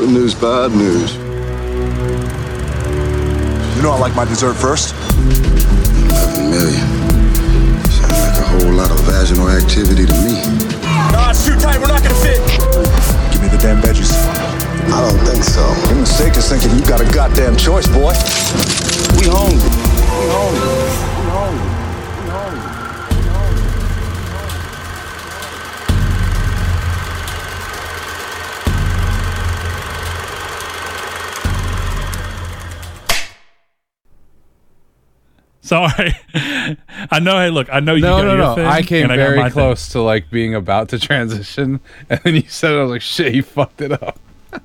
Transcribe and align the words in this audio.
Good 0.00 0.12
news, 0.12 0.34
bad 0.34 0.72
news. 0.72 1.14
You 3.76 3.82
know 3.82 3.92
I 3.92 3.98
like 4.00 4.16
my 4.16 4.24
dessert 4.24 4.54
first. 4.54 4.94
11 4.96 6.48
million. 6.48 6.80
Sounds 7.84 8.16
like 8.24 8.38
a 8.40 8.48
whole 8.48 8.72
lot 8.72 8.90
of 8.90 8.98
vaginal 9.04 9.50
activity 9.50 10.06
to 10.06 10.14
me. 10.24 10.40
Nah, 11.12 11.28
it's 11.28 11.44
too 11.44 11.54
tight. 11.60 11.78
We're 11.78 11.92
not 11.92 12.02
gonna 12.02 12.14
fit. 12.14 12.40
Give 13.28 13.42
me 13.42 13.48
the 13.52 13.60
damn 13.60 13.82
veggies. 13.82 14.16
I 14.88 15.04
don't 15.04 15.20
think 15.28 15.44
so. 15.44 15.68
Your 15.92 16.00
mistake 16.00 16.34
is 16.34 16.48
thinking 16.48 16.70
you 16.70 16.80
got 16.86 17.02
a 17.02 17.12
goddamn 17.12 17.58
choice, 17.58 17.86
boy. 17.86 18.16
We 19.20 19.28
hungry. 19.28 19.60
We 19.60 20.26
hungry. 20.32 20.64
We 20.64 21.28
hungry. 21.28 21.79
Sorry. 35.70 36.12
I 36.34 37.20
know. 37.22 37.38
Hey, 37.38 37.50
look. 37.50 37.68
I 37.72 37.78
know 37.78 37.94
you 37.94 38.02
No, 38.02 38.16
got 38.18 38.22
no, 38.24 38.28
your 38.34 38.38
no. 38.38 38.54
thing, 38.56 38.66
I 38.66 38.82
came 38.82 39.06
got 39.06 39.16
very 39.16 39.36
my 39.36 39.44
thing. 39.44 39.52
close 39.52 39.88
to 39.90 40.02
like 40.02 40.28
being 40.28 40.52
about 40.54 40.88
to 40.88 40.98
transition, 40.98 41.78
and 42.10 42.18
then 42.24 42.34
you 42.34 42.42
said 42.48 42.72
it. 42.72 42.78
I 42.78 42.82
was 42.82 42.90
like, 42.90 43.02
"Shit, 43.02 43.34
you 43.34 43.42
fucked 43.44 43.80
it 43.80 43.92
up." 43.92 44.18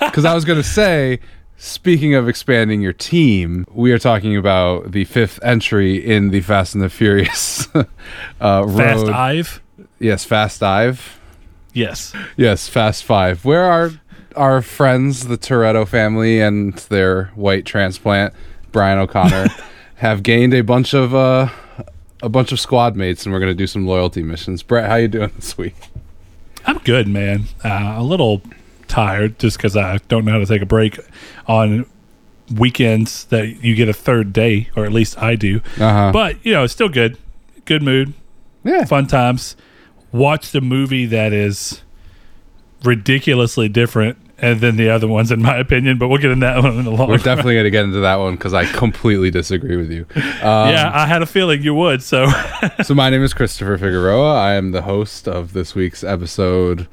Because 0.00 0.24
I 0.24 0.34
was 0.34 0.44
gonna 0.44 0.62
say, 0.62 1.20
speaking 1.56 2.14
of 2.14 2.28
expanding 2.28 2.80
your 2.82 2.92
team, 2.92 3.66
we 3.72 3.92
are 3.92 3.98
talking 3.98 4.36
about 4.36 4.92
the 4.92 5.04
fifth 5.04 5.38
entry 5.42 5.96
in 5.96 6.30
the 6.30 6.40
Fast 6.40 6.74
and 6.74 6.82
the 6.82 6.88
Furious 6.88 7.68
uh, 7.74 7.84
Fast 8.40 8.68
road. 9.04 9.10
Ive. 9.10 9.62
yes, 9.98 10.24
Fast 10.24 10.60
Dive. 10.60 11.18
Yes. 11.72 12.12
Yes, 12.36 12.68
Fast 12.68 13.04
Five. 13.04 13.44
Where 13.44 13.64
are 13.64 13.90
our 14.36 14.62
friends, 14.62 15.26
the 15.26 15.38
Toretto 15.38 15.86
family, 15.86 16.40
and 16.40 16.74
their 16.74 17.26
white 17.34 17.64
transplant, 17.64 18.34
Brian 18.72 18.98
O'Conner, 18.98 19.48
have 19.96 20.22
gained 20.22 20.54
a 20.54 20.62
bunch 20.62 20.94
of 20.94 21.14
uh, 21.14 21.48
a 22.22 22.28
bunch 22.28 22.52
of 22.52 22.60
squad 22.60 22.96
mates, 22.96 23.24
and 23.24 23.32
we're 23.32 23.40
gonna 23.40 23.54
do 23.54 23.66
some 23.66 23.86
loyalty 23.86 24.22
missions. 24.22 24.62
Brett, 24.62 24.88
how 24.88 24.96
you 24.96 25.08
doing 25.08 25.30
this 25.36 25.56
week? 25.58 25.74
I'm 26.66 26.78
good, 26.78 27.06
man. 27.06 27.44
Uh, 27.62 27.94
a 27.96 28.02
little 28.02 28.42
tired 28.88 29.38
just 29.38 29.56
because 29.56 29.76
I 29.76 29.98
don't 30.08 30.24
know 30.24 30.32
how 30.32 30.38
to 30.38 30.46
take 30.46 30.62
a 30.62 30.66
break 30.66 30.98
on 31.46 31.86
weekends 32.54 33.24
that 33.26 33.62
you 33.62 33.74
get 33.74 33.88
a 33.88 33.92
third 33.92 34.32
day, 34.32 34.70
or 34.76 34.84
at 34.84 34.92
least 34.92 35.20
I 35.20 35.34
do. 35.36 35.60
Uh-huh. 35.78 36.10
But 36.12 36.44
you 36.44 36.52
know, 36.52 36.64
it's 36.64 36.72
still 36.72 36.88
good. 36.88 37.18
Good 37.64 37.82
mood, 37.82 38.12
Yeah, 38.62 38.84
fun 38.84 39.06
times. 39.06 39.56
Watched 40.12 40.54
a 40.54 40.60
movie 40.60 41.06
that 41.06 41.32
is 41.32 41.80
ridiculously 42.82 43.68
different 43.70 44.18
than 44.38 44.76
the 44.76 44.90
other 44.90 45.06
ones, 45.06 45.30
in 45.30 45.40
my 45.42 45.56
opinion. 45.56 45.98
But 45.98 46.08
we'll 46.08 46.20
get 46.20 46.30
into 46.30 46.46
that 46.46 46.62
one 46.62 46.78
in 46.78 46.86
a 46.86 46.90
long. 46.90 47.08
we're 47.08 47.18
definitely 47.18 47.56
gonna 47.56 47.70
get 47.70 47.84
into 47.84 48.00
that 48.00 48.16
one 48.16 48.34
because 48.34 48.54
I 48.54 48.64
completely 48.66 49.30
disagree 49.30 49.76
with 49.76 49.90
you. 49.90 50.06
Um, 50.16 50.70
yeah, 50.70 50.90
I 50.92 51.06
had 51.06 51.22
a 51.22 51.26
feeling 51.26 51.62
you 51.62 51.74
would. 51.74 52.02
So 52.02 52.28
so 52.82 52.94
my 52.94 53.10
name 53.10 53.22
is 53.22 53.32
Christopher 53.32 53.78
Figueroa. 53.78 54.34
I 54.34 54.54
am 54.54 54.72
the 54.72 54.82
host 54.82 55.28
of 55.28 55.52
this 55.52 55.74
week's 55.74 56.02
episode 56.02 56.88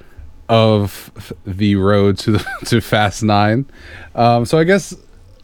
of 0.50 1.34
the 1.46 1.76
Road 1.78 2.18
to 2.20 2.34
the, 2.34 2.46
to 2.66 2.82
Fast 2.82 3.24
Nine. 3.24 3.66
Um, 4.14 4.46
so 4.46 4.58
I 4.58 4.64
guess 4.64 4.94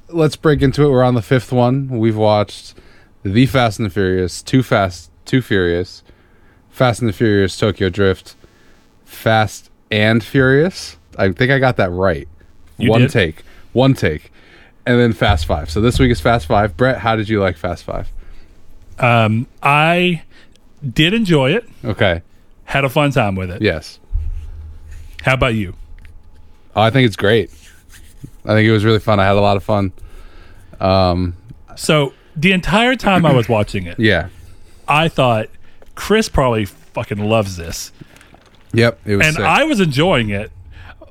let's 0.10 0.36
break 0.36 0.62
into 0.62 0.84
it. 0.84 0.90
We're 0.90 1.04
on 1.04 1.16
the 1.16 1.22
fifth 1.22 1.52
one. 1.52 1.88
We've 2.00 2.18
watched 2.18 2.76
the 3.24 3.46
Fast 3.46 3.80
and 3.80 3.86
the 3.86 3.90
Furious, 3.90 4.42
Too 4.42 4.64
Fast, 4.64 5.12
Too 5.26 5.42
Furious, 5.42 6.04
Fast 6.70 7.02
and 7.02 7.10
the 7.10 7.14
Furious, 7.14 7.58
Tokyo 7.58 7.90
Drift, 7.90 8.36
Fast 9.06 9.72
and 9.90 10.24
Furious. 10.24 10.97
I 11.18 11.32
think 11.32 11.52
I 11.52 11.60
got 11.60 11.78
that 11.78 11.90
right. 11.92 12.28
You 12.78 12.90
one 12.92 13.02
did? 13.02 13.10
take, 13.12 13.44
one 13.74 13.94
take, 13.94 14.32
and 14.86 15.00
then 15.00 15.14
Fast 15.14 15.46
Five. 15.46 15.70
So 15.70 15.82
this 15.82 16.00
week 16.00 16.12
is 16.12 16.22
Fast 16.22 16.46
Five. 16.48 16.78
Brett, 16.78 17.00
how 17.00 17.16
did 17.16 17.28
you 17.30 17.40
like 17.42 17.58
Fast 17.58 17.84
Five? 17.84 18.12
um, 19.00 19.46
I 19.62 20.24
did 20.94 21.14
enjoy 21.14 21.52
it. 21.52 21.68
Okay. 21.86 22.22
Had 22.66 22.84
a 22.86 22.90
fun 22.90 23.12
time 23.12 23.36
with 23.36 23.50
it. 23.52 23.62
Yes. 23.62 24.00
How 25.24 25.34
about 25.34 25.54
you? 25.56 25.76
Oh, 26.76 26.82
I 26.82 26.90
think 26.90 27.06
it's 27.08 27.16
great. 27.16 27.50
I 28.46 28.50
think 28.50 28.68
it 28.68 28.72
was 28.72 28.86
really 28.86 29.00
fun. 29.00 29.20
I 29.20 29.26
had 29.26 29.36
a 29.36 29.42
lot 29.42 29.58
of 29.58 29.64
fun. 29.64 29.92
Um, 30.80 31.36
So 31.76 32.14
the 32.36 32.52
entire 32.52 32.96
time 32.96 33.26
I 33.26 33.34
was 33.34 33.48
watching 33.50 33.86
it, 33.88 34.00
yeah. 34.00 34.30
I 34.88 35.08
thought 35.10 35.48
Chris 35.96 36.30
probably 36.30 36.66
fucking 36.66 37.18
loves 37.20 37.58
this, 37.58 37.92
Yep. 38.74 39.00
It 39.06 39.16
was. 39.18 39.26
and 39.28 39.36
sick. 39.38 39.46
I 39.46 39.64
was 39.64 39.80
enjoying 39.80 40.30
it. 40.30 40.52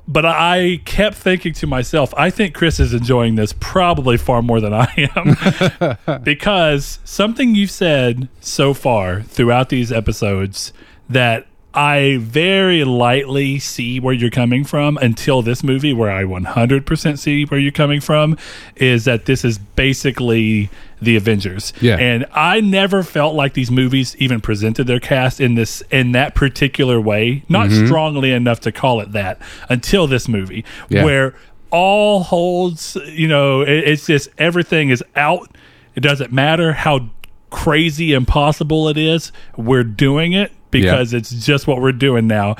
But 0.07 0.25
I 0.25 0.79
kept 0.85 1.17
thinking 1.17 1.53
to 1.53 1.67
myself, 1.67 2.13
I 2.15 2.29
think 2.29 2.53
Chris 2.53 2.79
is 2.79 2.93
enjoying 2.93 3.35
this 3.35 3.53
probably 3.59 4.15
far 4.17 4.41
more 4.41 4.61
than 4.61 4.73
I 4.73 5.09
am. 5.15 6.19
because 6.23 6.99
something 7.03 7.55
you've 7.55 7.71
said 7.71 8.29
so 8.39 8.73
far 8.73 9.23
throughout 9.23 9.67
these 9.69 9.91
episodes 9.91 10.71
that 11.09 11.45
I 11.77 12.17
very 12.19 12.83
lightly 12.83 13.59
see 13.59 13.99
where 13.99 14.13
you're 14.13 14.31
coming 14.31 14.63
from 14.63 14.97
until 14.97 15.43
this 15.43 15.63
movie, 15.63 15.93
where 15.93 16.09
I 16.09 16.23
100% 16.23 17.19
see 17.19 17.45
where 17.45 17.59
you're 17.59 17.71
coming 17.71 18.01
from, 18.01 18.35
is 18.75 19.05
that 19.05 19.25
this 19.25 19.45
is 19.45 19.59
basically 19.59 20.69
the 21.01 21.15
Avengers. 21.15 21.73
Yeah. 21.79 21.97
And 21.97 22.25
I 22.33 22.61
never 22.61 23.03
felt 23.03 23.35
like 23.35 23.53
these 23.53 23.69
movies 23.69 24.15
even 24.17 24.41
presented 24.41 24.85
their 24.87 24.99
cast 24.99 25.39
in 25.39 25.53
this 25.53 25.83
in 25.91 26.13
that 26.13 26.33
particular 26.33 26.99
way, 26.99 27.43
not 27.47 27.67
Mm-hmm. 27.69 27.85
strongly 27.85 28.31
enough 28.31 28.59
to 28.61 28.71
call 28.71 28.99
it 29.01 29.11
that 29.11 29.39
until 29.69 30.07
this 30.07 30.27
movie, 30.27 30.65
Yeah. 30.89 31.03
where 31.03 31.35
all 31.69 32.23
holds, 32.23 32.97
you 33.05 33.27
know, 33.27 33.61
it, 33.61 33.69
it's 33.87 34.07
just 34.07 34.29
everything 34.39 34.89
is 34.89 35.03
out. 35.15 35.55
It 35.95 35.99
doesn't 35.99 36.31
matter 36.31 36.73
how 36.73 37.09
crazy 37.51 38.13
impossible 38.13 38.87
it 38.89 38.97
is. 38.97 39.31
We're 39.55 39.83
doing 39.83 40.33
it 40.33 40.51
because 40.81 41.13
it's 41.13 41.31
just 41.45 41.67
what 41.67 41.81
we're 41.81 41.91
doing 41.91 42.27
now. 42.27 42.55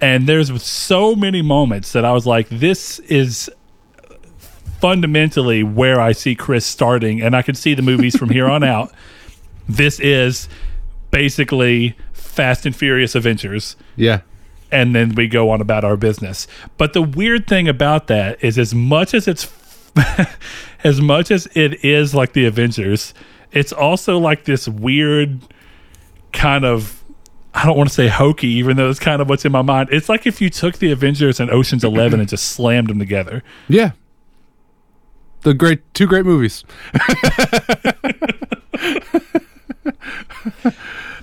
And 0.00 0.26
there's 0.26 0.62
so 0.62 1.14
many 1.14 1.42
moments 1.42 1.92
that 1.92 2.04
I 2.04 2.12
was 2.12 2.26
like, 2.26 2.48
this 2.48 2.98
is 3.00 3.50
fundamentally 4.80 5.62
where 5.62 6.00
I 6.00 6.12
see 6.12 6.34
Chris 6.34 6.64
starting, 6.64 7.20
and 7.20 7.36
I 7.36 7.42
can 7.42 7.54
see 7.54 7.74
the 7.74 7.82
movies 7.82 8.16
from 8.16 8.30
here 8.30 8.48
on 8.48 8.64
out. 8.64 8.92
This 9.68 10.00
is 10.00 10.48
basically 11.12 11.94
Fast 12.12 12.66
and 12.66 12.74
Furious 12.74 13.14
Adventures, 13.14 13.76
yeah. 13.94 14.22
and 14.72 14.96
then 14.96 15.14
we 15.14 15.28
go 15.28 15.50
on 15.50 15.60
about 15.60 15.84
our 15.84 15.96
business. 15.96 16.48
But 16.76 16.92
the 16.92 17.02
weird 17.02 17.46
thing 17.46 17.68
about 17.68 18.08
that 18.08 18.42
is, 18.42 18.58
as 18.58 18.74
much 18.74 19.14
as 19.14 19.28
it's 19.28 19.48
as 20.84 21.00
much 21.00 21.30
as 21.30 21.46
it 21.54 21.84
is 21.84 22.16
like 22.16 22.32
the 22.32 22.46
Avengers, 22.46 23.14
it's 23.52 23.72
also 23.72 24.18
like 24.18 24.44
this 24.44 24.66
weird 24.66 25.40
kind 26.32 26.64
of. 26.64 26.99
I 27.54 27.66
don't 27.66 27.76
want 27.76 27.88
to 27.88 27.94
say 27.94 28.08
hokey, 28.08 28.48
even 28.48 28.76
though 28.76 28.90
it's 28.90 29.00
kind 29.00 29.20
of 29.20 29.28
what's 29.28 29.44
in 29.44 29.52
my 29.52 29.62
mind. 29.62 29.88
It's 29.92 30.08
like 30.08 30.26
if 30.26 30.40
you 30.40 30.50
took 30.50 30.78
the 30.78 30.92
Avengers 30.92 31.40
and 31.40 31.50
Ocean's 31.50 31.84
Eleven 31.84 32.20
and 32.20 32.28
just 32.28 32.52
slammed 32.52 32.88
them 32.88 32.98
together. 32.98 33.42
Yeah. 33.68 33.92
The 35.42 35.54
great 35.54 35.80
two 35.94 36.06
great 36.06 36.26
movies. 36.26 36.64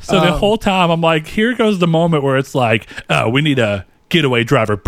So 0.07 0.21
the 0.21 0.31
um, 0.31 0.39
whole 0.39 0.57
time 0.57 0.89
I'm 0.89 1.01
like, 1.01 1.27
here 1.27 1.53
goes 1.53 1.79
the 1.79 1.87
moment 1.87 2.23
where 2.23 2.37
it's 2.37 2.55
like, 2.55 2.87
oh, 3.09 3.27
we 3.27 3.41
need 3.41 3.59
a 3.59 3.85
getaway 4.07 4.45
driver. 4.45 4.77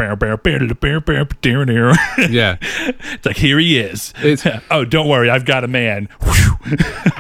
Yeah. 2.30 2.56
It's 2.62 3.26
like 3.26 3.36
here 3.36 3.60
he 3.60 3.80
is. 3.80 4.14
It's- 4.24 4.62
oh, 4.72 4.86
don't 4.86 5.10
worry, 5.10 5.30
I've 5.30 5.44
got 5.44 5.66
a 5.66 5.68
man. 5.68 6.08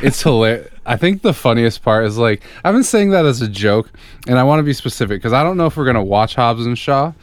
it's 0.01 0.23
hilarious. 0.23 0.69
I 0.89 0.97
think 0.97 1.21
the 1.21 1.33
funniest 1.33 1.83
part 1.83 2.05
is 2.05 2.17
like 2.17 2.41
I've 2.63 2.73
been 2.73 2.83
saying 2.83 3.11
that 3.11 3.23
as 3.23 3.41
a 3.41 3.47
joke, 3.47 3.91
and 4.27 4.39
I 4.39 4.43
want 4.43 4.59
to 4.59 4.63
be 4.63 4.73
specific 4.73 5.19
because 5.19 5.33
I 5.33 5.43
don't 5.43 5.55
know 5.55 5.67
if 5.67 5.77
we're 5.77 5.85
gonna 5.85 6.03
watch 6.03 6.33
Hobbs 6.33 6.65
and 6.65 6.77
Shaw. 6.77 7.13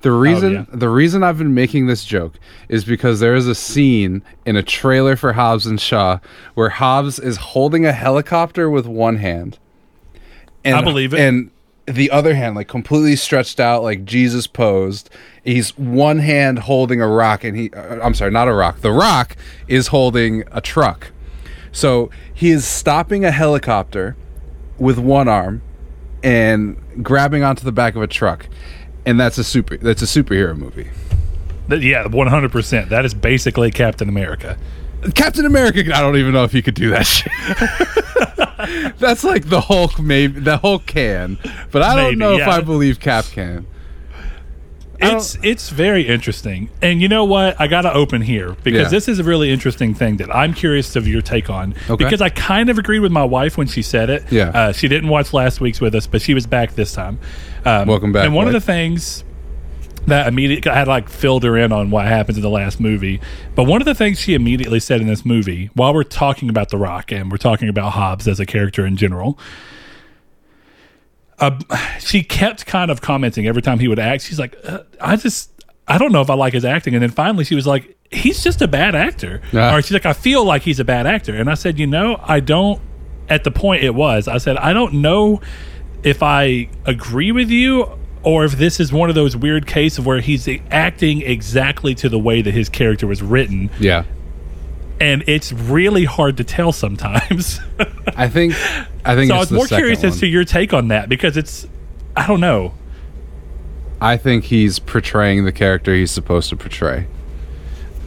The 0.00 0.10
reason 0.10 0.52
yeah. 0.52 0.64
the 0.72 0.88
reason 0.88 1.22
I've 1.22 1.38
been 1.38 1.54
making 1.54 1.86
this 1.86 2.04
joke 2.04 2.34
is 2.68 2.84
because 2.84 3.20
there 3.20 3.36
is 3.36 3.46
a 3.46 3.54
scene 3.54 4.24
in 4.44 4.56
a 4.56 4.62
trailer 4.62 5.14
for 5.14 5.34
Hobbs 5.34 5.66
and 5.66 5.80
Shaw 5.80 6.18
where 6.54 6.70
Hobbs 6.70 7.20
is 7.20 7.36
holding 7.36 7.86
a 7.86 7.92
helicopter 7.92 8.68
with 8.68 8.86
one 8.86 9.18
hand. 9.18 9.56
And, 10.64 10.74
I 10.74 10.82
believe 10.82 11.14
it. 11.14 11.20
And 11.20 11.52
the 11.86 12.10
other 12.10 12.34
hand, 12.34 12.56
like 12.56 12.66
completely 12.66 13.14
stretched 13.14 13.60
out, 13.60 13.84
like 13.84 14.04
Jesus 14.04 14.48
posed. 14.48 15.10
He's 15.44 15.78
one 15.78 16.18
hand 16.18 16.58
holding 16.58 17.00
a 17.00 17.06
rock, 17.06 17.44
and 17.44 17.56
he, 17.56 17.70
uh, 17.70 18.04
I'm 18.04 18.14
sorry, 18.14 18.32
not 18.32 18.48
a 18.48 18.52
rock. 18.52 18.80
The 18.80 18.90
rock 18.90 19.36
is 19.68 19.88
holding 19.88 20.42
a 20.50 20.60
truck. 20.60 21.12
So 21.72 22.10
he 22.32 22.50
is 22.50 22.64
stopping 22.66 23.24
a 23.24 23.30
helicopter 23.30 24.16
with 24.78 24.98
one 24.98 25.28
arm 25.28 25.62
and 26.22 26.76
grabbing 27.02 27.42
onto 27.42 27.64
the 27.64 27.72
back 27.72 27.96
of 27.96 28.02
a 28.02 28.06
truck. 28.06 28.48
And 29.04 29.18
that's 29.18 29.38
a 29.38 29.44
super 29.44 29.76
that's 29.76 30.02
a 30.02 30.04
superhero 30.04 30.56
movie. 30.56 30.90
Yeah, 31.68 32.06
100. 32.06 32.52
percent 32.52 32.88
That 32.90 33.04
is 33.04 33.14
basically 33.14 33.70
Captain 33.70 34.08
America. 34.08 34.58
Captain 35.14 35.44
America, 35.46 35.80
I 35.92 36.00
don't 36.00 36.16
even 36.16 36.32
know 36.32 36.44
if 36.44 36.52
he 36.52 36.62
could 36.62 36.74
do 36.74 36.90
that 36.90 37.06
shit. 37.06 37.32
that's 38.98 39.24
like 39.24 39.48
the 39.48 39.60
Hulk, 39.60 39.98
maybe 39.98 40.38
the 40.38 40.58
Hulk 40.58 40.86
can, 40.86 41.38
but 41.72 41.82
I 41.82 41.96
don't 41.96 42.04
Maybe, 42.04 42.16
know 42.16 42.34
if. 42.34 42.46
I 42.46 42.60
believe 42.60 43.00
Cap 43.00 43.24
can. 43.24 43.66
It's 45.02 45.36
it's 45.42 45.68
very 45.70 46.06
interesting, 46.06 46.70
and 46.80 47.00
you 47.02 47.08
know 47.08 47.24
what? 47.24 47.60
I 47.60 47.66
got 47.66 47.82
to 47.82 47.92
open 47.92 48.22
here 48.22 48.56
because 48.62 48.82
Yeah. 48.84 48.88
this 48.88 49.08
is 49.08 49.18
a 49.18 49.24
really 49.24 49.50
interesting 49.50 49.94
thing 49.94 50.16
that 50.18 50.34
I'm 50.34 50.54
curious 50.54 50.94
of 50.96 51.06
your 51.08 51.22
take 51.22 51.50
on. 51.50 51.74
Okay. 51.90 52.04
Because 52.04 52.20
I 52.20 52.28
kind 52.28 52.68
of 52.70 52.78
agreed 52.78 53.00
with 53.00 53.12
my 53.12 53.24
wife 53.24 53.56
when 53.58 53.66
she 53.66 53.82
said 53.82 54.10
it. 54.10 54.24
Yeah. 54.30 54.48
uh, 54.50 54.72
she 54.72 54.88
didn't 54.88 55.08
watch 55.08 55.32
last 55.32 55.60
week's 55.60 55.80
with 55.80 55.94
us, 55.94 56.06
but 56.06 56.22
she 56.22 56.34
was 56.34 56.46
back 56.46 56.74
this 56.74 56.92
time. 56.92 57.18
Um, 57.64 57.88
Welcome 57.88 58.12
back, 58.12 58.24
And 58.24 58.34
one 58.34 58.46
of 58.46 58.52
the 58.52 58.60
things 58.60 59.24
that 60.06 60.26
immediately 60.26 60.68
I 60.70 60.74
had 60.74 60.88
like 60.88 61.08
filled 61.08 61.44
her 61.44 61.56
in 61.56 61.70
on 61.70 61.90
what 61.90 62.06
happens 62.06 62.36
in 62.36 62.42
the 62.42 62.50
last 62.50 62.80
movie, 62.80 63.20
but 63.54 63.64
one 63.64 63.80
of 63.80 63.84
the 63.86 63.94
things 63.94 64.18
she 64.18 64.34
immediately 64.34 64.80
said 64.80 65.00
in 65.00 65.06
this 65.06 65.24
movie, 65.24 65.70
while 65.74 65.94
we're 65.94 66.02
talking 66.02 66.48
about 66.48 66.70
The 66.70 66.76
Rock 66.78 67.12
and 67.12 67.30
we're 67.30 67.36
talking 67.36 67.68
about 67.68 67.90
Hobbs 67.92 68.26
as 68.26 68.40
a 68.40 68.46
character 68.46 68.84
in 68.84 68.96
general, 68.96 69.38
uh, 71.42 71.76
she 71.98 72.22
kept 72.22 72.66
kind 72.66 72.90
of 72.90 73.00
commenting 73.00 73.46
every 73.46 73.62
time 73.62 73.78
he 73.78 73.88
would 73.88 73.98
act. 73.98 74.22
She's 74.22 74.38
like, 74.38 74.56
uh, 74.64 74.84
I 75.00 75.16
just, 75.16 75.50
I 75.86 75.98
don't 75.98 76.12
know 76.12 76.22
if 76.22 76.30
I 76.30 76.34
like 76.34 76.52
his 76.52 76.64
acting. 76.64 76.94
And 76.94 77.02
then 77.02 77.10
finally 77.10 77.44
she 77.44 77.54
was 77.54 77.66
like, 77.66 77.96
he's 78.10 78.42
just 78.42 78.62
a 78.62 78.68
bad 78.68 78.94
actor. 78.94 79.42
Ah. 79.52 79.74
Or 79.74 79.82
she's 79.82 79.92
like, 79.92 80.06
I 80.06 80.12
feel 80.12 80.44
like 80.44 80.62
he's 80.62 80.80
a 80.80 80.84
bad 80.84 81.06
actor. 81.06 81.34
And 81.34 81.50
I 81.50 81.54
said, 81.54 81.78
you 81.78 81.86
know, 81.86 82.20
I 82.22 82.40
don't, 82.40 82.80
at 83.28 83.44
the 83.44 83.50
point 83.50 83.82
it 83.82 83.94
was, 83.94 84.28
I 84.28 84.38
said, 84.38 84.56
I 84.56 84.72
don't 84.72 84.94
know 84.94 85.40
if 86.02 86.22
I 86.22 86.68
agree 86.84 87.32
with 87.32 87.50
you 87.50 87.98
or 88.22 88.44
if 88.44 88.52
this 88.52 88.78
is 88.78 88.92
one 88.92 89.08
of 89.08 89.14
those 89.14 89.36
weird 89.36 89.66
cases 89.66 90.04
where 90.04 90.20
he's 90.20 90.48
acting 90.70 91.22
exactly 91.22 91.94
to 91.96 92.08
the 92.08 92.18
way 92.18 92.42
that 92.42 92.54
his 92.54 92.68
character 92.68 93.06
was 93.06 93.22
written. 93.22 93.70
Yeah. 93.80 94.04
And 95.00 95.24
it's 95.26 95.52
really 95.52 96.04
hard 96.04 96.36
to 96.36 96.44
tell 96.44 96.70
sometimes. 96.72 97.58
I 98.16 98.28
think 98.28 98.54
I 99.04 99.14
think 99.14 99.30
so 99.30 99.36
I 99.36 99.38
was 99.38 99.50
more 99.50 99.66
curious 99.66 100.04
as 100.04 100.20
to 100.20 100.26
your 100.26 100.44
take 100.44 100.72
on 100.72 100.88
that 100.88 101.08
because 101.08 101.36
it's, 101.36 101.66
I 102.16 102.26
don't 102.26 102.40
know. 102.40 102.74
I 104.00 104.16
think 104.16 104.44
he's 104.44 104.78
portraying 104.78 105.44
the 105.44 105.52
character 105.52 105.94
he's 105.94 106.10
supposed 106.10 106.48
to 106.50 106.56
portray, 106.56 107.06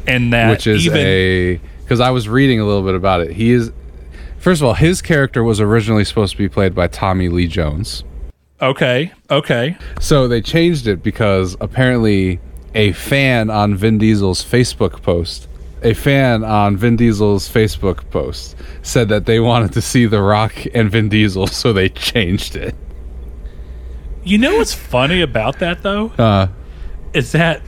And 0.07 0.33
that 0.33 0.50
which 0.50 0.68
is 0.68 0.86
even, 0.86 1.00
a 1.00 1.62
because 1.83 2.00
I 2.00 2.09
was 2.09 2.27
reading 2.27 2.59
a 2.59 2.65
little 2.65 2.83
bit 2.83 2.95
about 2.95 3.21
it. 3.21 3.31
He 3.31 3.51
is 3.51 3.71
first 4.38 4.62
of 4.62 4.68
all, 4.68 4.74
his 4.74 5.01
character 5.01 5.44
was 5.44 5.62
originally 5.62 6.03
supposed 6.03 6.33
to 6.33 6.38
be 6.38 6.50
played 6.50 6.75
by 6.75 6.88
Tommy 6.88 7.30
Lee 7.30 7.48
Jones. 7.48 8.03
Okay. 8.62 9.12
Okay. 9.30 9.77
So 10.00 10.27
they 10.27 10.41
changed 10.41 10.88
it 10.88 11.01
because 11.01 11.56
apparently 11.62 12.39
a 12.74 12.91
fan 12.91 13.50
on 13.50 13.75
Vin 13.75 13.98
Diesel's 13.98 14.44
Facebook 14.44 15.01
post, 15.01 15.48
a 15.86 15.94
fan 15.94 16.44
on 16.44 16.76
Vin 16.78 16.96
Diesel's 16.98 17.48
Facebook 17.50 18.10
post 18.10 18.56
said 18.82 19.10
that 19.10 19.26
they 19.26 19.40
wanted 19.40 19.72
to 19.74 19.82
see 19.82 20.06
The 20.06 20.22
Rock 20.22 20.54
and 20.74 20.90
Vin 20.92 21.10
Diesel, 21.10 21.48
so 21.48 21.72
they 21.74 21.90
changed 21.90 22.56
it. 22.56 22.76
You 24.24 24.38
know 24.40 24.56
what's 24.58 24.74
funny 24.74 25.22
about 25.22 25.60
that 25.60 25.84
though 25.84 26.12
Uh, 26.18 26.48
is 27.14 27.32
that 27.34 27.62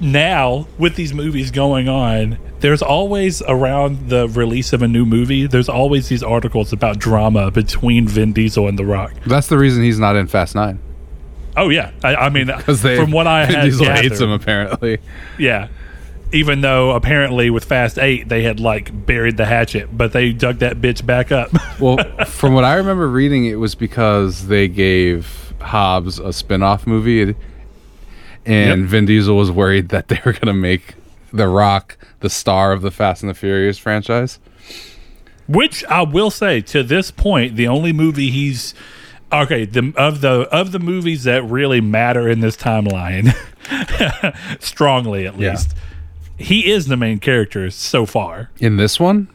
now 0.00 0.66
with 0.78 0.96
these 0.96 1.12
movies 1.12 1.50
going 1.50 1.88
on, 1.88 2.38
there's 2.60 2.80
always 2.82 3.42
around 3.42 4.08
the 4.08 4.28
release 4.28 4.72
of 4.72 4.80
a 4.82 4.88
new 4.88 5.04
movie, 5.04 5.46
there's 5.46 5.68
always 5.68 6.08
these 6.08 6.22
articles 6.22 6.72
about 6.72 6.98
drama 6.98 7.50
between 7.50 8.08
Vin 8.08 8.32
Diesel 8.32 8.66
and 8.68 8.78
The 8.78 8.84
Rock. 8.86 9.12
that's 9.26 9.48
the 9.48 9.58
reason 9.58 9.82
he's 9.82 9.98
not 9.98 10.16
in 10.16 10.26
Fast 10.26 10.54
Nine. 10.54 10.78
Oh 11.56 11.68
yeah, 11.68 11.90
I, 12.02 12.14
I 12.14 12.28
mean, 12.30 12.46
they 12.66 12.96
from 12.96 13.10
what 13.10 13.26
I 13.26 13.44
Vin 13.46 13.54
had 13.56 13.64
Diesel 13.64 13.84
gathered, 13.86 14.02
hates 14.04 14.20
him 14.20 14.30
apparently. 14.30 14.98
yeah. 15.38 15.68
Even 16.32 16.60
though 16.60 16.92
apparently 16.92 17.50
with 17.50 17.64
Fast 17.64 17.98
Eight 17.98 18.28
they 18.28 18.42
had 18.42 18.60
like 18.60 19.06
buried 19.06 19.36
the 19.36 19.46
hatchet, 19.46 19.88
but 19.96 20.12
they 20.12 20.32
dug 20.32 20.58
that 20.58 20.76
bitch 20.80 21.04
back 21.04 21.32
up. 21.32 21.50
Well, 21.80 21.96
from 22.26 22.52
what 22.52 22.64
I 22.64 22.74
remember 22.74 23.08
reading, 23.08 23.46
it 23.46 23.54
was 23.54 23.74
because 23.74 24.48
they 24.48 24.68
gave 24.68 25.54
Hobbs 25.62 26.18
a 26.18 26.30
spin-off 26.30 26.86
movie, 26.86 27.34
and 28.44 28.82
Yep. 28.82 28.88
Vin 28.90 29.06
Diesel 29.06 29.34
was 29.34 29.50
worried 29.50 29.88
that 29.88 30.08
they 30.08 30.20
were 30.26 30.32
going 30.34 30.46
to 30.48 30.52
make 30.52 30.94
The 31.32 31.48
Rock 31.48 31.96
the 32.20 32.28
star 32.28 32.72
of 32.72 32.82
the 32.82 32.90
Fast 32.90 33.22
and 33.22 33.30
the 33.30 33.34
Furious 33.34 33.78
franchise. 33.78 34.38
Which 35.48 35.82
I 35.86 36.02
will 36.02 36.30
say, 36.30 36.60
to 36.60 36.82
this 36.82 37.10
point, 37.10 37.56
the 37.56 37.66
only 37.66 37.92
movie 37.94 38.30
he's 38.30 38.74
okay 39.32 39.64
the 39.64 39.92
of 39.96 40.20
the 40.20 40.42
of 40.52 40.72
the 40.72 40.78
movies 40.78 41.24
that 41.24 41.42
really 41.44 41.80
matter 41.80 42.28
in 42.28 42.40
this 42.40 42.56
timeline, 42.58 43.34
strongly 44.60 45.26
at 45.26 45.38
Yeah. 45.38 45.56
He 46.40 46.70
is 46.70 46.86
the 46.86 46.96
main 46.96 47.18
character 47.18 47.70
so 47.70 48.06
far. 48.06 48.50
In 48.58 48.76
this 48.76 48.98
one, 48.98 49.28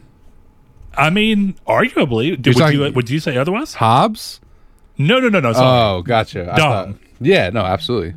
I 0.96 1.10
mean, 1.10 1.54
arguably, 1.66 2.40
did, 2.40 2.54
would 2.56 2.72
you 2.72 2.84
uh, 2.84 2.90
would 2.90 3.10
you 3.10 3.20
say 3.20 3.36
otherwise? 3.36 3.74
Hobbs. 3.74 4.40
No, 4.98 5.18
no, 5.20 5.28
no, 5.28 5.40
no. 5.40 5.52
Sorry. 5.52 5.96
Oh, 5.98 6.02
gotcha. 6.02 6.52
Thought- 6.56 6.94
yeah, 7.20 7.50
no, 7.50 7.60
absolutely. 7.60 8.14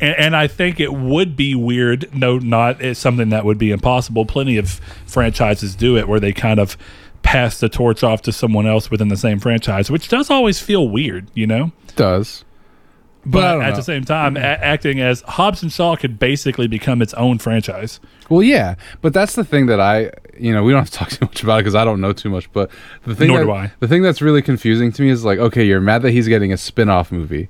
and, 0.00 0.14
and 0.16 0.36
I 0.36 0.46
think 0.46 0.80
it 0.80 0.92
would 0.92 1.36
be 1.36 1.54
weird. 1.54 2.12
No, 2.14 2.38
not 2.38 2.80
it's 2.80 3.00
something 3.00 3.30
that 3.30 3.44
would 3.44 3.58
be 3.58 3.70
impossible. 3.72 4.24
Plenty 4.26 4.56
of 4.56 4.70
franchises 5.06 5.74
do 5.74 5.96
it 5.96 6.08
where 6.08 6.20
they 6.20 6.32
kind 6.32 6.58
of 6.60 6.76
pass 7.22 7.60
the 7.60 7.68
torch 7.68 8.02
off 8.02 8.22
to 8.22 8.32
someone 8.32 8.66
else 8.66 8.90
within 8.90 9.08
the 9.08 9.16
same 9.16 9.38
franchise, 9.40 9.90
which 9.90 10.08
does 10.08 10.30
always 10.30 10.58
feel 10.60 10.88
weird, 10.88 11.30
you 11.34 11.46
know. 11.46 11.72
It 11.88 11.96
does. 11.96 12.44
But 13.26 13.60
at 13.60 13.70
know. 13.70 13.76
the 13.76 13.82
same 13.82 14.04
time, 14.04 14.36
a- 14.36 14.40
acting 14.40 14.98
as 15.00 15.20
Hobbs 15.22 15.62
and 15.62 15.70
Shaw 15.70 15.94
could 15.96 16.18
basically 16.18 16.66
become 16.66 17.02
its 17.02 17.12
own 17.14 17.38
franchise. 17.38 18.00
Well, 18.30 18.42
yeah, 18.42 18.76
but 19.02 19.12
that's 19.12 19.34
the 19.34 19.44
thing 19.44 19.66
that 19.66 19.78
I, 19.80 20.10
you 20.38 20.54
know, 20.54 20.62
we 20.62 20.72
don't 20.72 20.80
have 20.80 20.90
to 20.90 20.96
talk 20.96 21.10
too 21.10 21.26
much 21.26 21.42
about 21.42 21.56
it 21.58 21.62
because 21.64 21.74
I 21.74 21.84
don't 21.84 22.00
know 22.00 22.12
too 22.14 22.30
much. 22.30 22.50
But 22.52 22.70
the 23.04 23.14
thing, 23.14 23.28
Nor 23.28 23.38
that, 23.40 23.44
do 23.44 23.52
I. 23.52 23.72
the 23.80 23.88
thing 23.88 24.02
that's 24.02 24.22
really 24.22 24.40
confusing 24.40 24.90
to 24.92 25.02
me 25.02 25.10
is 25.10 25.24
like, 25.24 25.38
okay, 25.38 25.64
you're 25.64 25.80
mad 25.80 26.00
that 26.02 26.12
he's 26.12 26.28
getting 26.28 26.50
a 26.52 26.56
spin-off 26.56 27.12
movie, 27.12 27.48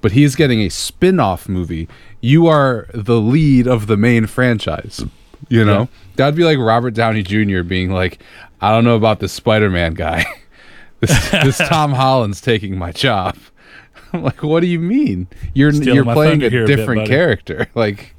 but 0.00 0.12
he's 0.12 0.34
getting 0.34 0.60
a 0.62 0.68
spin-off 0.68 1.48
movie. 1.48 1.88
You 2.20 2.48
are 2.48 2.88
the 2.92 3.20
lead 3.20 3.68
of 3.68 3.86
the 3.86 3.96
main 3.96 4.26
franchise. 4.26 5.04
You 5.48 5.64
know, 5.64 5.82
Yeah. 5.82 5.86
that'd 6.16 6.34
be 6.34 6.42
like 6.42 6.58
Robert 6.58 6.94
Downey 6.94 7.22
Jr. 7.22 7.62
being 7.62 7.92
like, 7.92 8.20
I 8.60 8.72
don't 8.72 8.82
know 8.84 8.96
about 8.96 9.20
this 9.20 9.32
Spider-Man 9.32 9.94
guy. 9.94 10.24
this, 11.00 11.30
this 11.30 11.58
Tom 11.68 11.92
Holland's 11.92 12.40
taking 12.40 12.76
my 12.76 12.90
job. 12.90 13.36
I'm 14.12 14.22
like, 14.24 14.42
what 14.42 14.60
do 14.60 14.66
you 14.66 14.78
mean? 14.78 15.28
You're 15.54 15.72
Stealing 15.72 15.94
you're 15.94 16.04
playing 16.04 16.42
a 16.42 16.50
here 16.50 16.64
a 16.64 16.66
bit, 16.66 16.76
different 16.76 17.06
character. 17.06 17.68
Like, 17.74 18.14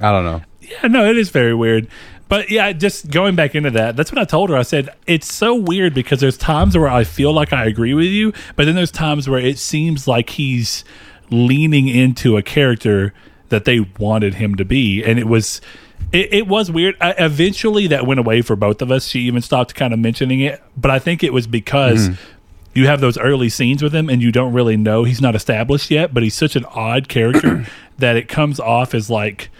I 0.00 0.10
don't 0.10 0.24
know. 0.24 0.42
Yeah, 0.60 0.88
no, 0.88 1.08
it 1.08 1.16
is 1.16 1.30
very 1.30 1.54
weird. 1.54 1.88
But 2.28 2.50
yeah, 2.50 2.72
just 2.72 3.10
going 3.10 3.36
back 3.36 3.54
into 3.54 3.70
that, 3.72 3.94
that's 3.94 4.10
what 4.10 4.18
I 4.18 4.24
told 4.24 4.50
her. 4.50 4.56
I 4.56 4.62
said, 4.62 4.88
it's 5.06 5.32
so 5.32 5.54
weird 5.54 5.92
because 5.92 6.20
there's 6.20 6.38
times 6.38 6.76
where 6.76 6.88
I 6.88 7.04
feel 7.04 7.32
like 7.32 7.52
I 7.52 7.66
agree 7.66 7.94
with 7.94 8.06
you, 8.06 8.32
but 8.56 8.64
then 8.64 8.74
there's 8.74 8.90
times 8.90 9.28
where 9.28 9.38
it 9.38 9.58
seems 9.58 10.08
like 10.08 10.30
he's 10.30 10.84
leaning 11.30 11.88
into 11.88 12.36
a 12.36 12.42
character 12.42 13.12
that 13.50 13.64
they 13.64 13.80
wanted 13.98 14.34
him 14.34 14.54
to 14.56 14.64
be. 14.64 15.04
And 15.04 15.18
it 15.18 15.26
was. 15.26 15.60
It, 16.10 16.32
it 16.32 16.46
was 16.46 16.70
weird. 16.70 16.96
I, 17.00 17.12
eventually, 17.12 17.86
that 17.86 18.06
went 18.06 18.20
away 18.20 18.42
for 18.42 18.56
both 18.56 18.82
of 18.82 18.90
us. 18.90 19.06
She 19.06 19.20
even 19.20 19.40
stopped 19.40 19.74
kind 19.74 19.94
of 19.94 19.98
mentioning 20.00 20.40
it, 20.40 20.62
but 20.76 20.90
I 20.90 20.98
think 20.98 21.22
it 21.22 21.32
was 21.32 21.46
because 21.46 22.08
hmm. 22.08 22.14
You 22.74 22.86
have 22.86 23.00
those 23.00 23.18
early 23.18 23.48
scenes 23.48 23.82
with 23.82 23.94
him, 23.94 24.08
and 24.08 24.22
you 24.22 24.32
don't 24.32 24.52
really 24.52 24.76
know 24.76 25.04
he's 25.04 25.20
not 25.20 25.34
established 25.34 25.90
yet. 25.90 26.12
But 26.14 26.22
he's 26.22 26.34
such 26.34 26.56
an 26.56 26.64
odd 26.66 27.08
character 27.08 27.66
that 27.98 28.16
it 28.16 28.28
comes 28.28 28.58
off 28.60 28.94
as 28.94 29.10
like 29.10 29.50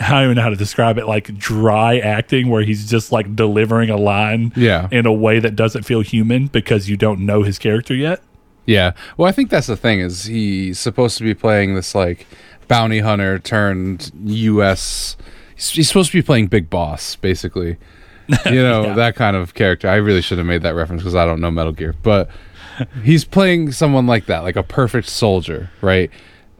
I 0.00 0.10
don't 0.10 0.24
even 0.24 0.36
know 0.36 0.42
how 0.42 0.50
to 0.50 0.56
describe 0.56 0.98
it, 0.98 1.06
like 1.06 1.36
dry 1.36 1.98
acting 1.98 2.48
where 2.48 2.62
he's 2.62 2.88
just 2.88 3.12
like 3.12 3.34
delivering 3.34 3.90
a 3.90 3.96
line 3.96 4.52
Yeah. 4.56 4.88
in 4.90 5.04
a 5.04 5.12
way 5.12 5.40
that 5.40 5.56
doesn't 5.56 5.82
feel 5.82 6.00
human 6.00 6.46
because 6.46 6.88
you 6.88 6.96
don't 6.96 7.20
know 7.20 7.42
his 7.42 7.58
character 7.58 7.94
yet. 7.94 8.22
Yeah. 8.66 8.92
Well, 9.16 9.28
I 9.28 9.32
think 9.32 9.50
that's 9.50 9.66
the 9.66 9.76
thing 9.76 10.00
is 10.00 10.24
he's 10.24 10.78
supposed 10.78 11.18
to 11.18 11.24
be 11.24 11.34
playing 11.34 11.74
this 11.74 11.94
like 11.94 12.26
bounty 12.68 13.00
hunter 13.00 13.38
turned 13.40 14.12
U.S. 14.24 15.16
He's, 15.56 15.70
he's 15.70 15.88
supposed 15.88 16.12
to 16.12 16.18
be 16.18 16.22
playing 16.22 16.46
Big 16.46 16.70
Boss, 16.70 17.16
basically. 17.16 17.76
You 18.46 18.62
know 18.62 18.84
Yeah. 18.84 18.94
that 18.94 19.16
kind 19.16 19.36
of 19.36 19.54
character. 19.54 19.88
I 19.88 19.96
really 19.96 20.20
should 20.22 20.38
have 20.38 20.46
made 20.46 20.62
that 20.62 20.74
reference 20.74 21.02
because 21.02 21.14
I 21.14 21.24
don't 21.24 21.40
know 21.40 21.50
Metal 21.50 21.72
Gear, 21.72 21.94
but 22.02 22.30
he's 23.02 23.24
playing 23.24 23.72
someone 23.72 24.06
like 24.06 24.26
that, 24.26 24.40
like 24.42 24.56
a 24.56 24.62
perfect 24.62 25.08
soldier, 25.08 25.70
right? 25.80 26.10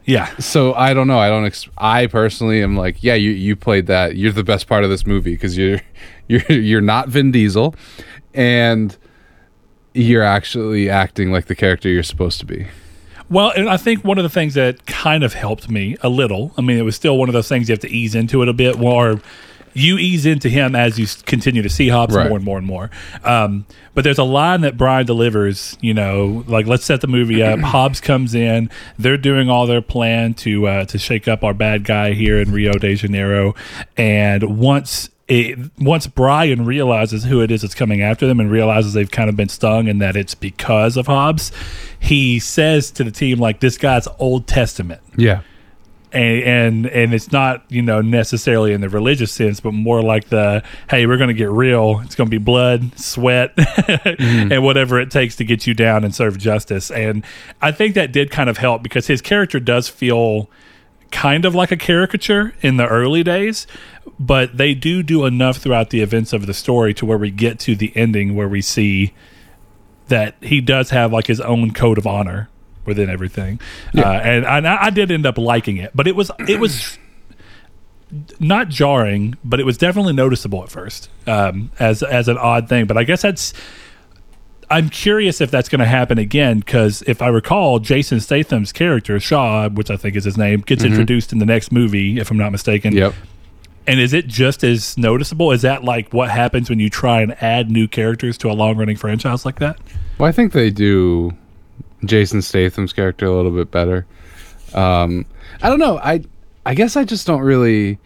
Yeah. 0.05 0.35
So 0.37 0.73
I 0.73 0.93
don't 0.93 1.07
know. 1.07 1.19
I 1.19 1.29
don't. 1.29 1.45
Ex- 1.45 1.69
I 1.77 2.07
personally 2.07 2.61
am 2.63 2.75
like, 2.75 3.03
yeah, 3.03 3.13
you 3.13 3.31
you 3.31 3.55
played 3.55 3.87
that. 3.87 4.15
You're 4.15 4.31
the 4.31 4.43
best 4.43 4.67
part 4.67 4.83
of 4.83 4.89
this 4.89 5.05
movie 5.05 5.31
because 5.33 5.57
you're 5.57 5.79
you're 6.27 6.41
you're 6.51 6.81
not 6.81 7.07
Vin 7.09 7.31
Diesel, 7.31 7.75
and 8.33 8.97
you're 9.93 10.23
actually 10.23 10.89
acting 10.89 11.31
like 11.31 11.45
the 11.45 11.55
character 11.55 11.87
you're 11.89 12.01
supposed 12.03 12.39
to 12.39 12.45
be. 12.45 12.67
Well, 13.29 13.51
and 13.55 13.69
I 13.69 13.77
think 13.77 14.03
one 14.03 14.17
of 14.17 14.23
the 14.23 14.29
things 14.29 14.55
that 14.55 14.85
kind 14.87 15.23
of 15.23 15.33
helped 15.33 15.69
me 15.69 15.95
a 16.01 16.09
little, 16.09 16.51
I 16.57 16.61
mean, 16.61 16.77
it 16.77 16.81
was 16.81 16.95
still 16.97 17.17
one 17.17 17.29
of 17.29 17.33
those 17.33 17.47
things 17.47 17.69
you 17.69 17.73
have 17.73 17.79
to 17.79 17.89
ease 17.89 18.13
into 18.15 18.41
it 18.41 18.49
a 18.49 18.53
bit 18.53 18.77
more. 18.77 19.21
You 19.73 19.97
ease 19.97 20.25
into 20.25 20.49
him 20.49 20.75
as 20.75 20.99
you 20.99 21.07
continue 21.25 21.61
to 21.61 21.69
see 21.69 21.89
Hobbs 21.89 22.15
Right. 22.15 22.27
more 22.27 22.37
and 22.37 22.45
more 22.45 22.57
and 22.57 22.67
more. 22.67 22.89
Um, 23.23 23.65
but 23.93 24.03
there's 24.03 24.17
a 24.19 24.23
line 24.23 24.61
that 24.61 24.77
Brian 24.77 25.05
delivers, 25.05 25.77
you 25.81 25.93
know, 25.93 26.43
like 26.47 26.65
let's 26.67 26.85
set 26.85 27.01
the 27.01 27.07
movie 27.07 27.41
up. 27.43 27.59
Hobbs 27.61 28.01
comes 28.01 28.33
in, 28.35 28.69
they're 28.97 29.17
doing 29.17 29.49
all 29.49 29.67
their 29.67 29.81
plan 29.81 30.33
to 30.35 30.67
uh, 30.67 30.85
to 30.85 30.97
shake 30.97 31.27
up 31.27 31.43
our 31.43 31.53
bad 31.53 31.83
guy 31.83 32.13
here 32.13 32.39
in 32.39 32.51
Rio 32.51 32.73
de 32.73 32.95
Janeiro, 32.95 33.55
and 33.97 34.57
once 34.57 35.09
it, 35.27 35.57
once 35.79 36.07
Brian 36.07 36.65
realizes 36.65 37.23
who 37.23 37.39
it 37.41 37.51
is 37.51 37.61
that's 37.61 37.73
coming 37.75 38.01
after 38.01 38.27
them 38.27 38.41
and 38.41 38.51
realizes 38.51 38.91
they've 38.93 39.09
kind 39.09 39.29
of 39.29 39.37
been 39.37 39.47
stung 39.47 39.87
and 39.87 40.01
that 40.01 40.17
it's 40.17 40.35
because 40.35 40.97
of 40.97 41.07
Hobbs, 41.07 41.53
he 41.99 42.37
says 42.37 42.91
to 42.91 43.03
the 43.05 43.11
team 43.11 43.39
like, 43.39 43.61
"This 43.61 43.77
guy's 43.77 44.07
Old 44.19 44.45
Testament." 44.47 44.99
Yeah. 45.15 45.41
And 46.11 46.43
and 46.43 46.85
and 46.87 47.13
it's 47.13 47.31
not 47.31 47.63
you 47.69 47.81
know 47.81 48.01
necessarily 48.01 48.73
in 48.73 48.81
the 48.81 48.89
religious 48.89 49.31
sense, 49.31 49.59
but 49.59 49.73
more 49.73 50.01
like 50.01 50.29
the 50.29 50.63
hey, 50.89 51.05
we're 51.05 51.17
going 51.17 51.29
to 51.29 51.33
get 51.33 51.49
real. 51.49 52.01
It's 52.03 52.15
going 52.15 52.27
to 52.27 52.31
be 52.31 52.43
blood, 52.43 52.97
sweat, 52.97 53.55
mm-hmm. 53.57 54.51
and 54.51 54.63
whatever 54.63 54.99
it 54.99 55.11
takes 55.11 55.35
to 55.37 55.45
get 55.45 55.65
you 55.67 55.73
down 55.73 56.03
and 56.03 56.13
serve 56.13 56.37
justice. 56.37 56.91
And 56.91 57.23
I 57.61 57.71
think 57.71 57.95
that 57.95 58.11
did 58.11 58.31
kind 58.31 58.49
of 58.49 58.57
help 58.57 58.83
because 58.83 59.07
his 59.07 59.21
character 59.21 59.59
does 59.59 59.87
feel 59.87 60.49
kind 61.11 61.45
of 61.45 61.53
like 61.53 61.71
a 61.71 61.77
caricature 61.77 62.53
in 62.61 62.77
the 62.77 62.87
early 62.87 63.23
days, 63.23 63.67
but 64.19 64.57
they 64.57 64.73
do 64.73 65.03
do 65.03 65.25
enough 65.25 65.57
throughout 65.57 65.89
the 65.89 66.01
events 66.01 66.33
of 66.33 66.45
the 66.45 66.53
story 66.53 66.93
to 66.93 67.05
where 67.05 67.17
we 67.17 67.29
get 67.29 67.59
to 67.59 67.75
the 67.75 67.91
ending 67.95 68.35
where 68.35 68.47
we 68.47 68.61
see 68.61 69.13
that 70.07 70.35
he 70.41 70.61
does 70.61 70.89
have 70.89 71.11
like 71.11 71.27
his 71.27 71.41
own 71.41 71.71
code 71.71 71.97
of 71.97 72.07
honor 72.07 72.49
within 72.91 73.09
everything. 73.09 73.59
Uh, 73.97 74.01
and 74.01 74.45
I, 74.45 74.85
I 74.85 74.89
did 74.89 75.11
end 75.11 75.25
up 75.25 75.37
liking 75.37 75.77
it, 75.77 75.91
but 75.95 76.07
it 76.07 76.15
was 76.15 76.29
it 76.47 76.59
was 76.59 76.97
not 78.39 78.67
jarring, 78.67 79.35
but 79.43 79.59
it 79.61 79.65
was 79.65 79.77
definitely 79.77 80.13
noticeable 80.13 80.61
at 80.63 80.69
first 80.69 81.09
um, 81.27 81.71
as 81.79 82.03
as 82.03 82.27
an 82.27 82.37
odd 82.37 82.67
thing. 82.67 82.85
But 82.85 82.97
I 82.97 83.03
guess 83.03 83.21
that's. 83.21 83.53
I'm 84.69 84.87
curious 84.87 85.41
if 85.41 85.51
that's 85.51 85.67
going 85.67 85.79
to 85.79 85.85
happen 85.85 86.17
again 86.17 86.59
because 86.59 87.01
if 87.01 87.21
I 87.21 87.27
recall, 87.27 87.79
Jason 87.79 88.21
Statham's 88.21 88.71
character 88.71 89.19
Shaw, 89.19 89.67
which 89.67 89.91
I 89.91 89.97
think 89.97 90.15
is 90.15 90.23
his 90.23 90.37
name, 90.37 90.61
gets 90.61 90.85
introduced 90.85 91.33
in 91.33 91.39
the 91.39 91.45
next 91.45 91.73
movie, 91.73 92.21
if 92.21 92.31
I'm 92.31 92.37
not 92.37 92.53
mistaken. 92.53 92.93
Yep. 92.93 93.13
And 93.85 93.99
is 93.99 94.13
it 94.13 94.27
just 94.27 94.63
as 94.63 94.97
noticeable? 94.97 95.51
Is 95.51 95.63
that 95.63 95.83
like 95.83 96.13
what 96.13 96.29
happens 96.29 96.69
when 96.69 96.79
you 96.79 96.89
try 96.89 97.21
and 97.21 97.33
add 97.43 97.69
new 97.69 97.85
characters 97.85 98.37
to 98.39 98.49
a 98.49 98.53
long 98.53 98.77
running 98.77 98.95
franchise 98.95 99.45
like 99.45 99.59
that? 99.59 99.77
Well, 100.17 100.29
I 100.29 100.31
think 100.31 100.53
they 100.53 100.69
do 100.69 101.33
Jason 102.05 102.41
Statham's 102.41 102.93
character 102.93 103.25
a 103.25 103.35
little 103.35 103.51
bit 103.51 103.71
better. 103.71 104.05
Um, 104.73 105.25
I 105.61 105.69
don't 105.69 105.79
know. 105.79 105.97
I 105.97 106.23
I 106.65 106.75
guess 106.75 106.95
I 106.95 107.03
just 107.03 107.27
don't 107.27 107.41
really 107.41 107.99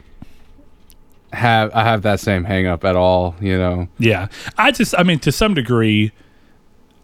have 1.33 1.71
I 1.73 1.83
have 1.83 2.01
that 2.03 2.19
same 2.19 2.43
hang 2.43 2.65
up 2.67 2.83
at 2.83 2.95
all, 2.95 3.35
you 3.39 3.57
know. 3.57 3.87
Yeah, 3.99 4.27
I 4.57 4.71
just, 4.71 4.95
I 4.97 5.03
mean, 5.03 5.19
to 5.19 5.31
some 5.31 5.53
degree, 5.53 6.11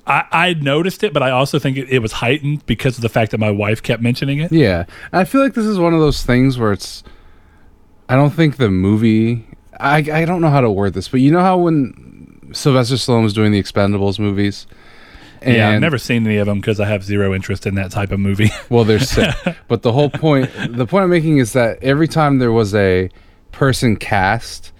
I, 0.07 0.25
I 0.31 0.53
noticed 0.55 1.03
it, 1.03 1.13
but 1.13 1.21
I 1.21 1.31
also 1.31 1.59
think 1.59 1.77
it, 1.77 1.89
it 1.89 1.99
was 1.99 2.13
heightened 2.13 2.65
because 2.65 2.97
of 2.97 3.01
the 3.01 3.09
fact 3.09 3.31
that 3.31 3.37
my 3.37 3.51
wife 3.51 3.83
kept 3.83 4.01
mentioning 4.01 4.39
it. 4.39 4.51
Yeah. 4.51 4.85
I 5.13 5.25
feel 5.25 5.41
like 5.41 5.53
this 5.53 5.65
is 5.65 5.77
one 5.77 5.93
of 5.93 5.99
those 5.99 6.23
things 6.23 6.57
where 6.57 6.71
it's 6.71 7.03
I 8.09 8.15
don't 8.15 8.31
think 8.31 8.57
the 8.57 8.69
movie 8.69 9.45
I 9.79 9.97
I 9.97 10.25
don't 10.25 10.41
know 10.41 10.49
how 10.49 10.61
to 10.61 10.71
word 10.71 10.93
this, 10.93 11.07
but 11.07 11.19
you 11.19 11.31
know 11.31 11.41
how 11.41 11.57
when 11.57 12.49
Sylvester 12.53 12.95
Stallone 12.95 13.23
was 13.23 13.33
doing 13.33 13.51
the 13.51 13.61
Expendables 13.61 14.19
movies 14.19 14.65
and 15.41 15.55
yeah, 15.55 15.69
I've 15.69 15.81
never 15.81 15.97
seen 15.97 16.25
any 16.25 16.37
of 16.37 16.45
them 16.47 16.59
because 16.59 16.79
I 16.79 16.85
have 16.85 17.03
zero 17.03 17.33
interest 17.33 17.65
in 17.65 17.75
that 17.75 17.91
type 17.91 18.11
of 18.11 18.19
movie. 18.19 18.49
Well, 18.69 18.83
they're 18.83 18.99
sick. 18.99 19.33
but 19.67 19.81
the 19.81 19.91
whole 19.91 20.09
point, 20.09 20.49
the 20.69 20.85
point 20.85 21.03
I'm 21.03 21.09
making 21.09 21.37
is 21.39 21.53
that 21.53 21.81
every 21.83 22.07
time 22.07 22.37
there 22.39 22.51
was 22.51 22.73
a 22.75 23.09
person 23.51 23.95
cast, 23.97 24.71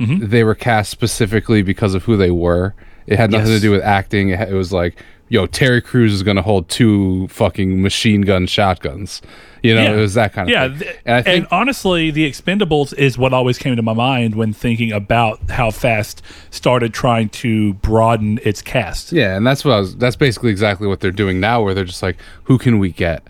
Mm-hmm. 0.00 0.26
they 0.30 0.42
were 0.42 0.54
cast 0.56 0.90
specifically 0.90 1.62
because 1.62 1.94
of 1.94 2.02
who 2.04 2.16
they 2.16 2.30
were. 2.32 2.74
It 3.06 3.18
had 3.18 3.30
nothing 3.30 3.48
Yes. 3.52 3.60
to 3.60 3.66
do 3.66 3.70
with 3.70 3.82
acting. 3.82 4.30
It, 4.30 4.48
it 4.48 4.54
was 4.54 4.72
like, 4.72 4.96
yo, 5.32 5.46
Terry 5.46 5.80
Crews 5.80 6.12
is 6.12 6.22
going 6.22 6.36
to 6.36 6.42
hold 6.42 6.68
two 6.68 7.26
fucking 7.28 7.80
machine 7.80 8.20
gun 8.20 8.46
shotguns. 8.46 9.22
You 9.62 9.74
know, 9.74 9.82
Yeah. 9.82 9.92
it 9.92 9.96
was 9.96 10.12
that 10.14 10.32
kind 10.34 10.48
of 10.48 10.52
yeah, 10.52 10.68
thing. 10.68 10.78
th- 10.80 10.96
And 11.06 11.24
think, 11.24 11.46
honestly, 11.50 12.10
the 12.10 12.28
Expendables 12.30 12.92
is 12.98 13.16
what 13.16 13.32
always 13.32 13.56
came 13.58 13.74
to 13.76 13.82
my 13.82 13.94
mind 13.94 14.34
when 14.34 14.52
thinking 14.52 14.92
about 14.92 15.40
how 15.50 15.70
Fast 15.70 16.20
started 16.50 16.92
trying 16.92 17.30
to 17.30 17.72
broaden 17.74 18.40
its 18.44 18.60
cast. 18.60 19.12
yeah, 19.12 19.34
and 19.36 19.46
that's 19.46 19.64
what 19.64 19.72
I 19.74 19.80
was. 19.80 19.96
That's 19.96 20.16
basically 20.16 20.50
exactly 20.50 20.86
what 20.86 21.00
they're 21.00 21.10
doing 21.10 21.40
now, 21.40 21.62
where 21.62 21.72
they're 21.74 21.84
just 21.84 22.02
like, 22.02 22.16
who 22.44 22.58
can 22.58 22.78
we 22.78 22.90
get? 22.90 23.22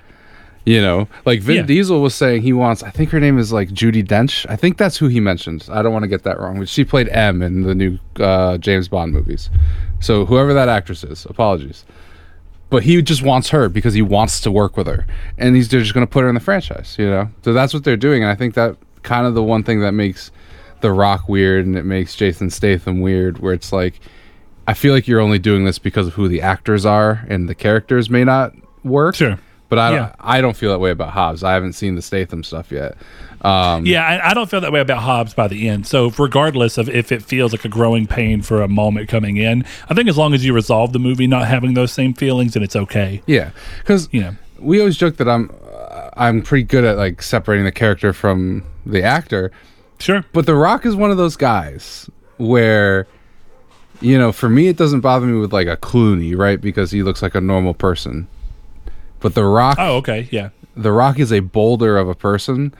You 0.64 0.80
know, 0.80 1.08
like 1.24 1.40
Vin 1.40 1.56
Yeah. 1.56 1.62
Diesel 1.62 2.00
was 2.00 2.14
saying 2.14 2.42
he 2.42 2.52
wants. 2.52 2.82
I 2.84 2.90
think 2.90 3.10
her 3.10 3.18
name 3.18 3.36
is 3.38 3.52
like 3.52 3.70
Judi 3.70 4.06
Dench. 4.06 4.46
I 4.48 4.54
think 4.54 4.76
that's 4.78 4.96
who 4.96 5.08
he 5.08 5.18
mentioned. 5.18 5.68
I 5.72 5.82
don't 5.82 5.92
want 5.92 6.04
to 6.04 6.08
get 6.08 6.22
that 6.22 6.38
wrong. 6.38 6.58
But 6.60 6.68
she 6.68 6.84
played 6.84 7.08
M 7.08 7.42
in 7.42 7.62
the 7.62 7.74
new 7.74 7.98
uh, 8.20 8.58
James 8.58 8.86
Bond 8.86 9.12
movies. 9.12 9.50
So 10.00 10.24
whoever 10.24 10.54
that 10.54 10.68
actress 10.68 11.02
is, 11.02 11.24
apologies. 11.26 11.84
But 12.70 12.84
he 12.84 13.02
just 13.02 13.22
wants 13.22 13.48
her 13.50 13.68
because 13.68 13.92
he 13.92 14.02
wants 14.02 14.40
to 14.42 14.50
work 14.52 14.76
with 14.76 14.86
her, 14.86 15.04
and 15.36 15.54
he's 15.56 15.68
they're 15.68 15.80
just 15.80 15.94
going 15.94 16.06
to 16.06 16.10
put 16.10 16.22
her 16.22 16.28
in 16.28 16.34
the 16.34 16.40
franchise. 16.40 16.96
You 16.98 17.10
know, 17.10 17.28
so 17.42 17.52
that's 17.52 17.74
what 17.74 17.82
they're 17.84 17.96
doing. 17.96 18.22
And 18.22 18.30
I 18.30 18.34
think 18.34 18.54
that 18.54 18.76
kind 19.02 19.26
of 19.26 19.34
the 19.34 19.42
one 19.42 19.62
thing 19.64 19.80
that 19.80 19.92
makes 19.92 20.30
The 20.80 20.92
Rock 20.92 21.28
weird, 21.28 21.66
and 21.66 21.76
it 21.76 21.84
makes 21.84 22.14
Jason 22.14 22.50
Statham 22.50 23.00
weird, 23.00 23.40
where 23.40 23.52
it's 23.52 23.72
like, 23.72 24.00
I 24.68 24.74
feel 24.74 24.94
like 24.94 25.06
you're 25.08 25.20
only 25.20 25.40
doing 25.40 25.64
this 25.64 25.78
because 25.80 26.06
of 26.06 26.14
who 26.14 26.28
the 26.28 26.40
actors 26.40 26.86
are, 26.86 27.26
and 27.28 27.48
the 27.48 27.54
characters 27.54 28.08
may 28.08 28.22
not 28.24 28.54
work. 28.84 29.16
Sure. 29.16 29.38
But 29.72 29.78
I 29.78 29.88
don't, 29.88 29.96
Yeah. 30.00 30.14
I 30.20 30.42
don't 30.42 30.54
feel 30.54 30.70
that 30.70 30.80
way 30.80 30.90
about 30.90 31.14
Hobbs. 31.14 31.42
I 31.42 31.54
haven't 31.54 31.72
seen 31.72 31.94
the 31.94 32.02
Statham 32.02 32.44
stuff 32.44 32.70
yet. 32.70 32.94
Um, 33.40 33.86
Yeah, 33.86 34.04
I, 34.06 34.32
I 34.32 34.34
don't 34.34 34.50
feel 34.50 34.60
that 34.60 34.70
way 34.70 34.80
about 34.80 34.98
Hobbs 34.98 35.32
by 35.32 35.48
the 35.48 35.66
end. 35.66 35.86
So, 35.86 36.10
regardless 36.18 36.76
of 36.76 36.90
if 36.90 37.10
it 37.10 37.22
feels 37.22 37.52
like 37.52 37.64
a 37.64 37.70
growing 37.70 38.06
pain 38.06 38.42
for 38.42 38.60
a 38.60 38.68
moment 38.68 39.08
coming 39.08 39.38
in, 39.38 39.64
I 39.88 39.94
think 39.94 40.10
as 40.10 40.18
long 40.18 40.34
as 40.34 40.44
you 40.44 40.52
resolve 40.52 40.92
the 40.92 40.98
movie 40.98 41.26
not 41.26 41.48
having 41.48 41.72
those 41.72 41.90
same 41.90 42.12
feelings, 42.12 42.52
then 42.52 42.62
it's 42.62 42.76
okay. 42.76 43.22
yeah, 43.26 43.52
because 43.78 44.10
You 44.12 44.20
know. 44.20 44.36
we 44.58 44.78
always 44.78 44.98
joke 44.98 45.16
that 45.16 45.26
I'm 45.28 45.50
uh, 45.74 46.10
I'm 46.18 46.42
pretty 46.42 46.64
good 46.64 46.84
at 46.84 46.98
like 46.98 47.22
separating 47.22 47.64
the 47.64 47.72
character 47.72 48.12
from 48.12 48.64
the 48.84 49.02
actor. 49.02 49.52
Sure. 50.00 50.22
But 50.34 50.44
The 50.44 50.54
Rock 50.54 50.84
is 50.84 50.94
one 50.94 51.10
of 51.10 51.16
those 51.16 51.36
guys 51.36 52.10
where, 52.36 53.06
you 54.02 54.18
know, 54.18 54.32
for 54.32 54.50
me, 54.50 54.68
it 54.68 54.76
doesn't 54.76 55.00
bother 55.00 55.24
me 55.24 55.40
with 55.40 55.54
like 55.54 55.66
a 55.68 55.78
Clooney, 55.78 56.36
right? 56.36 56.60
Because 56.60 56.90
he 56.90 57.02
looks 57.02 57.22
like 57.22 57.34
a 57.34 57.40
normal 57.40 57.72
person. 57.72 58.28
But 59.22 59.34
The 59.34 59.44
Rock, 59.44 59.76
Oh, 59.80 59.96
okay. 59.96 60.28
Yeah. 60.30 60.50
The 60.76 60.92
Rock 60.92 61.18
is 61.18 61.32
a 61.32 61.40
boulder 61.40 61.96
of 61.96 62.08
a 62.08 62.14
person. 62.14 62.74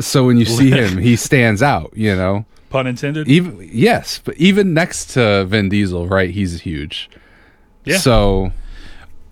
So 0.00 0.24
when 0.26 0.38
you 0.38 0.44
see 0.44 0.70
him, 0.70 0.98
he 0.98 1.16
stands 1.28 1.62
out, 1.62 1.92
you 1.96 2.14
know? 2.14 2.44
Pun 2.70 2.86
intended. 2.86 3.28
Even 3.28 3.68
yes, 3.72 4.20
but 4.24 4.36
even 4.38 4.72
next 4.74 5.06
to 5.14 5.44
Vin 5.44 5.68
Diesel, 5.68 6.06
right? 6.08 6.30
He's 6.30 6.60
huge. 6.62 7.10
Yeah. 7.84 7.98
So 7.98 8.52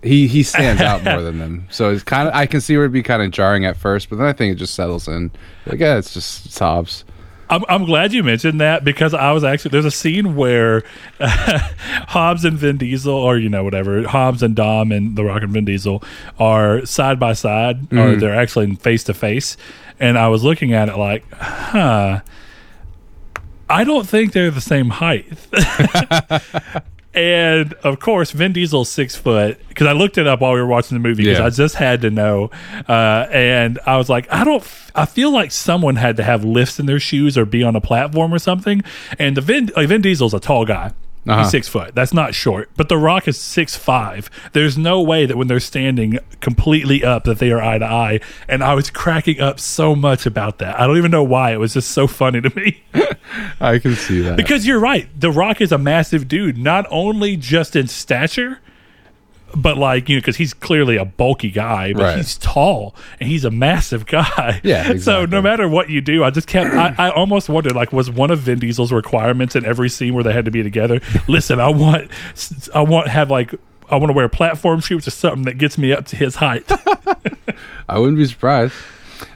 he 0.03 0.27
he 0.27 0.43
stands 0.43 0.83
out 0.83 1.03
more 1.05 1.23
than 1.23 1.39
them. 1.39 1.67
So 1.71 1.91
it's 1.91 2.03
kind 2.03 2.29
of 2.29 2.35
I 2.35 2.45
can 2.45 2.61
see 2.61 2.77
where 2.77 2.85
it'd 2.85 2.93
be 2.93 3.03
kind 3.03 3.23
of 3.23 3.31
jarring 3.31 3.65
at 3.65 3.79
first, 3.79 4.11
but 4.11 4.17
then 4.17 4.27
I 4.27 4.35
think 4.35 4.53
it 4.53 4.57
just 4.57 4.75
settles 4.75 5.09
in. 5.09 5.31
Like 5.67 5.81
yeah, 5.81 5.97
it's 5.97 6.13
just 6.13 6.45
it's 6.47 6.59
Hobbs. 6.59 7.05
I'm, 7.51 7.65
I'm 7.69 7.85
glad 7.85 8.13
you 8.13 8.23
mentioned 8.23 8.61
that 8.61 8.85
because 8.85 9.13
I 9.13 9.33
was 9.33 9.43
actually 9.43 9.73
there's 9.73 9.85
a 9.85 9.91
scene 9.91 10.37
where 10.37 10.85
Hobbs 11.21 12.45
and 12.45 12.57
Vin 12.57 12.79
Diesel, 12.79 13.13
or 13.13 13.37
you 13.37 13.49
know 13.49 13.65
whatever, 13.65 14.07
Hobbs 14.07 14.43
and 14.43 14.55
Dom 14.55 14.93
and 14.93 15.17
The 15.17 15.25
Rock 15.25 15.43
and 15.43 15.53
Vin 15.53 15.65
Diesel 15.65 16.03
are 16.39 16.87
side 16.87 17.19
by 17.19 17.33
side, 17.33 17.93
or 17.93 18.15
mm. 18.15 18.21
they're 18.21 18.39
actually 18.39 18.77
face 18.77 19.03
to 19.05 19.15
face, 19.15 19.57
and 19.99 20.17
I 20.17 20.29
was 20.29 20.45
looking 20.45 20.73
at 20.73 20.89
it 20.89 20.97
like, 20.97 21.29
huh, 21.33 22.21
I 23.69 23.85
don't 23.85 24.09
think 24.09 24.33
they're 24.33 24.53
the 24.53 24.61
same 24.61 24.91
height. 24.91 25.27
And 27.13 27.73
of 27.83 27.99
course, 27.99 28.31
Vin 28.31 28.53
Diesel's 28.53 28.89
six 28.89 29.17
foot 29.17 29.59
because 29.69 29.87
I 29.89 29.93
looked 29.93 30.17
it 30.17 30.27
up 30.29 30.41
while 30.41 30.53
we 30.53 30.61
were 30.61 30.67
watching 30.67 30.95
the 30.97 31.01
movie 31.01 31.25
because 31.25 31.39
Yeah. 31.41 31.47
I 31.47 31.51
just 31.51 31.75
had 31.75 32.03
to 32.03 32.11
know. 32.11 32.51
Uh, 32.89 33.27
and 33.33 33.79
I 33.85 33.97
was 33.97 34.09
like, 34.09 34.31
I 34.33 34.45
don't. 34.45 34.63
f- 34.63 34.93
I 34.95 35.07
feel 35.07 35.33
like 35.33 35.51
someone 35.51 35.97
had 35.97 36.17
to 36.19 36.23
have 36.23 36.45
lifts 36.45 36.79
in 36.79 36.87
their 36.87 37.01
shoes 37.01 37.37
or 37.37 37.45
be 37.45 37.63
on 37.65 37.75
a 37.75 37.81
platform 37.81 38.33
or 38.33 38.39
something. 38.39 38.83
And 39.19 39.37
the 39.37 39.41
Vin, 39.41 39.71
like 39.77 39.89
Vin 39.89 40.03
Diesel's 40.03 40.35
a 40.35 40.41
tall 40.41 40.65
guy. 40.65 40.93
Uh-huh. 41.29 41.43
He's 41.43 41.51
six 41.51 41.69
foot. 41.69 41.95
That's 41.95 42.15
not 42.15 42.35
short. 42.35 42.71
But 42.77 42.89
The 42.89 42.97
Rock 42.97 43.29
is 43.29 43.39
six 43.39 43.77
five. 43.77 44.31
There's 44.53 44.79
no 44.79 45.03
way 45.03 45.27
that 45.27 45.37
when 45.37 45.49
they're 45.49 45.61
standing 45.61 46.19
completely 46.41 47.05
up 47.05 47.25
that 47.25 47.39
they 47.39 47.51
are 47.51 47.61
eye 47.61 47.79
to 47.79 47.85
eye. 47.85 48.21
And 48.49 48.65
I 48.65 48.75
was 48.75 48.91
cracking 48.91 49.41
up 49.41 49.61
so 49.61 49.95
much 49.95 50.25
about 50.25 50.59
that. 50.59 50.81
I 50.81 50.87
don't 50.87 50.97
even 50.97 51.11
know 51.11 51.23
why. 51.23 51.53
It 51.53 51.59
was 51.59 51.75
just 51.75 51.91
so 51.91 52.07
funny 52.07 52.41
to 52.41 52.57
me. 52.57 52.83
I 53.61 53.79
can 53.79 53.95
see 53.95 54.23
that. 54.23 54.37
Because 54.37 54.67
you're 54.67 54.81
right. 54.81 55.09
The 55.19 55.31
Rock 55.31 55.61
is 55.61 55.73
a 55.73 55.79
massive 55.79 56.27
dude, 56.27 56.57
not 56.57 56.87
only 56.91 57.37
just 57.37 57.77
in 57.77 57.87
stature, 57.87 58.61
but 59.55 59.77
like, 59.79 60.09
you 60.09 60.17
know, 60.17 60.21
because 60.21 60.37
he's 60.37 60.55
clearly 60.55 60.97
a 60.97 61.05
bulky 61.05 61.51
guy, 61.51 61.93
but 61.93 62.03
Right. 62.03 62.17
he's 62.17 62.37
tall 62.39 62.95
and 63.19 63.29
he's 63.29 63.45
a 63.45 63.51
massive 63.51 64.07
guy. 64.07 64.61
Yeah, 64.63 64.97
So 64.99 65.27
no 65.27 65.41
matter 65.43 65.69
what 65.69 65.91
you 65.91 66.01
do, 66.01 66.23
I 66.25 66.31
just 66.31 66.47
kept, 66.47 66.75
I, 66.75 66.95
I 66.99 67.11
almost 67.11 67.49
wondered, 67.49 67.75
like, 67.75 67.93
was 67.93 68.11
one 68.11 68.31
of 68.31 68.41
Vin 68.41 68.59
Diesel's 68.59 68.93
requirements 68.93 69.57
in 69.57 69.65
every 69.65 69.89
scene 69.89 70.15
where 70.15 70.25
they 70.25 70.33
had 70.33 70.45
to 70.45 70.51
be 70.51 70.63
together? 70.63 71.01
Listen, 71.29 71.61
I 71.61 71.69
want, 71.69 72.11
I 72.75 72.83
want 72.83 73.09
have 73.09 73.31
like, 73.31 73.55
I 73.91 73.97
want 73.97 74.11
to 74.11 74.13
wear 74.13 74.29
platform 74.29 74.81
shoes 74.81 75.09
or 75.09 75.11
something 75.11 75.43
that 75.45 75.59
gets 75.59 75.77
me 75.77 75.93
up 75.93 76.07
to 76.07 76.17
his 76.17 76.37
height. 76.37 76.65
I 77.89 77.99
wouldn't 77.99 78.19
be 78.19 78.27
surprised. 78.27 78.73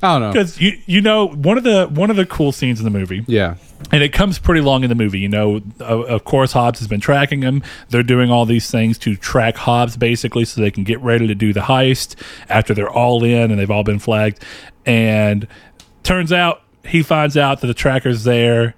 I 0.03 0.13
don't 0.13 0.21
know. 0.23 0.33
Because 0.33 0.61
you, 0.61 0.79
you 0.87 1.01
know, 1.01 1.29
one 1.29 1.59
of 1.59 1.65
the 1.65 1.87
one 1.89 2.11
of 2.11 2.17
the 2.17 2.27
cool 2.27 2.53
scenes 2.53 2.79
in 2.81 2.85
the 2.85 2.91
movie 2.91 3.25
Yeah. 3.27 3.57
and 3.93 4.03
it 4.03 4.13
comes 4.13 4.39
pretty 4.39 4.61
long 4.61 4.83
in 4.83 4.89
the 4.89 4.95
movie. 4.95 5.21
You 5.21 5.29
know, 5.29 5.57
of, 5.81 6.05
of 6.07 6.25
course, 6.25 6.53
Hobbs 6.53 6.79
has 6.81 6.89
been 6.89 7.01
tracking 7.01 7.43
him. 7.43 7.63
They're 7.91 8.03
doing 8.03 8.31
all 8.31 8.47
these 8.47 8.71
things 8.71 8.99
to 8.99 9.17
track 9.17 9.57
Hobbs, 9.57 9.97
basically, 9.97 10.45
so 10.45 10.61
they 10.61 10.71
can 10.71 10.85
get 10.85 11.01
ready 11.01 11.27
to 11.27 11.35
do 11.35 11.53
the 11.53 11.61
heist 11.61 12.15
after 12.49 12.75
they're 12.75 12.91
all 12.91 13.23
in 13.25 13.51
and 13.51 13.59
they've 13.59 13.71
all 13.71 13.85
been 13.85 13.99
flagged. 13.99 14.43
And 14.87 15.47
turns 16.03 16.33
out 16.33 16.63
he 16.85 17.03
finds 17.03 17.37
out 17.37 17.61
that 17.61 17.67
the 17.67 17.75
tracker's 17.75 18.25
there. 18.25 18.75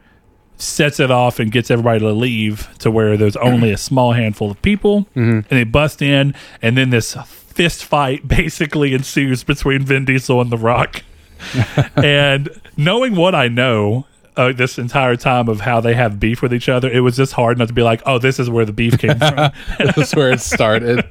sets 0.58 0.98
it 1.00 1.10
off 1.10 1.38
and 1.38 1.52
gets 1.52 1.70
everybody 1.70 2.00
to 2.00 2.10
leave 2.12 2.68
to 2.78 2.90
where 2.90 3.18
there's 3.18 3.36
only 3.36 3.70
a 3.72 3.76
small 3.76 4.12
handful 4.14 4.50
of 4.50 4.62
people, 4.62 5.02
mm-hmm. 5.14 5.40
and 5.40 5.44
they 5.48 5.64
bust 5.64 6.00
in, 6.00 6.34
and 6.62 6.78
then 6.78 6.88
this 6.88 7.14
fist 7.56 7.86
fight 7.86 8.28
basically 8.28 8.92
ensues 8.92 9.42
between 9.42 9.82
Vin 9.82 10.04
Diesel 10.04 10.42
and 10.42 10.52
The 10.52 10.58
Rock. 10.58 11.02
and 11.96 12.50
knowing 12.76 13.16
what 13.16 13.34
I 13.34 13.48
know. 13.48 14.06
Uh, 14.36 14.52
this 14.52 14.78
entire 14.78 15.16
time 15.16 15.48
of 15.48 15.60
how 15.60 15.80
they 15.80 15.94
have 15.94 16.20
beef 16.20 16.42
with 16.42 16.52
each 16.52 16.68
other, 16.68 16.90
it 16.90 17.00
was 17.00 17.16
just 17.16 17.32
hard 17.32 17.56
not 17.58 17.68
to 17.68 17.74
be 17.74 17.82
like, 17.82 18.02
"Oh, 18.04 18.18
this 18.18 18.38
is 18.38 18.50
where 18.50 18.64
the 18.64 18.72
beef 18.72 18.98
came 18.98 19.18
from." 19.18 19.50
That's 19.78 20.14
where 20.14 20.30
it 20.30 20.40
started. 20.40 21.04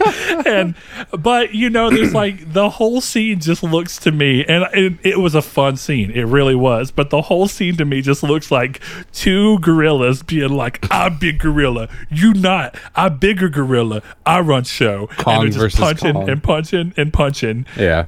and 0.46 0.74
but 1.18 1.54
you 1.54 1.70
know 1.70 1.90
there's 1.90 2.14
like 2.14 2.52
the 2.52 2.68
whole 2.70 3.00
scene 3.00 3.38
just 3.40 3.62
looks 3.62 3.96
to 3.98 4.10
me 4.10 4.44
and 4.46 4.64
it, 4.74 4.94
it 5.02 5.18
was 5.20 5.34
a 5.34 5.42
fun 5.42 5.76
scene 5.76 6.10
it 6.10 6.24
really 6.24 6.54
was 6.54 6.90
but 6.90 7.10
the 7.10 7.22
whole 7.22 7.46
scene 7.48 7.76
to 7.76 7.84
me 7.84 8.00
just 8.02 8.22
looks 8.22 8.50
like 8.50 8.80
two 9.12 9.58
gorillas 9.60 10.22
being 10.22 10.50
like 10.50 10.84
i'm 10.90 11.18
big 11.18 11.38
gorilla 11.38 11.88
you 12.10 12.32
not 12.34 12.76
I'm 12.96 13.18
bigger 13.18 13.48
gorilla 13.48 14.02
i 14.26 14.40
run 14.40 14.64
show 14.64 15.06
Kong 15.18 15.44
and 15.46 15.54
versus 15.54 15.78
punching 15.78 16.14
Kong. 16.14 16.28
and 16.28 16.42
punching 16.42 16.94
and 16.96 17.12
punching 17.12 17.66
Yeah. 17.76 18.06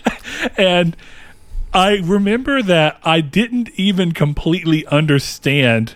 and 0.56 0.96
I 1.74 1.98
remember 1.98 2.62
that 2.62 2.98
I 3.02 3.20
didn't 3.20 3.70
even 3.76 4.12
completely 4.12 4.86
understand 4.86 5.94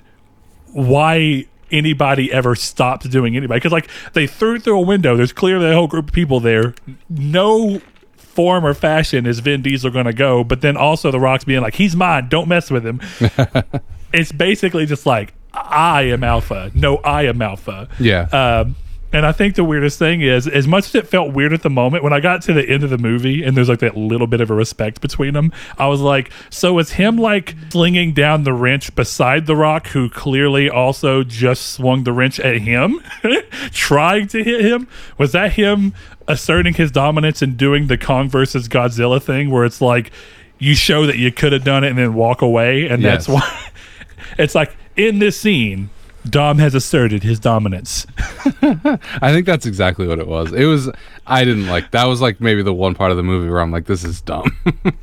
why 0.72 1.46
anybody 1.70 2.32
ever 2.32 2.54
stopped 2.54 3.10
doing 3.10 3.36
anybody. 3.36 3.58
Because 3.58 3.72
like 3.72 3.88
they 4.12 4.26
threw 4.26 4.58
through 4.58 4.78
a 4.78 4.82
window. 4.82 5.16
There's 5.16 5.32
clearly 5.32 5.70
a 5.70 5.74
whole 5.74 5.88
group 5.88 6.08
of 6.08 6.12
people 6.14 6.40
there. 6.40 6.74
No 7.08 7.80
form 8.16 8.64
or 8.66 8.74
fashion 8.74 9.26
is 9.26 9.40
Vin 9.40 9.62
Diesel 9.62 9.90
going 9.90 10.04
to 10.04 10.12
go 10.12 10.44
but 10.44 10.60
then 10.60 10.76
also 10.76 11.10
the 11.10 11.18
rocks 11.18 11.44
being 11.44 11.62
like 11.62 11.74
he's 11.74 11.96
mine. 11.96 12.28
Don't 12.28 12.48
mess 12.48 12.70
with 12.70 12.86
him. 12.86 13.00
It's 14.12 14.32
basically 14.32 14.86
just 14.86 15.04
like 15.04 15.34
I 15.52 16.02
am 16.02 16.24
alpha. 16.24 16.70
No 16.74 16.96
I 16.98 17.24
am 17.26 17.42
alpha. 17.42 17.88
Yeah. 17.98 18.22
um, 18.32 18.76
and 19.16 19.24
I 19.24 19.32
think 19.32 19.54
the 19.54 19.64
weirdest 19.64 19.98
thing 19.98 20.20
is, 20.20 20.46
as 20.46 20.66
much 20.66 20.88
as 20.88 20.94
it 20.94 21.08
felt 21.08 21.32
weird 21.32 21.54
at 21.54 21.62
the 21.62 21.70
moment, 21.70 22.04
when 22.04 22.12
I 22.12 22.20
got 22.20 22.42
to 22.42 22.52
the 22.52 22.68
end 22.68 22.84
of 22.84 22.90
the 22.90 22.98
movie 22.98 23.42
and 23.42 23.56
there's 23.56 23.70
like 23.70 23.78
that 23.78 23.96
little 23.96 24.26
bit 24.26 24.42
of 24.42 24.50
a 24.50 24.54
respect 24.54 25.00
between 25.00 25.32
them, 25.32 25.52
I 25.78 25.86
was 25.86 26.02
like, 26.02 26.30
so 26.50 26.78
is 26.78 26.90
him 26.90 27.16
like 27.16 27.56
slinging 27.70 28.12
down 28.12 28.44
the 28.44 28.52
wrench 28.52 28.94
beside 28.94 29.46
The 29.46 29.56
Rock, 29.56 29.86
who 29.86 30.10
clearly 30.10 30.68
also 30.68 31.22
just 31.22 31.72
swung 31.72 32.04
the 32.04 32.12
wrench 32.12 32.38
at 32.40 32.58
him, 32.58 33.00
trying 33.72 34.26
to 34.28 34.44
hit 34.44 34.62
him? 34.62 34.86
Was 35.16 35.32
that 35.32 35.54
him 35.54 35.94
asserting 36.28 36.74
his 36.74 36.90
dominance 36.90 37.40
and 37.40 37.56
doing 37.56 37.86
the 37.86 37.96
Kong 37.96 38.28
versus 38.28 38.68
Godzilla 38.68 39.22
thing 39.22 39.48
where 39.48 39.64
it's 39.64 39.80
like, 39.80 40.12
you 40.58 40.74
show 40.74 41.06
that 41.06 41.16
you 41.16 41.32
could 41.32 41.54
have 41.54 41.64
done 41.64 41.84
it 41.84 41.88
and 41.88 41.98
then 41.98 42.12
walk 42.12 42.42
away? 42.42 42.86
And 42.86 43.02
that's 43.02 43.26
why 43.26 43.70
it's 44.38 44.54
like 44.54 44.76
in 44.94 45.20
this 45.20 45.40
scene, 45.40 45.88
Dom 46.30 46.58
has 46.58 46.74
asserted 46.74 47.22
his 47.22 47.38
dominance. 47.38 48.06
I 48.18 49.32
think 49.32 49.46
that's 49.46 49.66
exactly 49.66 50.06
what 50.06 50.18
it 50.18 50.26
was. 50.26 50.52
It 50.52 50.64
was 50.64 50.90
I 51.26 51.44
didn't 51.44 51.66
like 51.66 51.90
that 51.92 52.06
was 52.06 52.20
like 52.20 52.40
maybe 52.40 52.62
the 52.62 52.74
one 52.74 52.94
part 52.94 53.10
of 53.10 53.16
the 53.16 53.22
movie 53.22 53.48
where 53.50 53.60
I'm 53.60 53.70
like, 53.70 53.86
this 53.86 54.04
is 54.04 54.20
dumb. 54.20 54.56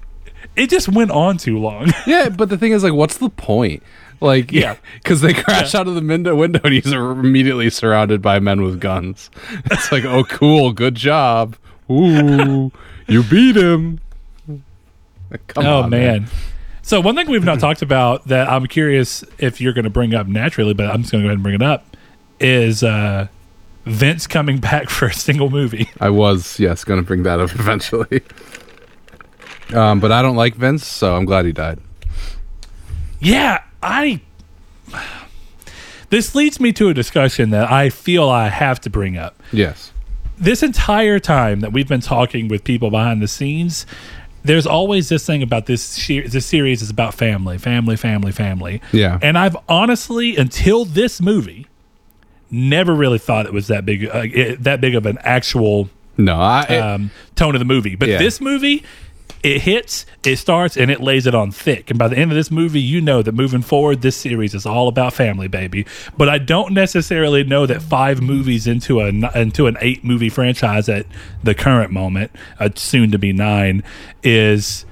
It 0.56 0.70
just 0.70 0.88
went 0.88 1.10
on 1.10 1.38
too 1.38 1.58
long. 1.58 1.92
yeah, 2.06 2.30
but 2.30 2.50
the 2.50 2.60
thing 2.60 2.74
is 2.74 2.84
like 2.84 2.94
what's 2.94 3.18
the 3.18 3.30
point? 3.30 3.82
Like 4.22 4.52
Yeah. 4.52 4.76
because 5.02 5.22
they 5.22 5.34
crash 5.34 5.74
out 5.74 5.88
of 5.88 5.96
the 5.96 6.02
window, 6.02 6.36
window 6.36 6.60
and 6.64 6.74
he's 6.74 6.92
immediately 6.92 7.72
surrounded 7.72 8.22
by 8.22 8.40
men 8.40 8.62
with 8.62 8.80
guns. 8.80 9.32
It's 9.72 9.92
like, 9.92 10.06
oh, 10.06 10.24
cool, 10.26 10.72
good 10.72 10.94
job. 10.94 11.56
Ooh, 11.90 12.72
you 13.08 13.24
beat 13.24 13.56
him. 13.56 14.00
Come 15.48 15.66
oh 15.66 15.82
on, 15.84 15.90
man. 15.90 16.28
So 16.86 17.00
one 17.00 17.16
thing 17.16 17.30
we've 17.30 17.44
not 17.46 17.60
talked 17.60 17.82
about 17.82 18.28
that 18.28 18.50
I'm 18.50 18.66
curious 18.68 19.24
if 19.38 19.62
you're 19.62 19.72
going 19.74 19.86
to 19.86 19.90
bring 19.90 20.14
up 20.14 20.28
naturally, 20.28 20.74
but 20.74 20.90
I'm 20.90 21.02
just 21.02 21.12
going 21.14 21.24
to 21.24 21.28
go 21.28 21.30
ahead 21.30 21.38
and 21.38 21.44
bring 21.44 21.56
it 21.56 21.62
up 21.62 21.96
is 22.42 22.84
uh, 22.84 23.28
Vince 23.86 24.28
coming 24.28 24.58
back 24.60 24.90
for 24.90 25.06
a 25.08 25.14
single 25.14 25.50
movie. 25.50 25.90
I 26.02 26.10
was 26.10 26.60
yes 26.60 26.84
going 26.84 27.00
to 27.02 27.06
bring 27.06 27.24
that 27.24 27.40
up 27.40 27.52
eventually. 27.56 28.22
Um, 29.74 30.00
but 30.02 30.12
I 30.12 30.22
don't 30.22 30.36
like 30.36 30.56
Vince, 30.56 30.86
so 30.86 31.16
I'm 31.16 31.26
glad 31.26 31.46
he 31.46 31.52
died. 31.54 31.80
Yeah, 33.20 33.64
I. 33.82 34.20
This 36.10 36.36
leads 36.36 36.60
me 36.60 36.74
to 36.74 36.90
a 36.90 36.94
discussion 36.94 37.50
that 37.52 37.72
I 37.72 37.90
feel 37.90 38.30
I 38.30 38.50
have 38.50 38.80
to 38.82 38.90
bring 38.90 39.18
up. 39.18 39.42
Yes. 39.52 39.92
this 40.38 40.62
entire 40.62 41.20
time 41.20 41.62
that 41.62 41.72
we've 41.72 41.88
been 41.88 42.02
talking 42.02 42.50
with 42.50 42.64
people 42.66 42.92
behind 42.92 43.22
the 43.22 43.28
scenes, 43.28 43.86
there's 44.44 44.68
always 44.68 45.10
this 45.10 45.26
thing 45.26 45.42
about 45.44 45.66
this 45.66 46.06
this 46.08 46.46
series 46.46 46.82
is 46.82 46.90
about 46.90 47.14
family, 47.14 47.58
family, 47.58 47.96
family, 47.96 48.32
family. 48.32 48.82
Yeah. 48.92 49.20
And 49.22 49.38
I've 49.38 49.56
honestly, 49.70 50.36
until 50.38 50.86
this 50.86 51.22
movie, 51.22 51.68
never 52.52 52.94
really 52.94 53.18
thought 53.20 53.46
it 53.46 53.54
was 53.54 53.68
that 53.68 53.86
big, 53.86 54.06
uh, 54.06 54.24
it, 54.26 54.64
that 54.64 54.82
big 54.82 54.96
of 54.96 55.06
an 55.06 55.18
actual 55.22 55.90
No, 56.18 56.36
I. 56.36 56.62
it- 56.70 56.80
um, 56.80 57.12
tone 57.36 57.56
of 57.56 57.60
the 57.60 57.66
movie. 57.66 57.96
But 57.96 58.10
Yeah. 58.10 58.18
this 58.20 58.40
movie, 58.42 58.84
it 59.44 59.62
hits, 59.62 60.06
it 60.24 60.38
starts, 60.38 60.78
and 60.78 60.90
it 60.90 61.02
lays 61.02 61.28
it 61.28 61.36
on 61.36 61.52
thick. 61.52 61.90
And 61.90 62.00
by 62.00 62.08
the 62.08 62.18
end 62.18 62.32
of 62.32 62.36
this 62.36 62.50
movie, 62.50 62.82
you 62.82 63.02
know 63.02 63.22
that 63.22 63.34
moving 63.34 63.62
forward, 63.62 64.02
this 64.02 64.16
series 64.16 64.56
is 64.56 64.66
all 64.66 64.88
about 64.88 65.14
family, 65.14 65.50
baby. 65.50 65.86
But 66.18 66.30
I 66.30 66.38
don't 66.38 66.74
necessarily 66.74 67.44
know 67.44 67.66
that 67.66 67.82
five 67.82 68.22
movies 68.22 68.68
into 68.68 69.02
a 69.02 69.10
into 69.36 69.68
an 69.68 69.78
eight 69.82 70.04
movie 70.04 70.30
franchise 70.30 70.88
at 70.88 71.06
the 71.44 71.54
current 71.54 71.92
moment, 71.92 72.32
uh, 72.60 72.70
soon 72.76 73.12
to 73.12 73.20
be 73.20 73.34
nine, 73.34 73.84
is 74.24 74.86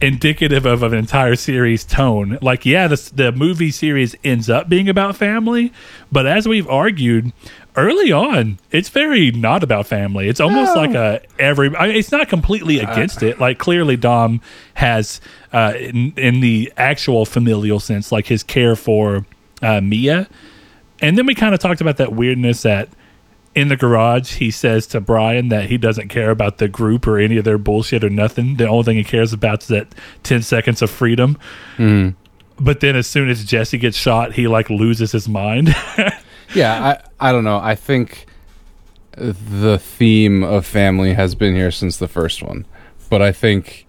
indicative 0.00 0.64
of 0.64 0.82
an 0.82 0.94
entire 0.94 1.36
series 1.36 1.84
tone. 1.84 2.38
Like, 2.40 2.64
yeah, 2.64 2.86
the 2.86 3.10
the 3.14 3.32
movie 3.32 3.72
series 3.72 4.14
ends 4.22 4.48
up 4.48 4.68
being 4.68 4.88
about 4.88 5.16
family, 5.16 5.72
but 6.12 6.26
as 6.26 6.46
we've 6.46 6.68
argued 6.68 7.32
early 7.80 8.12
on, 8.12 8.58
it's 8.70 8.88
very 8.88 9.30
not 9.30 9.62
about 9.62 9.86
family. 9.86 10.28
It's 10.28 10.40
almost 10.40 10.76
like 10.76 10.94
a 10.94 11.20
every. 11.38 11.74
I 11.76 11.88
mean, 11.88 11.96
it's 11.96 12.12
not 12.12 12.28
completely 12.28 12.78
against 12.78 13.22
it. 13.22 13.40
Like, 13.40 13.58
clearly, 13.58 13.96
Dom 13.96 14.40
has 14.74 15.20
uh, 15.52 15.74
in, 15.78 16.12
in 16.16 16.40
the 16.40 16.72
actual 16.76 17.24
familial 17.24 17.80
sense, 17.80 18.12
like 18.12 18.26
his 18.26 18.42
care 18.42 18.76
for 18.76 19.26
uh, 19.62 19.80
Mia, 19.80 20.28
and 21.00 21.18
then 21.18 21.26
we 21.26 21.34
kind 21.34 21.54
of 21.54 21.60
talked 21.60 21.80
about 21.80 21.96
that 21.98 22.12
weirdness 22.12 22.62
that 22.62 22.88
in 23.54 23.68
the 23.68 23.76
garage, 23.76 24.34
he 24.34 24.50
says 24.50 24.86
to 24.88 25.00
Brian 25.00 25.48
that 25.48 25.68
he 25.68 25.76
doesn't 25.76 26.08
care 26.08 26.30
about 26.30 26.58
the 26.58 26.68
group 26.68 27.06
or 27.06 27.18
any 27.18 27.36
of 27.36 27.44
their 27.44 27.58
bullshit 27.58 28.04
or 28.04 28.10
nothing. 28.10 28.56
The 28.56 28.68
only 28.68 28.84
thing 28.84 28.96
he 28.96 29.04
cares 29.04 29.32
about 29.32 29.62
is 29.62 29.68
that 29.68 29.88
10 30.22 30.42
seconds 30.42 30.82
of 30.82 30.90
freedom. 30.90 31.36
But 32.60 32.80
then 32.80 32.94
as 32.94 33.06
soon 33.06 33.28
as 33.28 33.44
Jesse 33.44 33.78
gets 33.78 33.96
shot, 33.96 34.34
he 34.34 34.46
like 34.46 34.70
loses 34.70 35.12
his 35.12 35.28
mind. 35.28 35.74
yeah, 36.54 37.00
I, 37.20 37.28
I 37.28 37.32
don't 37.32 37.44
know. 37.44 37.58
I 37.58 37.74
think 37.74 38.26
the 39.12 39.78
theme 39.78 40.42
of 40.42 40.66
family 40.66 41.14
has 41.14 41.34
been 41.34 41.54
here 41.54 41.70
since 41.70 41.96
the 41.96 42.08
first 42.08 42.42
one, 42.42 42.66
but 43.08 43.22
I 43.22 43.32
think. 43.32 43.86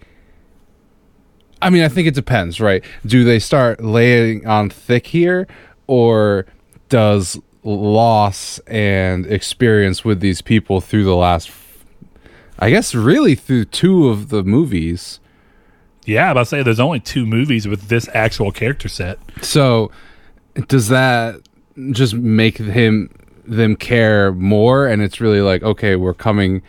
I 1.60 1.70
mean, 1.70 1.84
I 1.84 1.88
think 1.88 2.08
it 2.08 2.14
depends, 2.14 2.60
right? 2.60 2.84
Do 3.06 3.22
they 3.22 3.38
start 3.38 3.80
laying 3.80 4.44
on 4.48 4.68
thick 4.68 5.06
here, 5.06 5.46
or 5.86 6.46
does 6.88 7.40
loss 7.62 8.58
and 8.66 9.26
experience 9.26 10.04
with 10.04 10.18
these 10.18 10.42
people 10.42 10.80
through 10.80 11.04
the 11.04 11.14
last, 11.14 11.52
I 12.58 12.70
guess, 12.70 12.96
really 12.96 13.36
through 13.36 13.66
two 13.66 14.08
of 14.08 14.30
the 14.30 14.42
movies? 14.42 15.20
yeah, 16.04 16.26
I'm 16.26 16.30
about 16.32 16.42
to 16.42 16.46
say 16.46 16.62
there's 16.62 16.80
only 16.80 17.00
two 17.00 17.26
movies 17.26 17.68
with 17.68 17.88
this 17.88 18.08
actual 18.12 18.50
character 18.50 18.88
set. 18.88 19.18
So, 19.40 19.90
does 20.66 20.88
that 20.88 21.40
just 21.90 22.14
make 22.14 22.58
him 22.58 23.10
them 23.44 23.76
care 23.76 24.32
more? 24.32 24.86
And 24.86 25.02
it's 25.02 25.20
really 25.20 25.40
like, 25.40 25.62
okay, 25.62 25.96
we're 25.96 26.14
coming 26.14 26.62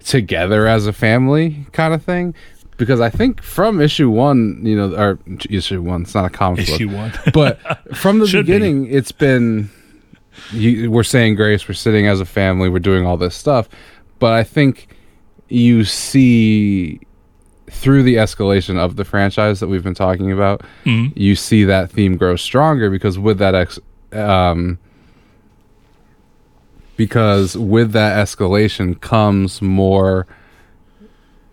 together 0.00 0.66
as 0.66 0.86
a 0.86 0.92
family, 0.92 1.66
kind 1.72 1.94
of 1.94 2.02
thing. 2.02 2.34
Because 2.76 3.00
I 3.00 3.08
think 3.08 3.40
from 3.40 3.80
issue 3.80 4.10
one, 4.10 4.60
you 4.64 4.76
know, 4.76 4.96
or 4.96 5.18
issue 5.48 5.80
one, 5.80 6.02
it's 6.02 6.14
not 6.14 6.24
a 6.24 6.30
comic 6.30 6.68
Issue 6.68 6.88
book, 6.88 6.96
one. 6.96 7.12
but 7.32 7.96
from 7.96 8.18
the 8.18 8.26
Should 8.26 8.46
be. 8.46 8.52
beginning, 8.52 8.86
it's 8.86 9.12
been 9.12 9.70
you, 10.52 10.90
we're 10.90 11.04
saying 11.04 11.36
grace, 11.36 11.68
we're 11.68 11.74
sitting 11.74 12.06
as 12.06 12.20
a 12.20 12.24
family, 12.24 12.68
we're 12.68 12.78
doing 12.78 13.06
all 13.06 13.16
this 13.16 13.34
stuff. 13.34 13.68
But 14.18 14.32
I 14.32 14.44
think 14.44 14.88
you 15.48 15.84
see 15.84 17.00
through 17.70 18.02
the 18.02 18.16
escalation 18.16 18.76
of 18.76 18.96
the 18.96 19.04
franchise 19.04 19.60
that 19.60 19.68
we've 19.68 19.82
been 19.82 19.94
talking 19.94 20.32
about, 20.32 20.62
mm-hmm. 20.84 21.16
you 21.18 21.34
see 21.34 21.64
that 21.64 21.90
theme 21.90 22.16
grow 22.16 22.36
stronger 22.36 22.90
because 22.90 23.18
with 23.18 23.38
that 23.38 23.54
ex, 23.54 23.78
um, 24.14 24.78
because 26.96 27.56
with 27.56 27.92
that 27.92 28.16
escalation 28.16 29.00
comes 29.00 29.60
more 29.60 30.26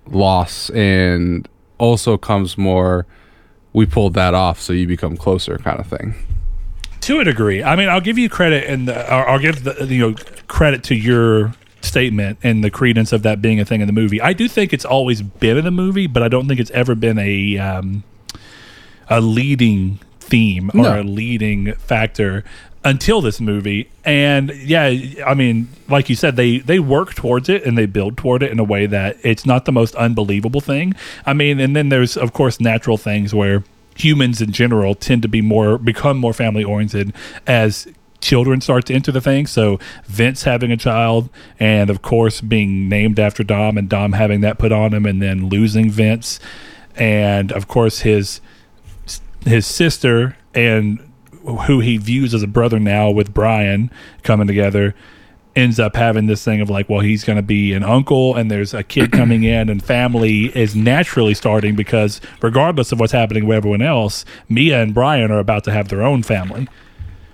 loss 0.08 0.70
and 0.72 1.48
also 1.78 2.18
comes 2.18 2.58
more 2.58 3.06
we 3.74 3.86
pulled 3.86 4.14
that 4.14 4.34
off 4.34 4.60
so 4.60 4.74
you 4.74 4.86
become 4.88 5.16
closer 5.16 5.58
kind 5.58 5.80
of 5.80 5.88
thing 5.88 6.14
To 7.02 7.20
a 7.20 7.24
degree, 7.24 7.64
I 7.64 7.76
mean, 7.76 7.90
I'll 7.90 8.00
give 8.02 8.20
you 8.20 8.30
credit, 8.30 8.66
and 8.70 8.88
I'll 8.88 9.26
I'll 9.34 9.40
give 9.40 9.64
the 9.64 9.88
you 9.88 10.12
know 10.12 10.16
credit 10.48 10.84
to 10.84 10.96
your 10.96 11.52
statement 11.82 12.38
and 12.44 12.64
the 12.64 12.70
credence 12.70 13.12
of 13.12 13.24
that 13.24 13.42
being 13.42 13.60
a 13.60 13.66
thing 13.66 13.82
in 13.82 13.88
the 13.88 13.94
movie. 13.94 14.22
I 14.22 14.34
do 14.34 14.48
think 14.48 14.72
it's 14.72 14.86
always 14.86 15.24
been 15.24 15.58
in 15.58 15.66
the 15.66 15.72
movie, 15.72 16.06
but 16.06 16.22
I 16.22 16.28
don't 16.28 16.48
think 16.48 16.60
it's 16.60 16.70
ever 16.72 16.94
been 16.94 17.18
a 17.18 17.58
um, 17.58 18.04
a 19.10 19.20
leading 19.20 19.98
theme 20.32 20.72
or 20.74 20.98
a 20.98 21.04
leading 21.04 21.74
factor 21.74 22.44
until 22.84 23.22
this 23.22 23.40
movie. 23.40 23.90
And 24.04 24.52
yeah, 24.56 24.88
I 25.26 25.34
mean, 25.34 25.68
like 25.88 26.10
you 26.10 26.16
said, 26.16 26.36
they 26.36 26.60
they 26.60 26.80
work 26.80 27.14
towards 27.14 27.50
it 27.50 27.66
and 27.66 27.78
they 27.78 27.86
build 27.86 28.18
toward 28.18 28.42
it 28.42 28.52
in 28.52 28.60
a 28.60 28.64
way 28.64 28.86
that 28.88 29.18
it's 29.24 29.46
not 29.46 29.66
the 29.66 29.72
most 29.72 29.94
unbelievable 29.96 30.62
thing. 30.62 30.96
I 31.26 31.34
mean, 31.34 31.60
and 31.60 31.76
then 31.76 31.90
there's 31.90 32.18
of 32.18 32.34
course 32.34 32.60
natural 32.60 32.98
things 32.98 33.36
where 33.36 33.64
humans 33.96 34.42
in 34.42 34.52
general 34.52 34.96
tend 34.96 35.22
to 35.22 35.28
be 35.28 35.42
more 35.42 35.78
become 35.78 36.18
more 36.18 36.34
family 36.34 36.64
oriented 36.64 37.14
as 37.46 37.88
children 38.22 38.62
start 38.62 38.86
to 38.86 38.94
enter 38.94 39.12
the 39.12 39.22
thing. 39.22 39.48
So 39.48 39.80
Vince 40.06 40.44
having 40.44 40.72
a 40.72 40.78
child, 40.78 41.30
and 41.60 41.90
of 41.90 42.02
course 42.02 42.40
being 42.40 42.88
named 42.88 43.20
after 43.20 43.44
Dom, 43.44 43.78
and 43.78 43.90
Dom 43.90 44.14
having 44.14 44.42
that 44.42 44.58
put 44.58 44.72
on 44.72 44.94
him, 44.94 45.06
and 45.06 45.22
then 45.22 45.50
losing 45.50 45.90
Vince, 45.90 46.40
and 46.96 47.52
of 47.52 47.68
course 47.68 48.00
his 48.00 48.42
his 49.46 49.66
sister 49.66 50.38
and 50.54 51.00
who 51.66 51.80
he 51.80 51.98
views 51.98 52.34
as 52.34 52.44
a 52.44 52.48
brother 52.48 52.80
now 52.80 53.10
with 53.10 53.34
Brian 53.34 53.90
coming 54.24 54.48
together 54.48 54.94
ends 55.56 55.80
up 55.80 55.96
having 55.96 56.28
this 56.28 56.44
thing 56.46 56.62
of 56.62 56.70
like 56.70 56.88
well 56.88 57.02
he's 57.02 57.26
going 57.26 57.36
to 57.36 57.42
be 57.42 57.74
an 57.74 57.84
uncle 57.84 58.36
and 58.36 58.50
there's 58.50 58.74
a 58.74 58.84
kid 58.84 59.12
coming 59.12 59.44
in 59.44 59.68
and 59.70 59.84
family 59.84 60.46
is 60.58 60.76
naturally 60.76 61.34
starting 61.34 61.76
because 61.76 62.22
regardless 62.42 62.94
of 62.94 63.00
what's 63.02 63.12
happening 63.12 63.46
with 63.46 63.58
everyone 63.58 63.82
else 63.82 64.24
Mia 64.48 64.82
and 64.82 64.94
Brian 64.94 65.30
are 65.30 65.40
about 65.40 65.66
to 65.66 65.72
have 65.72 65.90
their 65.90 66.04
own 66.04 66.24
family 66.24 66.70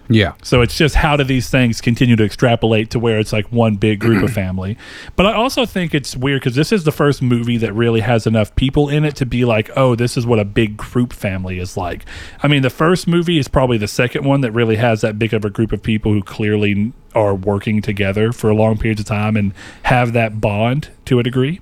Yeah. 0.09 0.33
so 0.41 0.61
it's 0.61 0.75
just 0.75 0.95
how 0.95 1.17
do 1.17 1.23
these 1.23 1.49
things 1.49 1.81
continue 1.81 2.15
to 2.15 2.23
extrapolate 2.23 2.89
to 2.91 2.99
where 2.99 3.19
it's 3.19 3.33
like 3.33 3.51
one 3.51 3.75
big 3.75 3.99
group 3.99 4.23
of 4.23 4.31
family. 4.31 4.77
But 5.15 5.25
I 5.25 5.33
also 5.33 5.65
think 5.65 5.95
it's 5.95 6.15
weird 6.15 6.41
because 6.41 6.55
this 6.55 6.71
is 6.71 6.83
the 6.83 6.91
first 6.91 7.21
movie 7.21 7.57
that 7.57 7.73
really 7.73 8.01
has 8.01 8.27
enough 8.27 8.55
people 8.55 8.87
in 8.87 9.03
it 9.03 9.15
to 9.17 9.25
be 9.25 9.45
like, 9.45 9.69
oh, 9.75 9.95
this 9.95 10.15
is 10.15 10.25
what 10.25 10.39
a 10.39 10.45
big 10.45 10.77
group 10.77 11.11
family 11.11 11.59
is 11.59 11.75
like. 11.75 12.05
I 12.43 12.47
mean, 12.47 12.61
the 12.61 12.69
first 12.69 13.07
movie 13.07 13.39
is 13.39 13.47
probably 13.47 13.77
the 13.77 13.87
second 13.87 14.25
one 14.25 14.41
that 14.41 14.51
really 14.51 14.75
has 14.75 15.01
that 15.01 15.17
big 15.17 15.33
of 15.33 15.43
a 15.43 15.49
group 15.49 15.71
of 15.71 15.81
people 15.81 16.13
who 16.13 16.21
clearly 16.21 16.93
are 17.15 17.33
working 17.33 17.81
together 17.81 18.31
for 18.31 18.53
long 18.53 18.77
periods 18.77 19.01
of 19.01 19.07
time 19.07 19.35
and 19.35 19.53
have 19.83 20.13
that 20.13 20.39
bond 20.39 20.89
to 21.05 21.19
a 21.19 21.23
degree. 21.23 21.59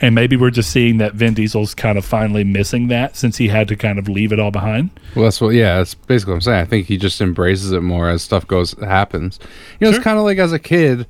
And 0.00 0.14
maybe 0.14 0.36
we're 0.36 0.50
just 0.50 0.70
seeing 0.70 0.98
that 0.98 1.14
Vin 1.14 1.34
Diesel's 1.34 1.74
kind 1.74 1.98
of 1.98 2.04
finally 2.04 2.44
missing 2.44 2.86
that 2.88 3.16
since 3.16 3.36
he 3.36 3.48
had 3.48 3.66
to 3.68 3.74
kind 3.76 3.98
of 3.98 4.08
leave 4.08 4.32
it 4.32 4.38
all 4.38 4.52
behind. 4.52 4.90
Well, 5.16 5.24
that's 5.24 5.40
what. 5.40 5.50
Yeah, 5.54 5.78
that's 5.78 5.94
basically 5.94 6.32
what 6.32 6.36
I'm 6.36 6.40
saying. 6.42 6.60
I 6.60 6.64
think 6.66 6.86
he 6.86 6.96
just 6.96 7.20
embraces 7.20 7.72
it 7.72 7.80
more 7.82 8.08
as 8.08 8.22
stuff 8.22 8.46
goes 8.46 8.72
happens. 8.80 9.40
You 9.80 9.86
know, 9.86 9.90
Sure. 9.90 9.96
it's 9.98 10.04
kind 10.04 10.16
of 10.18 10.24
like 10.24 10.38
as 10.38 10.52
a 10.52 10.58
kid, 10.60 11.06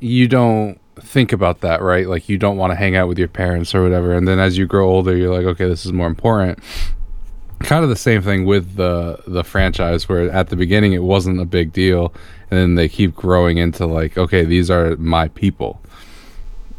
you 0.00 0.26
don't 0.26 0.80
think 1.00 1.32
about 1.32 1.60
that, 1.60 1.80
right? 1.80 2.08
Like 2.08 2.28
you 2.28 2.38
don't 2.38 2.56
want 2.56 2.72
to 2.72 2.74
hang 2.74 2.96
out 2.96 3.06
with 3.06 3.18
your 3.20 3.28
parents 3.28 3.72
or 3.72 3.84
whatever, 3.84 4.12
and 4.12 4.26
then 4.26 4.40
as 4.40 4.58
you 4.58 4.66
grow 4.66 4.88
older, 4.88 5.16
you're 5.16 5.32
like, 5.32 5.46
okay, 5.46 5.68
this 5.68 5.86
is 5.86 5.92
more 5.92 6.08
important. 6.08 6.58
Kind 7.60 7.84
of 7.84 7.88
the 7.90 7.96
same 7.96 8.22
thing 8.22 8.44
with 8.46 8.74
the 8.74 9.20
the 9.28 9.44
franchise, 9.44 10.08
where 10.08 10.28
at 10.30 10.48
the 10.48 10.56
beginning 10.56 10.92
it 10.92 11.02
wasn't 11.04 11.40
a 11.40 11.44
big 11.44 11.72
deal, 11.72 12.12
and 12.50 12.58
then 12.58 12.74
they 12.74 12.88
keep 12.88 13.14
growing 13.14 13.58
into 13.58 13.86
like, 13.86 14.18
okay, 14.18 14.44
these 14.44 14.70
are 14.72 14.96
my 14.96 15.28
people. 15.28 15.80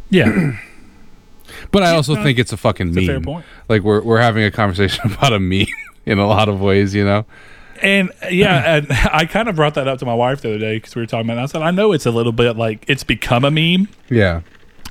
Yeah. 0.09 0.57
But 1.71 1.83
I 1.83 1.91
also 1.95 2.15
think 2.15 2.39
it's 2.39 2.51
a 2.53 2.57
fucking 2.57 2.93
meme. 2.93 3.05
fair 3.05 3.21
point. 3.21 3.45
Like 3.67 3.83
we're 3.83 4.01
we're 4.01 4.21
having 4.21 4.43
a 4.43 4.51
conversation 4.51 5.11
about 5.13 5.33
a 5.33 5.39
meme 5.39 5.67
in 6.05 6.17
a 6.19 6.27
lot 6.27 6.49
of 6.49 6.61
ways, 6.61 6.95
you 6.95 7.03
know. 7.05 7.25
And 7.81 8.11
yeah, 8.29 8.75
and 8.77 8.87
I 8.91 9.25
kind 9.25 9.47
of 9.49 9.55
brought 9.55 9.75
that 9.75 9.87
up 9.87 9.99
to 9.99 10.05
my 10.05 10.13
wife 10.15 10.41
the 10.41 10.49
other 10.49 10.57
day 10.59 10.77
because 10.77 10.95
we 10.95 11.01
were 11.01 11.05
talking 11.05 11.29
about. 11.29 11.39
It. 11.39 11.43
I 11.43 11.45
said 11.45 11.61
I 11.61 11.71
know 11.71 11.91
it's 11.91 12.05
a 12.05 12.11
little 12.11 12.31
bit 12.31 12.57
like 12.57 12.85
it's 12.87 13.03
become 13.03 13.45
a 13.45 13.51
meme 13.51 13.87
Yeah. 14.09 14.41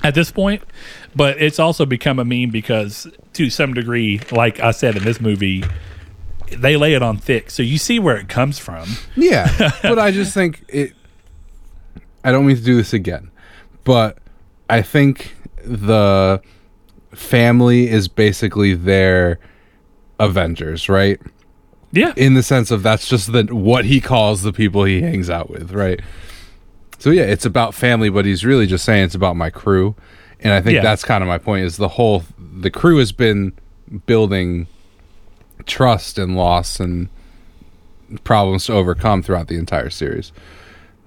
at 0.03 0.15
this 0.15 0.31
point, 0.31 0.63
but 1.15 1.41
it's 1.41 1.59
also 1.59 1.85
become 1.85 2.17
a 2.19 2.25
meme 2.25 2.49
because 2.49 3.07
to 3.33 3.49
some 3.49 3.73
degree, 3.73 4.21
like 4.31 4.59
I 4.59 4.71
said 4.71 4.95
in 4.95 5.03
this 5.03 5.19
movie, 5.19 5.63
they 6.57 6.77
lay 6.77 6.93
it 6.93 7.03
on 7.03 7.17
thick, 7.17 7.51
so 7.51 7.61
you 7.61 7.77
see 7.77 7.99
where 7.99 8.15
it 8.17 8.27
comes 8.29 8.57
from. 8.57 8.87
Yeah, 9.15 9.71
but 9.83 9.99
I 9.99 10.11
just 10.11 10.33
think 10.33 10.63
it. 10.69 10.93
I 12.23 12.31
don't 12.31 12.45
mean 12.45 12.55
to 12.55 12.63
do 12.63 12.75
this 12.75 12.91
again, 12.93 13.29
but 13.83 14.17
I 14.69 14.81
think 14.81 15.35
the 15.63 16.41
family 17.13 17.89
is 17.89 18.07
basically 18.07 18.73
their 18.73 19.39
Avengers, 20.19 20.89
right? 20.89 21.19
Yeah, 21.91 22.13
In 22.15 22.35
the 22.35 22.43
sense 22.43 22.69
of 22.69 22.83
that's 22.83 23.07
just 23.07 23.31
the 23.31 23.43
what 23.45 23.85
he 23.85 23.99
calls 23.99 24.43
the 24.43 24.53
people 24.53 24.83
he 24.83 25.01
hangs 25.01 25.29
out 25.29 25.49
with, 25.49 25.71
right? 25.71 25.99
So 26.99 27.09
yeah, 27.09 27.23
it's 27.23 27.45
about 27.45 27.73
family, 27.73 28.09
but 28.09 28.25
he's 28.25 28.45
really 28.45 28.67
just 28.67 28.85
saying 28.85 29.05
it's 29.05 29.15
about 29.15 29.35
my 29.35 29.49
crew, 29.49 29.95
and 30.39 30.53
I 30.53 30.61
think 30.61 30.75
Yeah. 30.75 30.81
that's 30.83 31.03
kind 31.03 31.23
of 31.23 31.27
my 31.27 31.37
point. 31.39 31.65
Is 31.65 31.77
the 31.77 31.87
whole 31.87 32.23
the 32.37 32.69
crew 32.69 32.97
has 32.97 33.11
been 33.11 33.53
building 34.05 34.67
trust 35.65 36.19
and 36.19 36.35
loss 36.35 36.79
and 36.79 37.09
problems 38.23 38.65
to 38.65 38.73
overcome 38.73 39.23
throughout 39.23 39.47
the 39.47 39.55
entire 39.57 39.89
series. 39.89 40.31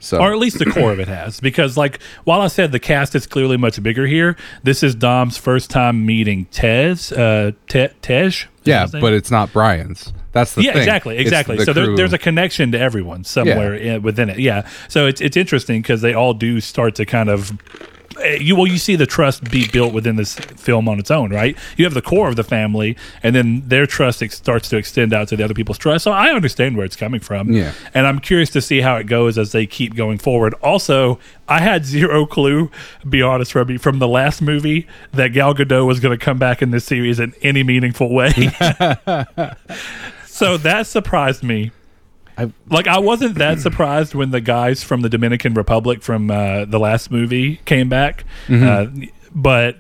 So 0.03 0.19
or 0.19 0.33
at 0.33 0.38
least 0.38 0.59
the 0.59 0.67
core 0.67 0.93
of 0.93 1.01
it 1.01 1.09
has 1.09 1.38
because 1.41 1.77
like 1.77 2.01
while 2.25 2.41
i 2.41 2.49
said 2.49 2.73
the 2.73 2.81
cast 2.81 3.15
is 3.15 3.27
clearly 3.27 3.57
much 3.57 3.81
bigger 3.83 4.07
here 4.07 4.37
this 4.65 4.83
is 4.83 4.97
dom's 4.97 5.37
first 5.37 5.71
time 5.71 6.05
meeting 6.05 6.47
tez 6.47 7.12
uh 7.12 7.53
Te- 7.69 7.88
tej 8.03 8.49
yeah, 8.65 8.87
but 8.87 9.12
it's 9.12 9.31
not 9.31 9.53
Brian's. 9.53 10.12
That's 10.33 10.55
the 10.55 10.62
yeah, 10.62 10.73
thing. 10.73 10.83
exactly, 10.83 11.19
exactly. 11.19 11.57
the 11.57 11.65
So 11.65 11.73
there, 11.73 11.95
there's 11.97 12.12
a 12.12 12.19
connection 12.19 12.73
to 12.73 12.81
everyone 12.81 13.25
somewhere 13.25 13.75
in, 13.75 14.03
within 14.03 14.31
it. 14.31 14.38
Yeah. 14.38 14.69
So 14.88 15.07
it's 15.07 15.21
it's 15.21 15.37
interesting 15.37 15.83
because 15.83 16.01
they 16.01 16.15
all 16.15 16.35
do 16.35 16.61
start 16.61 16.95
to 16.97 17.05
kind 17.05 17.29
of. 17.29 17.53
Eh, 18.20 18.37
You 18.40 18.57
well, 18.57 18.66
you 18.66 18.79
see 18.79 18.96
the 18.96 19.07
trust 19.07 19.44
be 19.51 19.66
built 19.68 19.92
within 19.92 20.16
this 20.16 20.35
film 20.35 20.88
on 20.88 20.98
its 20.98 21.11
own, 21.11 21.31
right? 21.31 21.57
You 21.77 21.85
have 21.85 21.94
the 21.94 22.03
core 22.03 22.29
of 22.29 22.37
the 22.37 22.44
family, 22.44 22.96
and 23.22 23.35
then 23.35 23.62
their 23.66 23.87
trust 23.87 24.22
ex- 24.22 24.37
starts 24.37 24.68
to 24.70 24.77
extend 24.77 25.12
out 25.12 25.29
to 25.29 25.37
the 25.37 25.44
other 25.44 25.55
people's 25.55 25.79
trust. 25.79 26.05
So 26.05 26.12
I 26.12 26.31
understand 26.31 26.77
where 26.77 26.85
it's 26.87 26.96
coming 26.96 27.20
from, 27.20 27.53
Yeah. 27.53 27.72
And 27.94 28.07
I'm 28.07 28.18
curious 28.18 28.51
to 28.51 28.61
see 28.61 28.81
how 28.81 28.96
it 28.96 29.05
goes 29.07 29.38
as 29.38 29.53
they 29.53 29.66
keep 29.66 29.94
going 29.94 30.18
forward. 30.18 30.55
Also, 30.62 31.18
I 31.48 31.61
had 31.61 31.85
zero 31.85 32.25
clue, 32.27 32.70
be 33.09 33.20
honest, 33.22 33.55
Robbie, 33.55 33.77
from 33.79 33.98
the 33.98 34.09
last 34.09 34.40
movie 34.42 34.87
that 35.12 35.29
Gal 35.29 35.55
Gadot 35.55 35.87
was 35.87 36.01
going 36.01 36.16
to 36.18 36.25
come 36.25 36.38
back 36.38 36.62
in 36.62 36.70
this 36.70 36.85
series 36.85 37.20
in 37.20 37.35
any 37.42 37.62
meaningful 37.62 38.12
way. 38.12 38.31
so 40.27 40.57
that 40.57 40.87
surprised 40.87 41.42
me. 41.42 41.70
I- 42.38 42.53
like 42.68 42.87
I 42.87 42.99
wasn't 42.99 43.37
that 43.37 43.61
surprised 43.61 44.14
when 44.14 44.31
the 44.31 44.40
guys 44.40 44.83
from 44.83 45.03
the 45.03 45.09
Dominican 45.09 45.55
Republic 45.55 46.03
from 46.03 46.31
uh, 46.31 46.64
the 46.64 46.79
last 46.79 47.11
movie 47.11 47.57
came 47.64 47.88
back, 47.88 48.25
uh, 48.51 48.87
but 49.35 49.77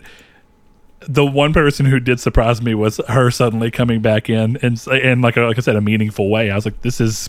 the 1.00 1.26
one 1.26 1.52
person 1.52 1.86
who 1.86 1.98
did 1.98 2.20
surprise 2.20 2.62
me 2.62 2.74
was 2.74 3.00
her 3.08 3.30
suddenly 3.30 3.70
coming 3.70 4.00
back 4.00 4.30
in 4.30 4.56
and 4.62 4.80
in 4.88 5.20
like 5.20 5.36
like 5.36 5.58
I 5.58 5.60
said 5.60 5.76
a 5.76 5.80
meaningful 5.80 6.30
way. 6.30 6.50
I 6.50 6.54
was 6.54 6.64
like, 6.64 6.82
this 6.82 7.00
is 7.00 7.28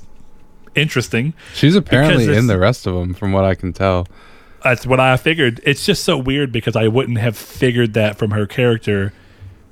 interesting. 0.76 1.34
She's 1.56 1.76
apparently 1.76 2.36
in 2.36 2.48
the 2.48 2.60
rest 2.60 2.86
of 2.86 2.94
them, 2.94 3.14
from 3.14 3.32
what 3.32 3.46
I 3.46 3.56
can 3.56 3.74
tell. 3.74 4.08
That's 4.64 4.86
what 4.86 5.00
I 5.00 5.18
figured. 5.18 5.60
It's 5.66 5.86
just 5.86 6.04
so 6.04 6.18
weird 6.18 6.52
because 6.52 6.76
I 6.76 6.88
wouldn't 6.88 7.18
have 7.18 7.38
figured 7.38 7.94
that 7.96 8.18
from 8.18 8.32
her 8.32 8.46
character 8.46 9.12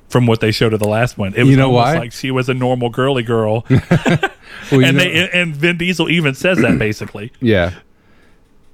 from 0.10 0.26
what 0.28 0.42
they 0.42 0.52
showed 0.52 0.74
of 0.74 0.80
the 0.82 0.88
last 0.90 1.18
one. 1.18 1.34
It 1.34 1.44
was 1.44 1.50
You 1.52 1.56
know 1.58 1.68
almost 1.74 1.94
why? 1.94 1.98
like 2.00 2.12
she 2.12 2.30
was 2.32 2.50
a 2.50 2.54
normal 2.54 2.90
girly 2.90 3.24
girl. 3.24 3.66
Well, 4.72 4.84
and 4.86 4.98
know- 4.98 5.04
they 5.04 5.30
and 5.32 5.56
Vin 5.56 5.78
Diesel 5.78 6.10
even 6.10 6.34
says 6.36 6.58
that 6.60 6.78
basically. 6.80 7.32
Yeah. 7.40 7.74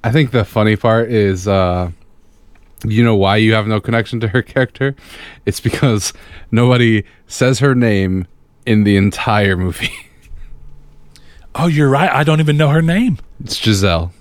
I 0.03 0.11
think 0.11 0.31
the 0.31 0.45
funny 0.45 0.75
part 0.75 1.09
is 1.11 1.47
uh 1.47 1.91
you 2.85 3.03
know 3.03 3.15
why 3.15 3.37
you 3.37 3.53
have 3.53 3.67
no 3.67 3.79
connection 3.81 4.19
to 4.21 4.27
her 4.29 4.41
character? 4.53 4.95
It's 5.45 5.59
because 5.59 6.13
nobody 6.51 7.03
says 7.27 7.59
her 7.59 7.73
name 7.75 8.27
in 8.65 8.83
the 8.83 8.97
entire 8.97 9.57
movie. 9.57 9.91
Oh, 11.59 11.65
you're 11.65 11.89
right. 11.89 12.11
I 12.11 12.23
don't 12.23 12.39
even 12.39 12.55
know 12.55 12.69
her 12.69 12.83
name. 12.83 13.17
It's 13.43 13.59
Gisele. 13.59 14.13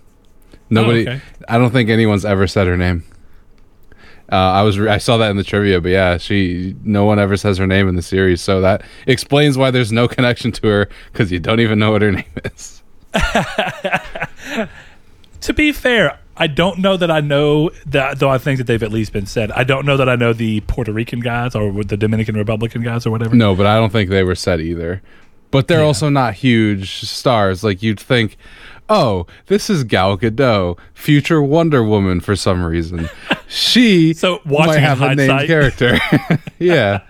Nobody 0.70 1.06
Oh, 1.06 1.12
okay. 1.12 1.20
I 1.50 1.58
don't 1.58 1.70
think 1.70 1.90
anyone's 1.90 2.24
ever 2.24 2.46
said 2.46 2.66
her 2.66 2.78
name. 2.78 3.04
Uh, 4.30 4.34
I 4.36 4.62
was 4.62 4.78
re- 4.78 4.90
I 4.90 4.98
saw 4.98 5.16
that 5.18 5.30
in 5.30 5.36
the 5.36 5.44
trivia, 5.44 5.80
but 5.80 5.90
yeah, 5.90 6.16
she 6.18 6.74
no 6.82 7.04
one 7.04 7.18
ever 7.18 7.36
says 7.36 7.58
her 7.58 7.66
name 7.66 7.88
in 7.88 7.94
the 7.94 8.02
series, 8.02 8.40
so 8.40 8.60
that 8.60 8.82
explains 9.06 9.56
why 9.56 9.70
there's 9.70 9.92
no 9.92 10.08
connection 10.16 10.50
to 10.52 10.66
her 10.66 10.88
because 11.12 11.30
you 11.30 11.38
don't 11.38 11.60
even 11.60 11.78
know 11.78 11.92
what 11.92 12.02
her 12.02 12.12
name 12.20 12.24
is. 12.44 12.82
To 15.42 15.52
be 15.54 15.70
fair, 15.70 16.18
I 16.36 16.48
don't 16.48 16.80
know 16.80 16.96
that 16.96 17.08
I 17.10 17.20
know 17.20 17.70
that 17.86 18.18
though 18.18 18.28
I 18.30 18.38
think 18.38 18.58
that 18.58 18.64
they've 18.66 18.82
at 18.82 18.90
least 18.90 19.12
been 19.12 19.26
said. 19.26 19.52
I 19.52 19.62
don't 19.62 19.86
know 19.86 19.96
that 19.96 20.08
I 20.08 20.16
know 20.16 20.32
the 20.32 20.60
Puerto 20.62 20.92
Rican 20.92 21.20
guys 21.20 21.54
or 21.54 21.84
the 21.84 21.96
Dominican 21.96 22.34
Republican 22.36 22.82
guys 22.82 23.06
or 23.06 23.12
whatever. 23.12 23.36
No, 23.36 23.54
but 23.54 23.64
I 23.66 23.76
don't 23.76 23.90
think 23.92 24.10
they 24.10 24.24
were 24.24 24.34
said 24.34 24.60
either. 24.60 25.02
But 25.56 25.68
they're 25.68 25.80
Yeah. 25.80 25.86
also 25.86 26.08
not 26.10 26.34
huge 26.34 27.00
stars. 27.04 27.64
Like 27.64 27.82
you'd 27.82 27.98
think, 28.00 28.36
oh, 28.90 29.26
this 29.46 29.70
is 29.70 29.84
Gal 29.84 30.18
Gadot, 30.18 30.78
future 30.94 31.40
Wonder 31.42 31.82
Woman 31.82 32.20
for 32.20 32.36
some 32.36 32.64
reason. 32.64 33.08
She 33.48 34.12
So, 34.12 34.40
watching 34.44 34.72
might 34.74 34.78
have 34.80 35.00
a 35.02 35.14
named 35.14 35.46
character. 35.46 35.98
yeah. 36.58 37.00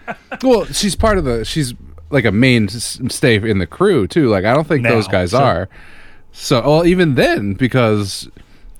Well, 0.43 0.67
she's 0.67 0.95
part 0.95 1.17
of 1.17 1.25
the. 1.25 1.45
She's 1.47 1.73
like 2.11 2.27
a 2.27 2.31
main 2.31 2.69
stay 2.69 3.37
in 3.37 3.57
the 3.59 3.67
crew 3.67 4.07
too. 4.07 4.29
Like 4.29 4.45
I 4.45 4.53
don't 4.53 4.69
think 4.69 4.83
Now, 4.83 4.91
those 4.91 5.09
guys 5.09 5.31
so- 5.31 5.39
are. 5.43 5.69
So, 6.33 6.61
well, 6.61 6.87
even 6.87 7.15
then, 7.15 7.55
because 7.55 8.29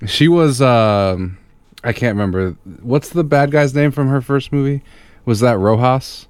she 0.05 0.27
was. 0.27 0.61
um 0.61 1.39
I 1.83 1.93
can't 1.93 2.13
remember 2.15 2.51
what's 2.83 3.09
the 3.09 3.23
bad 3.23 3.49
guy's 3.49 3.73
name 3.73 3.89
from 3.89 4.07
her 4.09 4.21
first 4.21 4.51
movie. 4.53 4.83
Was 5.25 5.39
that 5.39 5.57
Rojas? 5.57 6.27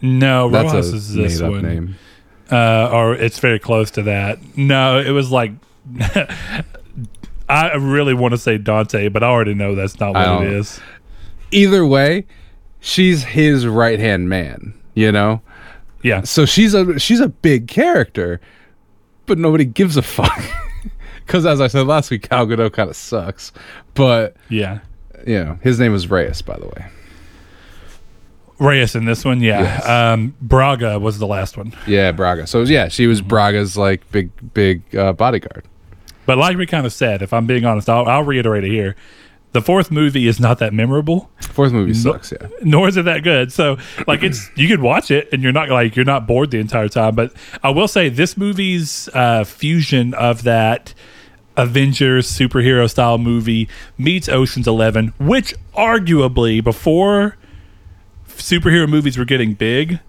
No, 0.00 0.50
That's 0.50 0.72
Rojas 0.72 0.92
a 0.92 0.96
is 0.96 1.14
this 1.14 1.42
one. 1.42 1.62
name. 1.62 1.96
Uh, 2.50 2.90
or 2.92 3.14
it's 3.14 3.38
very 3.38 3.58
close 3.58 3.90
to 3.92 4.02
that. 4.02 4.38
No, 4.56 4.98
it 4.98 5.10
was 5.10 5.30
like. 5.30 5.52
I 7.50 7.74
really 7.76 8.12
want 8.12 8.32
to 8.32 8.38
say 8.38 8.58
Dante, 8.58 9.08
but 9.08 9.22
I 9.22 9.28
already 9.28 9.54
know 9.54 9.74
that's 9.74 9.98
not 9.98 10.12
what 10.12 10.42
it 10.42 10.52
is. 10.52 10.80
Either 11.50 11.86
way, 11.86 12.26
she's 12.80 13.24
his 13.24 13.66
right 13.66 13.98
hand 13.98 14.28
man. 14.28 14.74
You 14.94 15.12
know, 15.12 15.40
Yeah, 16.02 16.22
so 16.22 16.44
she's 16.44 16.74
a 16.74 16.98
she's 16.98 17.20
a 17.20 17.28
big 17.28 17.68
character, 17.68 18.40
but 19.26 19.38
nobody 19.38 19.64
gives 19.64 19.96
a 19.96 20.02
fuck. 20.02 20.42
Because 21.28 21.44
as 21.44 21.60
I 21.60 21.66
said 21.66 21.86
last 21.86 22.10
week, 22.10 22.30
Gal 22.30 22.46
Gadot 22.46 22.72
kind 22.72 22.88
of 22.88 22.96
sucks. 22.96 23.52
But 23.92 24.34
yeah. 24.48 24.78
you 25.26 25.44
know, 25.44 25.58
his 25.62 25.78
name 25.78 25.94
is 25.94 26.08
Reyes, 26.08 26.40
by 26.40 26.56
the 26.56 26.64
way. 26.64 26.86
Reyes 28.58 28.94
in 28.94 29.04
this 29.04 29.24
one, 29.24 29.40
yeah. 29.40 29.62
Yes. 29.62 29.88
Um, 29.88 30.34
Braga 30.40 30.98
was 30.98 31.18
the 31.18 31.26
last 31.26 31.56
one. 31.56 31.72
Yeah, 31.86 32.12
Braga. 32.12 32.46
So 32.46 32.62
yeah, 32.62 32.88
she 32.88 33.06
was 33.06 33.20
Braga's 33.20 33.76
like 33.76 34.10
big 34.10 34.30
big 34.54 34.94
uh, 34.96 35.12
bodyguard. 35.12 35.64
But 36.26 36.38
like 36.38 36.56
we 36.56 36.66
kind 36.66 36.84
of 36.84 36.92
said, 36.92 37.22
if 37.22 37.32
I'm 37.32 37.46
being 37.46 37.64
honest, 37.64 37.88
I'll, 37.88 38.06
I'll 38.06 38.24
reiterate 38.24 38.64
it 38.64 38.70
here. 38.70 38.96
The 39.52 39.62
fourth 39.62 39.90
movie 39.90 40.26
is 40.26 40.38
not 40.38 40.58
that 40.58 40.74
memorable, 40.74 41.30
Fourth 41.40 41.72
movie 41.72 41.94
sucks. 41.94 42.32
Yeah. 42.32 42.48
nor 42.62 42.86
is 42.86 42.98
it 42.98 43.06
that 43.06 43.22
good. 43.24 43.50
So, 43.50 43.78
like, 44.06 44.22
it's 44.22 44.50
you 44.56 44.68
could 44.68 44.80
watch 44.80 45.10
it 45.10 45.28
and 45.32 45.42
you're 45.42 45.52
not 45.52 45.70
like 45.70 45.96
you're 45.96 46.04
not 46.04 46.26
bored 46.26 46.50
the 46.50 46.58
entire 46.58 46.88
time. 46.88 47.14
But 47.14 47.32
I 47.62 47.70
will 47.70 47.88
say 47.88 48.10
this 48.10 48.36
movie's 48.36 49.08
uh, 49.14 49.44
fusion 49.44 50.12
of 50.14 50.42
that 50.42 50.92
Avengers 51.56 52.30
superhero 52.30 52.88
style 52.88 53.18
movie 53.18 53.68
meets 53.96 54.28
Ocean's 54.28 54.68
Eleven, 54.68 55.14
which 55.18 55.54
arguably 55.74 56.62
before 56.62 57.36
superhero 58.38 58.88
movies 58.88 59.16
were 59.18 59.24
getting 59.24 59.54
big, 59.54 60.00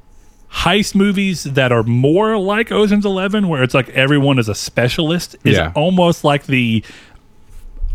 heist 0.52 0.96
movies 0.96 1.44
that 1.44 1.72
are 1.72 1.84
more 1.84 2.38
like 2.38 2.72
Ocean's 2.72 3.06
Eleven, 3.06 3.48
where 3.48 3.62
it's 3.64 3.74
like 3.74 3.90
everyone 3.90 4.40
is 4.40 4.50
a 4.50 4.56
specialist, 4.56 5.36
is 5.44 5.58
Yeah. 5.58 5.72
almost 5.76 6.24
like 6.24 6.46
the 6.46 6.84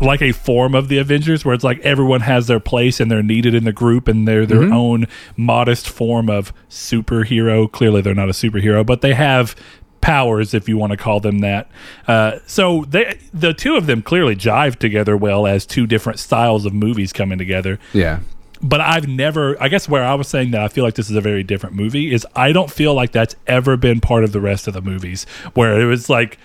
like 0.01 0.21
a 0.21 0.33
form 0.33 0.75
of 0.75 0.89
the 0.89 0.97
Avengers, 0.97 1.45
where 1.45 1.55
it's 1.55 1.63
like 1.63 1.79
everyone 1.79 2.19
has 2.19 2.47
their 2.47 2.59
place 2.59 2.99
and 2.99 3.09
they're 3.09 3.23
needed 3.23 3.55
in 3.55 3.63
the 3.63 3.71
group 3.71 4.09
and 4.09 4.27
they're 4.27 4.45
their 4.45 4.63
own 4.73 5.07
modest 5.37 5.87
form 5.87 6.29
of 6.29 6.51
superhero. 6.69 7.71
Clearly, 7.71 8.01
they're 8.01 8.13
not 8.13 8.27
a 8.27 8.33
superhero, 8.33 8.85
but 8.85 8.99
they 8.99 9.13
have 9.13 9.55
powers, 10.01 10.53
if 10.53 10.67
you 10.67 10.77
want 10.77 10.91
to 10.91 10.97
call 10.97 11.21
them 11.21 11.39
that. 11.39 11.69
Uh, 12.09 12.33
so 12.45 12.83
they, 12.89 13.17
the 13.33 13.53
two 13.53 13.75
of 13.77 13.85
them 13.87 14.01
clearly 14.01 14.35
jive 14.35 14.75
together 14.75 15.15
well 15.15 15.47
as 15.47 15.65
two 15.65 15.87
different 15.87 16.19
styles 16.19 16.65
of 16.65 16.73
movies 16.73 17.11
coming 17.13 17.37
together 17.37 17.79
Yeah. 17.93 18.19
But 18.61 18.81
I've 18.81 19.07
never. 19.07 19.61
I 19.61 19.67
guess 19.67 19.87
where 19.87 20.03
I 20.03 20.13
was 20.15 20.27
saying 20.27 20.51
that 20.51 20.61
I 20.61 20.67
feel 20.67 20.83
like 20.83 20.95
this 20.95 21.09
is 21.09 21.15
a 21.15 21.21
very 21.21 21.43
different 21.43 21.75
movie 21.75 22.13
is 22.13 22.25
I 22.35 22.51
don't 22.51 22.71
feel 22.71 22.93
like 22.93 23.11
that's 23.11 23.35
ever 23.47 23.77
been 23.77 23.99
part 23.99 24.23
of 24.23 24.31
the 24.31 24.41
rest 24.41 24.67
of 24.67 24.73
the 24.73 24.81
movies 24.81 25.25
where 25.53 25.79
it 25.79 25.85
was 25.85 26.09
like 26.09 26.37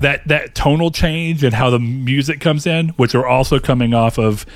that 0.00 0.26
that 0.28 0.54
tonal 0.54 0.90
change 0.90 1.44
and 1.44 1.54
how 1.54 1.70
the 1.70 1.78
music 1.78 2.40
comes 2.40 2.66
in, 2.66 2.90
which 2.90 3.14
are 3.14 3.26
also 3.26 3.58
coming 3.58 3.94
off 3.94 4.18
of 4.18 4.46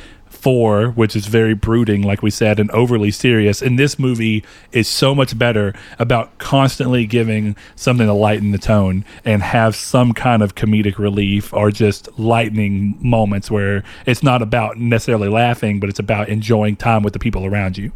four, 0.44 0.90
which 0.90 1.16
is 1.16 1.24
very 1.26 1.54
brooding, 1.54 2.02
like 2.02 2.22
we 2.22 2.28
said, 2.28 2.60
and 2.60 2.70
overly 2.72 3.10
serious. 3.10 3.62
And 3.62 3.78
this 3.78 3.98
movie 3.98 4.44
is 4.72 4.86
so 4.86 5.14
much 5.14 5.38
better 5.38 5.72
about 5.98 6.36
constantly 6.36 7.06
giving 7.06 7.56
something 7.76 8.06
to 8.06 8.12
lighten 8.12 8.50
the 8.50 8.58
tone 8.58 9.06
and 9.24 9.42
have 9.42 9.74
some 9.74 10.12
kind 10.12 10.42
of 10.42 10.54
comedic 10.54 10.98
relief 10.98 11.54
or 11.54 11.70
just 11.70 12.10
lightening 12.18 12.94
moments 13.00 13.50
where 13.50 13.84
it's 14.04 14.22
not 14.22 14.42
about 14.42 14.76
necessarily 14.76 15.30
laughing, 15.30 15.80
but 15.80 15.88
it's 15.88 15.98
about 15.98 16.28
enjoying 16.28 16.76
time 16.76 17.02
with 17.02 17.14
the 17.14 17.18
people 17.18 17.46
around 17.46 17.78
you. 17.78 17.90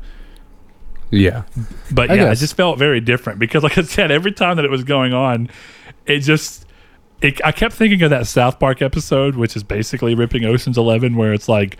Yeah. 1.11 1.43
But 1.93 2.11
I 2.11 2.15
yeah, 2.15 2.33
it 2.33 2.37
just 2.37 2.55
felt 2.55 2.79
very 2.79 3.03
different 3.03 3.39
because, 3.39 3.63
like 3.63 3.77
I 3.77 3.83
said, 3.83 4.11
every 4.11 4.33
time 4.33 4.57
that 4.57 4.65
it 4.65 4.71
was 4.71 4.85
going 4.85 5.13
on, 5.13 5.51
it 6.07 6.21
just. 6.21 6.65
It, 7.21 7.45
I 7.45 7.51
kept 7.51 7.75
thinking 7.75 8.01
of 8.03 8.11
that 8.11 8.29
South 8.29 8.61
Park 8.61 8.81
episode, 8.81 9.35
which 9.35 9.57
is 9.57 9.65
basically 9.65 10.15
ripping 10.15 10.45
Ocean's 10.45 10.79
Eleven, 10.79 11.17
where 11.17 11.33
it's 11.33 11.49
like 11.49 11.77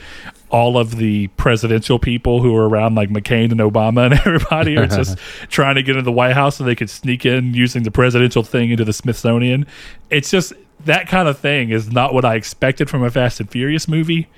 all 0.51 0.79
of 0.79 0.97
the 0.97 1.29
presidential 1.29 1.99
people 1.99 2.41
who 2.43 2.55
are 2.57 2.69
around, 2.69 2.95
like 2.95 3.11
McCain 3.11 3.51
and 3.51 3.61
Obama 3.61 4.07
and 4.07 4.15
everybody, 4.27 4.77
are 4.77 4.87
just 4.87 5.19
trying 5.49 5.75
to 5.75 5.83
get 5.83 5.97
into 5.97 6.05
the 6.05 6.13
White 6.13 6.35
House 6.35 6.57
so 6.57 6.65
they 6.65 6.75
could 6.75 6.91
sneak 6.91 7.27
in 7.27 7.55
using 7.55 7.83
the 7.83 7.91
presidential 7.91 8.43
thing 8.43 8.71
into 8.71 8.85
the 8.85 8.93
Smithsonian. 8.93 9.67
It's 10.11 10.31
just 10.31 10.53
that 10.85 11.09
kind 11.09 11.29
of 11.29 11.39
thing 11.39 11.71
is 11.71 11.91
not 11.91 12.15
what 12.15 12.25
I 12.25 12.37
expected 12.37 12.89
from 12.89 13.03
a 13.03 13.11
Fast 13.11 13.41
and 13.41 13.51
Furious 13.51 13.89
movie, 13.89 14.29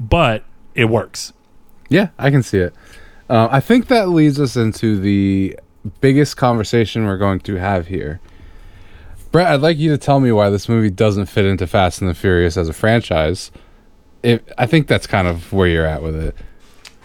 but 0.00 0.44
it 0.74 0.86
works. 0.86 1.32
Yeah, 1.88 2.08
I 2.18 2.30
can 2.30 2.42
see 2.42 2.58
it. 2.58 2.74
Uh, 3.28 3.48
I 3.50 3.60
think 3.60 3.88
that 3.88 4.08
leads 4.08 4.40
us 4.40 4.56
into 4.56 4.98
the 4.98 5.58
biggest 6.00 6.36
conversation 6.36 7.04
we're 7.04 7.18
going 7.18 7.40
to 7.40 7.56
have 7.56 7.86
here. 7.88 8.20
Brett, 9.30 9.46
I'd 9.48 9.60
like 9.60 9.78
you 9.78 9.90
to 9.90 9.98
tell 9.98 10.20
me 10.20 10.30
why 10.32 10.50
this 10.50 10.68
movie 10.68 10.90
doesn't 10.90 11.26
fit 11.26 11.46
into 11.46 11.66
Fast 11.66 12.00
and 12.00 12.10
the 12.10 12.14
Furious 12.14 12.56
as 12.56 12.68
a 12.68 12.72
franchise. 12.74 13.50
If 14.22 14.40
I 14.56 14.66
think 14.66 14.86
that's 14.86 15.06
kind 15.06 15.26
of 15.26 15.52
where 15.52 15.66
you're 15.68 15.86
at 15.86 16.02
with 16.02 16.14
it. 16.16 16.36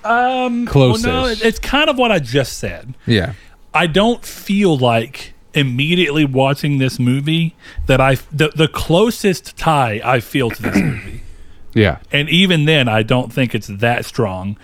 Um, 0.03 0.65
Close-ish. 0.67 1.06
Well, 1.06 1.25
no, 1.27 1.32
it's 1.32 1.60
kind 1.60 1.89
of 1.89 1.97
what 1.97 2.12
I 2.12 2.19
just 2.19 2.58
said. 2.60 2.93
Yeah. 3.06 3.34
I 3.73 3.88
don't 3.88 4.23
feel 4.23 4.77
like 4.77 5.34
immediately 5.53 6.23
watching 6.23 6.77
this 6.77 6.99
movie 6.99 7.56
that 7.88 7.99
I 7.99 8.15
the, 8.32 8.51
the 8.56 8.67
closest 8.67 9.58
tie 9.58 9.99
I 10.03 10.19
feel 10.19 10.51
to 10.51 10.62
this 10.62 10.75
movie, 10.75 11.21
Yeah. 11.73 11.97
and 12.12 12.30
even 12.30 12.65
then 12.65 12.88
I 12.88 13.03
don't 13.03 13.34
think 13.34 13.53
it's 13.56 13.67
that 13.67 14.06
strong. 14.06 14.58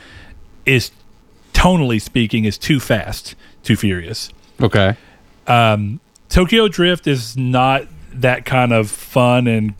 Is 0.66 0.92
tonally 1.54 2.02
speaking 2.02 2.46
is 2.46 2.58
too 2.58 2.80
fast, 2.80 3.36
too 3.64 3.76
furious. 3.76 4.30
Okay. 4.62 4.96
Um 5.48 6.00
Tokyo 6.30 6.68
Drift 6.68 7.06
is 7.08 7.36
not 7.36 7.84
that 8.14 8.46
kind 8.46 8.72
of 8.72 8.90
fun 8.90 9.48
and 9.48 9.74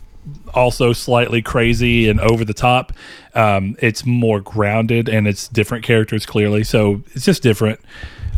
also 0.52 0.92
slightly 0.92 1.42
crazy 1.42 2.08
and 2.08 2.20
over 2.20 2.44
the 2.44 2.54
top. 2.54 2.92
Um, 3.34 3.76
it's 3.80 4.06
more 4.06 4.40
grounded 4.40 5.08
and 5.08 5.26
it's 5.26 5.48
different 5.48 5.84
characters 5.84 6.26
clearly, 6.26 6.64
so 6.64 7.02
it's 7.12 7.24
just 7.24 7.42
different. 7.42 7.80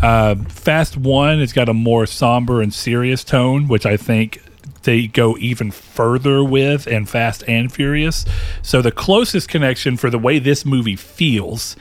Uh, 0.03 0.35
Fast 0.35 0.97
One, 0.97 1.41
it's 1.41 1.53
got 1.53 1.69
a 1.69 1.75
more 1.75 2.07
somber 2.07 2.61
and 2.61 2.73
serious 2.73 3.25
tone, 3.25 3.69
which 3.69 3.87
I 3.87 3.97
think 3.97 4.43
they 4.83 5.07
go 5.07 5.37
even 5.39 5.71
further 5.71 6.45
with 6.45 6.87
in 6.87 7.07
Fast 7.07 7.45
and 7.49 7.73
Furious. 7.73 8.25
So 8.63 8.83
the 8.83 8.93
closest 8.93 9.49
connection 9.49 9.97
for 9.97 10.11
the 10.11 10.19
way 10.19 10.39
this 10.39 10.65
movie 10.65 10.97
feels 10.97 11.77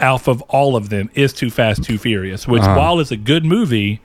out 0.00 0.26
of 0.26 0.40
all 0.42 0.76
of 0.76 0.88
them 0.88 1.10
is 1.14 1.32
Too 1.32 1.50
Fast, 1.50 1.84
Too 1.84 1.98
Furious, 1.98 2.48
which 2.48 2.62
while 2.62 2.98
it's 3.00 3.10
a 3.10 3.16
good 3.16 3.44
movie, 3.44 4.00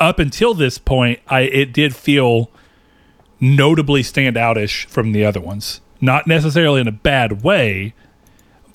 up 0.00 0.18
until 0.18 0.54
this 0.54 0.76
point, 0.78 1.20
I 1.28 1.42
it 1.42 1.72
did 1.72 1.94
feel 1.94 2.50
notably 3.44 4.02
standoutish 4.02 4.86
from 4.86 5.12
the 5.12 5.24
other 5.24 5.40
ones. 5.40 5.80
Not 6.00 6.26
necessarily 6.26 6.80
in 6.80 6.88
a 6.88 6.92
bad 6.92 7.42
way, 7.42 7.94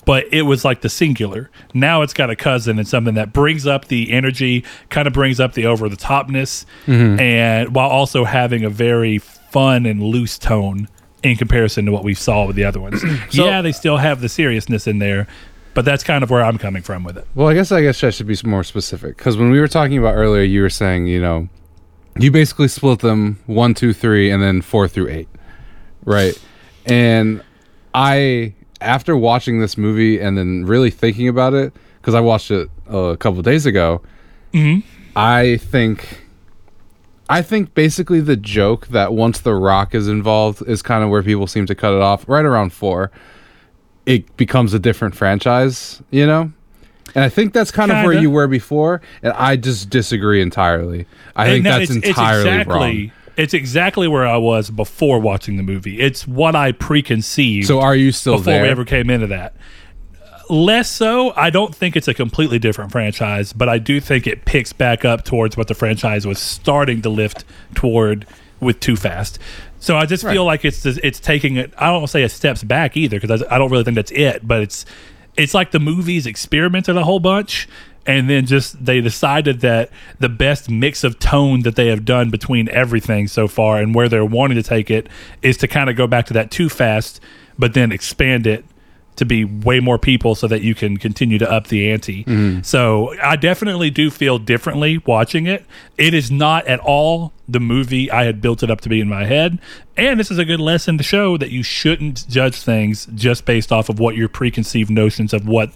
but 0.04 0.24
it 0.32 0.42
was 0.42 0.64
like 0.64 0.80
the 0.80 0.88
singular. 0.88 1.50
Now 1.74 2.02
it's 2.02 2.14
got 2.14 2.30
a 2.30 2.36
cousin 2.36 2.78
and 2.78 2.86
something 2.86 3.14
that 3.14 3.32
brings 3.32 3.66
up 3.66 3.86
the 3.86 4.10
energy, 4.12 4.64
kind 4.88 5.06
of 5.06 5.12
brings 5.12 5.40
up 5.40 5.54
the 5.54 5.66
over 5.66 5.88
the 5.88 5.96
topness, 5.96 6.64
mm-hmm. 6.86 7.20
and 7.20 7.74
while 7.74 7.88
also 7.88 8.24
having 8.24 8.64
a 8.64 8.70
very 8.70 9.18
fun 9.18 9.86
and 9.86 10.02
loose 10.02 10.38
tone 10.38 10.88
in 11.22 11.36
comparison 11.36 11.84
to 11.86 11.92
what 11.92 12.04
we 12.04 12.14
saw 12.14 12.46
with 12.46 12.56
the 12.56 12.64
other 12.64 12.80
ones. 12.80 13.02
yeah, 13.30 13.60
they 13.62 13.72
still 13.72 13.98
have 13.98 14.20
the 14.20 14.28
seriousness 14.28 14.86
in 14.86 15.00
there, 15.00 15.26
but 15.74 15.84
that's 15.84 16.02
kind 16.02 16.24
of 16.24 16.30
where 16.30 16.42
I'm 16.42 16.58
coming 16.58 16.82
from 16.82 17.04
with 17.04 17.18
it. 17.18 17.26
Well, 17.34 17.48
I 17.48 17.54
guess 17.54 17.70
I 17.72 17.82
guess 17.82 18.02
I 18.02 18.10
should 18.10 18.26
be 18.26 18.36
more 18.44 18.64
specific 18.64 19.16
because 19.16 19.36
when 19.36 19.50
we 19.50 19.60
were 19.60 19.68
talking 19.68 19.98
about 19.98 20.14
earlier, 20.14 20.42
you 20.42 20.62
were 20.62 20.70
saying 20.70 21.06
you 21.08 21.20
know, 21.20 21.48
you 22.22 22.30
basically 22.30 22.68
split 22.68 23.00
them 23.00 23.38
one, 23.46 23.74
two, 23.74 23.92
three, 23.92 24.30
and 24.30 24.42
then 24.42 24.62
four 24.62 24.88
through 24.88 25.08
eight, 25.08 25.28
right? 26.04 26.38
And 26.86 27.42
I, 27.94 28.54
after 28.80 29.16
watching 29.16 29.60
this 29.60 29.76
movie 29.76 30.20
and 30.20 30.36
then 30.36 30.64
really 30.64 30.90
thinking 30.90 31.28
about 31.28 31.54
it, 31.54 31.72
because 32.00 32.14
I 32.14 32.20
watched 32.20 32.50
it 32.50 32.70
a 32.88 33.16
couple 33.18 33.42
days 33.42 33.66
ago, 33.66 34.02
mm-hmm. 34.52 34.86
I 35.16 35.56
think. 35.58 36.26
I 37.28 37.42
think 37.42 37.74
basically 37.74 38.20
the 38.20 38.34
joke 38.34 38.88
that 38.88 39.12
once 39.12 39.38
The 39.38 39.54
Rock 39.54 39.94
is 39.94 40.08
involved 40.08 40.66
is 40.66 40.82
kind 40.82 41.04
of 41.04 41.10
where 41.10 41.22
people 41.22 41.46
seem 41.46 41.64
to 41.66 41.76
cut 41.76 41.94
it 41.94 42.02
off 42.02 42.28
right 42.28 42.44
around 42.44 42.72
four. 42.72 43.12
It 44.04 44.36
becomes 44.36 44.74
a 44.74 44.80
different 44.80 45.14
franchise, 45.14 46.02
you 46.10 46.26
know? 46.26 46.52
And 47.14 47.24
I 47.24 47.28
think 47.28 47.52
that's 47.52 47.70
kind 47.70 47.90
of 47.90 48.04
where 48.04 48.12
you 48.12 48.30
were 48.30 48.46
before, 48.46 49.00
and 49.22 49.32
I 49.32 49.56
just 49.56 49.90
disagree 49.90 50.40
entirely. 50.42 51.06
I 51.36 51.46
think 51.46 51.64
No, 51.64 51.70
that's 51.78 51.90
it's- 51.90 51.96
it's 51.98 52.08
entirely 52.08 52.40
exactly, 52.40 52.74
wrong. 52.74 53.12
It's 53.36 53.54
exactly 53.54 54.06
where 54.08 54.26
I 54.26 54.36
was 54.36 54.70
before 54.70 55.18
watching 55.18 55.56
the 55.56 55.62
movie. 55.62 55.98
It's 56.00 56.26
what 56.28 56.54
I 56.54 56.72
preconceived. 56.72 57.66
So 57.66 57.80
are 57.80 57.96
you 57.96 58.12
still 58.12 58.34
before 58.36 58.52
there? 58.52 58.62
we 58.64 58.68
ever 58.68 58.84
came 58.84 59.08
into 59.08 59.28
that. 59.28 59.54
Less 60.50 60.90
so. 60.90 61.32
I 61.36 61.48
don't 61.50 61.74
think 61.74 61.96
it's 61.96 62.08
a 62.08 62.14
completely 62.14 62.58
different 62.58 62.90
franchise, 62.90 63.52
but 63.52 63.68
I 63.68 63.78
do 63.78 64.00
think 64.00 64.26
it 64.26 64.44
picks 64.44 64.72
back 64.72 65.04
up 65.04 65.24
towards 65.24 65.56
what 65.56 65.68
the 65.68 65.74
franchise 65.74 66.26
was 66.26 66.38
starting 66.40 67.02
to 67.02 67.08
lift 67.08 67.44
toward 67.74 68.26
with 68.58 68.80
Too 68.80 68.96
Fast. 68.96 69.38
So 69.78 69.96
I 69.96 70.06
just 70.06 70.24
feel 70.24 70.44
like 70.44 70.64
it's 70.64 70.84
it's 70.84 71.20
taking 71.20 71.56
it. 71.56 71.72
I 71.78 71.86
don't 71.86 72.08
say 72.08 72.22
it 72.24 72.30
steps 72.30 72.62
back 72.64 72.96
either 72.96 73.18
because 73.20 73.42
I, 73.42 73.54
I 73.54 73.58
don't 73.58 73.70
really 73.70 73.84
think 73.84 73.94
that's 73.94 74.10
it. 74.10 74.46
But 74.46 74.60
it's 74.62 74.84
it's 75.36 75.54
like 75.54 75.70
the 75.70 75.80
movies 75.80 76.26
experimented 76.26 76.96
a 76.96 77.04
whole 77.04 77.20
bunch, 77.20 77.68
and 78.06 78.28
then 78.28 78.46
just 78.46 78.84
they 78.84 79.00
decided 79.00 79.60
that 79.60 79.90
the 80.18 80.28
best 80.28 80.70
mix 80.70 81.04
of 81.04 81.18
tone 81.18 81.62
that 81.62 81.76
they 81.76 81.88
have 81.88 82.04
done 82.04 82.30
between 82.30 82.68
everything 82.70 83.28
so 83.28 83.46
far 83.46 83.78
and 83.78 83.94
where 83.94 84.08
they're 84.08 84.24
wanting 84.24 84.56
to 84.56 84.62
take 84.62 84.90
it 84.90 85.08
is 85.42 85.56
to 85.58 85.68
kind 85.68 85.90
of 85.90 85.96
go 85.96 86.06
back 86.06 86.26
to 86.26 86.32
that 86.32 86.50
too 86.50 86.68
fast, 86.68 87.20
but 87.58 87.74
then 87.74 87.92
expand 87.92 88.46
it 88.46 88.64
to 89.20 89.26
be 89.26 89.44
way 89.44 89.80
more 89.80 89.98
people 89.98 90.34
so 90.34 90.48
that 90.48 90.62
you 90.62 90.74
can 90.74 90.96
continue 90.96 91.36
to 91.36 91.50
up 91.50 91.66
the 91.66 91.92
ante. 91.92 92.24
Mm-hmm. 92.24 92.62
So 92.62 93.14
I 93.20 93.36
definitely 93.36 93.90
do 93.90 94.10
feel 94.10 94.38
differently 94.38 94.96
watching 95.04 95.46
it. 95.46 95.66
It 95.98 96.14
is 96.14 96.30
not 96.30 96.66
at 96.66 96.80
all 96.80 97.34
the 97.46 97.60
movie 97.60 98.10
I 98.10 98.24
had 98.24 98.40
built 98.40 98.62
it 98.62 98.70
up 98.70 98.80
to 98.80 98.88
be 98.88 98.98
in 98.98 99.10
my 99.10 99.26
head. 99.26 99.58
And 99.94 100.18
this 100.18 100.30
is 100.30 100.38
a 100.38 100.44
good 100.46 100.58
lesson 100.58 100.96
to 100.96 101.04
show 101.04 101.36
that 101.36 101.50
you 101.50 101.62
shouldn't 101.62 102.26
judge 102.30 102.62
things 102.62 103.06
just 103.14 103.44
based 103.44 103.70
off 103.70 103.90
of 103.90 104.00
what 104.00 104.16
your 104.16 104.30
preconceived 104.30 104.88
notions 104.88 105.34
of 105.34 105.46
what 105.46 105.70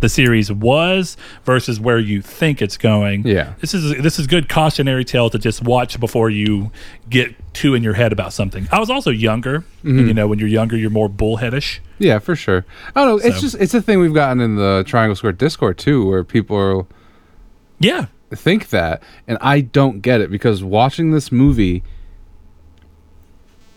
the 0.00 0.08
series 0.08 0.50
was 0.50 1.16
versus 1.44 1.78
where 1.78 2.00
you 2.00 2.20
think 2.20 2.60
it's 2.60 2.76
going. 2.76 3.24
Yeah. 3.24 3.52
This 3.60 3.72
is 3.72 4.02
this 4.02 4.18
is 4.18 4.26
good 4.26 4.48
cautionary 4.48 5.04
tale 5.04 5.30
to 5.30 5.38
just 5.38 5.62
watch 5.62 6.00
before 6.00 6.28
you 6.28 6.72
get 7.08 7.36
too 7.52 7.74
in 7.74 7.82
your 7.82 7.94
head 7.94 8.12
about 8.12 8.32
something. 8.32 8.68
I 8.70 8.78
was 8.78 8.90
also 8.90 9.10
younger. 9.10 9.56
And, 9.56 9.64
mm-hmm. 9.94 10.08
you 10.08 10.14
know, 10.14 10.26
when 10.28 10.38
you're 10.38 10.48
younger, 10.48 10.76
you're 10.76 10.90
more 10.90 11.08
bullheadish. 11.08 11.80
Yeah, 11.98 12.18
for 12.18 12.36
sure. 12.36 12.64
I 12.94 13.04
don't 13.04 13.18
know. 13.18 13.28
It's 13.28 13.40
just 13.40 13.56
it's 13.56 13.74
a 13.74 13.82
thing 13.82 13.98
we've 14.00 14.14
gotten 14.14 14.40
in 14.40 14.56
the 14.56 14.84
Triangle 14.86 15.14
Square 15.16 15.32
Discord 15.34 15.78
too, 15.78 16.06
where 16.06 16.24
people 16.24 16.88
Yeah. 17.78 18.06
think 18.30 18.70
that, 18.70 19.02
and 19.26 19.38
I 19.40 19.60
don't 19.60 20.00
get 20.00 20.20
it 20.20 20.30
because 20.30 20.62
watching 20.62 21.10
this 21.10 21.30
movie, 21.32 21.82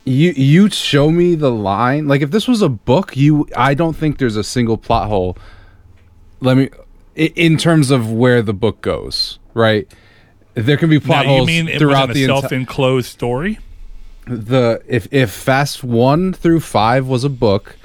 you 0.05 0.31
you 0.35 0.69
show 0.69 1.09
me 1.11 1.35
the 1.35 1.51
line. 1.51 2.07
Like 2.07 2.21
if 2.21 2.31
this 2.31 2.47
was 2.47 2.61
a 2.61 2.69
book, 2.69 3.15
you 3.15 3.47
I 3.55 3.73
don't 3.73 3.95
think 3.95 4.17
there's 4.17 4.35
a 4.35 4.43
single 4.43 4.77
plot 4.77 5.07
hole. 5.07 5.37
Let 6.39 6.57
me 6.57 6.69
in 7.15 7.57
terms 7.57 7.91
of 7.91 8.11
where 8.11 8.41
the 8.41 8.53
book 8.53 8.81
goes, 8.81 9.39
right? 9.53 9.91
There 10.55 10.77
can 10.77 10.89
be 10.89 10.99
plot 10.99 11.25
Now, 11.25 11.31
you 11.31 11.37
holes 11.37 11.47
mean 11.47 11.67
throughout 11.79 12.13
the 12.13 12.25
self-enclosed 12.25 13.07
story? 13.09 13.59
the 14.25 14.81
if 14.87 15.07
if 15.11 15.31
Fast 15.31 15.83
One 15.83 16.33
through 16.33 16.61
Five 16.61 17.07
was 17.07 17.23
a 17.23 17.29
book, 17.29 17.75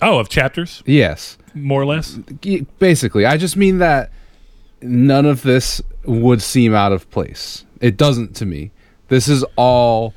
Oh, 0.00 0.18
of 0.18 0.28
chapters, 0.28 0.82
yes, 0.86 1.38
more 1.54 1.80
or 1.80 1.86
less. 1.86 2.14
Basically. 2.78 3.24
I 3.24 3.36
just 3.36 3.56
mean 3.56 3.78
that 3.78 4.10
none 4.80 5.26
of 5.26 5.42
this 5.42 5.80
would 6.04 6.42
seem 6.42 6.74
out 6.74 6.92
of 6.92 7.10
place. 7.10 7.64
It 7.80 7.96
doesn't 7.96 8.34
to 8.36 8.46
me. 8.46 8.70
This 9.08 9.28
is 9.28 9.44
all 9.56 10.14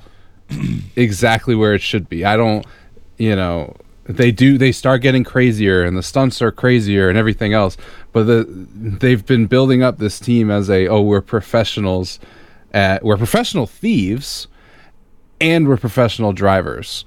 exactly 0.95 1.55
where 1.55 1.73
it 1.73 1.81
should 1.81 2.10
be. 2.10 2.25
I 2.25 2.36
don't 2.38 2.65
you 3.17 3.36
know 3.36 3.75
they 4.05 4.31
do 4.31 4.57
they 4.57 4.71
start 4.71 5.01
getting 5.01 5.23
crazier 5.23 5.83
and 5.83 5.97
the 5.97 6.03
stunts 6.03 6.41
are 6.41 6.51
crazier 6.51 7.09
and 7.09 7.17
everything 7.17 7.53
else 7.53 7.75
but 8.11 8.23
the 8.23 8.45
they've 8.73 9.25
been 9.25 9.47
building 9.47 9.81
up 9.81 9.97
this 9.97 10.19
team 10.19 10.51
as 10.51 10.69
a 10.69 10.87
oh 10.87 11.01
we're 11.01 11.21
professionals 11.21 12.19
at 12.71 13.03
we're 13.03 13.17
professional 13.17 13.65
thieves 13.65 14.47
and 15.41 15.67
we're 15.67 15.77
professional 15.77 16.33
drivers 16.33 17.03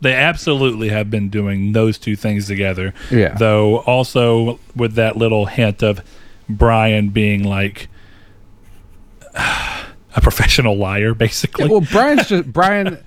They 0.00 0.14
absolutely 0.14 0.90
have 0.90 1.10
been 1.10 1.30
doing 1.30 1.72
those 1.72 1.96
two 1.98 2.16
things 2.16 2.46
together. 2.46 2.92
Yeah. 3.10 3.34
Though 3.34 3.78
also 3.80 4.60
with 4.74 4.92
that 4.94 5.16
little 5.16 5.46
hint 5.46 5.82
of 5.82 6.02
Brian 6.48 7.08
being 7.08 7.42
like 7.42 7.88
a 10.16 10.20
professional 10.20 10.76
liar, 10.76 11.14
basically. 11.14 11.68
well, 11.68 11.82
Brian's 11.82 12.28
just 12.28 12.52
Brian. 12.52 12.98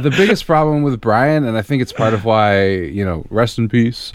The 0.00 0.10
biggest 0.10 0.46
problem 0.46 0.82
with 0.82 1.00
Brian, 1.00 1.44
and 1.44 1.56
I 1.56 1.62
think 1.62 1.82
it's 1.82 1.92
part 1.92 2.14
of 2.14 2.24
why 2.24 2.68
you 2.70 3.04
know, 3.04 3.24
rest 3.30 3.58
in 3.58 3.68
peace. 3.68 4.12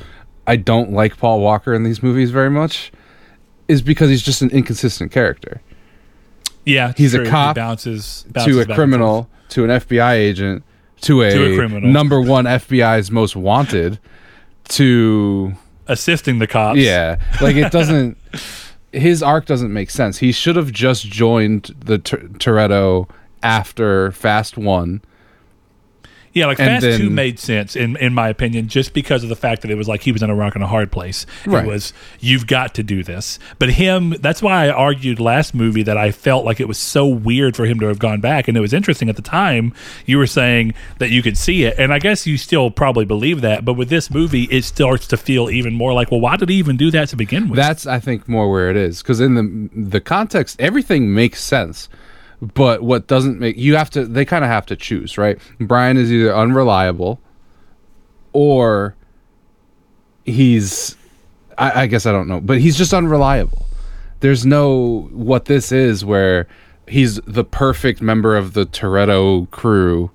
I 0.48 0.56
don't 0.56 0.92
like 0.92 1.18
Paul 1.18 1.42
Walker 1.42 1.74
in 1.74 1.84
these 1.84 2.02
movies 2.04 2.30
very 2.32 2.50
much, 2.52 2.92
is 3.68 3.82
because 3.82 4.10
he's 4.10 4.22
just 4.22 4.42
an 4.44 4.52
inconsistent 4.52 5.12
character. 5.12 5.60
yeah, 6.66 6.94
he's 6.96 7.14
a 7.14 7.18
true. 7.18 7.26
He 7.26 7.32
cop 7.32 7.56
bounces, 7.56 8.26
bounces 8.30 8.56
to 8.66 8.72
a 8.72 8.76
criminal, 8.76 9.28
to 9.50 9.64
an 9.64 9.72
FBI 9.72 10.14
agent, 10.14 10.64
to 11.02 11.24
a, 11.24 11.32
To 11.32 11.54
a 11.54 11.56
criminal. 11.58 11.90
number 11.90 12.22
one 12.22 12.46
FBI's 12.46 13.10
most 13.12 13.36
wanted, 13.36 14.00
to 14.70 15.54
assisting 15.88 16.40
the 16.40 16.48
cops. 16.48 16.80
yeah, 16.80 17.18
like 17.42 17.56
it 17.56 17.72
doesn't. 17.72 18.18
his 18.96 19.22
arc 19.22 19.46
doesn't 19.46 19.74
make 19.74 19.90
sense. 19.90 20.20
He 20.20 20.32
should 20.32 20.56
have 20.56 20.72
just 20.72 21.06
joined 21.06 21.76
the 21.80 22.00
Toretto 22.00 23.10
after 23.44 24.12
Fast 24.12 24.58
One. 24.58 25.02
Yeah, 26.36 26.48
like 26.48 26.60
And 26.60 26.68
Fast 26.68 26.82
then- 26.84 27.00
Two 27.00 27.10
made 27.10 27.40
sense 27.40 27.76
in 27.76 27.96
in 27.96 28.14
my 28.14 28.28
opinion, 28.30 28.68
just 28.68 28.94
because 28.94 29.24
of 29.24 29.30
the 29.30 29.36
fact 29.38 29.62
that 29.64 29.72
it 29.72 29.76
was 29.76 29.88
like 29.88 30.02
he 30.04 30.12
was 30.12 30.22
in 30.22 30.30
a 30.30 30.36
rock 30.36 30.54
and 30.54 30.64
a 30.64 30.68
hard 30.68 30.92
place. 30.92 31.26
Right. 31.48 31.64
It 31.64 31.68
was 31.68 31.94
you've 32.20 32.46
got 32.46 32.76
to 32.76 32.84
do 32.84 33.04
this. 33.04 33.40
But 33.58 33.70
him, 33.70 34.10
that's 34.20 34.42
why 34.42 34.66
I 34.66 34.70
argued 34.70 35.20
last 35.22 35.56
movie 35.56 35.82
that 35.84 35.98
I 35.98 36.12
felt 36.12 36.44
like 36.46 36.60
it 36.60 36.68
was 36.68 36.78
so 36.78 37.08
weird 37.08 37.56
for 37.56 37.66
him 37.66 37.80
to 37.80 37.88
have 37.88 38.00
gone 38.00 38.20
back. 38.20 38.48
And 38.50 38.58
it 38.58 38.60
was 38.60 38.74
interesting 38.74 39.08
at 39.10 39.16
the 39.16 39.22
time. 39.22 39.74
You 40.06 40.18
were 40.18 40.28
saying 40.28 40.74
that 41.00 41.10
you 41.10 41.24
could 41.24 41.38
see 41.38 41.64
it, 41.64 41.76
and 41.80 41.94
I 41.94 42.00
guess 42.00 42.28
you 42.28 42.38
still 42.38 42.70
probably 42.70 43.06
believe 43.06 43.40
that. 43.42 43.64
But 43.64 43.76
with 43.76 43.88
this 43.88 44.12
movie, 44.12 44.44
it 44.52 44.64
starts 44.66 45.08
to 45.08 45.18
feel 45.18 45.50
even 45.50 45.74
more 45.74 45.94
like, 45.94 46.12
well, 46.12 46.20
why 46.20 46.36
did 46.36 46.50
he 46.50 46.56
even 46.56 46.76
do 46.76 46.92
that 46.92 47.08
to 47.10 47.16
begin 47.16 47.48
with? 47.48 47.56
That's 47.58 47.88
I 47.88 48.00
think 48.02 48.28
more 48.28 48.52
where 48.52 48.70
it 48.70 48.76
is 48.76 49.02
because 49.02 49.22
in 49.22 49.36
the 49.36 49.70
the 49.74 50.02
context, 50.02 50.60
everything 50.60 51.14
makes 51.14 51.42
sense. 51.42 51.88
But 52.42 52.84
what 52.84 53.08
doesn't 53.08 53.40
make 53.40 53.58
you 53.58 53.76
have 53.76 53.90
to 53.92 54.06
they 54.06 54.26
kind 54.26 54.44
of 54.44 54.50
have 54.50 54.66
to 54.68 54.76
choose, 54.76 55.18
right? 55.18 55.40
Brian 55.60 55.98
is 55.98 56.12
either 56.12 56.36
unreliable 56.36 57.20
or 58.34 58.96
he's 60.26 60.96
I, 61.58 61.84
I 61.84 61.88
guess 61.88 62.06
I 62.06 62.12
don't 62.12 62.28
know, 62.28 62.42
but 62.42 62.60
he's 62.60 62.78
just 62.78 62.94
unreliable. 62.94 63.66
There's 64.20 64.46
no 64.46 65.10
what 65.12 65.46
this 65.46 65.72
is 65.72 66.04
where 66.04 66.48
he's 66.88 67.16
the 67.22 67.44
perfect 67.44 68.02
member 68.02 68.36
of 68.36 68.54
the 68.54 68.66
Toretto 68.66 69.50
crew, 69.52 70.12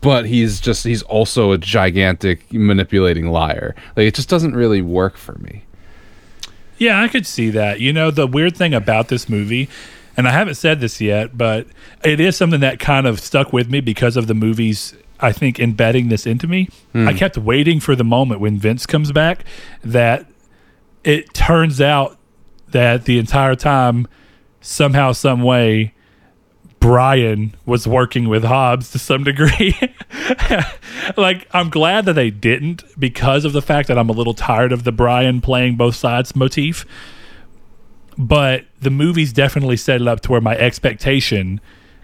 but 0.00 0.26
he's 0.26 0.60
just 0.60 0.84
he's 0.84 1.02
also 1.02 1.52
a 1.52 1.58
gigantic 1.58 2.52
manipulating 2.52 3.30
liar. 3.30 3.74
Like 3.96 4.06
it 4.06 4.14
just 4.14 4.28
doesn't 4.28 4.54
really 4.54 4.82
work 4.82 5.16
for 5.16 5.34
me. 5.38 5.64
Yeah, 6.78 7.02
I 7.02 7.08
could 7.08 7.26
see 7.26 7.50
that. 7.50 7.80
You 7.80 7.92
know, 7.92 8.10
the 8.10 8.26
weird 8.26 8.56
thing 8.56 8.72
about 8.72 9.08
this 9.08 9.28
movie, 9.28 9.68
and 10.20 10.28
I 10.28 10.32
haven't 10.32 10.56
said 10.56 10.80
this 10.80 11.00
yet, 11.00 11.38
but 11.38 11.66
it 12.04 12.20
is 12.20 12.36
something 12.36 12.60
that 12.60 12.78
kind 12.78 13.06
of 13.06 13.20
stuck 13.20 13.54
with 13.54 13.70
me 13.70 13.80
because 13.80 14.18
of 14.18 14.26
the 14.26 14.34
movies. 14.34 14.94
I 15.18 15.32
think 15.32 15.58
embedding 15.58 16.10
this 16.10 16.26
into 16.26 16.46
me. 16.46 16.68
Hmm. 16.92 17.08
I 17.08 17.14
kept 17.14 17.38
waiting 17.38 17.80
for 17.80 17.96
the 17.96 18.04
moment 18.04 18.42
when 18.42 18.58
Vince 18.58 18.84
comes 18.84 19.12
back 19.12 19.46
that 19.82 20.26
it 21.04 21.32
turns 21.32 21.80
out 21.80 22.18
that 22.68 23.06
the 23.06 23.18
entire 23.18 23.54
time, 23.54 24.06
somehow, 24.60 25.12
some 25.12 25.40
way, 25.40 25.94
Brian 26.80 27.54
was 27.64 27.86
working 27.86 28.28
with 28.28 28.44
Hobbs 28.44 28.90
to 28.90 28.98
some 28.98 29.24
degree. 29.24 29.74
like, 31.16 31.48
I'm 31.54 31.70
glad 31.70 32.04
that 32.04 32.12
they 32.12 32.28
didn't 32.28 32.84
because 33.00 33.46
of 33.46 33.54
the 33.54 33.62
fact 33.62 33.88
that 33.88 33.96
I'm 33.96 34.10
a 34.10 34.12
little 34.12 34.34
tired 34.34 34.72
of 34.72 34.84
the 34.84 34.92
Brian 34.92 35.40
playing 35.40 35.76
both 35.76 35.94
sides 35.94 36.36
motif. 36.36 36.84
But 38.26 38.64
the 38.80 38.90
movies 38.90 39.32
definitely 39.32 39.76
set 39.78 40.00
it 40.02 40.06
up 40.08 40.20
to 40.22 40.32
where 40.32 40.40
my 40.42 40.54
expectation 40.56 41.60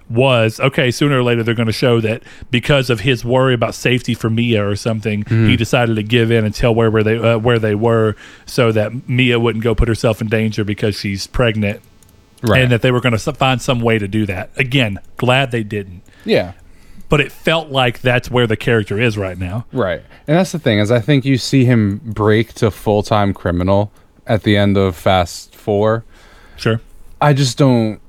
was 0.09 0.61
okay, 0.61 0.91
sooner 0.93 1.19
or 1.19 1.23
later 1.25 1.43
they're 1.43 1.53
going 1.55 1.67
to 1.67 1.73
show 1.73 2.01
that 2.01 2.23
because 2.51 2.91
of 2.91 3.01
his 3.01 3.25
worry 3.25 3.53
about 3.55 3.75
safety 3.75 4.15
for 4.15 4.31
Mia 4.31 4.65
or 4.67 4.77
something, 4.77 5.25
he 5.27 5.57
decided 5.57 5.97
to 5.97 6.03
give 6.05 6.31
in 6.31 6.45
and 6.45 6.55
tell 6.55 6.73
where, 6.75 6.91
where 6.91 7.03
they 7.03 7.19
uh, 7.19 7.39
where 7.39 7.59
they 7.59 7.75
were 7.75 8.15
so 8.47 8.71
that 8.73 9.09
Mia 9.09 9.39
wouldn't 9.41 9.65
go 9.65 9.75
put 9.75 9.89
herself 9.89 10.21
in 10.21 10.29
danger 10.29 10.65
because 10.65 10.97
she's 10.97 11.27
pregnant 11.27 11.83
Right. 12.43 12.63
and 12.63 12.71
that 12.71 12.83
they 12.83 12.93
were 12.93 13.01
going 13.01 13.17
to 13.17 13.33
find 13.33 13.61
some 13.61 13.81
way 13.81 13.99
to 13.99 14.07
do 14.07 14.27
that. 14.27 14.51
Again, 14.57 14.99
glad 15.17 15.51
they 15.51 15.63
didn't. 15.65 16.03
yeah. 16.25 16.53
But 17.09 17.21
it 17.21 17.31
felt 17.33 17.71
like 17.71 18.01
that's 18.01 18.31
where 18.31 18.47
the 18.49 18.57
character 18.57 19.01
is 19.01 19.17
right 19.17 19.39
now. 19.39 19.65
Right. 19.73 20.03
And 20.27 20.37
that's 20.37 20.51
the 20.53 20.59
thing 20.59 20.79
is 20.81 20.91
I 20.91 21.01
think 21.01 21.25
you 21.25 21.39
see 21.39 21.65
him 21.65 22.01
break 22.05 22.53
to 22.55 22.71
full-time 22.71 23.33
criminal 23.33 23.91
at 24.27 24.43
the 24.43 24.57
end 24.57 24.77
of 24.77 24.97
Fast 24.97 25.55
4. 25.55 26.05
Sure. 26.57 26.81
I 27.21 27.33
just 27.33 27.57
don't 27.59 28.01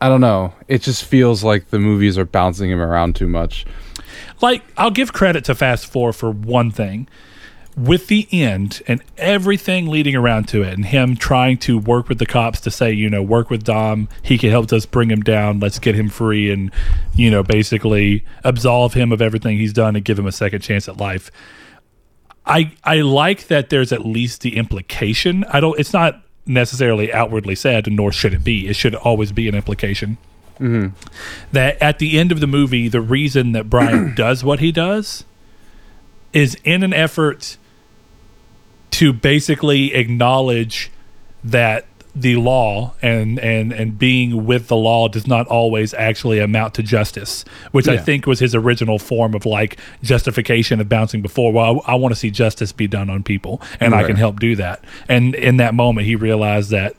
I 0.00 0.08
don't 0.08 0.20
know. 0.20 0.52
It 0.68 0.82
just 0.82 1.04
feels 1.04 1.42
like 1.42 1.70
the 1.70 1.78
movies 1.78 2.18
are 2.18 2.26
bouncing 2.26 2.70
him 2.70 2.80
around 2.80 3.16
too 3.16 3.28
much. 3.28 3.64
Like, 4.42 4.62
I'll 4.76 4.90
give 4.90 5.12
credit 5.12 5.44
to 5.46 5.54
Fast 5.54 5.86
Four 5.86 6.12
for 6.12 6.30
one 6.30 6.70
thing. 6.70 7.08
With 7.76 8.06
the 8.06 8.26
end 8.32 8.82
and 8.86 9.02
everything 9.18 9.88
leading 9.88 10.14
around 10.14 10.48
to 10.48 10.62
it, 10.62 10.72
and 10.72 10.84
him 10.86 11.14
trying 11.14 11.58
to 11.58 11.78
work 11.78 12.08
with 12.08 12.18
the 12.18 12.24
cops 12.24 12.60
to 12.60 12.70
say, 12.70 12.90
you 12.90 13.10
know, 13.10 13.22
work 13.22 13.50
with 13.50 13.64
Dom, 13.64 14.08
he 14.22 14.38
can 14.38 14.50
help 14.50 14.72
us 14.72 14.86
bring 14.86 15.10
him 15.10 15.20
down, 15.20 15.60
let's 15.60 15.78
get 15.78 15.94
him 15.94 16.08
free, 16.08 16.50
and, 16.50 16.70
you 17.14 17.30
know, 17.30 17.42
basically 17.42 18.24
absolve 18.44 18.94
him 18.94 19.12
of 19.12 19.20
everything 19.20 19.58
he's 19.58 19.74
done 19.74 19.94
and 19.94 20.06
give 20.06 20.18
him 20.18 20.26
a 20.26 20.32
second 20.32 20.62
chance 20.62 20.88
at 20.88 20.96
life. 20.96 21.30
I 22.46 22.72
I 22.84 23.00
like 23.00 23.48
that 23.48 23.70
there's 23.70 23.92
at 23.92 24.06
least 24.06 24.42
the 24.42 24.56
implication. 24.56 25.44
I 25.44 25.60
don't. 25.60 25.78
It's 25.78 25.92
not 25.92 26.22
necessarily 26.46 27.12
outwardly 27.12 27.56
said, 27.56 27.90
nor 27.90 28.12
should 28.12 28.32
it 28.32 28.44
be. 28.44 28.68
It 28.68 28.76
should 28.76 28.94
always 28.94 29.32
be 29.32 29.48
an 29.48 29.54
implication. 29.54 30.18
Mm-hmm. 30.60 30.94
That 31.52 31.80
at 31.82 31.98
the 31.98 32.18
end 32.18 32.32
of 32.32 32.40
the 32.40 32.46
movie, 32.46 32.88
the 32.88 33.00
reason 33.00 33.52
that 33.52 33.68
Brian 33.68 34.14
does 34.16 34.44
what 34.44 34.60
he 34.60 34.72
does 34.72 35.24
is 36.32 36.56
in 36.64 36.82
an 36.82 36.94
effort 36.94 37.56
to 38.92 39.12
basically 39.12 39.92
acknowledge 39.94 40.90
that 41.42 41.86
the 42.18 42.36
law 42.36 42.94
and 43.02 43.38
and 43.40 43.74
and 43.74 43.98
being 43.98 44.46
with 44.46 44.68
the 44.68 44.76
law 44.76 45.06
does 45.06 45.26
not 45.26 45.46
always 45.48 45.92
actually 45.92 46.38
amount 46.38 46.72
to 46.74 46.82
justice, 46.82 47.44
which 47.72 47.88
I 47.88 47.98
think 47.98 48.26
was 48.26 48.38
his 48.38 48.54
original 48.54 48.98
form 48.98 49.34
of 49.34 49.44
like 49.44 49.78
justification 50.02 50.80
of 50.80 50.88
bouncing 50.88 51.20
before. 51.20 51.52
Well, 51.52 51.82
I, 51.86 51.92
I 51.92 51.94
want 51.96 52.14
to 52.14 52.18
see 52.18 52.30
justice 52.30 52.72
be 52.72 52.86
done 52.86 53.10
on 53.10 53.22
people, 53.22 53.60
and 53.80 53.94
I 53.94 54.04
can 54.04 54.16
help 54.16 54.40
do 54.40 54.56
that. 54.56 54.82
And 55.08 55.34
in 55.34 55.58
that 55.58 55.74
moment, 55.74 56.06
he 56.06 56.16
realized 56.16 56.70
that 56.70 56.96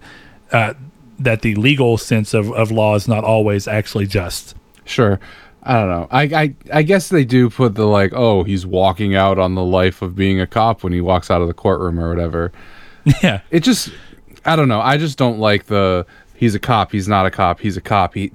uh, 0.52 0.76
that 1.18 1.42
the 1.42 1.56
legal 1.56 1.98
sense 1.98 2.36
of, 2.36 2.52
of 2.54 2.70
law 2.70 2.94
is 2.94 3.08
not 3.08 3.24
always 3.24 3.68
actually 3.68 4.06
just. 4.06 4.56
Sure. 4.86 5.20
I 5.64 5.80
don't 5.80 5.90
know. 5.90 6.08
I, 6.12 6.24
I 6.24 6.56
I 6.72 6.82
guess 6.84 7.10
they 7.10 7.26
do 7.26 7.50
put 7.50 7.74
the 7.74 7.88
like, 7.88 8.14
oh, 8.14 8.44
he's 8.44 8.68
walking 8.68 9.16
out 9.16 9.40
on 9.40 9.56
the 9.56 9.64
life 9.64 10.04
of 10.04 10.16
being 10.16 10.40
a 10.40 10.46
cop 10.46 10.84
when 10.84 10.94
he 10.94 11.02
walks 11.02 11.32
out 11.32 11.42
of 11.42 11.48
the 11.48 11.56
courtroom 11.56 12.00
or 12.00 12.08
whatever. 12.10 12.52
Yeah, 13.24 13.40
It 13.52 13.62
just 13.62 13.90
I 14.48 14.56
don't 14.56 14.68
know. 14.68 14.82
I 14.82 14.98
just 14.98 15.18
don't 15.18 15.38
like 15.40 15.66
the 15.66 16.06
he's 16.36 16.56
a 16.56 16.60
cop, 16.60 16.92
he's 16.92 17.08
not 17.08 17.26
a 17.26 17.32
cop, 17.32 17.60
he's 17.60 17.78
a 17.78 17.82
cop. 17.82 18.14
He 18.16 18.32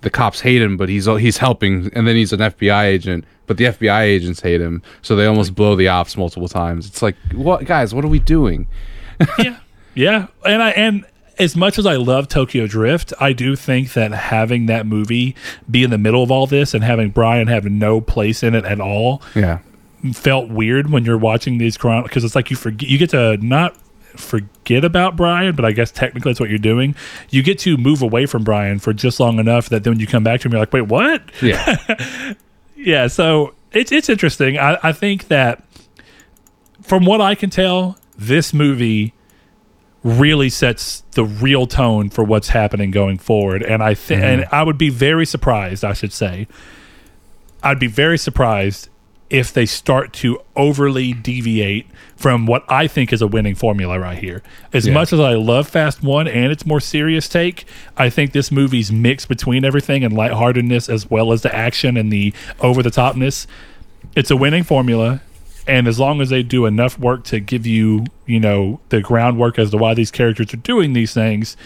the 0.00 0.10
cops 0.10 0.40
hate 0.40 0.62
him, 0.62 0.76
but 0.76 0.88
he's 0.88 1.06
he's 1.06 1.36
helping 1.36 1.90
and 1.94 2.06
then 2.08 2.16
he's 2.16 2.32
an 2.32 2.40
FBI 2.40 2.84
agent, 2.84 3.24
but 3.46 3.58
the 3.58 3.64
FBI 3.64 4.00
agents 4.02 4.40
hate 4.40 4.60
him. 4.60 4.82
So 5.02 5.14
they 5.14 5.26
almost 5.26 5.54
blow 5.54 5.76
the 5.76 5.88
ops 5.88 6.16
multiple 6.16 6.48
times. 6.48 6.86
It's 6.86 7.02
like, 7.02 7.16
what 7.34 7.64
guys, 7.66 7.94
what 7.94 8.04
are 8.04 8.08
we 8.08 8.18
doing? 8.18 8.66
yeah, 9.38 9.58
yeah. 9.94 10.26
And 10.46 10.62
I 10.62 10.70
and 10.70 11.04
as 11.38 11.56
much 11.56 11.78
as 11.78 11.86
I 11.86 11.96
love 11.96 12.28
Tokyo 12.28 12.66
Drift, 12.66 13.12
I 13.20 13.32
do 13.32 13.56
think 13.56 13.92
that 13.94 14.12
having 14.12 14.66
that 14.66 14.86
movie 14.86 15.34
be 15.70 15.82
in 15.84 15.90
the 15.90 15.98
middle 15.98 16.22
of 16.22 16.30
all 16.30 16.46
this 16.46 16.74
and 16.74 16.82
having 16.84 17.10
Brian 17.10 17.48
have 17.48 17.64
no 17.64 18.00
place 18.00 18.42
in 18.42 18.54
it 18.54 18.64
at 18.64 18.80
all 18.80 19.22
Yeah. 19.34 19.58
felt 20.12 20.48
weird 20.50 20.90
when 20.90 21.04
you're 21.04 21.16
watching 21.18 21.58
these 21.58 21.76
chron 21.78 22.02
because 22.02 22.24
it's 22.24 22.34
like 22.34 22.50
you 22.50 22.56
forget 22.56 22.88
you 22.88 22.98
get 22.98 23.10
to 23.10 23.36
not 23.38 23.74
forget 24.16 24.84
about 24.84 25.16
Brian, 25.16 25.54
but 25.54 25.64
I 25.64 25.72
guess 25.72 25.90
technically 25.90 26.32
that's 26.32 26.40
what 26.40 26.48
you're 26.50 26.58
doing. 26.58 26.94
You 27.30 27.42
get 27.42 27.58
to 27.60 27.76
move 27.76 28.02
away 28.02 28.26
from 28.26 28.44
Brian 28.44 28.78
for 28.78 28.92
just 28.92 29.20
long 29.20 29.38
enough 29.38 29.68
that 29.68 29.84
then 29.84 29.92
when 29.92 30.00
you 30.00 30.06
come 30.06 30.24
back 30.24 30.40
to 30.40 30.48
him, 30.48 30.52
you're 30.52 30.60
like, 30.60 30.72
wait, 30.72 30.82
what? 30.88 31.22
Yeah. 31.42 32.34
Yeah, 32.82 33.08
so 33.08 33.54
it's 33.72 33.92
it's 33.92 34.08
interesting. 34.08 34.58
I, 34.58 34.78
I 34.82 34.92
think 34.92 35.28
that 35.28 35.62
from 36.82 37.04
what 37.04 37.20
I 37.20 37.34
can 37.34 37.50
tell, 37.50 37.98
this 38.16 38.54
movie 38.54 39.14
really 40.02 40.48
sets 40.48 41.02
the 41.12 41.24
real 41.24 41.66
tone 41.66 42.08
for 42.08 42.24
what's 42.24 42.48
happening 42.48 42.90
going 42.90 43.18
forward. 43.18 43.62
And 43.62 43.82
I 43.82 43.94
think 43.94 44.22
mm-hmm. 44.22 44.40
and 44.42 44.48
I 44.50 44.62
would 44.62 44.78
be 44.78 44.88
very 44.88 45.26
surprised, 45.26 45.84
I 45.84 45.92
should 45.92 46.12
say. 46.12 46.48
I'd 47.62 47.78
be 47.78 47.86
very 47.86 48.16
surprised 48.16 48.88
if 49.30 49.52
they 49.52 49.64
start 49.64 50.12
to 50.12 50.40
overly 50.56 51.12
deviate 51.12 51.86
from 52.16 52.46
what 52.46 52.64
I 52.68 52.86
think 52.86 53.12
is 53.12 53.22
a 53.22 53.26
winning 53.26 53.54
formula 53.54 53.98
right 53.98 54.18
here. 54.18 54.42
As 54.72 54.86
Yeah. 54.86 54.92
much 54.92 55.12
as 55.12 55.20
I 55.20 55.34
love 55.34 55.68
Fast 55.68 56.02
One 56.02 56.26
and 56.28 56.50
its 56.52 56.66
more 56.66 56.80
serious 56.80 57.28
take, 57.28 57.64
I 57.96 58.10
think 58.10 58.32
this 58.32 58.50
movie's 58.50 58.90
mix 58.92 59.24
between 59.26 59.64
everything 59.64 60.04
and 60.04 60.12
lightheartedness 60.12 60.88
as 60.88 61.08
well 61.08 61.32
as 61.32 61.42
the 61.42 61.54
action 61.54 61.96
and 61.96 62.12
the 62.12 62.32
over 62.60 62.82
the 62.82 62.90
topness. 62.90 63.46
It's 64.16 64.30
a 64.30 64.36
winning 64.36 64.64
formula. 64.64 65.20
And 65.68 65.86
as 65.86 66.00
long 66.00 66.20
as 66.20 66.30
they 66.30 66.42
do 66.42 66.66
enough 66.66 66.98
work 66.98 67.22
to 67.24 67.38
give 67.38 67.64
you, 67.66 68.06
you 68.26 68.40
know, 68.40 68.80
the 68.88 69.00
groundwork 69.00 69.58
as 69.58 69.70
to 69.70 69.76
why 69.76 69.94
these 69.94 70.10
characters 70.10 70.52
are 70.52 70.56
doing 70.56 70.94
these 70.94 71.14
things, 71.14 71.56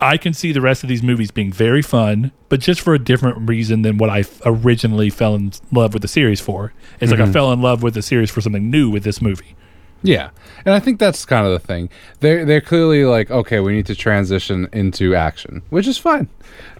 I 0.00 0.16
can 0.16 0.32
see 0.32 0.52
the 0.52 0.60
rest 0.60 0.82
of 0.82 0.88
these 0.88 1.02
movies 1.02 1.30
being 1.30 1.52
very 1.52 1.82
fun, 1.82 2.32
but 2.48 2.60
just 2.60 2.80
for 2.80 2.94
a 2.94 2.98
different 2.98 3.48
reason 3.48 3.82
than 3.82 3.98
what 3.98 4.08
I 4.08 4.20
f- 4.20 4.40
originally 4.44 5.10
fell 5.10 5.34
in 5.34 5.52
love 5.70 5.92
with 5.92 6.02
the 6.02 6.08
series 6.08 6.40
for. 6.40 6.72
It's 7.00 7.10
like 7.10 7.20
I 7.20 7.24
mm-hmm. 7.24 7.32
fell 7.32 7.52
in 7.52 7.60
love 7.60 7.82
with 7.82 7.94
the 7.94 8.02
series 8.02 8.30
for 8.30 8.40
something 8.40 8.70
new 8.70 8.88
with 8.88 9.04
this 9.04 9.20
movie. 9.20 9.56
Yeah, 10.02 10.30
and 10.64 10.74
I 10.74 10.80
think 10.80 10.98
that's 10.98 11.26
kind 11.26 11.46
of 11.46 11.52
the 11.52 11.58
thing. 11.58 11.90
They're 12.20 12.46
they're 12.46 12.62
clearly 12.62 13.04
like, 13.04 13.30
okay, 13.30 13.60
we 13.60 13.74
need 13.74 13.84
to 13.86 13.94
transition 13.94 14.66
into 14.72 15.14
action, 15.14 15.62
which 15.68 15.86
is 15.86 15.98
fine, 15.98 16.28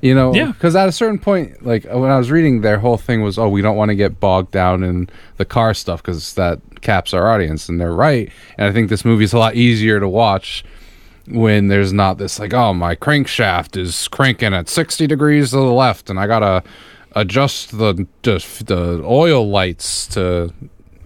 you 0.00 0.14
know. 0.14 0.34
Yeah. 0.34 0.52
Because 0.52 0.74
at 0.74 0.88
a 0.88 0.92
certain 0.92 1.18
point, 1.18 1.64
like 1.64 1.84
when 1.84 2.10
I 2.10 2.16
was 2.16 2.30
reading, 2.30 2.62
their 2.62 2.78
whole 2.78 2.96
thing 2.96 3.22
was, 3.22 3.38
oh, 3.38 3.48
we 3.48 3.60
don't 3.60 3.76
want 3.76 3.90
to 3.90 3.94
get 3.94 4.20
bogged 4.20 4.52
down 4.52 4.82
in 4.82 5.10
the 5.36 5.44
car 5.44 5.74
stuff 5.74 6.02
because 6.02 6.32
that 6.34 6.60
caps 6.80 7.12
our 7.12 7.30
audience, 7.30 7.68
and 7.68 7.78
they're 7.78 7.92
right. 7.92 8.32
And 8.56 8.66
I 8.66 8.72
think 8.72 8.88
this 8.88 9.04
movie's 9.04 9.34
a 9.34 9.38
lot 9.38 9.54
easier 9.54 10.00
to 10.00 10.08
watch 10.08 10.64
when 11.30 11.68
there's 11.68 11.92
not 11.92 12.18
this 12.18 12.38
like, 12.38 12.52
oh, 12.54 12.72
my 12.74 12.94
crankshaft 12.96 13.76
is 13.76 14.08
cranking 14.08 14.52
at 14.54 14.68
sixty 14.68 15.06
degrees 15.06 15.50
to 15.50 15.56
the 15.56 15.62
left, 15.62 16.10
and 16.10 16.18
I 16.18 16.26
gotta 16.26 16.62
adjust 17.12 17.76
the 17.78 18.06
the, 18.22 18.38
the 18.66 19.02
oil 19.04 19.48
lights 19.48 20.06
to 20.08 20.52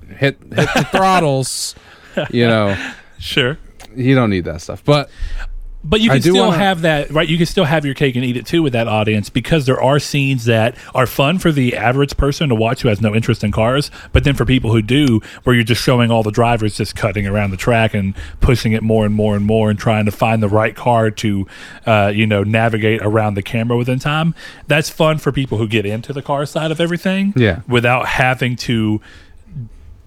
hit 0.08 0.38
hit 0.52 0.68
the 0.74 0.88
throttles. 0.90 1.74
You 2.30 2.46
know, 2.46 2.92
Sure. 3.18 3.58
you 3.96 4.14
don't 4.14 4.30
need 4.30 4.44
that 4.44 4.60
stuff. 4.60 4.84
But 4.84 5.10
But 5.86 6.00
you 6.00 6.08
can 6.08 6.22
still 6.22 6.46
wanna- 6.46 6.58
have 6.58 6.80
that, 6.80 7.10
right? 7.10 7.28
You 7.28 7.36
can 7.36 7.46
still 7.46 7.64
have 7.66 7.84
your 7.84 7.94
cake 7.94 8.16
and 8.16 8.24
eat 8.24 8.38
it 8.38 8.46
too 8.46 8.62
with 8.62 8.72
that 8.72 8.88
audience 8.88 9.28
because 9.28 9.66
there 9.66 9.80
are 9.80 9.98
scenes 9.98 10.46
that 10.46 10.76
are 10.94 11.06
fun 11.06 11.38
for 11.38 11.52
the 11.52 11.76
average 11.76 12.16
person 12.16 12.48
to 12.48 12.54
watch 12.54 12.80
who 12.82 12.88
has 12.88 13.02
no 13.02 13.14
interest 13.14 13.44
in 13.44 13.52
cars. 13.52 13.90
But 14.12 14.24
then 14.24 14.34
for 14.34 14.46
people 14.46 14.72
who 14.72 14.80
do, 14.80 15.20
where 15.42 15.54
you're 15.54 15.64
just 15.64 15.82
showing 15.82 16.10
all 16.10 16.22
the 16.22 16.30
drivers 16.30 16.76
just 16.76 16.96
cutting 16.96 17.26
around 17.26 17.50
the 17.50 17.58
track 17.58 17.92
and 17.92 18.14
pushing 18.40 18.72
it 18.72 18.82
more 18.82 19.04
and 19.04 19.14
more 19.14 19.36
and 19.36 19.44
more 19.44 19.68
and 19.68 19.78
trying 19.78 20.06
to 20.06 20.10
find 20.10 20.42
the 20.42 20.48
right 20.48 20.74
car 20.74 21.10
to, 21.10 21.46
uh, 21.86 22.10
you 22.14 22.26
know, 22.26 22.42
navigate 22.42 23.02
around 23.02 23.34
the 23.34 23.42
camera 23.42 23.76
within 23.76 23.98
time. 23.98 24.34
That's 24.66 24.88
fun 24.88 25.18
for 25.18 25.32
people 25.32 25.58
who 25.58 25.68
get 25.68 25.84
into 25.84 26.14
the 26.14 26.22
car 26.22 26.46
side 26.46 26.70
of 26.70 26.80
everything. 26.80 27.34
Yeah. 27.36 27.60
Without 27.68 28.06
having 28.06 28.56
to 28.56 29.02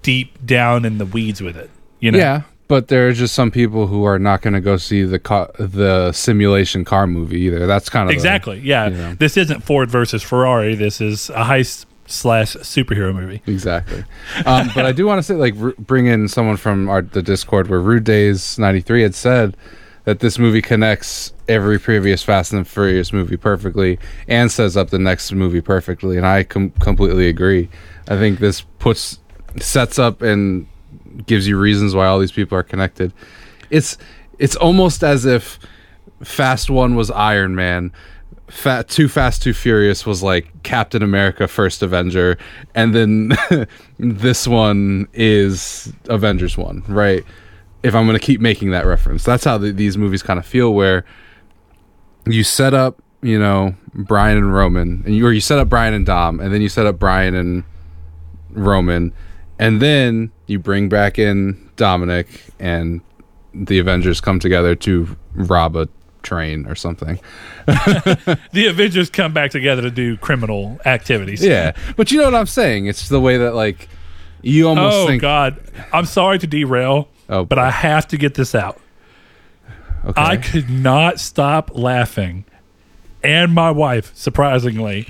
deep 0.01 0.43
down 0.45 0.85
in 0.85 0.97
the 0.97 1.05
weeds 1.05 1.41
with 1.41 1.55
it. 1.57 1.69
You 1.99 2.11
know? 2.11 2.17
yeah, 2.17 2.41
but 2.67 2.87
there 2.89 3.07
are 3.07 3.13
just 3.13 3.33
some 3.33 3.51
people 3.51 3.87
who 3.87 4.03
are 4.03 4.19
not 4.19 4.41
going 4.41 4.53
to 4.53 4.61
go 4.61 4.77
see 4.77 5.03
the 5.03 5.19
car, 5.19 5.49
the 5.57 6.11
simulation 6.11 6.83
car 6.85 7.07
movie 7.07 7.39
either. 7.41 7.65
That's 7.67 7.89
kind 7.89 8.03
of 8.03 8.09
the- 8.09 8.13
Exactly. 8.15 8.59
Yeah. 8.59 8.89
know. 8.89 9.13
This 9.15 9.37
isn't 9.37 9.61
Ford 9.61 9.89
versus 9.89 10.21
Ferrari. 10.23 10.75
This 10.75 10.99
is 11.01 11.29
a 11.31 11.43
heist 11.45 11.85
slash 12.07 12.55
superhero 12.57 13.13
movie. 13.13 13.41
exactly. 13.47 14.03
Um, 14.45 14.69
but 14.73 14.85
I 14.85 14.91
do 14.93 15.05
want 15.05 15.19
to 15.19 15.23
say, 15.23 15.35
like, 15.35 15.55
r- 15.59 15.73
bring 15.77 16.05
in 16.07 16.27
someone 16.27 16.55
from 16.57 16.89
our 16.89 17.01
the 17.01 17.21
Discord 17.21 17.67
where 17.67 17.81
Rude 17.81 18.03
Days 18.05 18.57
ninety 18.57 18.79
three 18.81 19.01
had 19.03 19.13
said 19.15 19.57
that 20.05 20.19
this 20.21 20.39
movie 20.39 20.61
connects 20.61 21.33
every 21.49 21.77
previous 21.77 22.23
Fast 22.23 22.53
and 22.53 22.65
Furious 22.65 23.11
movie 23.11 23.35
perfectly 23.35 23.99
and 24.29 24.49
sets 24.49 24.77
up 24.77 24.89
the 24.89 24.99
next 24.99 25.33
movie 25.33 25.59
perfectly, 25.59 26.15
and 26.15 26.25
I 26.25 26.43
com- 26.43 26.69
completely 26.79 27.27
agree. 27.27 27.67
I 28.07 28.15
think 28.15 28.39
this 28.39 28.61
puts 28.79 29.19
sets 29.59 29.99
up 29.99 30.21
and 30.21 30.65
gives 31.25 31.47
you 31.47 31.57
reasons 31.57 31.95
why 31.95 32.05
all 32.05 32.19
these 32.19 32.31
people 32.31 32.57
are 32.57 32.63
connected. 32.63 33.13
It's 33.69 33.97
it's 34.39 34.55
almost 34.55 35.03
as 35.03 35.25
if 35.25 35.59
Fast 36.23 36.69
One 36.69 36.95
was 36.95 37.11
Iron 37.11 37.55
Man. 37.55 37.91
Fat, 38.49 38.87
Too 38.87 39.09
Fast, 39.09 39.43
Too 39.43 39.53
Furious 39.53 40.05
was 40.05 40.23
like 40.23 40.63
Captain 40.63 41.03
America, 41.03 41.47
First 41.49 41.83
Avenger, 41.83 42.37
and 42.73 42.95
then 42.95 43.33
this 43.99 44.47
one 44.47 45.07
is 45.13 45.91
Avengers 46.07 46.57
One, 46.57 46.83
right? 46.87 47.25
If 47.83 47.93
I'm 47.93 48.05
going 48.05 48.17
to 48.17 48.25
keep 48.25 48.39
making 48.39 48.71
that 48.71 48.85
reference, 48.85 49.23
that's 49.23 49.43
how 49.43 49.57
the, 49.57 49.71
these 49.71 49.97
movies 49.97 50.23
kind 50.23 50.39
of 50.39 50.45
feel. 50.45 50.73
Where 50.73 51.03
you 52.25 52.43
set 52.43 52.73
up, 52.73 53.01
you 53.21 53.37
know, 53.37 53.75
Brian 53.93 54.37
and 54.37 54.53
Roman, 54.53 55.03
and 55.05 55.13
you 55.13 55.27
or 55.27 55.33
you 55.33 55.41
set 55.41 55.59
up 55.59 55.67
Brian 55.67 55.93
and 55.93 56.05
Dom, 56.05 56.39
and 56.39 56.53
then 56.53 56.61
you 56.61 56.69
set 56.69 56.85
up 56.85 56.97
Brian 56.97 57.35
and 57.35 57.65
Roman, 58.51 59.13
and 59.59 59.81
then 59.81 60.31
you 60.47 60.59
bring 60.59 60.89
back 60.89 61.17
in 61.19 61.69
Dominic, 61.75 62.27
and 62.59 63.01
the 63.53 63.79
Avengers 63.79 64.21
come 64.21 64.39
together 64.39 64.75
to 64.75 65.15
rob 65.35 65.75
a 65.75 65.87
train 66.23 66.65
or 66.67 66.75
something. 66.75 67.19
The 68.53 68.67
Avengers 68.69 69.09
come 69.09 69.33
back 69.33 69.51
together 69.51 69.81
to 69.83 69.91
do 69.91 70.17
criminal 70.17 70.79
activities. 70.85 71.43
Yeah, 71.43 71.73
but 71.95 72.11
you 72.11 72.17
know 72.17 72.25
what 72.25 72.35
I'm 72.35 72.45
saying? 72.47 72.85
It's 72.87 73.09
the 73.09 73.19
way 73.19 73.37
that 73.37 73.55
like 73.55 73.87
you 74.41 74.67
almost 74.67 74.95
Oh 74.97 75.07
think. 75.07 75.21
God. 75.21 75.59
I'm 75.91 76.05
sorry 76.05 76.39
to 76.39 76.47
derail, 76.47 77.09
Oh, 77.29 77.43
but 77.45 77.59
I 77.59 77.69
have 77.71 78.07
to 78.09 78.17
get 78.17 78.35
this 78.35 78.55
out. 78.55 78.79
Okay. 80.05 80.21
I 80.21 80.37
could 80.37 80.69
not 80.69 81.19
stop 81.19 81.71
laughing, 81.73 82.45
and 83.23 83.53
my 83.53 83.71
wife, 83.71 84.11
surprisingly, 84.15 85.07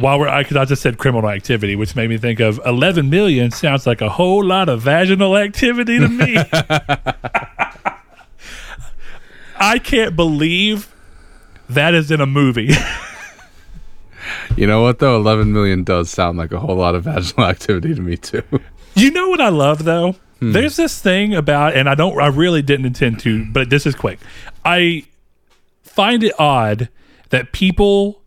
while 0.00 0.18
we're 0.18 0.38
because 0.38 0.56
I 0.56 0.64
just 0.64 0.82
said 0.82 0.98
criminal 0.98 1.30
activity, 1.30 1.76
which 1.76 1.94
made 1.94 2.10
me 2.10 2.18
think 2.18 2.40
of 2.40 2.60
11 2.64 3.10
million. 3.10 3.50
Sounds 3.50 3.86
like 3.86 4.00
a 4.00 4.08
whole 4.08 4.44
lot 4.44 4.68
of 4.68 4.80
vaginal 4.82 5.36
activity 5.36 5.98
to 5.98 6.08
me. 6.08 6.36
I 9.56 9.78
can't 9.78 10.16
believe 10.16 10.94
that 11.68 11.94
is 11.94 12.10
in 12.10 12.20
a 12.20 12.26
movie. 12.26 12.70
you 14.56 14.66
know 14.66 14.82
what 14.82 14.98
though? 14.98 15.16
11 15.16 15.52
million 15.52 15.84
does 15.84 16.10
sound 16.10 16.38
like 16.38 16.52
a 16.52 16.58
whole 16.60 16.76
lot 16.76 16.94
of 16.94 17.04
vaginal 17.04 17.44
activity 17.48 17.94
to 17.94 18.00
me 18.00 18.16
too. 18.16 18.42
You 18.94 19.10
know 19.10 19.28
what 19.28 19.40
I 19.40 19.50
love 19.50 19.84
though? 19.84 20.16
Hmm. 20.40 20.52
There's 20.52 20.76
this 20.76 21.00
thing 21.00 21.34
about, 21.34 21.76
and 21.76 21.88
I 21.88 21.94
don't, 21.94 22.18
I 22.18 22.28
really 22.28 22.62
didn't 22.62 22.86
intend 22.86 23.20
to, 23.20 23.44
but 23.52 23.68
this 23.68 23.86
is 23.86 23.94
quick. 23.94 24.18
I 24.64 25.04
find 25.82 26.24
it 26.24 26.32
odd 26.38 26.88
that 27.28 27.52
people 27.52 28.19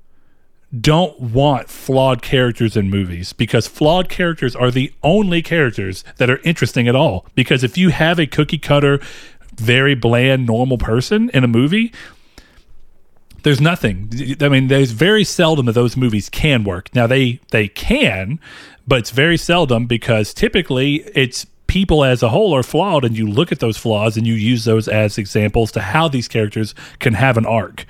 don't 0.79 1.19
want 1.19 1.69
flawed 1.69 2.21
characters 2.21 2.75
in 2.75 2.89
movies 2.89 3.31
because 3.31 3.67
flawed 3.67 4.09
characters 4.09 4.55
are 4.55 4.71
the 4.71 4.91
only 5.03 5.41
characters 5.41 6.03
that 6.17 6.29
are 6.29 6.39
interesting 6.43 6.87
at 6.87 6.95
all. 6.95 7.25
Because 7.35 7.63
if 7.63 7.77
you 7.77 7.89
have 7.89 8.19
a 8.19 8.25
cookie 8.25 8.57
cutter 8.57 8.99
very 9.57 9.95
bland, 9.95 10.45
normal 10.45 10.77
person 10.77 11.29
in 11.29 11.43
a 11.43 11.47
movie, 11.47 11.93
there's 13.43 13.61
nothing. 13.61 14.09
I 14.41 14.49
mean, 14.49 14.67
there's 14.67 14.91
very 14.91 15.23
seldom 15.23 15.65
that 15.65 15.73
those 15.73 15.97
movies 15.97 16.29
can 16.29 16.63
work. 16.63 16.93
Now 16.95 17.07
they 17.07 17.39
they 17.51 17.67
can, 17.67 18.39
but 18.87 18.99
it's 18.99 19.11
very 19.11 19.37
seldom 19.37 19.85
because 19.85 20.33
typically 20.33 21.03
it's 21.13 21.45
people 21.67 22.03
as 22.03 22.23
a 22.23 22.29
whole 22.29 22.55
are 22.55 22.63
flawed, 22.63 23.03
and 23.03 23.17
you 23.17 23.29
look 23.29 23.51
at 23.51 23.59
those 23.59 23.77
flaws 23.77 24.15
and 24.17 24.25
you 24.25 24.33
use 24.33 24.63
those 24.65 24.87
as 24.87 25.17
examples 25.17 25.71
to 25.73 25.81
how 25.81 26.07
these 26.07 26.27
characters 26.27 26.73
can 26.99 27.13
have 27.13 27.37
an 27.37 27.45
arc. 27.45 27.85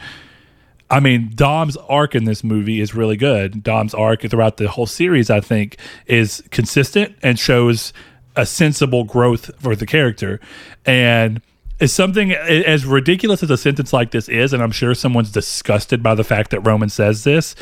I 0.93 0.99
mean, 0.99 1.31
Dom's 1.33 1.75
arc 1.75 2.13
in 2.13 2.25
this 2.25 2.43
movie 2.43 2.79
is 2.79 2.93
really 2.93 3.17
good. 3.17 3.63
Dom's 3.63 3.95
arc 3.95 4.21
throughout 4.21 4.57
the 4.57 4.67
whole 4.69 4.85
series, 4.85 5.31
I 5.31 5.39
think, 5.39 5.77
is 6.05 6.43
consistent 6.51 7.15
and 7.23 7.39
shows 7.39 7.93
a 8.35 8.45
sensible 8.45 9.03
growth 9.03 9.49
for 9.59 9.75
the 9.75 9.87
character. 9.87 10.39
And 10.85 11.41
it's 11.79 11.93
something 11.93 12.31
as 12.31 12.85
ridiculous 12.85 13.41
as 13.41 13.49
a 13.49 13.57
sentence 13.57 13.91
like 13.91 14.11
this 14.11 14.29
is, 14.29 14.53
and 14.53 14.61
I'm 14.61 14.71
sure 14.71 14.93
someone's 14.93 15.31
disgusted 15.31 16.03
by 16.03 16.13
the 16.13 16.23
fact 16.23 16.51
that 16.51 16.59
Roman 16.59 16.89
says 16.89 17.23
this. 17.23 17.55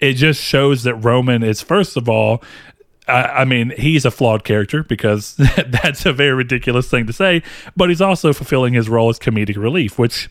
It 0.00 0.14
just 0.14 0.42
shows 0.42 0.82
that 0.82 0.96
Roman 0.96 1.44
is, 1.44 1.62
first 1.62 1.96
of 1.96 2.08
all, 2.08 2.42
I, 3.06 3.22
I 3.22 3.44
mean, 3.44 3.72
he's 3.78 4.04
a 4.04 4.10
flawed 4.10 4.42
character 4.42 4.82
because 4.82 5.36
that's 5.68 6.04
a 6.04 6.12
very 6.12 6.32
ridiculous 6.32 6.90
thing 6.90 7.06
to 7.06 7.12
say, 7.12 7.44
but 7.76 7.90
he's 7.90 8.00
also 8.00 8.32
fulfilling 8.32 8.74
his 8.74 8.88
role 8.88 9.08
as 9.08 9.20
comedic 9.20 9.56
relief, 9.56 10.00
which 10.00 10.28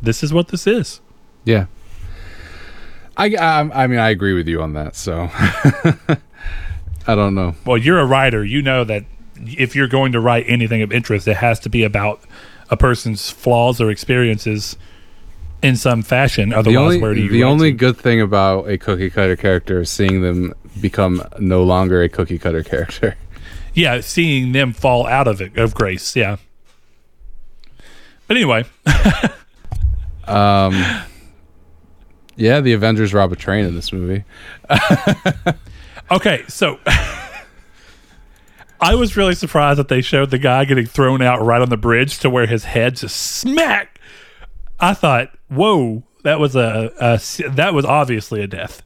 this 0.00 0.22
is 0.22 0.32
what 0.32 0.48
this 0.48 0.66
is. 0.66 1.00
Yeah. 1.44 1.66
I, 3.16 3.34
I, 3.34 3.84
I 3.84 3.86
mean, 3.86 3.98
I 3.98 4.10
agree 4.10 4.34
with 4.34 4.46
you 4.46 4.60
on 4.60 4.74
that. 4.74 4.94
So 4.96 5.28
I 7.06 7.14
don't 7.14 7.34
know. 7.34 7.54
Well, 7.64 7.78
you're 7.78 7.98
a 7.98 8.06
writer. 8.06 8.44
You 8.44 8.62
know 8.62 8.84
that 8.84 9.04
if 9.36 9.74
you're 9.74 9.88
going 9.88 10.12
to 10.12 10.20
write 10.20 10.44
anything 10.48 10.82
of 10.82 10.92
interest, 10.92 11.26
it 11.28 11.36
has 11.38 11.60
to 11.60 11.68
be 11.68 11.82
about 11.84 12.20
a 12.70 12.76
person's 12.76 13.30
flaws 13.30 13.80
or 13.80 13.90
experiences 13.90 14.76
in 15.62 15.76
some 15.76 16.02
fashion. 16.02 16.52
Otherwise, 16.52 16.72
the 16.72 16.76
only, 16.76 17.00
where 17.00 17.14
do 17.14 17.20
you 17.22 17.30
the 17.30 17.44
only 17.44 17.72
good 17.72 17.96
thing 17.96 18.20
about 18.20 18.68
a 18.68 18.76
cookie 18.76 19.10
cutter 19.10 19.36
character 19.36 19.80
is 19.80 19.90
seeing 19.90 20.22
them 20.22 20.52
become 20.80 21.22
no 21.38 21.62
longer 21.62 22.02
a 22.02 22.08
cookie 22.08 22.38
cutter 22.38 22.62
character. 22.62 23.16
yeah, 23.74 24.00
seeing 24.00 24.52
them 24.52 24.72
fall 24.72 25.06
out 25.06 25.28
of 25.28 25.40
it 25.40 25.56
of 25.56 25.74
grace. 25.74 26.16
Yeah. 26.16 26.36
But 28.26 28.36
anyway, 28.36 28.64
Um, 30.26 30.74
yeah, 32.36 32.60
the 32.60 32.72
Avengers 32.72 33.14
rob 33.14 33.32
a 33.32 33.36
train 33.36 33.64
in 33.64 33.74
this 33.74 33.92
movie. 33.92 34.24
okay, 36.10 36.44
so 36.48 36.78
I 38.80 38.94
was 38.94 39.16
really 39.16 39.34
surprised 39.34 39.78
that 39.78 39.88
they 39.88 40.02
showed 40.02 40.30
the 40.30 40.38
guy 40.38 40.64
getting 40.64 40.86
thrown 40.86 41.22
out 41.22 41.42
right 41.42 41.62
on 41.62 41.70
the 41.70 41.76
bridge 41.76 42.18
to 42.20 42.30
where 42.30 42.46
his 42.46 42.64
head 42.64 42.96
just 42.96 43.16
smack. 43.16 44.00
I 44.78 44.92
thought, 44.92 45.30
whoa, 45.48 46.02
that 46.24 46.38
was 46.38 46.54
a, 46.54 46.92
a 47.00 47.20
that 47.50 47.72
was 47.72 47.84
obviously 47.84 48.42
a 48.42 48.46
death. 48.46 48.82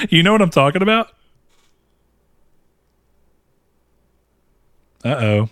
you 0.10 0.22
know 0.22 0.32
what 0.32 0.42
I'm 0.42 0.50
talking 0.50 0.82
about? 0.82 1.10
Uh 5.04 5.08
oh. 5.08 5.50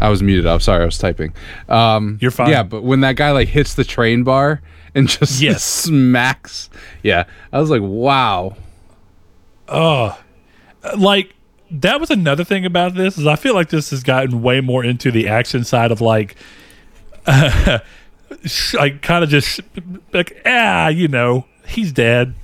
I 0.00 0.08
was 0.08 0.22
muted. 0.22 0.46
I'm 0.46 0.60
sorry. 0.60 0.82
I 0.82 0.86
was 0.86 0.98
typing. 0.98 1.32
Um, 1.68 2.18
You're 2.20 2.30
fine. 2.30 2.50
Yeah, 2.50 2.62
but 2.62 2.82
when 2.82 3.00
that 3.00 3.16
guy 3.16 3.30
like 3.32 3.48
hits 3.48 3.74
the 3.74 3.84
train 3.84 4.22
bar 4.24 4.62
and 4.94 5.08
just 5.18 5.40
Yes. 5.40 5.62
smacks, 5.62 6.70
yeah, 7.02 7.24
I 7.52 7.60
was 7.60 7.70
like, 7.70 7.82
wow. 7.82 8.56
Uh 9.68 10.14
like 10.96 11.34
that 11.70 12.00
was 12.00 12.10
another 12.10 12.42
thing 12.42 12.64
about 12.64 12.94
this 12.94 13.16
is 13.18 13.26
I 13.26 13.36
feel 13.36 13.54
like 13.54 13.68
this 13.68 13.90
has 13.90 14.02
gotten 14.02 14.42
way 14.42 14.60
more 14.60 14.82
into 14.84 15.10
the 15.12 15.28
action 15.28 15.62
side 15.62 15.92
of 15.92 16.00
like, 16.00 16.34
sh- 18.44 18.74
like 18.74 19.02
kind 19.02 19.22
of 19.24 19.30
just 19.30 19.60
like 20.12 20.40
ah, 20.46 20.88
you 20.88 21.08
know, 21.08 21.44
he's 21.66 21.92
dead, 21.92 22.34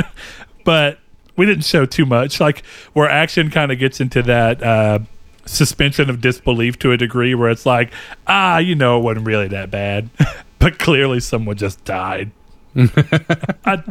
but 0.64 0.98
we 1.36 1.46
didn't 1.46 1.64
show 1.64 1.84
too 1.86 2.06
much. 2.06 2.40
Like 2.40 2.64
where 2.92 3.08
action 3.08 3.50
kind 3.50 3.72
of 3.72 3.78
gets 3.78 4.00
into 4.00 4.22
that 4.22 4.62
uh, 4.62 5.00
suspension 5.46 6.08
of 6.08 6.20
disbelief 6.20 6.78
to 6.80 6.92
a 6.92 6.96
degree, 6.96 7.34
where 7.34 7.50
it's 7.50 7.66
like 7.66 7.92
ah, 8.26 8.58
you 8.58 8.74
know, 8.74 8.98
it 8.98 9.02
wasn't 9.02 9.26
really 9.26 9.48
that 9.48 9.70
bad, 9.70 10.10
but 10.58 10.78
clearly 10.78 11.20
someone 11.20 11.56
just 11.56 11.84
died. 11.84 12.30
I, 12.76 13.82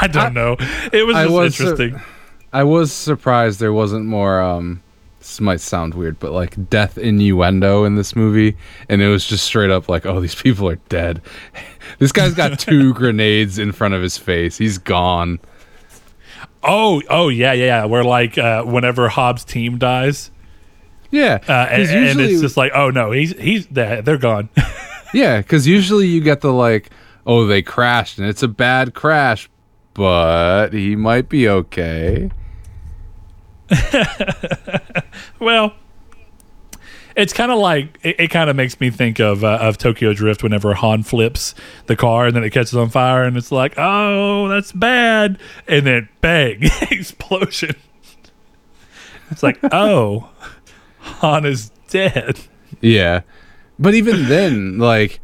I 0.00 0.06
don't 0.06 0.34
know. 0.34 0.56
It 0.92 1.06
was 1.06 1.16
just 1.16 1.32
was, 1.32 1.60
interesting. 1.60 2.00
I 2.52 2.62
was 2.62 2.92
surprised 2.92 3.58
there 3.58 3.72
wasn't 3.72 4.06
more. 4.06 4.40
Um, 4.40 4.82
this 5.18 5.40
might 5.40 5.60
sound 5.60 5.94
weird, 5.94 6.20
but 6.20 6.32
like 6.32 6.68
death 6.68 6.98
innuendo 6.98 7.84
in 7.84 7.96
this 7.96 8.14
movie, 8.14 8.56
and 8.88 9.02
it 9.02 9.08
was 9.08 9.26
just 9.26 9.44
straight 9.44 9.70
up 9.70 9.88
like, 9.88 10.06
"Oh, 10.06 10.20
these 10.20 10.34
people 10.34 10.68
are 10.68 10.76
dead." 10.88 11.22
this 11.98 12.12
guy's 12.12 12.34
got 12.34 12.58
two 12.58 12.94
grenades 12.94 13.58
in 13.58 13.72
front 13.72 13.94
of 13.94 14.02
his 14.02 14.16
face. 14.16 14.58
He's 14.58 14.78
gone. 14.78 15.40
Oh, 16.62 17.02
oh 17.10 17.28
yeah, 17.30 17.52
yeah, 17.52 17.64
yeah. 17.64 17.84
Where 17.86 18.04
like 18.04 18.38
uh, 18.38 18.62
whenever 18.62 19.08
Hobbs' 19.08 19.44
team 19.44 19.78
dies, 19.78 20.30
Yeah, 21.14 21.38
uh, 21.48 21.52
and, 21.70 21.82
'cause 21.82 21.90
and 21.94 22.04
usually- 22.06 22.32
it's 22.32 22.40
just 22.42 22.56
like, 22.56 22.72
oh 22.74 22.90
no, 22.90 23.12
he's 23.12 23.32
he's 23.38 23.66
they're 23.68 24.02
they're 24.02 24.18
gone. 24.18 24.48
Yeah, 25.14 25.38
because 25.38 25.64
usually 25.68 26.08
you 26.08 26.20
get 26.20 26.40
the 26.40 26.52
like, 26.52 26.90
oh, 27.24 27.46
they 27.46 27.62
crashed 27.62 28.18
and 28.18 28.26
it's 28.28 28.42
a 28.42 28.48
bad 28.48 28.94
crash, 28.94 29.48
but 29.94 30.70
he 30.72 30.96
might 30.96 31.28
be 31.28 31.48
okay. 31.48 32.32
well, 35.38 35.74
it's 37.16 37.32
kind 37.32 37.52
of 37.52 37.58
like 37.58 37.98
it, 38.02 38.16
it 38.18 38.28
kind 38.28 38.50
of 38.50 38.56
makes 38.56 38.80
me 38.80 38.90
think 38.90 39.20
of 39.20 39.44
uh, 39.44 39.58
of 39.60 39.78
Tokyo 39.78 40.12
Drift 40.14 40.42
whenever 40.42 40.74
Han 40.74 41.02
flips 41.04 41.54
the 41.86 41.94
car 41.96 42.26
and 42.26 42.34
then 42.34 42.42
it 42.42 42.50
catches 42.50 42.74
on 42.74 42.88
fire 42.90 43.22
and 43.22 43.36
it's 43.36 43.52
like, 43.52 43.74
oh, 43.78 44.48
that's 44.48 44.72
bad, 44.72 45.38
and 45.68 45.86
then 45.86 46.08
bang, 46.20 46.58
explosion. 46.90 47.76
It's 49.30 49.42
like, 49.42 49.58
oh, 49.72 50.28
Han 51.04 51.44
is 51.44 51.70
dead. 51.88 52.40
Yeah, 52.80 53.20
but 53.78 53.94
even 53.94 54.28
then, 54.28 54.78
like, 54.78 55.20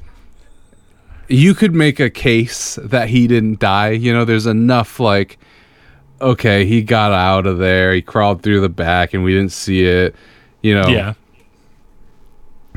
you 1.28 1.54
could 1.54 1.74
make 1.74 1.98
a 2.00 2.10
case 2.10 2.78
that 2.82 3.08
he 3.08 3.26
didn't 3.26 3.58
die. 3.58 3.90
You 3.90 4.12
know, 4.12 4.24
there's 4.24 4.46
enough 4.46 5.00
like, 5.00 5.38
okay, 6.20 6.66
he 6.66 6.82
got 6.82 7.12
out 7.12 7.46
of 7.46 7.58
there, 7.58 7.92
he 7.94 8.02
crawled 8.02 8.42
through 8.42 8.60
the 8.60 8.68
back, 8.68 9.14
and 9.14 9.24
we 9.24 9.32
didn't 9.32 9.52
see 9.52 9.84
it. 9.84 10.14
You 10.62 10.74
know, 10.80 10.88
Yeah. 10.88 11.14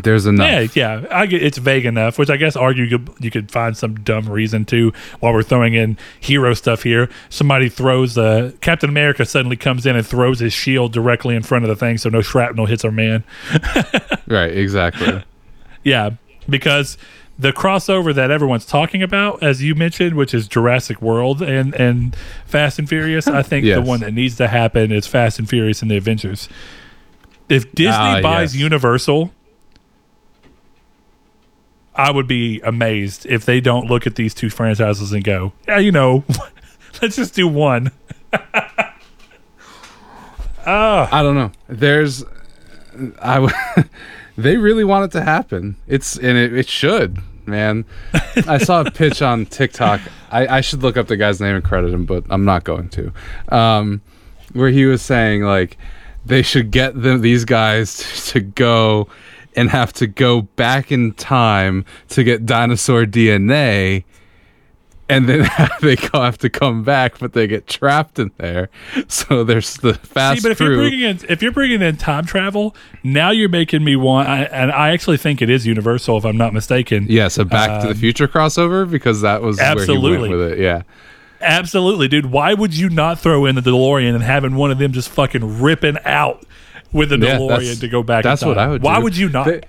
There's 0.04 0.26
enough. 0.26 0.76
Yeah, 0.76 1.02
yeah, 1.02 1.08
I 1.12 1.26
get 1.26 1.42
it's 1.42 1.58
vague 1.58 1.86
enough, 1.86 2.18
which 2.20 2.30
I 2.30 2.38
guess 2.38 2.56
argue 2.56 2.84
you 2.86 3.00
could, 3.00 3.10
you 3.24 3.32
could 3.32 3.50
find 3.52 3.76
some 3.76 3.96
dumb 3.96 4.30
reason 4.30 4.66
to 4.66 4.94
while 5.20 5.34
we're 5.34 5.44
throwing 5.44 5.74
in 5.74 5.98
hero 6.20 6.54
stuff 6.54 6.84
here. 6.84 7.10
Somebody 7.30 7.70
throws 7.70 8.18
uh, 8.18 8.52
Captain 8.62 8.90
America 8.90 9.26
suddenly 9.26 9.56
comes 9.58 9.86
in 9.86 9.96
and 9.96 10.06
throws 10.06 10.40
his 10.40 10.54
shield 10.54 10.94
directly 10.94 11.36
in 11.36 11.44
front 11.44 11.66
of 11.66 11.70
the 11.70 11.76
thing, 11.76 11.98
so 11.98 12.10
no 12.10 12.22
shrapnel 12.22 12.66
hits 12.68 12.86
our 12.86 12.92
man. 12.92 13.24
Right, 14.28 14.56
exactly. 14.56 15.24
Yeah, 15.84 16.12
because 16.48 16.98
the 17.38 17.52
crossover 17.52 18.16
that 18.16 18.32
everyone's 18.32 18.66
talking 18.66 19.04
about, 19.04 19.44
as 19.44 19.62
you 19.62 19.76
mentioned, 19.76 20.16
which 20.16 20.34
is 20.34 20.48
Jurassic 20.48 21.02
World 21.02 21.42
and 21.42 21.74
and 21.76 22.16
Fast 22.46 22.80
and 22.80 22.88
Furious, 22.88 23.28
I 23.28 23.42
think 23.44 23.66
the 23.66 23.82
one 23.82 24.00
that 24.00 24.14
needs 24.14 24.38
to 24.38 24.48
happen 24.48 24.94
is 24.94 25.08
Fast 25.08 25.40
and 25.40 25.50
Furious 25.50 25.82
and 25.82 25.92
the 25.92 25.98
Avengers. 25.98 26.48
If 27.50 27.70
Disney 27.74 27.92
Ah, 27.94 28.22
buys 28.22 28.56
yes. 28.56 28.62
Universal, 28.64 29.32
I 31.96 32.12
would 32.12 32.28
be 32.28 32.60
amazed 32.62 33.26
if 33.26 33.46
they 33.46 33.62
don't 33.62 33.88
look 33.88 34.08
at 34.08 34.16
these 34.16 34.34
two 34.34 34.50
franchises 34.50 35.12
and 35.12 35.24
go, 35.24 35.54
"Yeah, 35.68 35.78
you 35.80 35.92
know, 35.92 36.24
let's 37.02 37.16
just 37.16 37.36
do 37.36 37.48
one." 37.48 37.92
I 40.66 41.22
don't 41.22 41.36
know. 41.36 41.52
There's, 41.68 42.24
I, 43.22 43.36
w- 43.36 43.54
they 44.38 44.58
really 44.58 44.84
want 44.84 45.06
it 45.06 45.18
to 45.18 45.24
happen. 45.24 45.76
It's 45.88 46.18
and 46.18 46.38
it, 46.38 46.54
it 46.54 46.68
should, 46.68 47.20
man. 47.46 47.86
I 48.48 48.58
saw 48.58 48.82
a 48.82 48.92
pitch 48.92 49.22
on 49.22 49.46
TikTok. 49.46 50.02
I, 50.32 50.48
I 50.58 50.62
should 50.62 50.82
look 50.82 50.98
up 50.98 51.08
the 51.08 51.18
guy's 51.18 51.40
name 51.40 51.56
and 51.56 51.64
credit 51.64 51.94
him, 51.94 52.06
but 52.06 52.24
I'm 52.30 52.46
not 52.46 52.64
going 52.64 52.90
to. 52.90 53.12
Um, 53.50 54.02
where 54.54 54.70
he 54.70 54.86
was 54.86 55.02
saying 55.02 55.44
like 55.44 55.78
they 56.26 56.42
should 56.42 56.72
get 56.72 57.00
them 57.00 57.22
these 57.22 57.46
guys 57.46 58.30
to 58.32 58.40
go 58.40 59.08
and 59.56 59.70
have 59.70 59.94
to 59.94 60.08
go 60.08 60.42
back 60.44 60.92
in 60.92 61.14
time 61.14 61.86
to 62.10 62.24
get 62.24 62.46
dinosaur 62.46 63.06
DNA 63.06 64.04
and 65.10 65.28
then 65.28 65.40
they 65.82 65.96
have 66.14 66.38
to 66.40 66.50
come 66.50 66.84
back, 66.84 67.20
but 67.20 67.34
they 67.34 67.46
get 67.46 67.68
trapped 67.68 68.20
in 68.20 68.32
there. 68.38 68.70
So 69.08 69.44
there's 69.44 69.76
the 69.76 69.94
fast 69.96 70.42
See, 70.42 70.48
but 70.48 70.52
if 70.54 70.58
crew. 70.58 70.68
you're 70.68 70.78
bringing 70.78 71.02
in 71.02 71.20
if 71.30 71.42
you're 71.42 71.52
bringing 71.52 71.82
in 71.82 71.98
time 71.98 72.26
travel, 72.26 72.76
now 73.04 73.32
you're 73.32 73.50
making 73.50 73.84
me 73.84 73.96
want. 73.96 74.28
I, 74.28 74.44
and 74.44 74.72
I 74.72 74.92
actually 74.92 75.18
think 75.18 75.42
it 75.42 75.50
is 75.50 75.68
Universal, 75.68 76.18
if 76.18 76.26
I'm 76.26 76.38
not 76.38 76.54
mistaken. 76.54 77.06
yeah, 77.10 77.28
so 77.28 77.44
Back 77.44 77.82
to 77.82 77.88
the 77.90 77.96
Future 77.96 78.28
crossover 78.28 78.90
because 78.90 79.22
that 79.22 79.42
was 79.42 79.60
Um, 79.60 79.66
Absolutely. 79.66 80.30
went 80.30 80.42
with 80.42 80.52
it. 80.54 80.60
Yeah, 80.60 80.84
Absolutely, 81.42 82.08
dude. 82.08 82.28
Why 82.28 82.54
would 82.54 82.76
you 82.76 82.90
not 82.90 83.20
throw 83.20 83.46
in 83.46 83.56
the 83.56 83.62
DeLorean 83.62 84.14
and 84.16 84.24
having 84.24 84.56
one 84.56 84.72
of 84.72 84.78
them 84.78 84.94
just 84.94 85.10
fucking 85.10 85.62
ripping 85.62 85.98
out 86.06 86.46
with 86.94 87.12
a 87.12 87.18
Yeah, 87.18 87.38
DeLorean 87.38 87.80
to 87.80 87.88
go 87.88 88.04
back. 88.04 88.24
That's 88.24 88.42
in 88.42 88.50
what. 88.50 88.58
I 88.58 88.68
would. 88.68 88.84
Why 88.84 88.98
do. 88.98 89.04
would 89.04 89.18
you 89.18 89.30
not? 89.30 89.46
The, 89.46 89.64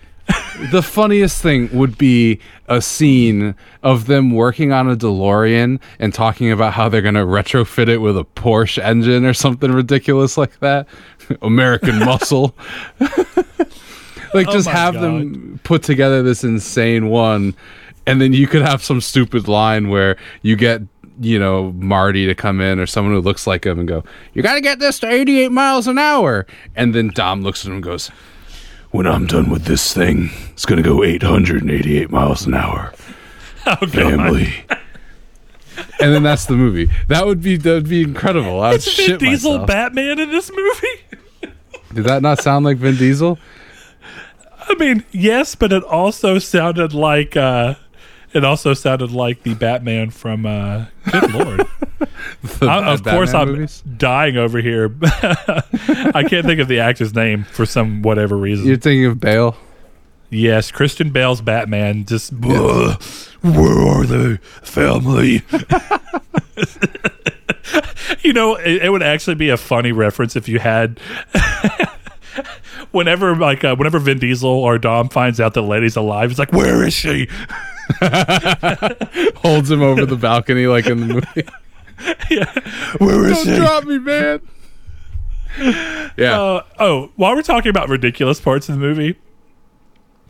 the 0.70 0.83
funniest 0.83 1.43
thing 1.43 1.68
would 1.77 1.99
be 1.99 2.41
a 2.68 2.81
scene 2.81 3.55
of 3.83 4.07
them 4.07 4.31
working 4.31 4.72
on 4.72 4.89
a 4.89 4.97
DeLorean 4.97 5.81
and 5.99 6.14
talking 6.14 6.51
about 6.51 6.72
how 6.72 6.89
they're 6.89 7.03
going 7.03 7.14
to 7.14 7.25
retrofit 7.25 7.89
it 7.89 7.99
with 7.99 8.16
a 8.16 8.25
Porsche 8.25 8.83
engine 8.83 9.25
or 9.25 9.35
something 9.35 9.72
ridiculous 9.72 10.39
like 10.39 10.61
that. 10.61 10.87
American 11.43 11.99
muscle. 12.05 12.57
like 14.33 14.49
Oh 14.49 14.53
just 14.53 14.66
my 14.66 14.72
have 14.72 14.95
them 14.95 15.61
put 15.64 15.83
together 15.83 16.22
this 16.22 16.45
insane 16.45 17.09
one 17.09 17.55
and 18.07 18.20
then 18.20 18.33
you 18.33 18.47
could 18.47 18.62
have 18.62 18.83
some 18.83 19.01
stupid 19.01 19.49
line 19.49 19.89
where 19.89 20.16
you 20.43 20.57
get 20.57 20.83
you 21.21 21.39
know 21.39 21.73
Marty 21.73 22.27
to 22.27 22.35
come 22.35 22.61
in 22.61 22.79
or 22.81 22.87
someone 22.87 23.15
who 23.15 23.21
looks 23.21 23.47
like 23.47 23.65
him 23.65 23.79
and 23.79 23.89
go, 23.89 24.05
"You 24.33 24.43
got 24.43 24.55
to 24.55 24.61
get 24.61 24.79
this 24.79 24.99
to 25.01 25.09
88 25.11 25.51
miles 25.53 25.87
an 25.87 25.99
hour." 25.99 26.47
And 26.75 26.95
then 26.95 27.09
Dom 27.15 27.43
looks 27.43 27.65
at 27.65 27.69
him 27.69 27.75
and 27.75 27.83
goes, 27.83 28.09
"When 28.91 29.07
I'm 29.07 29.27
done 29.27 29.51
with 29.51 29.65
this 29.65 29.93
thing, 29.95 30.31
it's 30.53 30.67
going 30.67 30.83
to 30.83 30.89
go 30.89 31.03
888 31.05 32.11
miles 32.11 32.47
an 32.47 32.55
hour." 32.55 32.93
oh, 33.67 33.87
Family. 33.87 34.53
and 36.01 36.12
then 36.12 36.23
that's 36.23 36.47
the 36.47 36.55
movie. 36.55 36.91
That 37.09 37.27
would 37.27 37.41
be 37.41 37.57
that 37.57 37.73
would 37.73 37.89
be 37.89 38.03
incredible. 38.03 38.61
I 38.61 38.71
would 38.73 38.79
Is 38.79 38.95
Vin 38.95 39.07
shit 39.07 39.21
Diesel 39.21 39.53
myself. 39.53 39.67
Batman 39.69 40.19
in 40.19 40.31
this 40.31 40.51
movie? 40.51 41.55
Did 41.95 42.05
that 42.05 42.23
not 42.23 42.43
sound 42.43 42.65
like 42.65 42.77
Vin 42.79 42.97
Diesel? 42.97 43.39
I 44.67 44.75
mean, 44.77 45.05
yes, 45.12 45.55
but 45.55 45.73
it 45.73 45.83
also 45.85 46.39
sounded 46.39 46.93
like 46.95 47.37
uh 47.37 47.75
it 48.35 48.45
also 48.45 48.74
sounded 48.74 49.11
like 49.12 49.43
the 49.43 49.55
Batman 49.55 50.11
from 50.11 50.45
uh 50.47 50.87
Good 51.11 51.32
Lord. 51.32 51.66
The 52.59 52.66
I, 52.66 52.93
of 52.93 53.03
bad 53.03 53.14
course 53.14 53.32
Batman 53.32 53.49
I'm 53.49 53.55
movies? 53.55 53.82
dying 53.97 54.37
over 54.37 54.59
here. 54.61 54.95
I 55.03 56.24
can't 56.28 56.45
think 56.45 56.61
of 56.61 56.68
the 56.68 56.80
actor's 56.80 57.14
name 57.14 57.45
for 57.45 57.64
some 57.64 58.03
whatever 58.03 58.37
reason. 58.37 58.66
You're 58.66 58.76
thinking 58.76 59.07
of 59.07 59.18
Bale. 59.20 59.57
yes, 60.28 60.70
Christian 60.70 61.11
Bale's 61.11 61.41
Batman 61.41 62.05
just 62.05 62.32
"Ugh, 62.45 63.01
where 63.43 63.78
are 63.80 64.05
they? 64.05 64.37
Family. 64.62 65.43
you 68.22 68.32
know, 68.32 68.57
it, 68.57 68.82
it 68.85 68.91
would 68.91 69.03
actually 69.03 69.37
be 69.37 69.49
a 69.49 69.57
funny 69.57 69.93
reference 69.93 70.37
if 70.37 70.47
you 70.49 70.59
had 70.59 70.99
whenever 72.91 73.35
like 73.37 73.64
uh, 73.64 73.74
whenever 73.76 73.99
Vin 73.99 74.18
Diesel 74.18 74.51
or 74.51 74.76
Dom 74.78 75.09
finds 75.09 75.41
out 75.41 75.55
that 75.55 75.62
lady's 75.62 75.97
alive, 75.97 76.30
he's 76.30 76.39
like, 76.39 76.53
"Where 76.53 76.87
is 76.87 76.93
she?" 76.95 77.28
Holds 79.37 79.70
him 79.70 79.82
over 79.82 80.07
the 80.07 80.16
balcony 80.16 80.66
like 80.66 80.87
in 80.87 81.01
the 81.01 81.14
movie. 81.14 81.47
Where 82.99 83.26
is 83.26 83.45
Don't 83.45 83.57
drop 83.57 83.85
me, 83.85 83.99
man. 83.99 84.41
Yeah. 86.16 86.41
Uh, 86.41 86.62
oh, 86.78 87.11
while 87.16 87.35
we're 87.35 87.43
talking 87.43 87.70
about 87.70 87.89
ridiculous 87.89 88.41
parts 88.41 88.68
of 88.68 88.74
the 88.74 88.80
movie, 88.80 89.16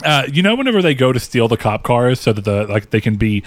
uh, 0.04 0.24
you 0.30 0.42
know, 0.42 0.54
whenever 0.54 0.82
they 0.82 0.94
go 0.94 1.12
to 1.12 1.20
steal 1.20 1.48
the 1.48 1.56
cop 1.56 1.82
cars 1.82 2.20
so 2.20 2.32
that 2.32 2.44
the 2.44 2.66
like 2.66 2.90
they 2.90 3.00
can 3.00 3.16
be 3.16 3.42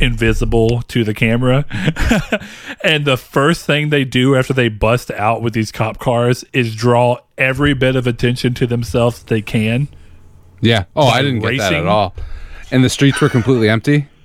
invisible 0.00 0.82
to 0.82 1.04
the 1.04 1.14
camera, 1.14 1.64
and 2.84 3.04
the 3.04 3.16
first 3.16 3.66
thing 3.66 3.90
they 3.90 4.04
do 4.04 4.34
after 4.34 4.52
they 4.52 4.68
bust 4.68 5.10
out 5.12 5.42
with 5.42 5.52
these 5.52 5.70
cop 5.70 5.98
cars 5.98 6.44
is 6.52 6.74
draw 6.74 7.18
every 7.38 7.74
bit 7.74 7.94
of 7.94 8.06
attention 8.06 8.54
to 8.54 8.66
themselves 8.66 9.22
they 9.24 9.42
can. 9.42 9.88
yeah. 10.60 10.84
Oh, 10.96 11.06
I 11.06 11.22
didn't 11.22 11.40
get 11.40 11.58
that 11.58 11.72
at 11.72 11.86
all. 11.86 12.14
And 12.72 12.82
the 12.82 12.88
streets 12.90 13.20
were 13.20 13.28
completely 13.28 13.68
empty. 13.68 14.08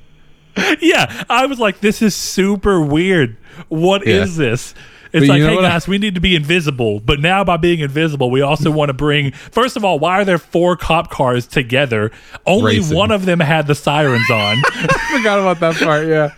Yeah, 0.82 1.24
I 1.30 1.46
was 1.46 1.60
like, 1.60 1.82
this 1.82 2.02
is 2.02 2.16
super 2.16 2.82
weird. 2.82 3.38
What 3.68 4.08
is 4.08 4.40
Yeah. 4.40 4.46
this? 4.46 4.74
It's 5.14 5.28
But 5.28 5.34
like, 5.34 5.42
hey 5.44 5.56
what 5.56 5.64
I- 5.66 5.70
guys, 5.70 5.88
we 5.88 6.00
need 6.00 6.16
to 6.16 6.22
be 6.22 6.36
invisible. 6.36 7.00
But 7.00 7.20
now 7.20 7.44
by 7.44 7.58
being 7.58 7.80
invisible, 7.80 8.32
we 8.32 8.42
also 8.42 8.72
want 8.72 8.90
to 8.90 8.94
bring. 8.94 9.32
First 9.34 9.78
of 9.78 9.86
all, 9.86 10.00
why 10.00 10.20
are 10.20 10.26
there 10.26 10.40
four 10.40 10.76
cop 10.76 11.12
cars 11.12 11.46
together? 11.46 12.12
Only 12.48 12.78
Racing. 12.80 12.98
one 12.98 13.12
of 13.12 13.26
them 13.28 13.40
had 13.40 13.68
the 13.68 13.76
sirens 13.76 14.30
on. 14.32 14.58
I 14.66 15.16
Forgot 15.18 15.40
about 15.40 15.60
that 15.60 15.76
part. 15.76 16.08
Yeah. 16.08 16.32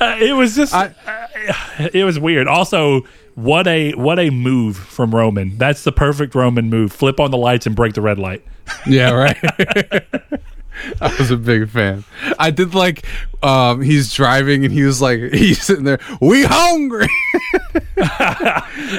Uh, 0.00 0.16
it 0.18 0.32
was 0.32 0.56
just, 0.56 0.74
I- 0.74 0.94
uh, 1.06 1.88
it 1.92 2.04
was 2.04 2.18
weird. 2.18 2.48
Also, 2.48 3.02
what 3.42 3.66
a 3.66 3.92
what 3.92 4.18
a 4.18 4.30
move 4.30 4.76
from 4.76 5.14
Roman. 5.14 5.56
That's 5.58 5.84
the 5.84 5.92
perfect 5.92 6.34
Roman 6.34 6.68
move. 6.68 6.92
Flip 6.92 7.18
on 7.20 7.30
the 7.30 7.36
lights 7.36 7.66
and 7.66 7.74
break 7.74 7.94
the 7.94 8.02
red 8.02 8.18
light. 8.18 8.44
Yeah. 8.86 9.10
Right. 9.10 9.36
I 11.00 11.16
was 11.18 11.30
a 11.32 11.36
big 11.36 11.68
fan. 11.68 12.04
I 12.38 12.50
did 12.50 12.72
like 12.74 13.04
um 13.42 13.80
he's 13.82 14.14
driving 14.14 14.64
and 14.64 14.72
he 14.72 14.84
was 14.84 15.02
like 15.02 15.20
he's 15.32 15.62
sitting 15.62 15.84
there, 15.84 15.98
we 16.20 16.44
hungry. 16.44 17.08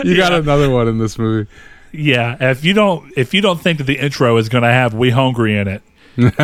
you 0.04 0.18
got 0.18 0.34
another 0.34 0.70
one 0.70 0.88
in 0.88 0.98
this 0.98 1.18
movie. 1.18 1.50
Yeah, 1.94 2.38
if 2.40 2.64
you 2.64 2.74
don't 2.74 3.12
if 3.18 3.34
you 3.34 3.42
don't 3.42 3.60
think 3.62 3.78
that 3.78 3.86
the 3.86 3.98
intro 3.98 4.38
is 4.38 4.50
going 4.50 4.64
to 4.64 4.70
have 4.70 4.94
"We 4.94 5.10
Hungry" 5.10 5.58
in 5.58 5.68
it, 5.68 5.82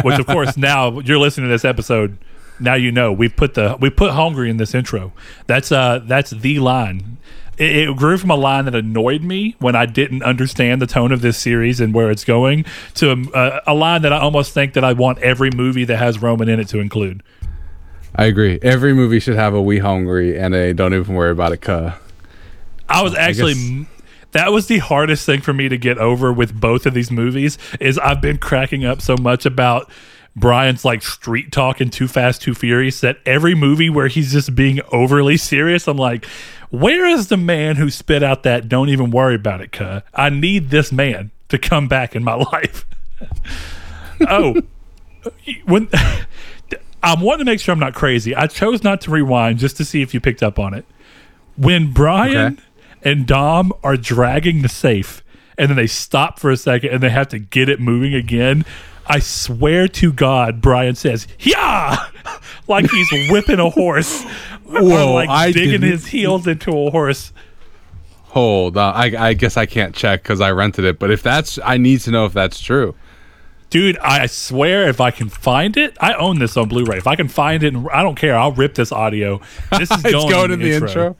which 0.04 0.20
of 0.20 0.26
course 0.26 0.58
now 0.58 1.00
you're 1.00 1.20
listening 1.20 1.48
to 1.48 1.54
this 1.54 1.66
episode, 1.66 2.18
now 2.60 2.74
you 2.74 2.92
know 2.92 3.12
we 3.14 3.30
put 3.30 3.54
the 3.54 3.78
we 3.80 3.90
put 3.90 4.12
"Hungry" 4.12 4.50
in 4.50 4.58
this 4.58 4.74
intro. 4.76 5.14
That's 5.48 5.72
uh 5.72 6.02
that's 6.06 6.32
the 6.32 6.60
line. 6.60 7.18
It, 7.58 7.90
it 7.90 7.98
grew 7.98 8.18
from 8.18 8.32
a 8.32 8.36
line 8.36 8.66
that 8.66 8.76
annoyed 8.76 9.24
me 9.24 9.56
when 9.60 9.76
I 9.76 9.86
didn't 9.86 10.24
understand 10.24 10.82
the 10.82 10.88
tone 10.88 11.12
of 11.12 11.22
this 11.22 11.38
series 11.38 11.80
and 11.80 11.94
where 11.94 12.12
it's 12.12 12.24
going 12.24 12.66
to 12.96 13.30
a, 13.34 13.62
a 13.68 13.74
line 13.74 14.02
that 14.04 14.14
I 14.14 14.20
almost 14.20 14.54
think 14.54 14.74
that 14.74 14.84
I 14.84 14.94
want 14.94 15.20
every 15.20 15.52
movie 15.52 15.86
that 15.86 15.98
has 15.98 16.22
Roman 16.22 16.50
in 16.50 16.60
it 16.60 16.68
to 16.70 16.80
include. 16.80 17.24
I 18.16 18.26
agree. 18.26 18.58
Every 18.62 18.94
movie 18.94 19.20
should 19.20 19.36
have 19.36 19.54
a 19.54 19.62
we 19.62 19.80
hungry 19.80 20.40
and 20.40 20.56
a 20.56 20.74
don't 20.74 20.94
even 20.94 21.16
worry 21.16 21.32
about 21.32 21.52
it 21.52 21.62
cuh. 21.62 21.96
I 22.90 23.04
was 23.04 23.16
actually 23.16 23.54
guess- 23.54 23.88
that 24.32 24.52
was 24.52 24.68
the 24.68 24.80
hardest 24.80 25.26
thing 25.26 25.42
for 25.42 25.54
me 25.54 25.70
to 25.70 25.78
get 25.78 25.98
over 25.98 26.34
with 26.34 26.60
both 26.60 26.86
of 26.86 26.94
these 26.94 27.12
movies 27.12 27.58
is 27.80 27.98
I've 27.98 28.22
been 28.22 28.38
cracking 28.38 28.86
up 28.86 29.02
so 29.02 29.16
much 29.18 29.46
about 29.46 29.90
Brian's 30.36 30.86
like 30.86 31.02
street 31.02 31.52
talk 31.52 31.82
and 31.82 31.92
Too 31.92 32.08
Fast 32.08 32.42
Too 32.42 32.54
Furious 32.54 33.02
that 33.02 33.18
every 33.26 33.56
movie 33.56 33.90
where 33.90 34.08
he's 34.08 34.32
just 34.32 34.54
being 34.56 34.80
overly 34.92 35.38
serious 35.38 35.88
I'm 35.88 35.98
like 35.98 36.26
where 36.70 37.06
is 37.06 37.28
the 37.28 37.38
man 37.38 37.76
who 37.78 37.90
spit 37.90 38.22
out 38.24 38.44
that 38.44 38.68
don't 38.70 38.90
even 38.90 39.12
worry 39.12 39.36
about 39.36 39.62
it 39.62 39.72
cuh 39.72 40.02
I 40.14 40.30
need 40.30 40.70
this 40.70 40.92
man 40.92 41.32
to 41.50 41.58
come 41.58 41.88
back 41.88 42.16
in 42.16 42.24
my 42.24 42.34
life 42.54 42.86
oh 44.22 44.62
when 45.66 45.90
I 47.04 47.16
want 47.22 47.40
to 47.40 47.46
make 47.46 47.60
sure 47.60 47.74
I'm 47.74 47.80
not 47.80 47.94
crazy 47.94 48.36
I 48.36 48.48
chose 48.48 48.84
not 48.84 49.02
to 49.02 49.12
rewind 49.12 49.60
just 49.60 49.78
to 49.78 49.86
see 49.86 50.02
if 50.02 50.14
you 50.14 50.20
picked 50.20 50.44
up 50.44 50.60
on 50.60 50.74
it 50.74 50.86
when 51.56 51.92
Brian 51.94 52.54
Okay. 52.54 52.62
and 53.04 53.26
Dom 53.28 53.72
are 53.84 53.98
dragging 53.98 54.62
the 54.62 54.70
safe 54.70 55.24
and 55.58 55.70
then 55.70 55.76
they 55.78 55.88
stop 55.88 56.40
for 56.40 56.52
a 56.52 56.58
second 56.58 56.92
and 56.92 57.02
they 57.02 57.10
have 57.10 57.28
to 57.30 57.40
get 57.40 57.68
it 57.68 57.80
moving 57.80 58.14
again. 58.14 58.64
I 59.08 59.20
swear 59.20 59.88
to 59.88 60.12
God, 60.14 60.62
Brian 60.62 60.96
says, 60.96 61.28
Yeah! 61.40 61.98
like 62.68 62.90
he's 62.90 63.10
whipping 63.32 63.60
a 63.60 63.70
horse. 63.70 64.24
Whoa, 64.66 65.12
or 65.12 65.14
like 65.14 65.30
I 65.30 65.52
digging 65.52 65.72
didn't- 65.82 65.92
his 65.92 66.08
heels 66.08 66.46
into 66.48 66.72
a 66.78 66.92
horse. 66.92 67.32
Hold 68.30 68.78
on. 68.78 68.94
I, 68.94 69.30
I 69.30 69.34
guess 69.34 69.58
I 69.58 69.66
can't 69.66 69.96
check 69.96 70.22
because 70.22 70.42
I 70.42 70.52
rented 70.52 70.86
it, 70.86 71.00
but 71.00 71.10
if 71.10 71.24
that's, 71.24 71.58
I 71.64 71.78
need 71.78 72.02
to 72.02 72.12
know 72.12 72.26
if 72.26 72.34
that's 72.34 72.60
true. 72.60 72.94
Dude, 73.70 73.98
I 74.00 74.28
swear 74.28 74.88
if 74.90 75.02
I 75.02 75.12
can 75.12 75.28
find 75.30 75.76
it, 75.76 75.98
I 76.00 76.14
own 76.14 76.40
this 76.40 76.56
on 76.56 76.68
Blu-ray. 76.70 76.98
If 76.98 77.08
I 77.08 77.16
can 77.16 77.28
find 77.28 77.64
it, 77.64 77.74
and 77.74 77.88
I 77.90 78.04
don't 78.04 78.16
care. 78.16 78.38
I'll 78.38 78.52
rip 78.54 78.76
this 78.76 78.92
audio. 78.92 79.42
This 79.78 79.90
is 79.92 80.02
going, 80.04 80.30
going 80.30 80.52
in 80.52 80.60
the 80.60 80.72
intro. 80.72 81.16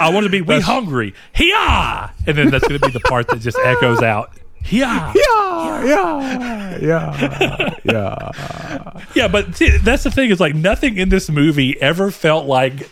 I 0.00 0.10
want 0.12 0.24
to 0.24 0.30
be 0.30 0.40
we 0.40 0.46
That's- 0.46 0.64
hungry. 0.64 1.14
Hiya! 1.34 2.12
And 2.26 2.38
then 2.38 2.50
that's 2.50 2.66
going 2.66 2.80
to 2.80 2.86
be 2.86 2.92
the 2.92 3.00
part 3.00 3.28
that 3.28 3.40
just 3.40 3.58
echoes 3.58 4.00
out. 4.02 4.32
Hiya! 4.68 5.12
Yeah, 5.14 5.84
yeah, 5.84 6.78
yeah, 6.80 7.74
yeah. 7.84 9.02
Yeah, 9.14 9.28
but 9.28 9.56
see, 9.56 9.70
that's 9.78 10.04
the 10.04 10.10
thing 10.10 10.30
is 10.30 10.38
like 10.40 10.54
nothing 10.54 10.96
in 10.98 11.08
this 11.08 11.30
movie 11.30 11.80
ever 11.80 12.10
felt 12.10 12.46
like, 12.46 12.90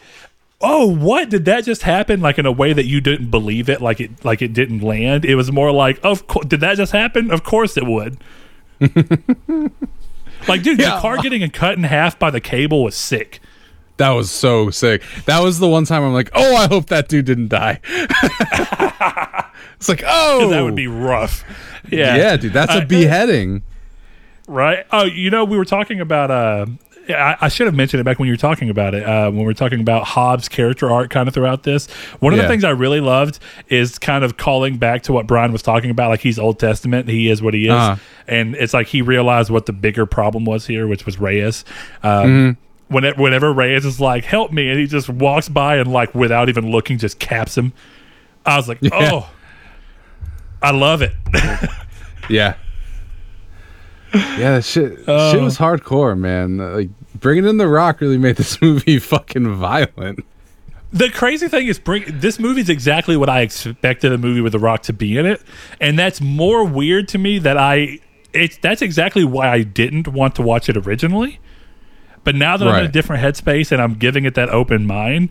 oh, 0.61 0.87
what 0.87 1.29
did 1.29 1.45
that 1.45 1.65
just 1.65 1.83
happen? 1.83 2.21
Like 2.21 2.39
in 2.39 2.47
a 2.47 2.53
way 2.53 2.73
that 2.73 2.87
you 2.87 3.01
didn't 3.01 3.31
believe 3.31 3.69
it, 3.69 3.81
like 3.83 4.01
it 4.01 4.25
like 4.25 4.41
it 4.43 4.53
didn't 4.53 4.81
land. 4.81 5.25
It 5.25 5.35
was 5.37 5.53
more 5.53 5.71
like, 5.73 6.01
of 6.03 6.27
course, 6.27 6.47
did 6.47 6.61
that 6.61 6.77
just 6.79 6.93
happen? 6.93 7.31
Of 7.31 7.45
course 7.45 7.77
it 7.77 7.87
would. 7.87 8.17
like, 10.49 10.63
dude, 10.63 10.79
Yeah. 10.81 10.97
the 10.97 11.01
car 11.01 11.19
getting 11.19 11.49
cut 11.51 11.77
in 11.77 11.85
half 11.85 12.19
by 12.19 12.31
the 12.31 12.41
cable 12.41 12.83
was 12.85 12.95
sick. 12.97 13.41
That 13.99 14.11
was 14.11 14.31
so 14.31 14.71
sick. 14.71 15.03
That 15.25 15.43
was 15.43 15.59
the 15.59 15.69
one 15.69 15.85
time 15.87 16.03
I'm 16.03 16.13
like, 16.13 16.31
oh, 16.35 16.55
I 16.57 16.67
hope 16.69 16.87
that 16.87 17.09
dude 17.09 17.25
didn't 17.25 17.49
die. 17.49 17.81
it's 19.79 19.89
like, 19.89 20.03
oh, 20.07 20.51
That 20.51 20.63
would 20.63 20.75
be 20.77 20.87
rough. 20.87 21.45
Yeah, 21.91 22.17
yeah, 22.17 22.37
dude. 22.37 22.53
That's 22.53 22.73
Uh, 22.75 22.81
a 22.83 22.87
beheading. 22.87 23.63
right? 24.49 24.85
Oh, 24.93 25.05
you 25.05 25.31
know, 25.31 25.45
we 25.45 25.57
were 25.57 25.65
talking 25.65 26.01
about. 26.01 26.31
Uh, 26.31 26.67
I, 27.09 27.37
I 27.43 27.49
should 27.49 27.69
have 27.69 27.75
mentioned 27.77 28.01
it 28.01 28.05
back 28.05 28.19
when 28.19 28.27
you 28.27 28.33
were 28.33 28.37
talking 28.39 28.69
about 28.69 28.93
it. 28.93 29.05
Uh, 29.05 29.27
when 29.31 29.39
we 29.39 29.45
were 29.45 29.55
talking 29.55 29.81
about 29.81 30.03
Hobbs' 30.05 30.49
character 30.49 30.91
art, 30.91 31.09
kind 31.11 31.29
of 31.29 31.35
throughout 31.35 31.63
this. 31.63 31.89
One 32.19 32.33
of 32.33 32.41
the 32.41 32.49
things 32.49 32.65
I 32.65 32.71
really 32.71 32.99
loved 33.01 33.39
is 33.69 33.97
kind 34.01 34.25
of 34.25 34.37
calling 34.37 34.77
back 34.79 35.05
to 35.05 35.13
what 35.13 35.29
Brian 35.29 35.53
was 35.53 35.63
talking 35.63 35.91
about. 35.91 36.09
Like 36.11 36.21
he's 36.21 36.37
Old 36.39 36.59
Testament, 36.59 37.09
he 37.09 37.31
is 37.31 37.41
what 37.41 37.55
he 37.55 37.67
is, 37.67 37.73
Uh-huh. 37.73 37.97
and 38.27 38.57
it's 38.57 38.75
like 38.75 38.89
he 38.89 39.03
realized 39.03 39.51
what 39.51 39.67
the 39.67 39.73
bigger 39.73 40.05
problem 40.05 40.45
was 40.45 40.67
here, 40.67 40.89
which 40.89 41.07
was 41.07 41.21
Reyes. 41.21 41.65
Um, 42.03 42.27
Mm-hmm. 42.27 42.61
Whenever, 42.89 43.21
whenever 43.21 43.53
Reyes 43.53 43.85
is 43.85 44.01
like, 44.01 44.25
"Help 44.25 44.53
me," 44.53 44.71
and 44.71 44.79
he 44.79 44.87
just 44.87 45.09
walks 45.09 45.49
by 45.49 45.77
and 45.77 45.93
like 45.93 46.15
without 46.15 46.49
even 46.49 46.71
looking, 46.71 46.99
just 46.99 47.19
caps 47.19 47.57
him. 47.57 47.73
I 48.45 48.57
was 48.57 48.69
like, 48.69 48.79
"Oh, 48.93 49.29
I 50.63 50.71
love 50.71 51.03
it. 51.03 51.13
Yeah. 52.29 52.55
Yeah, 54.15 54.53
that 54.57 54.65
shit, 54.65 54.99
shit 54.99 55.05
Oh. 55.09 55.43
was 55.45 55.59
hardcore, 55.59 56.19
man. 56.19 56.59
Like 56.59 56.89
bringing 57.21 57.45
in 57.47 57.57
the 57.57 57.69
Rock 57.69 58.01
really 58.01 58.19
made 58.19 58.37
this 58.37 58.61
movie 58.63 58.99
fucking 58.99 59.55
violent. 59.57 60.25
The 60.93 61.11
crazy 61.11 61.49
thing 61.49 61.67
is, 61.67 61.79
bring 61.79 62.05
this 62.19 62.39
movie 62.39 62.61
is 62.63 62.69
exactly 62.71 63.17
what 63.17 63.29
I 63.29 63.41
expected 63.43 64.13
a 64.13 64.19
movie 64.19 64.41
with 64.41 64.53
The 64.53 64.59
Rock 64.59 64.83
to 64.85 64.93
be 64.93 65.19
in 65.19 65.27
it, 65.27 65.43
and 65.81 65.99
that's 65.99 66.21
more 66.21 66.65
weird 66.65 67.09
to 67.09 67.19
me 67.19 67.39
that 67.41 67.57
I. 67.57 67.99
It's 68.33 68.57
that's 68.59 68.83
exactly 68.83 69.25
why 69.25 69.49
I 69.51 69.63
didn't 69.63 70.09
want 70.09 70.35
to 70.37 70.43
watch 70.43 70.69
it 70.69 70.77
originally, 70.77 71.39
but 72.27 72.35
now 72.35 72.59
that 72.59 72.69
I'm 72.69 72.75
in 72.75 72.85
a 72.91 72.93
different 72.93 73.23
headspace 73.23 73.73
and 73.73 73.81
I'm 73.81 73.95
giving 73.95 74.27
it 74.27 74.35
that 74.35 74.51
open 74.51 74.85
mind, 74.87 75.31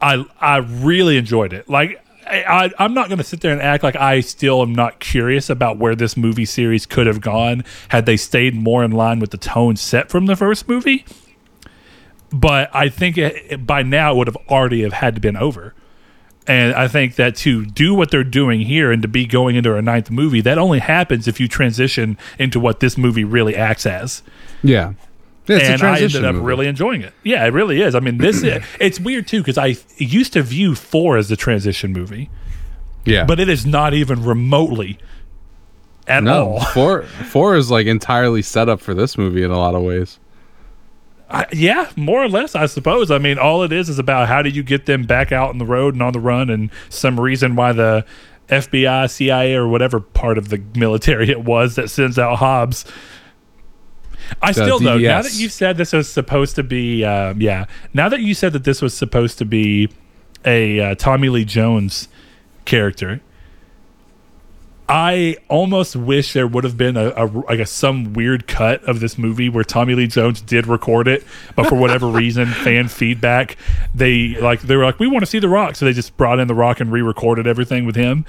I 0.00 0.24
I 0.40 0.56
really 0.56 1.16
enjoyed 1.16 1.52
it. 1.52 1.68
Like 1.68 2.04
I, 2.26 2.42
I 2.42 2.70
I'm 2.84 2.92
not 2.94 3.08
going 3.08 3.18
to 3.18 3.24
sit 3.24 3.40
there 3.40 3.52
and 3.52 3.62
act 3.62 3.82
like 3.84 3.96
I 3.96 4.20
still 4.20 4.60
am 4.62 4.74
not 4.74 4.98
curious 5.00 5.48
about 5.48 5.78
where 5.78 5.94
this 5.94 6.16
movie 6.16 6.44
series 6.44 6.84
could 6.86 7.06
have 7.06 7.20
gone 7.20 7.62
had 7.88 8.04
they 8.06 8.16
stayed 8.16 8.54
more 8.54 8.82
in 8.84 8.90
line 8.90 9.18
with 9.20 9.30
the 9.30 9.38
tone 9.38 9.76
set 9.76 10.10
from 10.10 10.26
the 10.26 10.34
first 10.36 10.68
movie 10.68 11.04
but 12.30 12.68
I 12.74 12.88
think 12.90 13.16
it- 13.16 13.66
by 13.66 13.82
now 13.82 14.12
it 14.12 14.16
would 14.18 14.26
have 14.26 14.36
already 14.50 14.82
have 14.82 14.92
had 14.92 15.14
to 15.14 15.20
been 15.20 15.36
over. 15.36 15.74
And 16.46 16.74
I 16.74 16.88
think 16.88 17.16
that 17.16 17.36
to 17.36 17.64
do 17.66 17.94
what 17.94 18.10
they're 18.10 18.24
doing 18.24 18.60
here 18.60 18.90
and 18.90 19.02
to 19.02 19.08
be 19.08 19.26
going 19.26 19.56
into 19.56 19.74
a 19.76 19.82
ninth 19.82 20.10
movie, 20.10 20.40
that 20.42 20.56
only 20.56 20.78
happens 20.78 21.28
if 21.28 21.38
you 21.40 21.46
transition 21.48 22.16
into 22.38 22.58
what 22.58 22.80
this 22.80 22.96
movie 22.96 23.24
really 23.24 23.54
acts 23.54 23.84
as. 23.86 24.22
Yeah. 24.62 24.92
It's 25.48 25.68
and 25.68 25.82
I 25.82 26.00
ended 26.00 26.24
up 26.24 26.34
movie. 26.34 26.46
really 26.46 26.66
enjoying 26.66 27.02
it. 27.02 27.12
Yeah, 27.22 27.44
it 27.44 27.52
really 27.52 27.80
is. 27.80 27.94
I 27.94 28.00
mean, 28.00 28.18
this 28.18 28.42
is, 28.42 28.62
it's 28.80 29.00
weird 29.00 29.26
too 29.26 29.40
because 29.40 29.58
I 29.58 29.76
used 29.96 30.32
to 30.34 30.42
view 30.42 30.74
four 30.74 31.16
as 31.16 31.28
the 31.28 31.36
transition 31.36 31.92
movie, 31.92 32.30
yeah. 33.04 33.24
but 33.24 33.40
it 33.40 33.48
is 33.48 33.64
not 33.64 33.94
even 33.94 34.24
remotely 34.24 34.98
at 36.06 36.22
no, 36.22 36.52
all. 36.52 36.60
four 36.74 37.02
four 37.02 37.56
is 37.56 37.70
like 37.70 37.86
entirely 37.86 38.42
set 38.42 38.68
up 38.68 38.80
for 38.80 38.94
this 38.94 39.16
movie 39.16 39.42
in 39.42 39.50
a 39.50 39.58
lot 39.58 39.74
of 39.74 39.82
ways. 39.82 40.18
I, 41.30 41.46
yeah, 41.52 41.90
more 41.94 42.22
or 42.22 42.28
less, 42.28 42.54
I 42.54 42.66
suppose. 42.66 43.10
I 43.10 43.18
mean, 43.18 43.38
all 43.38 43.62
it 43.62 43.72
is 43.72 43.90
is 43.90 43.98
about 43.98 44.28
how 44.28 44.40
do 44.40 44.48
you 44.48 44.62
get 44.62 44.86
them 44.86 45.02
back 45.02 45.30
out 45.30 45.50
on 45.50 45.58
the 45.58 45.66
road 45.66 45.94
and 45.94 46.02
on 46.02 46.14
the 46.14 46.20
run, 46.20 46.48
and 46.48 46.70
some 46.88 47.20
reason 47.20 47.54
why 47.54 47.72
the 47.72 48.06
FBI, 48.48 49.10
CIA, 49.10 49.54
or 49.54 49.68
whatever 49.68 50.00
part 50.00 50.38
of 50.38 50.48
the 50.48 50.62
military 50.74 51.30
it 51.30 51.44
was 51.44 51.74
that 51.74 51.90
sends 51.90 52.18
out 52.18 52.36
Hobbs. 52.36 52.84
I 54.42 54.52
still 54.52 54.78
though, 54.78 54.98
now 54.98 55.22
that 55.22 55.34
you 55.34 55.48
said 55.48 55.76
this 55.76 55.92
was 55.92 56.08
supposed 56.10 56.56
to 56.56 56.62
be, 56.62 57.04
um, 57.04 57.40
yeah, 57.40 57.66
now 57.94 58.08
that 58.08 58.20
you 58.20 58.34
said 58.34 58.52
that 58.52 58.64
this 58.64 58.82
was 58.82 58.94
supposed 58.94 59.38
to 59.38 59.44
be 59.44 59.88
a 60.44 60.80
uh, 60.80 60.94
Tommy 60.94 61.28
Lee 61.28 61.44
Jones 61.44 62.08
character, 62.64 63.20
I 64.88 65.36
almost 65.48 65.96
wish 65.96 66.32
there 66.32 66.46
would 66.46 66.64
have 66.64 66.78
been 66.78 66.96
a, 66.96 67.12
a 67.14 67.26
like 67.26 67.58
a 67.58 67.66
some 67.66 68.14
weird 68.14 68.46
cut 68.46 68.82
of 68.84 69.00
this 69.00 69.18
movie 69.18 69.50
where 69.50 69.64
Tommy 69.64 69.94
Lee 69.94 70.06
Jones 70.06 70.40
did 70.40 70.66
record 70.66 71.08
it, 71.08 71.24
but 71.54 71.66
for 71.66 71.74
whatever 71.74 72.06
reason, 72.10 72.46
fan 72.46 72.88
feedback, 72.88 73.58
they 73.94 74.28
like 74.40 74.62
they 74.62 74.76
were 74.76 74.84
like, 74.84 74.98
we 74.98 75.06
want 75.06 75.20
to 75.20 75.26
see 75.26 75.40
The 75.40 75.48
Rock, 75.48 75.76
so 75.76 75.84
they 75.84 75.92
just 75.92 76.16
brought 76.16 76.38
in 76.38 76.48
The 76.48 76.54
Rock 76.54 76.80
and 76.80 76.90
re-recorded 76.90 77.46
everything 77.46 77.84
with 77.84 77.96
him. 77.96 78.24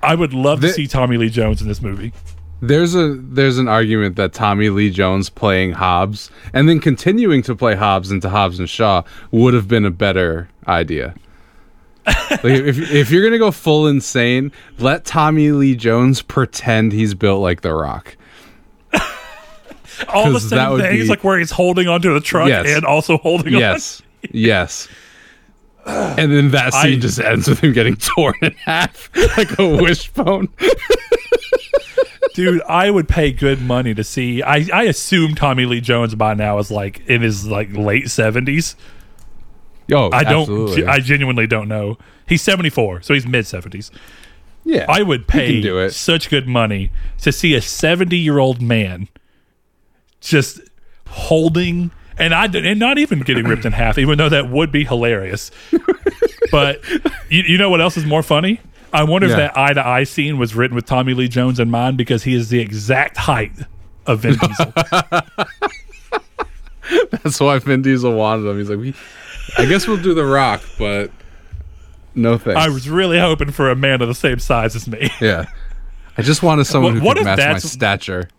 I 0.00 0.14
would 0.14 0.32
love 0.32 0.60
to 0.60 0.72
see 0.72 0.86
Tommy 0.86 1.16
Lee 1.16 1.30
Jones 1.30 1.60
in 1.60 1.66
this 1.66 1.82
movie. 1.82 2.12
There's 2.60 2.94
a 2.94 3.14
there's 3.14 3.58
an 3.58 3.68
argument 3.68 4.16
that 4.16 4.32
Tommy 4.32 4.68
Lee 4.70 4.90
Jones 4.90 5.30
playing 5.30 5.72
Hobbs 5.72 6.30
and 6.52 6.68
then 6.68 6.80
continuing 6.80 7.42
to 7.42 7.54
play 7.54 7.76
Hobbs 7.76 8.10
into 8.10 8.28
Hobbs 8.28 8.58
and 8.58 8.68
Shaw 8.68 9.02
would 9.30 9.54
have 9.54 9.68
been 9.68 9.84
a 9.84 9.90
better 9.92 10.48
idea. 10.66 11.14
like 12.06 12.44
if 12.44 12.78
if 12.90 13.10
you're 13.10 13.22
gonna 13.22 13.38
go 13.38 13.50
full 13.50 13.86
insane, 13.86 14.50
let 14.78 15.04
Tommy 15.04 15.52
Lee 15.52 15.76
Jones 15.76 16.20
pretend 16.22 16.92
he's 16.92 17.14
built 17.14 17.42
like 17.42 17.60
The 17.60 17.72
Rock. 17.72 18.16
All 20.08 20.30
the 20.32 20.40
same 20.40 20.78
things, 20.78 21.04
be- 21.04 21.08
like 21.08 21.24
where 21.24 21.38
he's 21.38 21.50
holding 21.50 21.88
onto 21.88 22.14
the 22.14 22.20
truck 22.20 22.48
Yes. 22.48 22.66
and 22.68 22.84
also 22.84 23.18
holding 23.18 23.52
Yes, 23.52 24.00
yes. 24.30 24.88
And 25.88 26.30
then 26.32 26.50
that 26.50 26.72
scene 26.74 26.98
I- 26.98 27.00
just 27.00 27.18
ends 27.18 27.48
with 27.48 27.60
him 27.60 27.72
getting 27.72 27.96
torn 28.16 28.34
in 28.42 28.52
half 28.52 29.10
like 29.38 29.58
a 29.58 29.66
wishbone. 29.82 30.48
on. 30.60 30.68
Dude, 32.34 32.62
I 32.68 32.90
would 32.90 33.08
pay 33.08 33.32
good 33.32 33.60
money 33.62 33.94
to 33.94 34.04
see. 34.04 34.42
I 34.42 34.66
I 34.72 34.82
assume 34.84 35.34
Tommy 35.34 35.64
Lee 35.66 35.80
Jones 35.80 36.14
by 36.14 36.34
now 36.34 36.58
is 36.58 36.70
like 36.70 37.00
in 37.08 37.22
his 37.22 37.46
like 37.46 37.72
late 37.72 38.10
seventies. 38.10 38.76
Yo, 39.86 40.10
I 40.12 40.22
don't. 40.24 40.42
absolutely. 40.42 40.86
I 40.86 40.98
genuinely 41.00 41.46
don't 41.46 41.68
know. 41.68 41.98
He's 42.28 42.42
seventy 42.42 42.70
four, 42.70 43.00
so 43.02 43.14
he's 43.14 43.26
mid 43.26 43.46
seventies. 43.46 43.90
yeah, 44.64 44.84
I 44.88 45.02
would 45.02 45.26
pay 45.26 45.60
do 45.60 45.78
it. 45.78 45.90
such 45.92 46.28
good 46.30 46.46
money 46.46 46.90
to 47.22 47.32
see 47.32 47.54
a 47.54 47.62
70 47.62 48.16
year 48.16 48.38
old 48.38 48.60
man 48.60 49.08
just 50.20 50.60
holding 51.08 51.90
and 52.18 52.34
I 52.34 52.46
and 52.46 52.78
not 52.78 52.98
even 52.98 53.20
getting 53.20 53.46
ripped 53.46 53.64
in 53.64 53.72
half, 53.72 53.98
even 53.98 54.18
though 54.18 54.28
that 54.28 54.50
would 54.50 54.70
be 54.72 54.84
hilarious. 54.84 55.50
but 56.50 56.82
you, 57.28 57.42
you 57.42 57.58
know 57.58 57.70
what 57.70 57.80
else 57.80 57.96
is 57.96 58.04
more 58.06 58.22
funny? 58.22 58.60
I 58.92 59.04
wonder 59.04 59.26
if 59.28 59.36
that 59.36 59.56
eye 59.56 59.74
to 59.74 59.86
eye 59.86 60.04
scene 60.04 60.38
was 60.38 60.54
written 60.54 60.74
with 60.74 60.86
Tommy 60.86 61.12
Lee 61.12 61.28
Jones 61.28 61.60
in 61.60 61.70
mind 61.70 61.98
because 61.98 62.22
he 62.24 62.34
is 62.34 62.48
the 62.48 62.58
exact 62.60 63.18
height 63.18 63.52
of 64.06 64.20
Vin 64.20 64.36
Diesel. 64.40 64.72
That's 67.10 67.38
why 67.38 67.58
Vin 67.58 67.82
Diesel 67.82 68.12
wanted 68.14 68.48
him. 68.48 68.58
He's 68.58 68.70
like, 68.70 68.78
we, 68.78 68.94
I 69.58 69.66
guess 69.66 69.86
we'll 69.86 70.02
do 70.02 70.14
The 70.14 70.24
Rock, 70.24 70.62
but 70.78 71.10
no 72.14 72.38
thanks. 72.38 72.58
I 72.58 72.68
was 72.70 72.88
really 72.88 73.18
hoping 73.18 73.50
for 73.50 73.70
a 73.70 73.76
man 73.76 74.00
of 74.00 74.08
the 74.08 74.14
same 74.14 74.38
size 74.38 74.74
as 74.74 74.88
me. 74.88 75.10
yeah, 75.20 75.46
I 76.16 76.22
just 76.22 76.42
wanted 76.42 76.64
someone 76.64 76.94
What- 76.94 77.00
who 77.00 77.06
what 77.06 77.16
could 77.18 77.26
match 77.26 77.38
my 77.38 77.58
stature. 77.58 78.30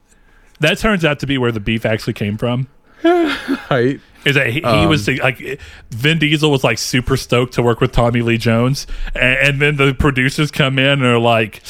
That 0.61 0.77
turns 0.79 1.05
out 1.05 1.19
to 1.19 1.27
be 1.27 1.37
where 1.37 1.51
the 1.53 1.59
beef 1.61 1.85
actually 1.85 2.13
came 2.13 2.37
from. 2.37 2.67
Height. 3.03 3.99
is 4.25 4.35
that 4.35 4.47
he, 4.47 4.59
he 4.59 4.63
Um, 4.63 4.89
was 4.89 5.07
like 5.07 5.59
Vin 5.91 6.19
Diesel 6.19 6.51
was 6.51 6.63
like 6.63 6.77
super 6.77 7.15
stoked 7.17 7.53
to 7.53 7.61
work 7.63 7.79
with 7.81 7.91
Tommy 7.91 8.21
Lee 8.21 8.37
Jones, 8.37 8.85
and, 9.15 9.37
and 9.39 9.61
then 9.61 9.75
the 9.77 9.93
producers 9.93 10.51
come 10.51 10.77
in 10.77 10.85
and 10.85 11.03
are 11.03 11.17
like, 11.19 11.61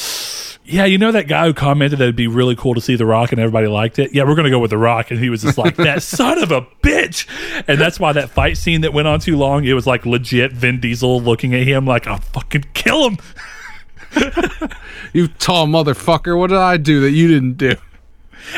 "Yeah, 0.65 0.85
you 0.85 0.97
know 0.97 1.11
that 1.11 1.27
guy 1.27 1.45
who 1.45 1.53
commented 1.53 1.99
that 1.99 2.05
it'd 2.05 2.15
be 2.15 2.27
really 2.27 2.55
cool 2.55 2.73
to 2.73 2.81
see 2.81 2.95
The 2.95 3.05
Rock, 3.05 3.31
and 3.31 3.39
everybody 3.39 3.67
liked 3.67 3.99
it. 3.99 4.13
Yeah, 4.13 4.23
we're 4.23 4.35
gonna 4.35 4.49
go 4.49 4.59
with 4.59 4.71
The 4.71 4.77
Rock." 4.77 5.11
And 5.11 5.19
he 5.19 5.29
was 5.29 5.43
just 5.43 5.57
like, 5.57 5.75
"That 5.75 6.01
son 6.03 6.41
of 6.41 6.51
a 6.51 6.61
bitch," 6.83 7.27
and 7.67 7.79
that's 7.79 7.99
why 7.99 8.13
that 8.13 8.29
fight 8.31 8.57
scene 8.57 8.81
that 8.81 8.93
went 8.93 9.07
on 9.07 9.19
too 9.19 9.37
long. 9.37 9.65
It 9.65 9.73
was 9.73 9.85
like 9.85 10.05
legit 10.05 10.51
Vin 10.53 10.79
Diesel 10.79 11.21
looking 11.21 11.53
at 11.53 11.67
him 11.67 11.85
like, 11.85 12.07
"I'll 12.07 12.17
fucking 12.17 12.65
kill 12.73 13.09
him." 13.09 13.17
You 15.13 15.27
tall 15.27 15.65
motherfucker! 15.67 16.37
What 16.37 16.47
did 16.49 16.57
I 16.59 16.77
do 16.77 17.01
that 17.01 17.11
you 17.11 17.27
didn't 17.27 17.57
do? 17.57 17.75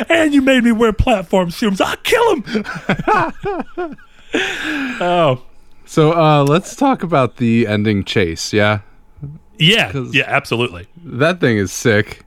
And 0.09 0.33
you 0.33 0.41
made 0.41 0.63
me 0.63 0.71
wear 0.71 0.93
platform 0.93 1.49
shoes. 1.49 1.79
I'll 1.81 1.97
kill 1.97 2.35
him. 2.41 2.65
oh, 5.01 5.43
So 5.85 6.13
uh, 6.13 6.43
let's 6.43 6.75
talk 6.75 7.03
about 7.03 7.37
the 7.37 7.67
ending 7.67 8.03
chase. 8.03 8.53
Yeah, 8.53 8.79
yeah, 9.57 9.91
yeah, 10.11 10.23
absolutely. 10.27 10.87
that 11.03 11.39
thing 11.39 11.57
is 11.57 11.71
sick. 11.71 12.23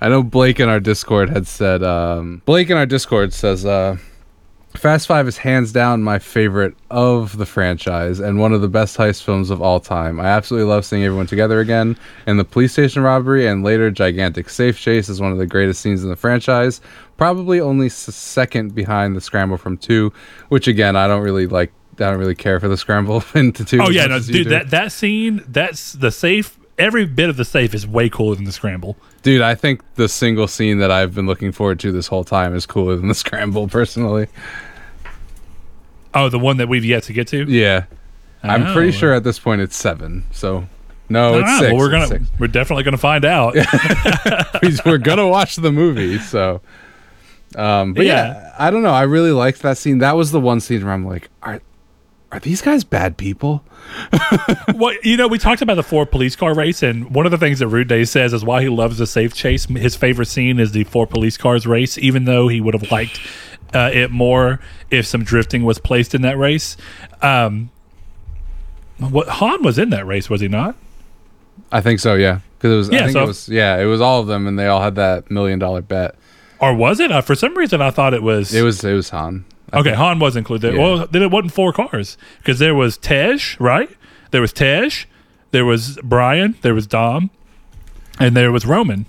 I 0.00 0.08
know 0.08 0.22
Blake 0.22 0.60
in 0.60 0.68
our 0.68 0.80
Discord 0.80 1.30
had 1.30 1.46
said. 1.46 1.82
Um, 1.82 2.42
Blake 2.44 2.68
in 2.68 2.76
our 2.76 2.84
Discord 2.86 3.32
says, 3.32 3.64
uh, 3.64 3.96
"Fast 4.76 5.06
Five 5.06 5.26
is 5.28 5.38
hands 5.38 5.72
down 5.72 6.02
my 6.02 6.18
favorite 6.18 6.74
of 6.90 7.38
the 7.38 7.46
franchise 7.46 8.20
and 8.20 8.38
one 8.38 8.52
of 8.52 8.60
the 8.60 8.68
best 8.68 8.96
heist 8.96 9.22
films 9.22 9.50
of 9.50 9.62
all 9.62 9.80
time. 9.80 10.20
I 10.20 10.26
absolutely 10.26 10.68
love 10.68 10.84
seeing 10.84 11.04
everyone 11.04 11.26
together 11.26 11.60
again. 11.60 11.96
And 12.26 12.38
the 12.38 12.44
police 12.44 12.72
station 12.72 13.02
robbery 13.02 13.46
and 13.46 13.64
later 13.64 13.90
gigantic 13.90 14.50
safe 14.50 14.78
chase 14.78 15.08
is 15.08 15.20
one 15.20 15.32
of 15.32 15.38
the 15.38 15.46
greatest 15.46 15.80
scenes 15.80 16.02
in 16.02 16.10
the 16.10 16.16
franchise. 16.16 16.80
Probably 17.16 17.60
only 17.60 17.88
second 17.88 18.74
behind 18.74 19.16
the 19.16 19.20
scramble 19.20 19.56
from 19.56 19.76
two, 19.78 20.12
which 20.48 20.66
again 20.66 20.96
I 20.96 21.06
don't 21.06 21.22
really 21.22 21.46
like. 21.46 21.72
I 21.94 22.10
don't 22.10 22.18
really 22.18 22.34
care 22.34 22.58
for 22.58 22.66
the 22.66 22.76
scramble 22.76 23.22
into 23.34 23.64
two. 23.64 23.80
Oh 23.80 23.90
yeah, 23.90 24.06
no, 24.06 24.18
dude, 24.18 24.48
that 24.48 24.70
that 24.70 24.90
scene, 24.90 25.44
that's 25.46 25.92
the 25.92 26.10
safe. 26.10 26.58
Every 26.78 27.06
bit 27.06 27.30
of 27.30 27.36
the 27.36 27.44
safe 27.44 27.72
is 27.74 27.86
way 27.86 28.08
cooler 28.08 28.34
than 28.34 28.44
the 28.44 28.52
scramble. 28.52 28.96
Dude, 29.22 29.42
I 29.42 29.54
think 29.54 29.80
the 29.94 30.08
single 30.08 30.48
scene 30.48 30.78
that 30.78 30.90
I've 30.90 31.14
been 31.14 31.26
looking 31.26 31.52
forward 31.52 31.78
to 31.80 31.92
this 31.92 32.08
whole 32.08 32.24
time 32.24 32.54
is 32.54 32.66
cooler 32.66 32.96
than 32.96 33.08
the 33.08 33.14
scramble, 33.14 33.68
personally. 33.68 34.26
Oh, 36.12 36.28
the 36.28 36.38
one 36.38 36.56
that 36.58 36.68
we've 36.68 36.84
yet 36.84 37.02
to 37.04 37.12
get 37.12 37.28
to. 37.28 37.44
Yeah. 37.44 37.84
I'm 38.42 38.72
pretty 38.72 38.88
Oh. 38.88 38.92
sure 38.92 39.12
at 39.14 39.24
this 39.24 39.38
point 39.38 39.60
it's 39.62 39.76
seven. 39.76 40.24
So, 40.30 40.66
no, 41.08 41.38
it's 41.38 41.48
Ah, 41.48 41.58
six. 41.60 41.70
well, 41.72 41.78
we're 41.78 41.90
gonna 41.90 42.06
six. 42.06 42.24
we're 42.38 42.46
definitely 42.46 42.84
gonna 42.84 42.98
find 42.98 43.24
out. 43.24 43.54
we're 44.84 44.98
gonna 44.98 45.26
watch 45.26 45.56
the 45.56 45.72
movie. 45.72 46.18
So, 46.18 46.60
um, 47.56 47.94
but 47.94 48.04
yeah. 48.04 48.26
Yeah. 48.34 48.54
I 48.58 48.70
don't 48.70 48.82
know. 48.82 48.90
I 48.92 49.02
really 49.02 49.32
liked 49.32 49.62
that 49.62 49.78
scene. 49.78 49.98
That 49.98 50.16
was 50.16 50.30
the 50.30 50.40
one 50.40 50.60
scene 50.60 50.84
where 50.84 50.92
I'm 50.92 51.06
like, 51.06 51.30
are 51.42 51.60
are 52.34 52.40
these 52.40 52.60
guys 52.60 52.82
bad 52.82 53.16
people? 53.16 53.62
well, 54.74 54.92
you 55.04 55.16
know, 55.16 55.28
we 55.28 55.38
talked 55.38 55.62
about 55.62 55.74
the 55.76 55.84
four 55.84 56.04
police 56.04 56.34
car 56.34 56.52
race, 56.52 56.82
and 56.82 57.14
one 57.14 57.26
of 57.26 57.30
the 57.30 57.38
things 57.38 57.60
that 57.60 57.68
Rude 57.68 57.86
Day 57.86 58.04
says 58.04 58.32
is 58.32 58.44
why 58.44 58.60
he 58.60 58.68
loves 58.68 58.98
the 58.98 59.06
safe 59.06 59.34
chase. 59.34 59.66
His 59.66 59.94
favorite 59.94 60.26
scene 60.26 60.58
is 60.58 60.72
the 60.72 60.82
four 60.82 61.06
police 61.06 61.36
cars 61.36 61.64
race, 61.64 61.96
even 61.96 62.24
though 62.24 62.48
he 62.48 62.60
would 62.60 62.74
have 62.74 62.90
liked 62.90 63.20
uh, 63.72 63.90
it 63.92 64.10
more 64.10 64.58
if 64.90 65.06
some 65.06 65.22
drifting 65.22 65.62
was 65.62 65.78
placed 65.78 66.12
in 66.12 66.22
that 66.22 66.36
race. 66.36 66.76
Um, 67.22 67.70
what 68.98 69.28
Han 69.28 69.62
was 69.62 69.78
in 69.78 69.90
that 69.90 70.04
race, 70.04 70.28
was 70.28 70.40
he 70.40 70.48
not? 70.48 70.74
I 71.70 71.80
think 71.82 72.00
so. 72.00 72.14
Yeah, 72.14 72.40
because 72.58 72.72
it 72.72 72.76
was. 72.76 72.88
Yeah, 72.90 72.98
I 72.98 73.02
think 73.02 73.12
so- 73.12 73.22
it 73.22 73.26
was. 73.28 73.48
Yeah, 73.48 73.78
it 73.78 73.84
was 73.84 74.00
all 74.00 74.20
of 74.20 74.26
them, 74.26 74.48
and 74.48 74.58
they 74.58 74.66
all 74.66 74.82
had 74.82 74.96
that 74.96 75.30
million 75.30 75.60
dollar 75.60 75.82
bet. 75.82 76.16
Or 76.58 76.74
was 76.74 76.98
it? 76.98 77.12
Uh, 77.12 77.20
for 77.20 77.36
some 77.36 77.56
reason, 77.56 77.80
I 77.80 77.90
thought 77.90 78.12
it 78.12 78.24
was. 78.24 78.52
It 78.52 78.62
was. 78.62 78.82
It 78.82 78.94
was 78.94 79.10
Han. 79.10 79.44
I 79.74 79.80
okay, 79.80 79.90
think- 79.90 79.96
Han 79.96 80.18
was 80.18 80.36
included. 80.36 80.74
Yeah. 80.74 80.80
Well, 80.80 81.06
then 81.10 81.22
it 81.22 81.30
wasn't 81.30 81.52
four 81.52 81.72
cars 81.72 82.16
because 82.38 82.58
there 82.58 82.74
was 82.74 82.96
Tej, 82.96 83.38
right? 83.58 83.90
There 84.30 84.40
was 84.40 84.52
Tej, 84.52 84.90
there 85.50 85.64
was 85.64 85.98
Brian, 86.02 86.56
there 86.62 86.74
was 86.74 86.86
Dom, 86.86 87.30
and 88.18 88.36
there 88.36 88.50
was 88.52 88.64
Roman. 88.66 89.06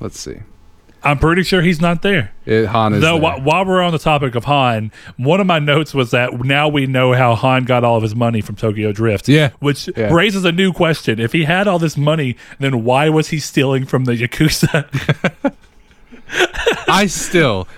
Let's 0.00 0.18
see. 0.20 0.36
I'm 1.02 1.18
pretty 1.18 1.42
sure 1.42 1.60
he's 1.60 1.82
not 1.82 2.00
there. 2.00 2.32
It, 2.46 2.66
Han 2.66 2.94
is. 2.94 3.02
Though, 3.02 3.18
there. 3.20 3.32
wh- 3.38 3.44
while 3.44 3.64
we're 3.66 3.82
on 3.82 3.92
the 3.92 3.98
topic 3.98 4.34
of 4.34 4.44
Han, 4.44 4.90
one 5.18 5.38
of 5.38 5.46
my 5.46 5.58
notes 5.58 5.92
was 5.92 6.10
that 6.12 6.32
now 6.44 6.66
we 6.68 6.86
know 6.86 7.12
how 7.12 7.34
Han 7.34 7.64
got 7.64 7.84
all 7.84 7.96
of 7.98 8.02
his 8.02 8.14
money 8.14 8.40
from 8.40 8.56
Tokyo 8.56 8.90
Drift. 8.90 9.28
Yeah. 9.28 9.50
Which 9.60 9.90
Yeah. 9.96 10.12
raises 10.14 10.46
a 10.46 10.52
new 10.52 10.72
question. 10.72 11.20
If 11.20 11.32
he 11.32 11.44
had 11.44 11.68
all 11.68 11.78
this 11.78 11.98
money, 11.98 12.36
then 12.58 12.84
why 12.84 13.10
was 13.10 13.28
he 13.28 13.38
stealing 13.38 13.84
from 13.84 14.04
the 14.06 14.12
Yakuza? 14.12 14.88
I 16.88 17.06
still 17.06 17.68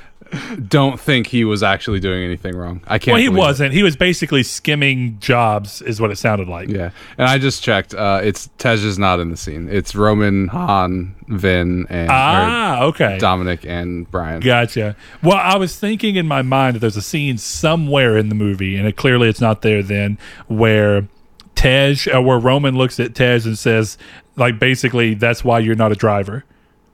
don't 0.68 0.99
think 0.99 1.28
he 1.28 1.44
was 1.44 1.62
actually 1.62 2.01
doing 2.01 2.24
anything 2.24 2.57
wrong. 2.57 2.80
I 2.86 2.99
can't. 2.99 3.14
well, 3.14 3.22
he 3.22 3.28
wasn't. 3.28 3.72
He 3.72 3.82
was 3.82 3.97
basically 3.97 4.42
skimming 4.42 5.18
jobs, 5.20 5.82
is 5.82 6.01
what 6.01 6.11
it 6.11 6.16
sounded 6.16 6.49
like. 6.49 6.68
Yeah, 6.68 6.90
and 7.16 7.28
I 7.28 7.38
just 7.38 7.62
checked. 7.62 7.94
Uh, 7.94 8.20
it's 8.22 8.49
Tej 8.59 8.74
is 8.74 8.99
not 8.99 9.20
in 9.20 9.30
the 9.30 9.36
scene. 9.36 9.68
It's 9.70 9.94
Roman, 9.94 10.49
Han, 10.49 11.14
Vin, 11.28 11.86
and 11.88 12.11
Ah, 12.11 12.82
okay. 12.84 13.18
Dominic 13.18 13.64
and 13.64 14.11
Brian. 14.11 14.40
Gotcha. 14.40 14.97
Well, 15.22 15.36
I 15.38 15.57
was 15.57 15.78
thinking 15.78 16.16
in 16.16 16.26
my 16.26 16.42
mind 16.42 16.74
that 16.76 16.80
there's 16.80 16.97
a 16.97 17.03
scene 17.03 17.38
somewhere 17.38 18.16
in 18.16 18.28
the 18.28 18.34
movie, 18.34 18.76
and 18.76 18.86
it, 18.86 18.97
clearly 18.97 19.28
it's 19.28 19.40
not 19.40 19.62
there 19.62 19.82
then, 19.82 20.18
where 20.49 21.07
Tej, 21.55 21.97
uh, 22.12 22.20
where 22.20 22.38
Roman 22.38 22.76
looks 22.76 22.99
at 23.01 23.14
Tej 23.14 23.42
and 23.44 23.59
says, 23.59 23.97
like, 24.36 24.59
basically, 24.59 25.14
that's 25.14 25.44
why 25.44 25.61
you're 25.61 25.76
not 25.76 25.92
a 25.92 25.97
driver. 25.97 26.44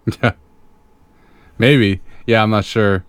Maybe. 1.63 2.01
Yeah, 2.27 2.43
I'm 2.43 2.51
not 2.51 2.65
sure. 2.65 3.05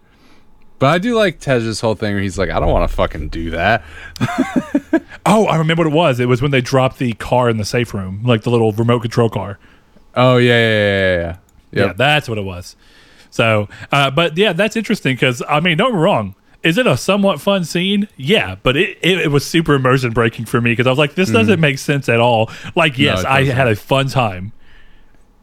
But 0.77 0.87
I 0.87 0.97
do 0.99 1.15
like 1.15 1.39
Tej's 1.39 1.79
whole 1.79 1.95
thing 1.95 2.13
where 2.13 2.21
he's 2.21 2.37
like, 2.37 2.51
I 2.51 2.59
don't 2.59 2.69
want 2.69 2.87
to 2.89 2.95
fucking 2.95 3.29
do 3.29 3.49
that. 3.51 3.83
Oh, 5.25 5.45
I 5.45 5.55
remember 5.55 5.83
what 5.83 5.87
it 5.87 5.95
was. 5.95 6.19
It 6.19 6.27
was 6.27 6.41
when 6.41 6.51
they 6.51 6.59
dropped 6.59 6.97
the 6.99 7.13
car 7.13 7.49
in 7.49 7.55
the 7.57 7.63
safe 7.63 7.93
room, 7.93 8.21
like 8.25 8.41
the 8.43 8.49
little 8.51 8.73
remote 8.73 8.99
control 8.99 9.29
car. 9.29 9.57
Oh 10.15 10.35
yeah, 10.37 10.51
yeah, 10.51 10.69
yeah, 10.69 11.15
yeah. 11.21 11.37
yeah. 11.71 11.85
Yeah, 11.87 11.93
that's 11.93 12.27
what 12.27 12.37
it 12.37 12.43
was. 12.43 12.75
So, 13.31 13.69
uh, 13.91 14.11
but 14.11 14.37
yeah, 14.37 14.51
that's 14.53 14.75
interesting 14.75 15.15
because 15.15 15.41
I 15.47 15.61
mean, 15.61 15.77
don't 15.77 15.91
get 15.91 15.95
me 15.95 16.01
wrong. 16.03 16.35
Is 16.61 16.77
it 16.77 16.85
a 16.85 16.97
somewhat 16.97 17.39
fun 17.41 17.63
scene? 17.63 18.09
Yeah, 18.17 18.55
but 18.61 18.75
it, 18.75 18.97
it, 19.01 19.19
it 19.19 19.31
was 19.31 19.45
super 19.45 19.73
immersion 19.75 20.11
breaking 20.11 20.45
for 20.45 20.59
me 20.61 20.73
because 20.73 20.87
I 20.87 20.89
was 20.91 20.99
like, 20.99 21.15
this 21.15 21.31
doesn't 21.31 21.59
make 21.61 21.79
sense 21.79 22.09
at 22.09 22.19
all. 22.19 22.51
Like, 22.75 22.99
yes, 22.99 23.19
Mm. 23.19 23.23
it 23.23 23.27
I 23.27 23.43
had 23.45 23.67
a 23.69 23.75
fun 23.77 24.09
time, 24.09 24.51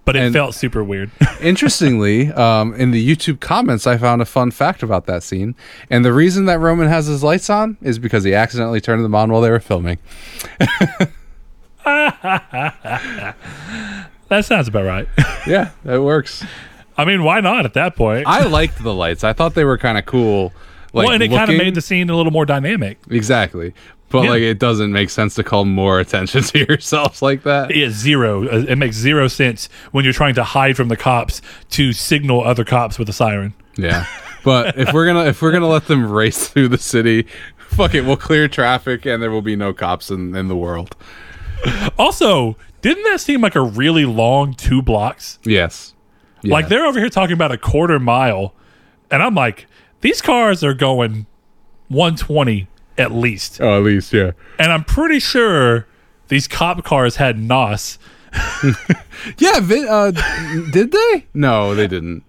but 0.05 0.17
it 0.17 0.21
And- 0.23 0.33
felt 0.35 0.55
super 0.55 0.83
weird. 0.83 1.11
Interestingly, 1.41 2.33
um, 2.33 2.75
in 2.75 2.91
the 2.91 3.07
YouTube 3.17 3.41
comments, 3.41 3.87
I 3.87 3.97
found 3.97 4.21
a 4.23 4.25
fun 4.25 4.51
fact 4.51 4.83
about 4.83 5.07
that 5.07 5.23
scene. 5.23 5.55
And 5.89 6.05
the 6.05 6.13
reason 6.13 6.47
that 6.47 6.59
Roman 6.59 6.89
has 6.89 7.07
his 7.07 7.23
lights 7.23 7.49
on 7.51 7.77
is 7.83 7.99
because 7.99 8.25
he 8.25 8.35
accidentally 8.35 8.81
turned 8.81 9.05
them 9.05 9.15
on 9.15 9.31
while 9.31 9.41
they 9.41 9.51
were 9.51 9.61
filming. 9.61 9.99
that 11.85 13.35
sounds 14.43 14.69
about 14.69 14.85
right. 14.85 15.09
Yeah, 15.47 15.71
that 15.85 16.03
works. 16.03 16.45
I 16.99 17.05
mean, 17.07 17.23
why 17.25 17.41
not 17.41 17.65
at 17.65 17.73
that 17.75 17.97
point? 17.97 18.27
I 18.27 18.45
liked 18.45 18.83
the 18.83 18.93
lights. 18.93 19.25
I 19.25 19.33
thought 19.33 19.55
they 19.55 19.65
were 19.65 19.79
kind 19.79 19.97
of 19.97 20.05
cool. 20.05 20.53
Like, 20.93 21.07
well, 21.07 21.15
and 21.15 21.23
it 21.23 21.29
kind 21.29 21.51
of 21.51 21.57
made 21.57 21.75
the 21.75 21.81
scene 21.81 22.11
a 22.11 22.17
little 22.17 22.31
more 22.33 22.45
dynamic. 22.45 22.99
exactly. 23.11 23.73
But 24.11 24.25
Yeah. 24.25 24.31
like, 24.31 24.43
it 24.43 24.59
doesn't 24.59 24.93
make 24.93 25.09
sense 25.09 25.35
to 25.37 25.43
call 25.45 25.65
more 25.65 26.01
attention 26.01 26.43
to 26.53 26.59
yourself 26.59 27.23
like 27.23 27.45
that. 27.45 27.71
It 27.71 27.77
is 27.79 27.95
zero. 27.95 28.45
Uh, 28.47 28.65
It 28.69 28.77
makes 28.77 28.97
zero 28.97 29.29
sense 29.29 29.69
when 29.93 30.05
you're 30.05 30.13
trying 30.13 30.35
to 30.35 30.45
hide 30.45 30.77
from 30.77 30.89
the 30.89 30.97
cops 30.97 31.41
to 31.71 31.93
signal 31.93 32.43
other 32.45 32.65
cops 32.65 32.99
with 32.99 33.09
a 33.09 33.13
siren. 33.13 33.55
Yeah. 33.77 34.05
But 34.43 34.79
if 34.79 34.95
we're 34.95 35.05
gonna 35.07 35.27
if 35.27 35.43
we're 35.43 35.53
gonna 35.53 35.69
let 35.69 35.87
them 35.87 36.11
race 36.11 36.49
through 36.49 36.69
the 36.69 36.79
city, 36.79 37.27
fuck 37.59 37.95
it, 37.95 38.07
we'll 38.07 38.17
clear 38.17 38.49
traffic 38.49 39.05
and 39.05 39.23
there 39.23 39.31
will 39.31 39.43
be 39.43 39.55
no 39.55 39.75
cops 39.75 40.11
in, 40.11 40.35
in 40.35 40.49
the 40.49 40.57
world. 40.57 40.97
Also, 41.99 42.57
didn't 42.81 43.03
that 43.05 43.21
seem 43.21 43.43
like 43.43 43.55
a 43.55 43.61
really 43.61 44.07
long 44.07 44.55
two 44.55 44.81
blocks? 44.81 45.39
Yes. 45.45 45.95
Yeah. 46.43 46.55
Like 46.55 46.69
they're 46.69 46.87
over 46.87 46.99
here 46.99 47.11
talking 47.11 47.35
about 47.35 47.53
a 47.53 47.59
quarter 47.59 47.99
mile, 47.99 48.55
and 49.11 49.23
I'm 49.23 49.35
like, 49.35 49.67
these 50.01 50.23
cars 50.23 50.65
are 50.65 50.73
going 50.73 51.27
120 51.89 52.67
at 53.01 53.13
least, 53.13 53.61
Oh, 53.61 53.79
at 53.79 53.83
least, 53.83 54.13
yeah. 54.13 54.33
and 54.59 54.71
I'm 54.73 54.85
pretty 54.85 55.19
sure 55.21 55.87
these 56.29 56.47
cop 56.47 56.85
cars 56.85 57.17
had 57.17 57.39
NOS. 57.39 57.99
Yeah, 59.39 59.59
uh, 59.89 60.13
did 60.71 60.93
they? 60.93 61.27
No, 61.35 61.75
they 61.75 61.87
didn't. 61.89 62.23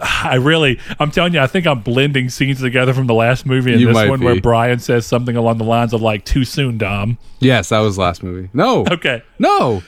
I 0.00 0.34
really, 0.34 0.78
I'm 1.00 1.10
telling 1.10 1.32
you, 1.34 1.40
I 1.40 1.46
think 1.46 1.66
I'm 1.66 1.80
blending 1.80 2.28
scenes 2.28 2.60
together 2.60 2.92
from 2.92 3.06
the 3.06 3.14
last 3.14 3.46
movie 3.46 3.72
and 3.72 3.80
You 3.80 3.92
this 3.92 4.08
one 4.08 4.20
where. 4.20 4.40
Brian 4.40 4.78
says 4.80 5.06
something 5.06 5.36
along 5.36 5.58
the 5.58 5.64
lines 5.64 5.92
of 5.92 6.02
like, 6.02 6.24
"Too 6.24 6.44
soon, 6.44 6.76
Dom." 6.76 7.18
Yes, 7.40 7.68
that 7.70 7.78
was 7.80 7.98
last 7.98 8.22
movie. 8.22 8.50
No. 8.52 8.84
Okay, 8.90 9.22
No. 9.38 9.82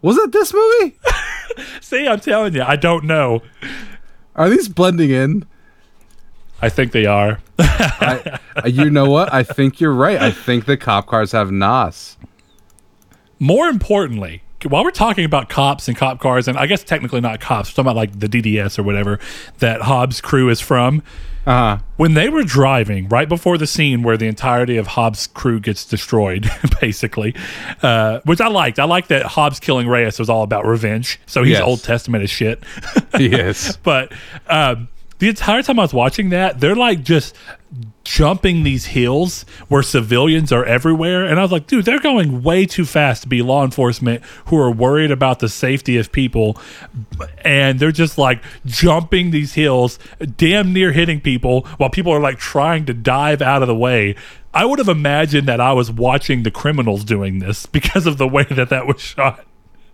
Was 0.00 0.16
it 0.18 0.32
this 0.32 0.52
movie? 0.52 0.96
see, 1.80 2.08
I'm 2.08 2.18
telling 2.18 2.54
you, 2.54 2.62
I 2.62 2.74
don't 2.76 3.04
know. 3.04 3.40
Are 4.34 4.48
these 4.50 4.68
blending 4.68 5.10
in? 5.10 5.44
I 6.62 6.68
think 6.68 6.92
they 6.92 7.06
are. 7.06 7.40
I, 7.58 8.38
you 8.66 8.88
know 8.88 9.10
what? 9.10 9.32
I 9.32 9.42
think 9.42 9.80
you're 9.80 9.92
right. 9.92 10.20
I 10.20 10.30
think 10.30 10.64
the 10.66 10.76
cop 10.76 11.06
cars 11.06 11.32
have 11.32 11.50
NOS. 11.50 12.16
More 13.38 13.66
importantly, 13.66 14.42
while 14.68 14.84
we're 14.84 14.92
talking 14.92 15.24
about 15.24 15.48
cops 15.48 15.88
and 15.88 15.96
cop 15.96 16.20
cars, 16.20 16.46
and 16.46 16.56
I 16.56 16.66
guess 16.66 16.84
technically 16.84 17.20
not 17.20 17.40
cops, 17.40 17.70
we're 17.70 17.82
talking 17.82 17.90
about 17.90 17.96
like 17.96 18.18
the 18.20 18.28
DDS 18.28 18.78
or 18.78 18.84
whatever 18.84 19.18
that 19.58 19.82
Hobbs' 19.82 20.20
crew 20.20 20.48
is 20.48 20.60
from. 20.60 21.02
Uh 21.44 21.50
huh. 21.50 21.78
When 21.96 22.14
they 22.14 22.28
were 22.28 22.44
driving 22.44 23.08
right 23.08 23.28
before 23.28 23.58
the 23.58 23.66
scene 23.66 24.04
where 24.04 24.16
the 24.16 24.28
entirety 24.28 24.76
of 24.76 24.86
Hobbs' 24.86 25.26
crew 25.26 25.58
gets 25.58 25.84
destroyed, 25.84 26.48
basically, 26.80 27.34
uh, 27.82 28.20
which 28.24 28.40
I 28.40 28.46
liked. 28.46 28.78
I 28.78 28.84
liked 28.84 29.08
that 29.08 29.26
Hobbs 29.26 29.58
killing 29.58 29.88
Reyes 29.88 30.20
was 30.20 30.30
all 30.30 30.44
about 30.44 30.64
revenge. 30.64 31.18
So 31.26 31.42
he's 31.42 31.54
Yes. 31.54 31.62
Old 31.62 31.82
Testament 31.82 32.22
as 32.22 32.30
shit. 32.30 32.62
Yes. 33.18 33.76
but 33.82 34.12
um, 34.46 34.86
the 35.22 35.28
entire 35.28 35.62
time 35.62 35.78
I 35.78 35.82
was 35.82 35.94
watching 35.94 36.30
that, 36.30 36.58
they're 36.58 36.74
like 36.74 37.04
just 37.04 37.36
jumping 38.02 38.64
these 38.64 38.86
hills 38.86 39.44
where 39.68 39.80
civilians 39.80 40.50
are 40.50 40.64
everywhere. 40.64 41.24
And 41.24 41.38
I 41.38 41.42
was 41.42 41.52
like, 41.52 41.68
dude, 41.68 41.84
they're 41.84 42.00
going 42.00 42.42
way 42.42 42.66
too 42.66 42.84
fast 42.84 43.22
to 43.22 43.28
be 43.28 43.40
law 43.40 43.64
enforcement 43.64 44.24
who 44.46 44.58
are 44.58 44.68
worried 44.68 45.12
about 45.12 45.38
the 45.38 45.48
safety 45.48 45.96
of 45.96 46.10
people. 46.10 46.60
And 47.44 47.78
they're 47.78 47.92
just 47.92 48.18
like 48.18 48.42
jumping 48.66 49.30
these 49.30 49.54
hills, 49.54 49.96
damn 50.36 50.72
near 50.72 50.90
hitting 50.90 51.20
people 51.20 51.68
while 51.76 51.88
people 51.88 52.10
are 52.10 52.18
like 52.18 52.40
trying 52.40 52.84
to 52.86 52.92
dive 52.92 53.40
out 53.40 53.62
of 53.62 53.68
the 53.68 53.76
way. 53.76 54.16
I 54.52 54.64
would 54.64 54.80
have 54.80 54.88
imagined 54.88 55.46
that 55.46 55.60
I 55.60 55.72
was 55.72 55.88
watching 55.88 56.42
the 56.42 56.50
criminals 56.50 57.04
doing 57.04 57.38
this 57.38 57.64
because 57.78 58.08
of 58.08 58.18
the 58.18 58.26
way 58.26 58.42
that 58.50 58.70
that 58.70 58.88
was 58.88 59.00
shot. 59.00 59.46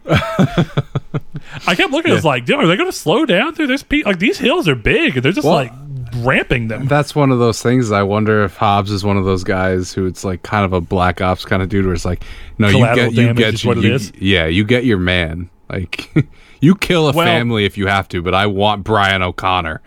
I 0.09 1.75
kept 1.75 1.93
looking. 1.93 2.11
I 2.13 2.15
was 2.15 2.25
like, 2.25 2.45
"Dude, 2.45 2.57
are 2.57 2.67
they 2.67 2.77
going 2.77 2.91
to 2.91 2.97
slow 2.97 3.25
down 3.27 3.55
through 3.55 3.67
this? 3.69 3.83
Pe- 3.83 4.03
like 4.03 4.19
these 4.19 4.39
hills 4.39 4.69
are 4.69 4.75
big, 4.75 5.17
and 5.17 5.25
they're 5.25 5.33
just 5.33 5.47
Well- 5.47 5.55
like 5.57 5.73
ramping 6.17 6.69
them." 6.69 6.87
That's 6.87 7.15
one 7.15 7.31
of 7.31 7.39
those 7.39 7.63
things. 7.63 7.91
I 7.93 8.03
wonder 8.03 8.45
if 8.45 8.57
Hobbs 8.57 8.91
is 8.91 9.05
one 9.05 9.17
of 9.17 9.25
those 9.25 9.45
guys 9.45 9.93
who 9.93 10.07
it's 10.07 10.25
like 10.25 10.43
kind 10.43 10.65
of 10.65 10.73
a 10.73 10.81
black 10.81 11.21
ops 11.21 11.45
kind 11.45 11.63
of 11.63 11.69
dude, 11.69 11.85
where 11.85 11.95
it's 11.95 12.05
like, 12.05 12.23
no, 12.59 12.69
you 12.69 12.79
get, 12.95 13.13
you 13.13 13.35
get, 13.35 13.65
you, 13.65 13.75
you- 13.75 13.99
yeah, 14.19 14.47
you 14.47 14.65
get 14.65 14.85
your 14.85 14.99
man. 14.99 15.51
Like, 15.69 16.11
you 16.61 16.75
kill 16.75 17.09
a 17.09 17.13
Well- 17.13 17.27
family 17.27 17.65
if 17.65 17.77
you 17.79 17.87
have 17.87 18.09
to, 18.09 18.23
but 18.23 18.35
I 18.35 18.47
want 18.47 18.85
Brian 18.85 19.23
O'Conner. 19.23 19.81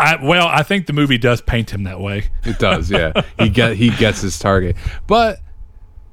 I, 0.00 0.16
well, 0.24 0.46
I 0.46 0.62
think 0.62 0.86
the 0.86 0.92
movie 0.92 1.18
does 1.18 1.40
paint 1.40 1.70
him 1.70 1.82
that 1.82 1.98
way. 2.00 2.26
It 2.44 2.60
does, 2.60 2.88
yeah. 2.88 3.20
he 3.40 3.48
get 3.48 3.74
he 3.76 3.90
gets 3.90 4.20
his 4.20 4.38
target, 4.38 4.76
but 5.08 5.40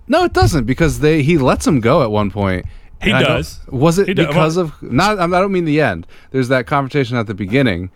no, 0.08 0.24
it 0.24 0.34
doesn't 0.34 0.66
because 0.66 1.00
they 1.00 1.22
he 1.24 1.38
lets 1.38 1.66
him 1.66 1.80
go 1.80 2.04
at 2.04 2.12
one 2.12 2.32
point. 2.32 2.66
He 3.04 3.12
And 3.12 3.26
does. 3.26 3.60
Was 3.70 4.00
it 4.00 4.08
He 4.08 4.14
does. 4.14 4.28
because 4.28 4.58
of 4.58 4.82
not? 4.82 5.20
I 5.20 5.28
don't 5.28 5.52
mean 5.52 5.66
the 5.66 5.82
end. 5.82 6.08
There's 6.32 6.48
that 6.48 6.66
confrontation 6.68 7.18
at 7.18 7.28
the 7.28 7.34
beginning 7.34 7.92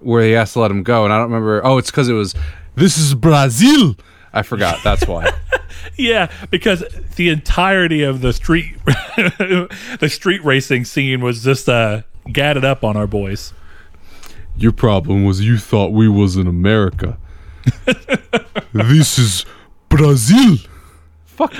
where 0.00 0.22
he 0.24 0.32
has 0.32 0.52
to 0.54 0.60
let 0.60 0.70
him 0.70 0.82
go, 0.82 1.04
and 1.04 1.12
I 1.12 1.16
don't 1.18 1.26
remember. 1.30 1.64
Oh, 1.64 1.78
it's 1.78 1.90
because 1.90 2.08
it 2.08 2.14
was 2.14 2.34
this 2.74 2.96
is 2.98 3.14
Brazil. 3.14 3.96
I 4.32 4.42
forgot. 4.42 4.78
That's 4.84 5.06
why. 5.06 5.30
Yeah, 5.96 6.30
because 6.50 6.84
the 7.16 7.28
entirety 7.30 8.02
of 8.02 8.20
the 8.20 8.32
street, 8.32 8.76
the 8.86 10.08
street 10.10 10.44
racing 10.44 10.84
scene 10.84 11.20
was 11.20 11.42
just 11.44 11.68
uh, 11.68 12.02
gadded 12.30 12.64
up 12.64 12.84
on 12.84 12.96
our 12.96 13.06
boys. 13.06 13.52
Your 14.56 14.72
problem 14.72 15.24
was 15.24 15.40
you 15.40 15.58
thought 15.58 15.92
we 15.92 16.08
was 16.08 16.36
in 16.36 16.46
America. 16.46 17.18
this 18.72 19.18
is 19.18 19.46
Brazil. 19.88 20.56
Fuck. 21.40 21.54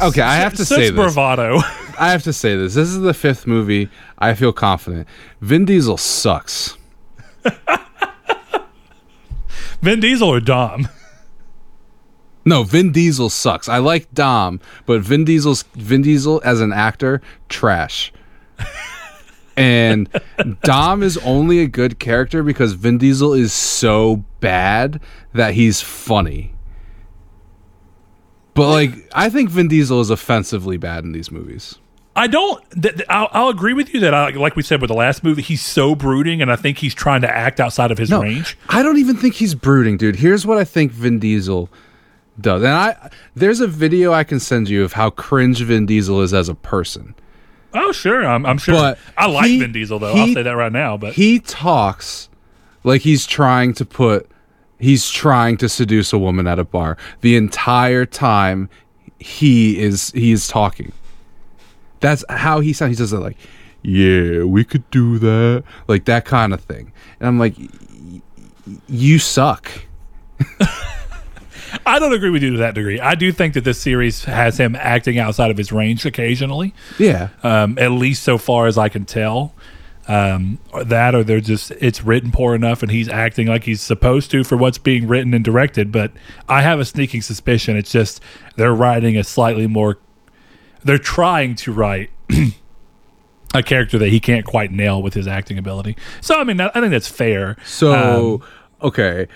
Okay, 0.00 0.22
I 0.22 0.36
have 0.36 0.54
to 0.54 0.64
Such 0.64 0.76
say 0.78 0.82
this. 0.84 0.92
bravado. 0.92 1.58
I 1.98 2.12
have 2.12 2.22
to 2.22 2.32
say 2.32 2.56
this. 2.56 2.74
This 2.74 2.88
is 2.88 3.00
the 3.00 3.12
fifth 3.12 3.46
movie. 3.46 3.88
I 4.18 4.32
feel 4.34 4.52
confident. 4.52 5.06
Vin 5.40 5.64
Diesel 5.66 5.96
sucks. 5.98 6.78
Vin 9.82 10.00
Diesel 10.00 10.28
or 10.28 10.40
Dom? 10.40 10.88
No, 12.44 12.62
Vin 12.62 12.90
Diesel 12.92 13.28
sucks. 13.28 13.68
I 13.68 13.78
like 13.78 14.12
Dom, 14.14 14.60
but 14.86 15.02
Vin 15.02 15.24
Diesel's 15.24 15.64
Vin 15.74 16.02
Diesel 16.02 16.40
as 16.44 16.60
an 16.60 16.72
actor, 16.72 17.20
trash. 17.48 18.12
and 19.56 20.08
Dom 20.62 21.02
is 21.02 21.18
only 21.18 21.58
a 21.60 21.66
good 21.66 21.98
character 21.98 22.42
because 22.42 22.72
Vin 22.74 22.98
Diesel 22.98 23.34
is 23.34 23.52
so 23.52 24.24
bad 24.40 25.00
that 25.34 25.54
he's 25.54 25.80
funny. 25.80 26.51
But 28.54 28.68
like, 28.70 28.92
I 29.14 29.28
think 29.30 29.50
Vin 29.50 29.68
Diesel 29.68 30.00
is 30.00 30.10
offensively 30.10 30.76
bad 30.76 31.04
in 31.04 31.12
these 31.12 31.30
movies. 31.30 31.76
I 32.14 32.26
don't. 32.26 32.62
Th- 32.72 32.94
th- 32.96 33.06
I'll, 33.08 33.28
I'll 33.32 33.48
agree 33.48 33.72
with 33.72 33.94
you 33.94 34.00
that, 34.00 34.12
I, 34.12 34.28
like 34.32 34.54
we 34.54 34.62
said 34.62 34.82
with 34.82 34.88
the 34.88 34.94
last 34.94 35.24
movie, 35.24 35.40
he's 35.40 35.64
so 35.64 35.94
brooding, 35.94 36.42
and 36.42 36.52
I 36.52 36.56
think 36.56 36.76
he's 36.76 36.94
trying 36.94 37.22
to 37.22 37.30
act 37.30 37.58
outside 37.60 37.90
of 37.90 37.96
his 37.96 38.10
No, 38.10 38.20
range. 38.20 38.58
I 38.68 38.82
don't 38.82 38.98
even 38.98 39.16
think 39.16 39.34
he's 39.36 39.54
brooding, 39.54 39.96
dude. 39.96 40.16
Here's 40.16 40.46
what 40.46 40.58
I 40.58 40.64
think 40.64 40.92
Vin 40.92 41.18
Diesel 41.18 41.70
does. 42.38 42.62
And 42.62 42.72
I 42.72 43.10
there's 43.34 43.60
a 43.60 43.66
video 43.66 44.12
I 44.12 44.24
can 44.24 44.40
send 44.40 44.68
you 44.68 44.84
of 44.84 44.92
how 44.92 45.08
cringe 45.08 45.62
Vin 45.62 45.86
Diesel 45.86 46.20
is 46.20 46.34
as 46.34 46.50
a 46.50 46.54
person. 46.54 47.14
Oh, 47.72 47.92
sure, 47.92 48.26
I'm, 48.26 48.44
I'm 48.44 48.58
sure. 48.58 48.74
But 48.74 48.98
I 49.16 49.26
like 49.28 49.46
he- 49.46 49.60
Vin 49.60 49.72
Diesel 49.72 49.98
though. 49.98 50.12
I'll 50.14 50.34
say 50.34 50.42
that 50.42 50.50
right 50.56 50.72
now. 50.72 50.98
But 50.98 51.14
He 51.14 51.38
talks 51.40 52.28
like 52.84 53.00
he's 53.00 53.26
trying 53.26 53.72
to 53.74 53.86
put 53.86 54.28
he's 54.82 55.08
trying 55.08 55.56
to 55.58 55.68
seduce 55.68 56.12
a 56.12 56.18
woman 56.18 56.46
at 56.46 56.58
a 56.58 56.64
bar. 56.64 56.98
The 57.20 57.36
entire 57.36 58.04
time 58.04 58.68
he 59.18 59.80
is 59.80 60.10
he 60.10 60.32
is 60.32 60.48
talking. 60.48 60.92
That's 62.00 62.24
how 62.28 62.60
he 62.60 62.72
sounds. 62.72 62.90
He 62.90 62.96
says 62.96 63.12
it 63.12 63.18
like, 63.18 63.36
"Yeah, 63.82 64.42
we 64.42 64.64
could 64.64 64.88
do 64.90 65.18
that," 65.20 65.64
like 65.86 66.04
that 66.06 66.24
kind 66.24 66.52
of 66.52 66.60
thing. 66.60 66.92
And 67.20 67.28
I'm 67.28 67.38
like, 67.38 67.54
"You 68.88 69.18
suck." 69.18 69.70
I 71.86 71.98
don't 71.98 72.12
agree 72.12 72.28
with 72.30 72.42
you 72.42 72.50
to 72.50 72.58
that 72.58 72.74
degree. 72.74 73.00
I 73.00 73.14
do 73.14 73.32
think 73.32 73.54
that 73.54 73.64
this 73.64 73.80
series 73.80 74.24
has 74.24 74.58
him 74.58 74.76
acting 74.76 75.18
outside 75.18 75.50
of 75.50 75.56
his 75.56 75.72
range 75.72 76.04
occasionally. 76.04 76.74
Yeah, 76.98 77.28
um, 77.42 77.78
at 77.78 77.92
least 77.92 78.24
so 78.24 78.36
far 78.36 78.66
as 78.66 78.76
I 78.76 78.88
can 78.88 79.04
tell. 79.04 79.54
Um, 80.08 80.58
or 80.72 80.82
that 80.82 81.14
or 81.14 81.22
they're 81.22 81.40
just 81.40 81.70
it's 81.72 82.02
written 82.02 82.32
poor 82.32 82.56
enough 82.56 82.82
and 82.82 82.90
he's 82.90 83.08
acting 83.08 83.46
like 83.46 83.62
he's 83.62 83.80
supposed 83.80 84.32
to 84.32 84.42
for 84.42 84.56
what's 84.56 84.78
being 84.78 85.06
written 85.06 85.32
and 85.32 85.44
directed. 85.44 85.92
But 85.92 86.10
I 86.48 86.62
have 86.62 86.80
a 86.80 86.84
sneaking 86.84 87.22
suspicion 87.22 87.76
it's 87.76 87.92
just 87.92 88.20
they're 88.56 88.74
writing 88.74 89.16
a 89.16 89.22
slightly 89.22 89.68
more. 89.68 89.98
They're 90.82 90.98
trying 90.98 91.54
to 91.56 91.72
write 91.72 92.10
a 93.54 93.62
character 93.62 93.98
that 93.98 94.08
he 94.08 94.18
can't 94.18 94.44
quite 94.44 94.72
nail 94.72 95.00
with 95.00 95.14
his 95.14 95.28
acting 95.28 95.56
ability. 95.58 95.96
So 96.20 96.40
I 96.40 96.44
mean, 96.44 96.60
I 96.60 96.68
I 96.68 96.80
think 96.80 96.90
that's 96.90 97.08
fair. 97.08 97.56
So, 97.64 98.42
Um, 98.42 98.88
okay. 98.88 99.28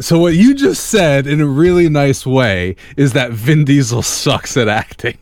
So 0.00 0.18
what 0.18 0.34
you 0.34 0.54
just 0.54 0.88
said 0.88 1.26
in 1.26 1.40
a 1.40 1.46
really 1.46 1.88
nice 1.88 2.26
way 2.26 2.76
is 2.96 3.14
that 3.14 3.32
Vin 3.32 3.64
Diesel 3.64 4.02
sucks 4.02 4.56
at 4.56 4.68
acting. 4.68 5.16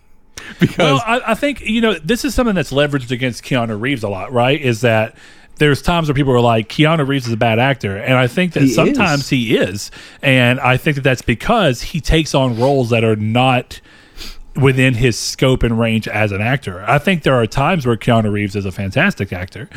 Because 0.60 0.78
Well, 0.78 1.02
I, 1.06 1.32
I 1.32 1.34
think 1.34 1.60
you 1.62 1.80
know 1.80 1.94
this 1.94 2.24
is 2.24 2.34
something 2.34 2.54
that's 2.54 2.72
leveraged 2.72 3.10
against 3.10 3.42
Keanu 3.44 3.80
Reeves 3.80 4.02
a 4.02 4.08
lot, 4.08 4.32
right? 4.32 4.60
Is 4.60 4.82
that 4.82 5.16
there's 5.56 5.82
times 5.82 6.08
where 6.08 6.14
people 6.14 6.32
are 6.32 6.40
like 6.40 6.68
Keanu 6.68 7.06
Reeves 7.06 7.26
is 7.26 7.32
a 7.32 7.36
bad 7.36 7.58
actor, 7.58 7.96
and 7.96 8.14
I 8.14 8.26
think 8.26 8.52
that 8.54 8.62
He 8.64 8.72
sometimes 8.72 9.22
is. 9.22 9.28
he 9.28 9.56
is, 9.56 9.90
and 10.22 10.60
I 10.60 10.76
think 10.76 10.96
that 10.96 11.02
that's 11.02 11.22
because 11.22 11.82
he 11.82 12.00
takes 12.00 12.34
on 12.34 12.58
roles 12.58 12.90
that 12.90 13.04
are 13.04 13.16
not 13.16 13.80
within 14.56 14.94
his 14.94 15.18
scope 15.18 15.62
and 15.62 15.78
range 15.80 16.06
as 16.06 16.30
an 16.30 16.40
actor. 16.40 16.84
I 16.86 16.98
think 16.98 17.22
there 17.22 17.34
are 17.34 17.46
times 17.46 17.86
where 17.86 17.96
Keanu 17.96 18.30
Reeves 18.30 18.54
is 18.54 18.64
a 18.64 18.70
fantastic 18.70 19.32
actor, 19.32 19.68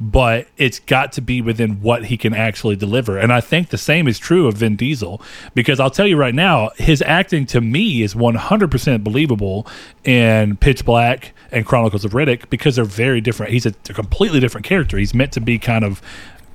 but 0.00 0.48
it's 0.56 0.80
got 0.80 1.12
to 1.12 1.20
be 1.20 1.42
within 1.42 1.82
what 1.82 2.06
he 2.06 2.16
can 2.16 2.32
actually 2.32 2.76
deliver. 2.76 3.18
And 3.18 3.32
I 3.32 3.40
think 3.40 3.68
the 3.68 3.78
same 3.78 4.08
is 4.08 4.18
true 4.18 4.46
of 4.46 4.54
Vin 4.54 4.76
Diesel 4.76 5.20
because 5.54 5.78
I'll 5.78 5.90
tell 5.90 6.06
you 6.06 6.16
right 6.16 6.34
now, 6.34 6.70
his 6.76 7.02
acting 7.02 7.44
to 7.46 7.60
me 7.60 8.02
is 8.02 8.14
100% 8.14 9.04
believable 9.04 9.66
in 10.04 10.56
Pitch 10.56 10.84
Black 10.84 11.34
and 11.50 11.66
Chronicles 11.66 12.04
of 12.04 12.12
Riddick 12.12 12.48
because 12.48 12.76
they're 12.76 12.84
very 12.84 13.20
different. 13.20 13.52
He's 13.52 13.66
a, 13.66 13.74
a 13.90 13.92
completely 13.92 14.40
different 14.40 14.64
character. 14.64 14.96
He's 14.96 15.14
meant 15.14 15.32
to 15.32 15.40
be 15.40 15.58
kind 15.58 15.84
of 15.84 16.00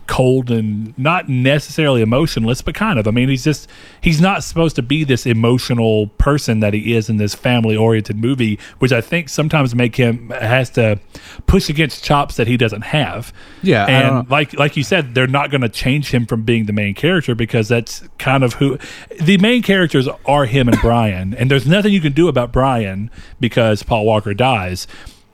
cold 0.08 0.49
and 0.49 0.97
not 0.97 1.30
necessarily 1.30 2.01
emotionless, 2.01 2.62
but 2.62 2.76
kind 2.76 2.97
of. 2.97 3.08
I 3.08 3.12
mean, 3.12 3.30
he's 3.30 3.43
just 3.43 3.70
he's 4.01 4.20
not 4.20 4.43
supposed 4.43 4.76
to 4.78 4.82
be 4.82 5.03
this 5.03 5.26
emotional 5.26 6.08
person 6.18 6.60
that 6.62 6.74
he 6.74 6.95
is 6.95 7.10
in 7.10 7.18
this 7.18 7.36
family-oriented 7.36 8.18
movie, 8.18 8.60
which 8.80 8.91
I 8.91 9.01
think 9.01 9.30
sometimes 9.30 9.76
make 9.76 9.95
him 9.95 10.30
has 10.32 10.70
to 10.72 10.99
push 11.45 11.70
against 11.70 12.03
chops 12.03 12.38
that 12.38 12.47
he 12.47 12.58
doesn't 12.58 12.84
have. 12.84 13.34
Yeah, 13.62 13.86
and 13.86 14.30
like 14.30 14.53
like 14.58 14.78
you 14.78 14.84
said, 14.84 15.14
they're 15.14 15.28
not 15.28 15.51
going 15.51 15.62
to 15.62 15.70
change 15.70 16.12
him 16.12 16.26
from 16.26 16.43
being 16.43 16.66
the 16.66 16.74
main 16.74 16.95
character 16.95 17.36
because 17.36 17.68
that's 17.68 18.08
kind 18.18 18.43
of 18.43 18.53
who 18.53 18.78
the 19.22 19.38
main 19.38 19.62
characters 19.62 20.08
are. 20.26 20.45
Him 20.45 20.70
and 20.70 20.80
Brian, 20.80 21.34
and 21.34 21.51
there's 21.51 21.68
nothing 21.68 21.91
you 21.91 21.99
can 22.01 22.14
do 22.14 22.28
about 22.28 22.51
Brian 22.51 23.12
because 23.39 23.84
Paul 23.84 24.05
Walker 24.05 24.34
dies. 24.34 24.88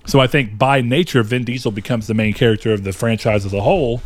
So 0.05 0.19
I 0.19 0.27
think 0.27 0.57
by 0.57 0.81
nature, 0.81 1.23
Vin 1.23 1.45
Diesel 1.45 1.71
becomes 1.71 2.07
the 2.07 2.13
main 2.13 2.33
character 2.33 2.73
of 2.73 2.83
the 2.83 2.91
franchise 2.91 3.45
as 3.45 3.53
a 3.53 3.61
whole 3.61 4.01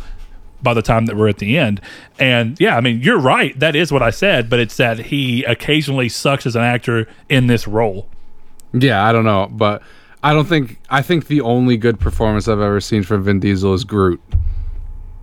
by 0.62 0.74
the 0.74 0.82
time 0.82 1.06
that 1.06 1.16
we're 1.16 1.28
at 1.28 1.38
the 1.38 1.56
end. 1.58 1.80
And 2.18 2.58
yeah, 2.60 2.76
I 2.76 2.80
mean, 2.80 3.00
you're 3.00 3.18
right. 3.20 3.58
That 3.58 3.76
is 3.76 3.92
what 3.92 4.02
I 4.02 4.10
said, 4.10 4.48
but 4.50 4.58
it's 4.60 4.76
that 4.78 4.98
he 4.98 5.44
occasionally 5.44 6.08
sucks 6.08 6.46
as 6.46 6.56
an 6.56 6.62
actor 6.62 7.06
in 7.28 7.46
this 7.46 7.68
role. 7.68 8.08
yeah, 8.72 9.04
I 9.06 9.12
don't 9.12 9.24
know, 9.24 9.48
but 9.50 9.82
I 10.22 10.32
don't 10.34 10.46
think 10.48 10.78
I 10.90 11.00
think 11.02 11.28
the 11.28 11.40
only 11.42 11.76
good 11.76 12.00
performance 12.00 12.48
I've 12.48 12.60
ever 12.60 12.80
seen 12.80 13.02
from 13.04 13.22
Vin 13.24 13.38
Diesel 13.40 13.72
is 13.74 13.84
Groot. 13.84 14.20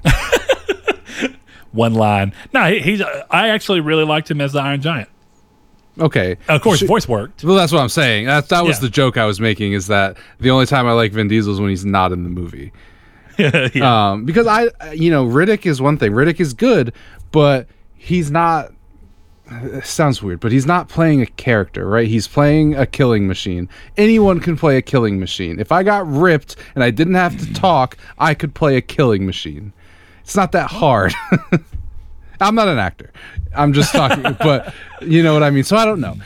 One 1.71 1.93
line. 1.93 2.33
No, 2.53 2.71
he, 2.71 2.79
he's. 2.79 3.01
I 3.29 3.49
actually 3.49 3.81
really 3.81 4.05
liked 4.05 4.31
him 4.31 4.39
as 4.39 4.53
the 4.53 4.59
Iron 4.61 4.81
Giant. 4.81 5.09
Okay, 5.99 6.35
Of 6.49 6.61
course, 6.61 6.79
Sh- 6.79 6.83
voice 6.83 7.07
worked. 7.07 7.43
Well, 7.43 7.55
that's 7.55 7.71
what 7.71 7.81
I'm 7.81 7.87
saying. 7.89 8.25
That 8.25 8.49
that 8.49 8.65
was 8.65 8.77
Yeah. 8.77 8.81
the 8.81 8.89
joke 8.89 9.17
I 9.17 9.25
was 9.25 9.39
making. 9.39 9.73
Is 9.73 9.87
that 9.87 10.17
the 10.39 10.49
only 10.51 10.65
time 10.65 10.87
I 10.87 10.91
like 10.93 11.11
Vin 11.13 11.27
Diesel 11.27 11.53
is 11.53 11.59
when 11.59 11.69
he's 11.69 11.85
not 11.85 12.11
in 12.11 12.23
the 12.23 12.29
movie. 12.29 12.71
yeah. 13.73 14.11
Um, 14.11 14.25
because 14.25 14.47
I, 14.47 14.69
you 14.93 15.11
know, 15.11 15.25
Riddick 15.25 15.65
is 15.65 15.81
one 15.81 15.97
thing. 15.97 16.11
Riddick 16.11 16.39
is 16.39 16.53
good, 16.53 16.93
but 17.31 17.67
he's 17.95 18.31
not. 18.31 18.71
Sounds 19.83 20.23
weird, 20.23 20.39
but 20.39 20.51
he's 20.51 20.65
not 20.65 20.89
playing 20.89 21.21
a 21.21 21.27
character, 21.27 21.87
right? 21.87 22.07
He's 22.07 22.27
playing 22.27 22.73
a 22.73 22.87
killing 22.87 23.27
machine. 23.27 23.69
Anyone 23.95 24.39
can 24.39 24.57
play 24.57 24.77
a 24.77 24.81
killing 24.81 25.19
machine. 25.19 25.59
If 25.59 25.71
I 25.71 25.83
got 25.83 26.07
ripped 26.07 26.55
and 26.73 26.83
I 26.83 26.89
didn't 26.89 27.13
have 27.13 27.37
to 27.39 27.53
talk, 27.53 27.95
I 28.17 28.33
could 28.33 28.55
play 28.55 28.75
a 28.75 28.81
killing 28.81 29.23
machine. 29.23 29.71
It's 30.21 30.35
not 30.35 30.51
that 30.53 30.71
hard. 30.71 31.13
I'm 32.41 32.55
not 32.55 32.67
an 32.67 32.79
actor. 32.79 33.11
I'm 33.55 33.73
just 33.73 33.93
talking, 33.93 34.23
but 34.39 34.73
you 35.01 35.21
know 35.21 35.33
what 35.33 35.43
I 35.43 35.51
mean. 35.51 35.63
So 35.63 35.77
I 35.77 35.85
don't 35.85 36.01
know, 36.01 36.17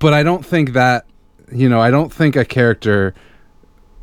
but 0.00 0.14
I 0.14 0.22
don't 0.22 0.44
think 0.44 0.72
that 0.72 1.06
you 1.52 1.68
know. 1.68 1.80
I 1.80 1.90
don't 1.90 2.12
think 2.12 2.36
a 2.36 2.44
character 2.44 3.14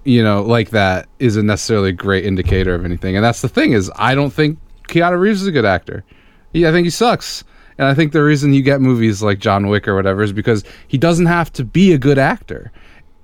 you 0.03 0.23
know, 0.23 0.41
like 0.41 0.71
that 0.71 1.07
isn't 1.19 1.45
necessarily 1.45 1.89
a 1.89 1.93
great 1.93 2.25
indicator 2.25 2.75
of 2.75 2.85
anything. 2.85 3.15
And 3.15 3.23
that's 3.23 3.41
the 3.41 3.49
thing 3.49 3.73
is, 3.73 3.91
I 3.95 4.15
don't 4.15 4.31
think 4.31 4.59
Keanu 4.87 5.19
Reeves 5.19 5.41
is 5.41 5.47
a 5.47 5.51
good 5.51 5.65
actor. 5.65 6.03
Yeah, 6.51 6.69
I 6.69 6.71
think 6.71 6.85
he 6.85 6.91
sucks. 6.91 7.43
And 7.77 7.87
I 7.87 7.93
think 7.93 8.11
the 8.11 8.23
reason 8.23 8.53
you 8.53 8.61
get 8.61 8.81
movies 8.81 9.23
like 9.23 9.39
John 9.39 9.67
Wick 9.67 9.87
or 9.87 9.95
whatever 9.95 10.21
is 10.21 10.31
because 10.31 10.63
he 10.87 10.97
doesn't 10.97 11.25
have 11.25 11.51
to 11.53 11.63
be 11.63 11.93
a 11.93 11.97
good 11.97 12.19
actor, 12.19 12.71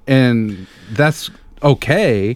and 0.08 0.66
that's 0.92 1.30
okay. 1.62 2.36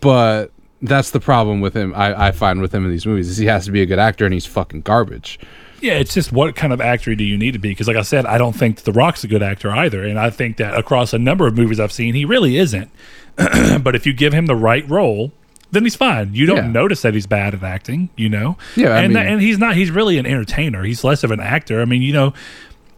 But 0.00 0.52
that's 0.80 1.10
the 1.10 1.20
problem 1.20 1.60
with 1.60 1.74
him. 1.74 1.92
I, 1.94 2.28
I 2.28 2.30
find 2.30 2.60
with 2.60 2.72
him 2.72 2.84
in 2.84 2.90
these 2.90 3.06
movies 3.06 3.28
is 3.28 3.36
he 3.36 3.46
has 3.46 3.64
to 3.64 3.72
be 3.72 3.82
a 3.82 3.86
good 3.86 3.98
actor, 3.98 4.24
and 4.24 4.32
he's 4.32 4.46
fucking 4.46 4.82
garbage. 4.82 5.40
Yeah, 5.82 5.94
it's 5.94 6.14
just 6.14 6.32
what 6.32 6.54
kind 6.56 6.72
of 6.72 6.80
actor 6.80 7.14
do 7.14 7.24
you 7.24 7.36
need 7.36 7.52
to 7.52 7.58
be? 7.58 7.70
Because, 7.70 7.88
like 7.88 7.96
I 7.96 8.02
said, 8.02 8.24
I 8.24 8.38
don't 8.38 8.52
think 8.54 8.76
that 8.76 8.84
The 8.84 8.92
Rock's 8.92 9.24
a 9.24 9.28
good 9.28 9.42
actor 9.42 9.70
either. 9.70 10.04
And 10.04 10.18
I 10.18 10.30
think 10.30 10.56
that 10.58 10.74
across 10.78 11.12
a 11.12 11.18
number 11.18 11.46
of 11.46 11.56
movies 11.56 11.80
I've 11.80 11.92
seen, 11.92 12.14
he 12.14 12.24
really 12.24 12.56
isn't. 12.56 12.90
but 13.82 13.94
if 13.94 14.06
you 14.06 14.12
give 14.12 14.32
him 14.32 14.46
the 14.46 14.54
right 14.56 14.88
role, 14.88 15.32
then 15.72 15.82
he's 15.84 15.96
fine. 15.96 16.34
You 16.34 16.46
don't 16.46 16.56
Yeah. 16.58 16.66
notice 16.68 17.02
that 17.02 17.14
he's 17.14 17.26
bad 17.26 17.54
at 17.54 17.62
acting, 17.62 18.10
you 18.16 18.28
know? 18.28 18.56
Yeah, 18.76 18.90
I 18.90 19.02
and, 19.02 19.14
mean- 19.14 19.26
and 19.26 19.40
he's 19.42 19.58
not, 19.58 19.74
he's 19.74 19.90
really 19.90 20.18
an 20.18 20.26
entertainer. 20.26 20.84
He's 20.84 21.02
less 21.02 21.24
of 21.24 21.30
an 21.30 21.40
actor. 21.40 21.80
I 21.80 21.84
mean, 21.84 22.02
you 22.02 22.12
know, 22.12 22.32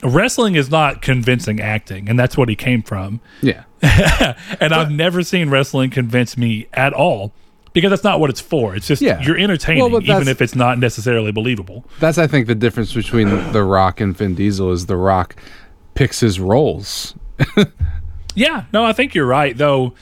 wrestling 0.02 0.54
is 0.56 0.70
not 0.70 1.00
convincing 1.00 1.60
acting, 1.60 2.08
and 2.10 2.18
that's 2.18 2.36
what 2.36 2.48
he 2.48 2.56
came 2.56 2.82
from. 2.82 3.20
Yeah. 3.40 3.64
and 4.60 4.74
I've 4.74 4.90
never 4.90 5.22
seen 5.22 5.50
wrestling 5.50 5.90
convince 5.90 6.36
me 6.36 6.66
at 6.74 6.92
all. 6.92 7.32
Because 7.74 7.90
that's 7.90 8.04
not 8.04 8.20
what 8.20 8.30
it's 8.30 8.40
for. 8.40 8.74
It's 8.74 8.86
just 8.86 9.02
Yeah. 9.02 9.20
you're 9.20 9.36
entertaining, 9.36 9.82
Well, 9.92 10.02
even 10.02 10.26
if 10.28 10.40
it's 10.40 10.54
not 10.54 10.78
necessarily 10.78 11.30
believable. 11.32 11.84
That's 12.00 12.16
I 12.16 12.26
think 12.26 12.46
the 12.46 12.54
difference 12.54 12.94
between 12.94 13.28
The 13.52 13.62
Rock 13.64 14.00
and 14.00 14.16
Vin 14.16 14.34
Diesel 14.34 14.72
is 14.72 14.86
The 14.86 14.96
Rock 14.96 15.36
picks 15.94 16.20
his 16.20 16.40
roles. 16.40 17.14
Yeah, 18.36 18.64
no, 18.72 18.84
I 18.84 18.92
think 18.92 19.14
you're 19.14 19.26
right. 19.26 19.56
Though, 19.56 19.94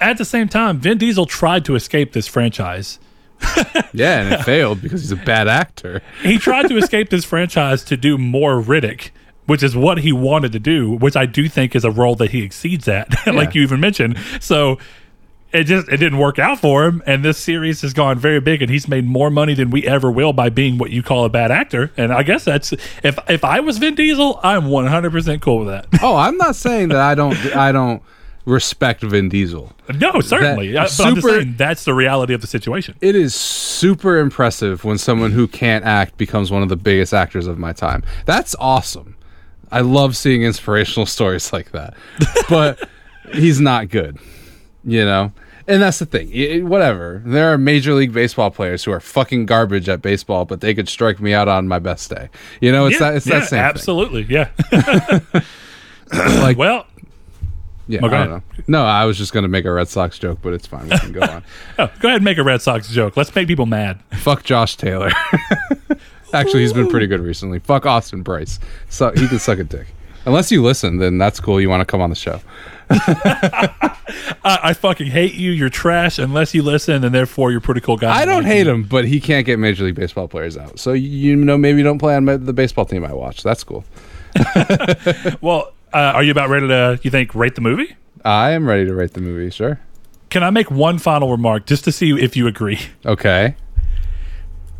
at 0.00 0.16
the 0.16 0.24
same 0.24 0.48
time, 0.48 0.78
Vin 0.78 0.96
Diesel 0.98 1.26
tried 1.26 1.64
to 1.64 1.74
escape 1.74 2.12
this 2.12 2.28
franchise. 2.28 2.98
Yeah, 3.92 4.20
and 4.20 4.32
it 4.34 4.44
failed 4.44 4.80
because 4.82 5.00
he's 5.00 5.10
a 5.10 5.16
bad 5.16 5.48
actor. 5.48 6.00
He 6.22 6.38
tried 6.38 6.68
to 6.68 6.76
escape 6.76 7.10
this 7.10 7.24
franchise 7.24 7.82
to 7.84 7.96
do 7.96 8.16
more 8.16 8.62
Riddick, 8.62 9.10
which 9.46 9.64
is 9.64 9.74
what 9.74 9.98
he 9.98 10.12
wanted 10.12 10.52
to 10.52 10.60
do, 10.60 10.92
which 10.92 11.16
I 11.16 11.26
do 11.26 11.48
think 11.48 11.74
is 11.74 11.84
a 11.84 11.90
role 11.90 12.14
that 12.16 12.30
he 12.30 12.42
exceeds 12.42 12.86
at, 12.86 13.08
like 13.26 13.48
Yeah. 13.48 13.50
you 13.54 13.62
even 13.62 13.80
mentioned. 13.80 14.16
So, 14.38 14.78
it 15.52 15.64
just 15.64 15.88
it 15.88 15.96
didn't 15.96 16.18
work 16.18 16.38
out 16.38 16.58
for 16.60 16.84
him 16.86 17.02
and 17.06 17.24
this 17.24 17.36
series 17.38 17.82
has 17.82 17.92
gone 17.92 18.18
very 18.18 18.40
big 18.40 18.62
and 18.62 18.70
he's 18.70 18.86
made 18.88 19.04
more 19.06 19.30
money 19.30 19.54
than 19.54 19.70
we 19.70 19.86
ever 19.86 20.10
will 20.10 20.32
by 20.32 20.48
being 20.48 20.78
what 20.78 20.90
you 20.90 21.02
call 21.02 21.24
a 21.24 21.28
bad 21.28 21.50
actor 21.50 21.90
and 21.96 22.12
i 22.12 22.22
guess 22.22 22.44
that's 22.44 22.72
if 23.02 23.18
if 23.28 23.44
i 23.44 23.58
was 23.60 23.78
vin 23.78 23.94
diesel 23.94 24.38
i'm 24.42 24.62
100% 24.64 25.40
cool 25.40 25.58
with 25.58 25.68
that 25.68 25.86
Oh, 26.02 26.16
I'm 26.16 26.36
not 26.36 26.54
saying 26.56 26.88
that 26.90 26.98
I 27.00 27.14
don't 27.14 27.34
I 27.56 27.72
don't 27.72 28.02
respect 28.46 29.02
Vin 29.02 29.28
Diesel. 29.28 29.72
no 29.94 30.20
certainly 30.20 30.72
That- 30.72 30.84
just 30.88 30.96
super- 30.96 31.20
saying 31.20 31.54
that's 31.58 31.84
the 31.84 31.94
reality 31.94 32.32
of 32.32 32.40
the 32.40 32.46
situation 32.46 32.94
It 33.00 33.14
is 33.14 33.34
super 33.34 34.18
impressive 34.18 34.84
when 34.84 34.98
someone 34.98 35.32
who 35.32 35.46
can't 35.46 35.84
act 35.84 36.16
becomes 36.16 36.50
one 36.50 36.62
of 36.62 36.68
the 36.68 36.76
biggest 36.76 37.12
actors 37.12 37.46
of 37.46 37.58
my 37.58 37.72
time. 37.72 38.02
That's 38.24 38.54
awesome. 38.58 39.16
I 39.70 39.80
love 39.82 40.16
seeing 40.16 40.42
inspirational 40.42 41.06
stories 41.16 41.52
like 41.52 41.70
that. 41.72 41.94
But 42.48 42.88
he's 43.34 43.60
not 43.60 43.88
good, 43.88 44.18
you 44.84 45.04
know? 45.04 45.32
And 45.66 45.82
that's 45.82 45.98
the 45.98 46.06
thing. 46.06 46.30
It- 46.32 46.64
whatever. 46.64 47.22
There 47.24 47.52
are 47.52 47.58
Major 47.58 47.94
League 47.94 48.12
Baseball 48.12 48.50
players 48.50 48.84
who 48.84 48.92
are 48.92 49.00
fucking 49.00 49.46
garbage 49.46 49.88
at 49.88 50.02
baseball, 50.02 50.44
but 50.44 50.60
they 50.60 50.74
could 50.74 50.88
strike 50.88 51.20
me 51.20 51.32
out 51.32 51.48
on 51.48 51.68
my 51.68 51.78
best 51.78 52.10
day. 52.10 52.28
You 52.60 52.72
know, 52.72 52.86
it's 52.86 53.00
yeah, 53.00 53.10
that 53.10 53.16
it's 53.16 53.26
yeah, 53.26 53.38
that 53.40 53.48
same 53.48 53.60
absolutely 53.60 54.22
yeah. 54.22 54.48
Like, 56.42 56.56
well 56.58 56.86
yeah, 57.90 58.00
Oh, 58.02 58.06
I 58.06 58.10
don't 58.10 58.30
know. 58.30 58.42
No, 58.68 58.84
I 58.84 59.04
was 59.04 59.18
just 59.18 59.32
going 59.32 59.42
to 59.42 59.48
make 59.48 59.64
a 59.64 59.72
Red 59.72 59.88
Sox 59.88 60.16
joke, 60.16 60.38
but 60.42 60.52
it's 60.52 60.66
fine. 60.66 60.88
We 60.88 60.98
can 60.98 61.12
go 61.12 61.22
on. 61.22 61.42
oh, 61.78 61.90
go 61.98 62.08
ahead 62.08 62.16
and 62.18 62.24
make 62.24 62.38
a 62.38 62.44
red 62.44 62.62
sox 62.62 62.88
joke 62.88 63.16
let's 63.16 63.34
make 63.34 63.48
people 63.48 63.66
mad 63.66 64.00
Fuck 64.12 64.44
Josh 64.44 64.76
Taylor. 64.76 65.10
Actually, 66.32 66.62
he's 66.62 66.72
been 66.72 66.88
pretty 66.88 67.08
good 67.08 67.20
recently. 67.20 67.58
Fuck 67.58 67.86
Austin 67.86 68.22
Brice. 68.22 68.60
So 68.88 69.10
he 69.10 69.26
can 69.26 69.40
suck 69.40 69.58
a 69.58 69.64
dick. 69.64 69.88
Unless 70.24 70.52
you 70.52 70.62
listen, 70.62 70.98
then 70.98 71.18
that's 71.18 71.40
cool. 71.40 71.60
You 71.60 71.68
want 71.68 71.80
to 71.80 71.84
come 71.84 72.00
on 72.00 72.10
the 72.10 72.16
show. 72.16 72.40
I, 74.42 74.58
I 74.62 74.72
fucking 74.74 75.06
hate 75.06 75.34
you 75.34 75.52
you're 75.52 75.68
trash 75.68 76.18
unless 76.18 76.54
you 76.54 76.62
listen 76.62 77.04
and 77.04 77.14
therefore 77.14 77.50
you're 77.50 77.58
a 77.58 77.62
pretty 77.62 77.80
cool 77.80 77.96
guy 77.96 78.12
I 78.12 78.24
don't 78.24 78.44
hate 78.44 78.66
you. 78.66 78.72
him, 78.72 78.82
but 78.82 79.04
he 79.04 79.20
can't 79.20 79.46
get 79.46 79.58
Major 79.58 79.84
League 79.84 79.94
Baseball 79.94 80.26
players 80.26 80.56
out. 80.56 80.78
So 80.80 80.92
you 80.92 81.36
know, 81.36 81.56
maybe 81.56 81.78
you 81.78 81.84
don't 81.84 81.98
play 81.98 82.16
on 82.16 82.24
the 82.24 82.52
baseball 82.52 82.84
team 82.84 83.04
I 83.04 83.12
watch. 83.12 83.42
That's 83.42 83.62
cool. 83.62 83.84
well 85.40 85.72
uh, 85.92 85.98
are 85.98 86.22
you 86.22 86.32
about 86.32 86.48
ready 86.48 86.66
to 86.68 86.98
you 87.02 87.10
think 87.10 87.34
rate 87.34 87.54
the 87.54 87.60
movie 87.60 87.96
I 88.24 88.50
am 88.50 88.68
ready 88.68 88.86
to 88.86 88.94
rate 88.94 89.14
the 89.14 89.20
movie. 89.20 89.50
Sure. 89.50 89.80
Can 90.28 90.42
I 90.42 90.50
make 90.50 90.70
one 90.70 90.98
final 90.98 91.30
remark 91.30 91.66
just 91.66 91.84
to 91.84 91.92
see 91.92 92.10
if 92.12 92.36
you 92.36 92.46
agree? 92.46 92.78
Okay. 93.04 93.56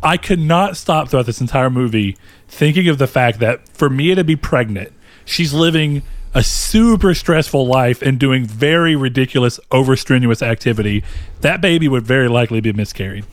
I 0.03 0.17
could 0.17 0.39
not 0.39 0.77
stop 0.77 1.09
throughout 1.09 1.25
this 1.25 1.41
entire 1.41 1.69
movie 1.69 2.17
thinking 2.47 2.87
of 2.87 2.97
the 2.97 3.07
fact 3.07 3.39
that 3.39 3.67
for 3.69 3.89
Mia 3.89 4.15
to 4.15 4.23
be 4.23 4.35
pregnant, 4.35 4.91
she's 5.25 5.53
living 5.53 6.03
a 6.33 6.43
super 6.43 7.13
stressful 7.13 7.65
life 7.67 8.01
and 8.01 8.19
doing 8.19 8.45
very 8.45 8.95
ridiculous, 8.95 9.59
over 9.71 9.95
strenuous 9.95 10.41
activity. 10.41 11.03
That 11.41 11.59
baby 11.61 11.87
would 11.87 12.03
very 12.05 12.27
likely 12.29 12.61
be 12.61 12.73
miscarried. 12.73 13.25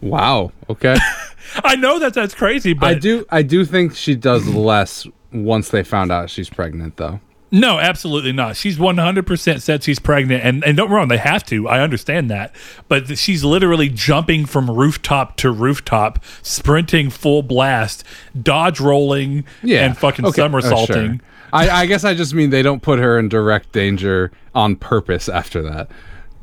Wow. 0.00 0.50
Okay. 0.68 0.96
I 1.64 1.76
know 1.76 1.98
that 2.00 2.12
that's 2.12 2.34
crazy, 2.34 2.72
but 2.72 2.86
I 2.88 2.94
do. 2.94 3.24
I 3.30 3.42
do 3.42 3.64
think 3.64 3.94
she 3.94 4.16
does 4.16 4.46
less 4.48 5.06
once 5.32 5.68
they 5.68 5.84
found 5.84 6.10
out 6.10 6.28
she's 6.28 6.50
pregnant, 6.50 6.96
though. 6.96 7.20
No, 7.52 7.78
absolutely 7.78 8.32
not. 8.32 8.56
She's 8.56 8.78
100% 8.78 9.60
said 9.60 9.82
she's 9.84 9.98
pregnant. 9.98 10.42
And, 10.42 10.64
and 10.64 10.74
don't 10.76 10.90
wrong, 10.90 11.08
they 11.08 11.18
have 11.18 11.44
to. 11.46 11.68
I 11.68 11.80
understand 11.80 12.30
that. 12.30 12.52
But 12.88 13.18
she's 13.18 13.44
literally 13.44 13.90
jumping 13.90 14.46
from 14.46 14.70
rooftop 14.70 15.36
to 15.36 15.52
rooftop, 15.52 16.18
sprinting 16.42 17.10
full 17.10 17.42
blast, 17.42 18.02
dodge 18.40 18.80
rolling, 18.80 19.44
Yeah. 19.62 19.84
and 19.84 19.96
fucking 19.96 20.24
Okay. 20.24 20.40
Oh, 20.40 20.46
somersaulting. 20.46 21.10
sure. 21.18 21.18
I, 21.52 21.82
I 21.82 21.86
guess 21.86 22.04
I 22.04 22.14
just 22.14 22.34
mean 22.34 22.50
they 22.50 22.62
don't 22.62 22.82
put 22.82 22.98
her 22.98 23.18
in 23.18 23.28
direct 23.28 23.72
danger 23.72 24.32
on 24.54 24.76
purpose 24.76 25.28
after 25.28 25.62
that. 25.62 25.90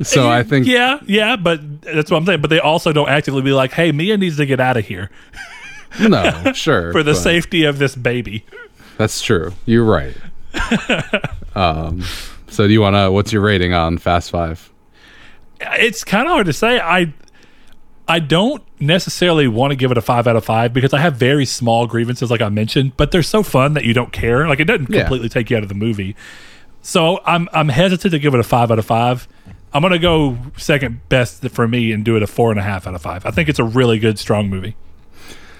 So 0.02 0.30
I 0.30 0.44
think 0.44 0.66
Yeah, 0.66 1.00
yeah, 1.06 1.36
but 1.36 1.82
that's 1.82 2.10
what 2.10 2.18
I'm 2.18 2.26
saying. 2.26 2.42
But 2.42 2.50
they 2.50 2.60
also 2.60 2.94
don't 2.94 3.10
actively 3.10 3.42
be 3.42 3.52
like, 3.52 3.74
hey, 3.74 3.92
Mia 3.92 4.18
needs 4.18 4.38
to 4.38 4.46
get 4.46 4.60
out 4.60 4.78
of 4.78 4.86
here 4.86 5.10
no, 6.00 6.52
sure. 6.54 6.92
for 6.92 7.04
the 7.04 7.16
safety 7.16 7.64
of 7.64 7.80
this 7.80 7.96
baby. 7.96 8.46
That's 8.98 9.22
true. 9.22 9.54
You're 9.66 9.86
right. 9.86 10.16
um, 11.56 12.04
so 12.48 12.68
do 12.68 12.74
you 12.74 12.82
want 12.82 12.96
to? 12.96 13.12
What's 13.12 13.32
your 13.32 13.42
rating 13.42 13.74
on 13.74 13.98
Fast 13.98 14.32
Five? 14.32 14.72
it's 15.62 16.06
kind 16.06 16.26
of 16.26 16.32
hard 16.32 16.46
to 16.46 16.54
say. 16.54 16.80
I 16.80 17.14
I 18.10 18.18
don't 18.20 18.64
necessarily 18.80 19.48
want 19.48 19.72
to 19.72 19.76
give 19.76 19.92
it 19.92 19.98
a 19.98 20.02
five 20.02 20.28
out 20.28 20.36
of 20.36 20.44
five 20.44 20.74
because 20.74 20.94
I 20.94 21.00
have 21.00 21.16
very 21.16 21.46
small 21.46 21.86
grievances, 21.86 22.32
like 22.32 22.42
I 22.42 22.50
mentioned, 22.50 22.98
but 22.98 23.12
they're 23.12 23.22
so 23.24 23.44
fun 23.44 23.76
that 23.76 23.84
you 23.86 23.94
don't 23.94 24.12
care. 24.12 24.48
Like 24.48 24.60
it 24.60 24.66
doesn't 24.66 24.90
Yeah. 24.90 25.02
completely 25.02 25.30
take 25.30 25.50
you 25.52 25.58
out 25.58 25.64
of 25.64 25.70
the 25.70 25.76
movie. 25.76 26.16
So 26.82 27.20
I'm 27.26 27.48
I'm 27.54 27.70
hesitant 27.70 28.12
to 28.12 28.20
give 28.20 28.34
it 28.34 28.40
a 28.40 28.44
five 28.44 28.72
out 28.72 28.80
of 28.80 28.86
five. 28.86 29.28
I'm 29.74 29.84
gonna 29.84 30.00
go 30.00 30.38
second 30.58 31.08
best 31.10 31.48
for 31.52 31.68
me 31.68 31.92
and 31.92 32.04
do 32.04 32.16
it 32.18 32.24
a 32.24 32.28
four 32.28 32.50
and 32.50 32.60
a 32.60 32.64
half 32.64 32.88
out 32.88 32.96
of 32.96 33.02
five. 33.04 33.26
I 33.28 33.32
think 33.32 33.48
it's 33.48 33.60
a 33.60 33.64
really 33.64 34.00
good, 34.00 34.18
strong 34.18 34.50
movie. 34.50 34.76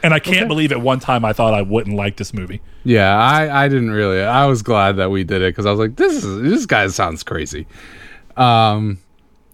And 0.02 0.14
I 0.14 0.20
can't 0.20 0.48
believe 0.48 0.72
at 0.72 0.80
one 0.82 1.00
time 1.02 1.26
I 1.26 1.34
thought 1.34 1.54
I 1.54 1.62
wouldn't 1.62 1.96
like 1.96 2.16
this 2.16 2.34
movie. 2.34 2.62
Yeah, 2.86 3.16
I, 3.16 3.66
I 3.66 3.68
didn't 3.68 3.92
really. 3.92 4.22
I 4.24 4.46
was 4.46 4.62
glad 4.64 4.94
that 4.96 5.12
we 5.12 5.26
did 5.26 5.42
it 5.42 5.50
because 5.54 5.66
I 5.66 5.72
was 5.72 5.80
like, 5.80 5.98
this 5.98 6.24
is 6.24 6.42
this 6.42 6.66
guy 6.66 6.88
sounds 6.88 7.22
crazy. 7.22 7.68
Um, 8.38 9.00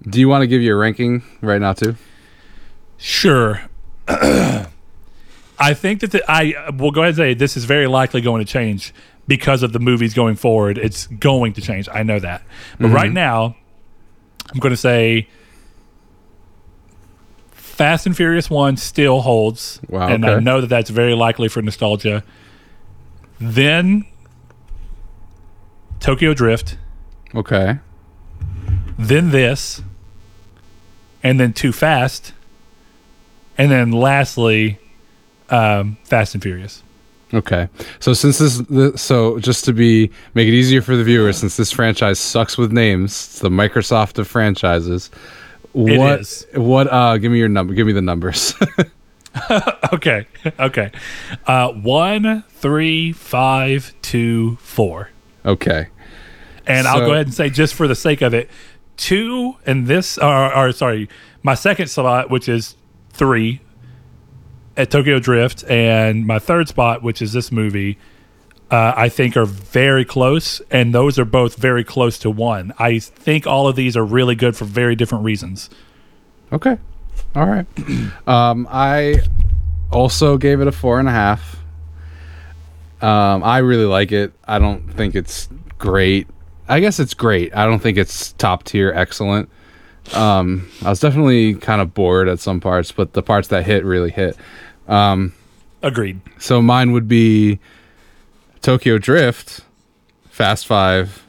do 0.08 0.20
you 0.20 0.30
want 0.30 0.44
to 0.44 0.48
give 0.48 0.62
your 0.62 0.78
ranking 0.78 1.24
right 1.42 1.60
now 1.60 1.74
too? 1.74 1.96
Sure. 3.06 3.62
I 4.08 4.66
think 5.76 6.02
that 6.02 6.10
the, 6.10 6.24
I 6.28 6.72
will 6.72 6.90
go 6.90 7.02
ahead 7.02 7.10
and 7.10 7.18
say 7.18 7.34
this 7.36 7.56
is 7.56 7.66
very 7.66 7.86
likely 7.86 8.20
going 8.20 8.44
to 8.44 8.52
change 8.52 8.96
because 9.28 9.62
of 9.62 9.74
the 9.74 9.80
movies 9.80 10.16
going 10.16 10.36
forward. 10.36 10.80
It's 10.80 11.06
going 11.06 11.54
to 11.54 11.62
change. 11.62 11.88
I 11.94 12.02
know 12.02 12.18
that. 12.18 12.42
But 12.80 12.90
right 12.90 13.06
mm-hmm. 13.06 13.14
now, 13.14 13.58
I'm 14.52 14.60
going 14.60 14.72
to 14.72 14.78
say 14.78 15.28
Fast 17.52 18.08
and 18.08 18.18
Furious 18.18 18.50
1 18.50 18.78
still 18.78 19.22
holds. 19.22 19.80
Wow, 19.88 20.08
And 20.08 20.26
I 20.26 20.40
know 20.40 20.60
that 20.62 20.68
that's 20.68 20.90
very 20.90 21.14
likely 21.14 21.48
for 21.48 21.62
nostalgia. 21.62 22.24
Then 23.40 24.06
Tokyo 26.00 26.34
Drift. 26.34 26.80
Okay. 27.36 27.78
Then 28.98 29.30
this. 29.30 29.84
And 31.22 31.40
then 31.40 31.54
Too 31.54 31.72
Fast. 31.72 32.34
And 33.58 33.72
then 33.72 33.92
lastly, 33.92 34.78
um, 35.50 35.98
Fast 36.04 36.34
and 36.34 36.44
Furious. 36.44 36.84
Okay. 37.34 37.68
So 38.00 38.14
since 38.14 38.38
this, 38.38 39.02
so 39.02 39.40
just 39.40 39.66
to 39.66 39.74
be 39.74 40.12
make 40.36 40.48
it 40.48 40.54
easier 40.54 40.82
for 40.82 40.96
the 40.96 41.04
viewers, 41.04 41.38
since 41.38 41.58
this 41.58 41.72
franchise 41.72 42.20
sucks 42.20 42.58
with 42.58 42.72
names, 42.72 43.12
it's 43.12 43.40
the 43.40 43.50
Microsoft 43.50 44.18
of 44.20 44.28
franchises. 44.28 45.10
It 45.74 45.98
What? 46.00 46.20
is. 46.22 46.48
What? 46.54 46.92
Uh, 46.92 47.18
give 47.18 47.32
me 47.32 47.38
your 47.40 47.50
number. 47.50 47.74
Give 47.74 47.88
me 47.88 47.94
the 47.94 48.02
numbers. 48.02 48.54
Okay. 49.94 50.26
Okay. 50.60 50.92
Uh, 51.46 51.72
one, 51.74 52.44
three, 52.50 53.12
five, 53.12 53.94
two, 54.02 54.56
four. 54.58 55.10
okay. 55.46 55.88
And 56.68 56.88
I'll 56.88 57.02
go 57.02 57.12
ahead 57.14 57.28
and 57.28 57.34
say, 57.34 57.50
just 57.50 57.76
for 57.76 57.88
the 57.88 57.96
sake 57.96 58.22
of 58.22 58.34
it, 58.34 58.50
two 58.98 59.56
and 59.66 59.86
this, 59.88 60.18
or, 60.18 60.56
or 60.56 60.72
sorry, 60.72 61.10
my 61.44 61.54
second 61.54 61.88
slot, 61.88 62.30
which 62.32 62.50
is 62.50 62.76
three 63.16 63.62
at 64.78 64.92
Tokyo 64.92 65.20
Drift, 65.20 65.64
and 65.70 66.28
my 66.28 66.40
third 66.40 66.68
spot, 66.68 67.02
which 67.02 67.22
is 67.22 67.34
this 67.34 67.52
movie, 67.52 67.98
uh, 68.72 68.94
I 68.96 69.10
think 69.10 69.38
are 69.38 69.46
very 69.46 70.06
close, 70.06 70.62
and 70.70 70.94
those 70.94 71.18
are 71.18 71.26
both 71.26 71.56
very 71.56 71.84
close 71.84 72.18
to 72.20 72.30
one. 72.30 72.74
I 72.78 73.00
think 73.00 73.48
all 73.48 73.68
of 73.68 73.76
these 73.76 73.96
are 73.96 74.04
really 74.04 74.36
good 74.36 74.56
for 74.56 74.66
very 74.66 74.96
different 74.96 75.24
reasons. 75.24 75.70
Okay. 76.52 76.78
All 77.36 77.46
right. 77.48 77.66
Um, 78.28 78.68
I 78.72 79.22
also 79.92 80.38
gave 80.38 80.60
it 80.60 80.68
a 80.68 80.72
four 80.72 81.00
and 81.00 81.08
a 81.08 81.12
half. 81.12 81.58
Um, 83.02 83.44
I 83.44 83.60
really 83.60 83.86
like 83.86 84.12
it. 84.12 84.34
I 84.48 84.58
don't 84.58 84.92
think 84.94 85.16
it's 85.16 85.48
great. 85.78 86.28
I 86.68 86.80
guess 86.80 87.00
it's 87.00 87.14
great. 87.14 87.56
I 87.56 87.66
don't 87.66 87.80
think 87.80 87.98
it's 88.00 88.34
top 88.34 88.64
tier 88.64 88.92
excellent. 88.92 89.50
Um, 90.14 90.70
I 90.84 90.90
was 90.90 91.00
definitely 91.00 91.56
kind 91.56 91.82
of 91.82 91.94
bored 91.94 92.28
at 92.28 92.40
some 92.40 92.60
parts, 92.60 92.92
but 92.92 93.14
the 93.14 93.24
parts 93.24 93.48
that 93.50 93.66
hit 93.66 93.84
really 93.84 94.12
hit. 94.12 94.38
Um, 94.88 95.34
Agreed. 95.82 96.20
So 96.40 96.62
mine 96.62 96.92
would 96.92 97.08
be 97.08 97.60
Tokyo 98.62 98.98
Drift, 98.98 99.62
Fast 100.30 100.68
Five, 100.68 101.26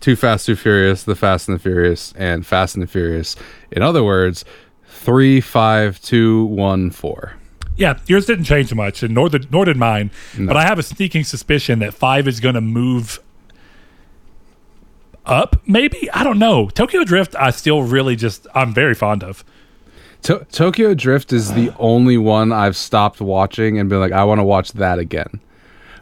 Too 0.00 0.16
Fast, 0.16 0.46
Too 0.46 0.56
Furious, 0.56 1.04
The 1.04 1.14
Fast 1.16 1.48
and 1.48 1.56
the 1.56 1.62
Furious, 1.62 2.12
and 2.16 2.46
Fast 2.46 2.74
and 2.74 2.82
the 2.82 2.86
Furious. 2.86 3.36
In 3.70 3.82
other 3.82 4.02
words, 4.04 4.44
three, 4.86 5.40
five, 5.40 6.00
two, 6.00 6.44
one, 6.46 6.90
four. 6.90 7.34
Yeah, 7.76 7.98
yours 8.06 8.26
didn't 8.26 8.44
change 8.44 8.72
much, 8.74 9.02
and 9.02 9.14
nor 9.14 9.28
did 9.28 9.52
nor 9.52 9.64
did 9.66 9.76
mine. 9.76 10.10
But 10.38 10.56
I 10.56 10.64
have 10.64 10.78
a 10.78 10.82
sneaking 10.82 11.24
suspicion 11.24 11.78
that 11.80 11.92
five 11.92 12.26
is 12.26 12.40
going 12.40 12.54
to 12.54 12.60
move 12.60 13.20
up. 15.26 15.60
Maybe 15.66 16.10
I 16.12 16.24
don't 16.24 16.38
know. 16.38 16.68
Tokyo 16.68 17.04
Drift, 17.04 17.34
I 17.36 17.50
still 17.50 17.82
really 17.82 18.16
just 18.16 18.46
I'm 18.54 18.72
very 18.72 18.94
fond 18.94 19.22
of. 19.22 19.44
To- 20.22 20.46
Tokyo 20.50 20.94
Drift 20.94 21.32
is 21.32 21.52
the 21.52 21.72
only 21.78 22.16
one 22.18 22.52
I've 22.52 22.76
stopped 22.76 23.20
watching 23.20 23.78
and 23.78 23.88
been 23.88 24.00
like, 24.00 24.12
I 24.12 24.24
want 24.24 24.38
to 24.40 24.44
watch 24.44 24.72
that 24.72 24.98
again. 24.98 25.40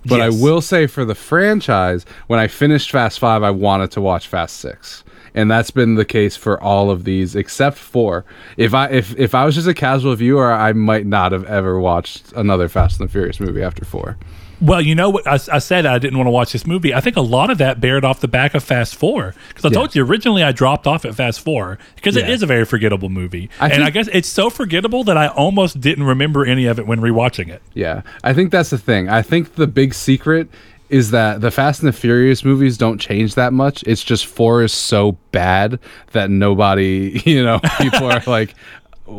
But 0.06 0.18
Yes. 0.18 0.34
I 0.38 0.42
will 0.42 0.60
say 0.60 0.86
for 0.86 1.04
the 1.04 1.14
franchise, 1.14 2.04
when 2.26 2.38
I 2.38 2.46
finished 2.46 2.90
Fast 2.90 3.18
Five, 3.18 3.42
I 3.42 3.50
wanted 3.50 3.90
to 3.92 4.00
watch 4.02 4.28
Fast 4.28 4.58
Six, 4.58 5.02
and 5.34 5.50
that's 5.50 5.70
been 5.70 5.94
the 5.94 6.04
case 6.04 6.36
for 6.36 6.62
all 6.62 6.90
of 6.90 7.04
these 7.04 7.34
except 7.34 7.78
four. 7.78 8.24
If 8.58 8.74
I 8.74 8.88
if 8.88 9.16
if 9.18 9.34
I 9.34 9.46
was 9.46 9.54
just 9.54 9.66
a 9.66 9.72
casual 9.74 10.14
viewer, 10.14 10.52
I 10.52 10.74
might 10.74 11.06
not 11.06 11.32
have 11.32 11.44
ever 11.46 11.80
watched 11.80 12.32
another 12.36 12.68
Fast 12.68 13.00
and 13.00 13.08
the 13.08 13.12
Furious 13.12 13.40
movie 13.40 13.62
after 13.62 13.84
four. 13.84 14.18
Well, 14.64 14.80
you 14.80 14.94
know 14.94 15.10
what? 15.10 15.26
I, 15.26 15.34
I 15.34 15.58
said 15.58 15.84
I 15.84 15.98
didn't 15.98 16.16
want 16.16 16.26
to 16.26 16.30
watch 16.30 16.52
this 16.52 16.66
movie. 16.66 16.94
I 16.94 17.00
think 17.00 17.16
a 17.16 17.20
lot 17.20 17.50
of 17.50 17.58
that 17.58 17.80
bared 17.80 18.02
off 18.04 18.20
the 18.20 18.28
back 18.28 18.54
of 18.54 18.64
Fast 18.64 18.96
Four 18.96 19.34
because 19.48 19.64
I 19.64 19.68
Yeah. 19.68 19.74
told 19.74 19.94
you 19.94 20.02
originally 20.04 20.42
I 20.42 20.52
dropped 20.52 20.86
off 20.86 21.04
at 21.04 21.14
Fast 21.14 21.40
Four 21.40 21.78
because 21.96 22.16
it 22.16 22.26
Yeah. 22.26 22.32
is 22.34 22.42
a 22.42 22.46
very 22.46 22.64
forgettable 22.64 23.10
movie, 23.10 23.50
I 23.60 23.66
and 23.66 23.74
think- 23.74 23.86
I 23.86 23.90
guess 23.90 24.08
it's 24.12 24.28
so 24.28 24.48
forgettable 24.48 25.04
that 25.04 25.18
I 25.18 25.26
almost 25.26 25.80
didn't 25.80 26.04
remember 26.04 26.46
any 26.46 26.64
of 26.66 26.78
it 26.78 26.86
when 26.86 27.00
rewatching 27.00 27.48
it. 27.48 27.60
Yeah, 27.74 28.02
I 28.22 28.32
think 28.32 28.50
that's 28.52 28.70
the 28.70 28.78
thing. 28.78 29.08
I 29.08 29.20
think 29.22 29.56
the 29.56 29.66
big 29.66 29.92
secret 29.92 30.48
is 30.90 31.10
that 31.10 31.40
the 31.40 31.50
Fast 31.50 31.80
and 31.82 31.88
the 31.88 31.92
Furious 31.96 32.44
movies 32.44 32.78
don't 32.78 32.98
change 32.98 33.34
that 33.34 33.52
much. 33.52 33.82
It's 33.86 34.04
just 34.04 34.26
four 34.26 34.62
is 34.62 34.72
so 34.72 35.16
bad 35.32 35.78
that 36.12 36.30
nobody, 36.30 37.20
you 37.26 37.42
know, 37.44 37.58
people 37.80 38.10
are 38.10 38.22
like, 38.26 38.54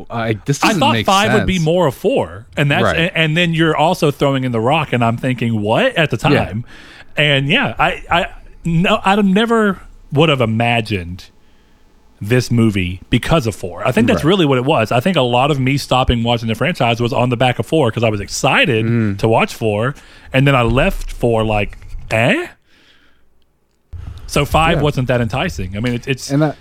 I, 0.09 0.33
this 0.45 0.63
I 0.63 0.73
thought 0.73 0.97
five 1.05 1.33
would 1.33 1.45
be 1.45 1.59
more 1.59 1.85
of 1.87 1.93
four, 1.95 2.47
and 2.57 2.71
that's 2.71 2.83
Right. 2.83 2.97
and, 2.97 3.11
and 3.15 3.37
then 3.37 3.53
you're 3.53 3.77
also 3.77 4.09
throwing 4.11 4.43
in 4.43 4.51
the 4.51 4.59
Rock, 4.59 4.93
and 4.93 5.03
I'm 5.03 5.17
thinking 5.17 5.61
what 5.61 5.95
at 5.95 6.09
the 6.09 6.17
Yeah. 6.29 6.45
time, 6.45 6.65
and 7.15 7.47
yeah, 7.47 7.75
I 7.77 8.03
I 8.09 8.27
no, 8.63 8.99
I 9.05 9.15
never 9.21 9.79
would 10.11 10.29
have 10.29 10.41
imagined 10.41 11.25
this 12.19 12.49
movie 12.49 13.01
because 13.11 13.45
of 13.45 13.53
four. 13.55 13.85
I 13.87 13.91
think 13.91 14.07
that's 14.07 14.23
Right. 14.23 14.29
really 14.29 14.45
what 14.45 14.57
it 14.57 14.65
was. 14.65 14.91
I 14.91 15.01
think 15.01 15.17
a 15.17 15.21
lot 15.21 15.51
of 15.51 15.59
me 15.59 15.77
stopping 15.77 16.23
watching 16.23 16.47
the 16.47 16.55
franchise 16.55 16.99
was 16.99 17.13
on 17.13 17.29
the 17.29 17.37
back 17.37 17.59
of 17.59 17.65
four 17.67 17.89
because 17.91 18.03
I 18.03 18.09
was 18.09 18.21
excited 18.21 18.85
Mm-hmm. 18.85 19.17
to 19.17 19.27
watch 19.27 19.53
four, 19.53 19.93
and 20.33 20.47
then 20.47 20.55
I 20.55 20.63
left 20.63 21.11
four 21.11 21.43
like, 21.43 21.77
eh. 22.09 22.47
So 24.27 24.45
five 24.45 24.77
Yeah. 24.77 24.81
wasn't 24.83 25.07
that 25.09 25.21
enticing. 25.21 25.77
I 25.77 25.79
mean, 25.79 25.93
it, 25.93 26.07
it's 26.07 26.31
And 26.31 26.41
that 26.41 26.57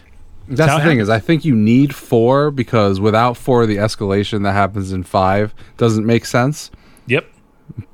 that's 0.48 0.74
the 0.74 0.88
thing 0.88 0.98
is, 0.98 1.08
I 1.08 1.18
think 1.20 1.44
you 1.44 1.54
need 1.54 1.94
four 1.94 2.50
because 2.50 3.00
without 3.00 3.36
four, 3.36 3.66
the 3.66 3.76
escalation 3.76 4.42
that 4.44 4.52
happens 4.52 4.92
in 4.92 5.02
five 5.02 5.54
doesn't 5.76 6.04
make 6.06 6.24
sense. 6.26 6.70
yep. 7.06 7.26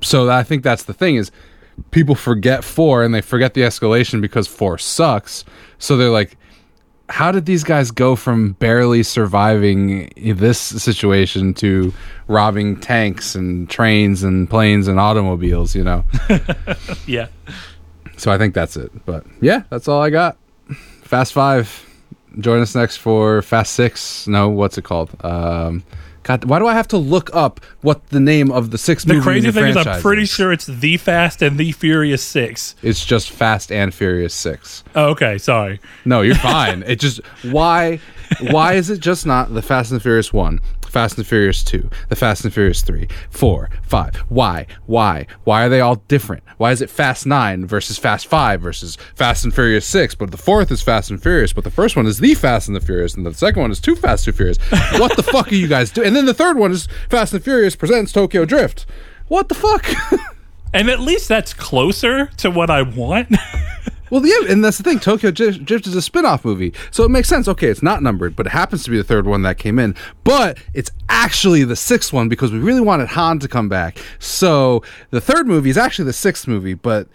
So 0.01 0.29
I 0.29 0.43
think 0.43 0.63
that's 0.63 0.83
the 0.83 0.93
thing 0.93 1.15
is 1.15 1.31
people 1.91 2.13
forget 2.13 2.63
four 2.63 3.03
and 3.03 3.15
they 3.15 3.21
forget 3.21 3.53
the 3.53 3.61
escalation 3.61 4.21
because 4.21 4.47
four 4.47 4.77
sucks. 4.77 5.45
So 5.79 5.95
they're 5.97 6.09
like, 6.09 6.37
how 7.09 7.31
did 7.31 7.45
these 7.45 7.63
guys 7.63 7.89
go 7.91 8.15
from 8.15 8.53
barely 8.53 9.03
surviving 9.03 10.11
this 10.17 10.59
situation 10.59 11.53
to 11.55 11.93
robbing 12.27 12.79
tanks 12.79 13.33
and 13.35 13.69
trains 13.69 14.23
and 14.23 14.49
planes 14.49 14.87
and 14.87 14.99
automobiles? 14.99 15.75
You 15.75 15.83
know. 15.83 16.05
Yeah. 17.07 17.27
so 18.17 18.31
I 18.31 18.37
think 18.37 18.53
that's 18.53 18.77
it. 18.77 18.91
But 19.05 19.25
yeah, 19.41 19.63
that's 19.69 19.87
all 19.87 20.01
I 20.01 20.09
got. 20.09 20.37
Fast 21.03 21.33
Five. 21.33 21.85
Join 22.39 22.61
us 22.61 22.75
next 22.75 22.97
for 22.97 23.41
Fast 23.41 23.73
Six. 23.73 24.27
No, 24.27 24.49
what's 24.49 24.77
it 24.77 24.83
called? 24.83 25.11
Um, 25.23 25.83
God, 26.23 26.45
why 26.45 26.59
do 26.59 26.67
I 26.67 26.73
have 26.73 26.87
to 26.89 26.97
look 26.97 27.33
up 27.33 27.59
what 27.81 28.07
the 28.09 28.19
name 28.19 28.51
of 28.51 28.69
the 28.71 28.77
six? 28.77 29.03
The 29.03 29.15
movie 29.15 29.23
crazy 29.23 29.49
the 29.49 29.59
thing 29.59 29.77
is, 29.77 29.87
I'm 29.87 30.01
pretty 30.01 30.21
is? 30.23 30.29
sure 30.29 30.51
it's 30.53 30.67
The 30.67 30.97
Fast 30.97 31.41
and 31.41 31.57
The 31.57 31.71
Furious 31.71 32.23
Six. 32.23 32.75
It's 32.83 33.03
just 33.03 33.31
Fast 33.31 33.71
and 33.71 33.93
Furious 33.93 34.33
Six. 34.33 34.83
Oh, 34.95 35.09
okay, 35.09 35.37
sorry. 35.39 35.79
No, 36.05 36.21
you're 36.21 36.35
fine. 36.35 36.83
it 36.83 36.99
just 36.99 37.25
why 37.43 37.99
why 38.51 38.73
is 38.73 38.89
it 38.89 38.99
just 38.99 39.25
not 39.25 39.53
the 39.53 39.61
Fast 39.61 39.91
and 39.91 39.99
the 39.99 40.03
Furious 40.03 40.31
one, 40.31 40.59
Fast 40.91 41.17
and 41.17 41.25
Furious 41.25 41.63
two, 41.63 41.89
the 42.09 42.15
Fast 42.15 42.43
and 42.43 42.53
Furious 42.53 42.81
three, 42.81 43.07
four, 43.29 43.69
five? 43.81 44.15
Why? 44.29 44.67
Why? 44.85 45.25
Why 45.45 45.65
are 45.65 45.69
they 45.69 45.81
all 45.81 45.95
different? 45.95 46.43
Why 46.57 46.71
is 46.71 46.81
it 46.81 46.89
Fast 46.89 47.25
nine 47.25 47.65
versus 47.65 47.97
Fast 47.97 48.27
five 48.27 48.61
versus 48.61 48.97
Fast 49.15 49.43
and 49.43 49.53
Furious 49.53 49.85
six? 49.85 50.13
But 50.15 50.31
the 50.31 50.37
fourth 50.37 50.71
is 50.71 50.81
Fast 50.81 51.09
and 51.09 51.21
Furious, 51.21 51.53
but 51.53 51.63
the 51.63 51.71
first 51.71 51.95
one 51.95 52.05
is 52.05 52.19
the 52.19 52.33
Fast 52.35 52.67
and 52.67 52.75
the 52.75 52.81
Furious, 52.81 53.15
and 53.15 53.25
the 53.25 53.33
second 53.33 53.61
one 53.61 53.71
is 53.71 53.79
Too 53.79 53.95
Fast 53.95 54.25
Too 54.25 54.31
Furious. 54.33 54.57
What 54.99 55.15
the 55.15 55.23
fuck 55.23 55.51
are 55.51 55.55
you 55.55 55.67
guys 55.67 55.89
doing? 55.91 56.07
And 56.07 56.15
then 56.15 56.25
the 56.25 56.33
third 56.33 56.57
one 56.57 56.71
is 56.71 56.87
Fast 57.09 57.33
and 57.33 57.43
Furious 57.43 57.75
presents 57.75 58.11
Tokyo 58.11 58.45
Drift. 58.45 58.85
What 59.29 59.47
the 59.49 59.55
fuck? 59.55 59.87
And 60.73 60.89
at 60.89 61.01
least 61.01 61.27
that's 61.27 61.53
closer 61.53 62.27
to 62.37 62.49
what 62.49 62.69
I 62.69 62.81
want. 62.81 63.27
Well, 64.11 64.25
yeah, 64.25 64.51
and 64.51 64.63
that's 64.63 64.77
the 64.77 64.83
thing. 64.83 64.99
Tokyo 64.99 65.31
Drift 65.31 65.87
is 65.87 65.95
a 65.95 66.01
spin-off 66.01 66.43
movie, 66.43 66.73
so 66.91 67.05
it 67.05 67.09
makes 67.09 67.29
sense. 67.29 67.47
Okay, 67.47 67.69
it's 67.69 67.81
not 67.81 68.03
numbered, 68.03 68.35
but 68.35 68.45
it 68.45 68.49
happens 68.49 68.83
to 68.83 68.91
be 68.91 68.97
the 68.97 69.05
third 69.05 69.25
one 69.25 69.41
that 69.43 69.57
came 69.57 69.79
in. 69.79 69.95
But 70.25 70.57
it's 70.73 70.91
actually 71.07 71.63
the 71.63 71.77
sixth 71.77 72.11
one 72.11 72.27
because 72.27 72.51
we 72.51 72.59
really 72.59 72.81
wanted 72.81 73.07
Han 73.07 73.39
to 73.39 73.47
come 73.47 73.69
back. 73.69 73.97
So 74.19 74.83
the 75.11 75.21
third 75.21 75.47
movie 75.47 75.69
is 75.69 75.77
actually 75.77 76.05
the 76.05 76.13
sixth 76.13 76.45
movie, 76.45 76.73
but 76.73 77.07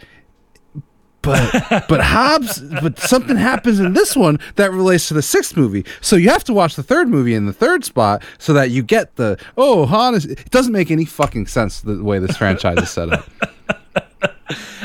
but 1.21 1.87
but 1.89 2.01
Hobbs, 2.01 2.61
but 2.61 2.99
something 2.99 3.37
happens 3.37 3.79
in 3.79 3.93
this 3.93 4.17
one 4.17 4.39
that 4.55 4.73
relates 4.73 5.09
to 5.09 5.15
the 5.15 5.23
sixth 5.23 5.55
movie. 5.55 5.85
So 6.01 6.17
you 6.17 6.31
have 6.31 6.45
to 6.45 6.55
watch 6.55 6.77
the 6.77 6.83
third 6.83 7.09
movie 7.09 7.35
in 7.35 7.45
the 7.45 7.53
third 7.53 7.85
spot 7.85 8.23
so 8.39 8.55
that 8.55 8.71
you 8.71 8.83
get 8.83 9.17
the 9.17 9.39
oh 9.59 9.85
Han 9.85 10.15
is. 10.15 10.25
It 10.25 10.51
doesn't 10.51 10.73
make 10.73 10.91
any 10.91 11.05
fucking 11.05 11.49
sense 11.49 11.83
the 11.83 12.03
way 12.03 12.19
this 12.19 12.39
franchise 12.39 12.79
is 12.79 12.91
set 12.91 13.13
up. 13.13 13.29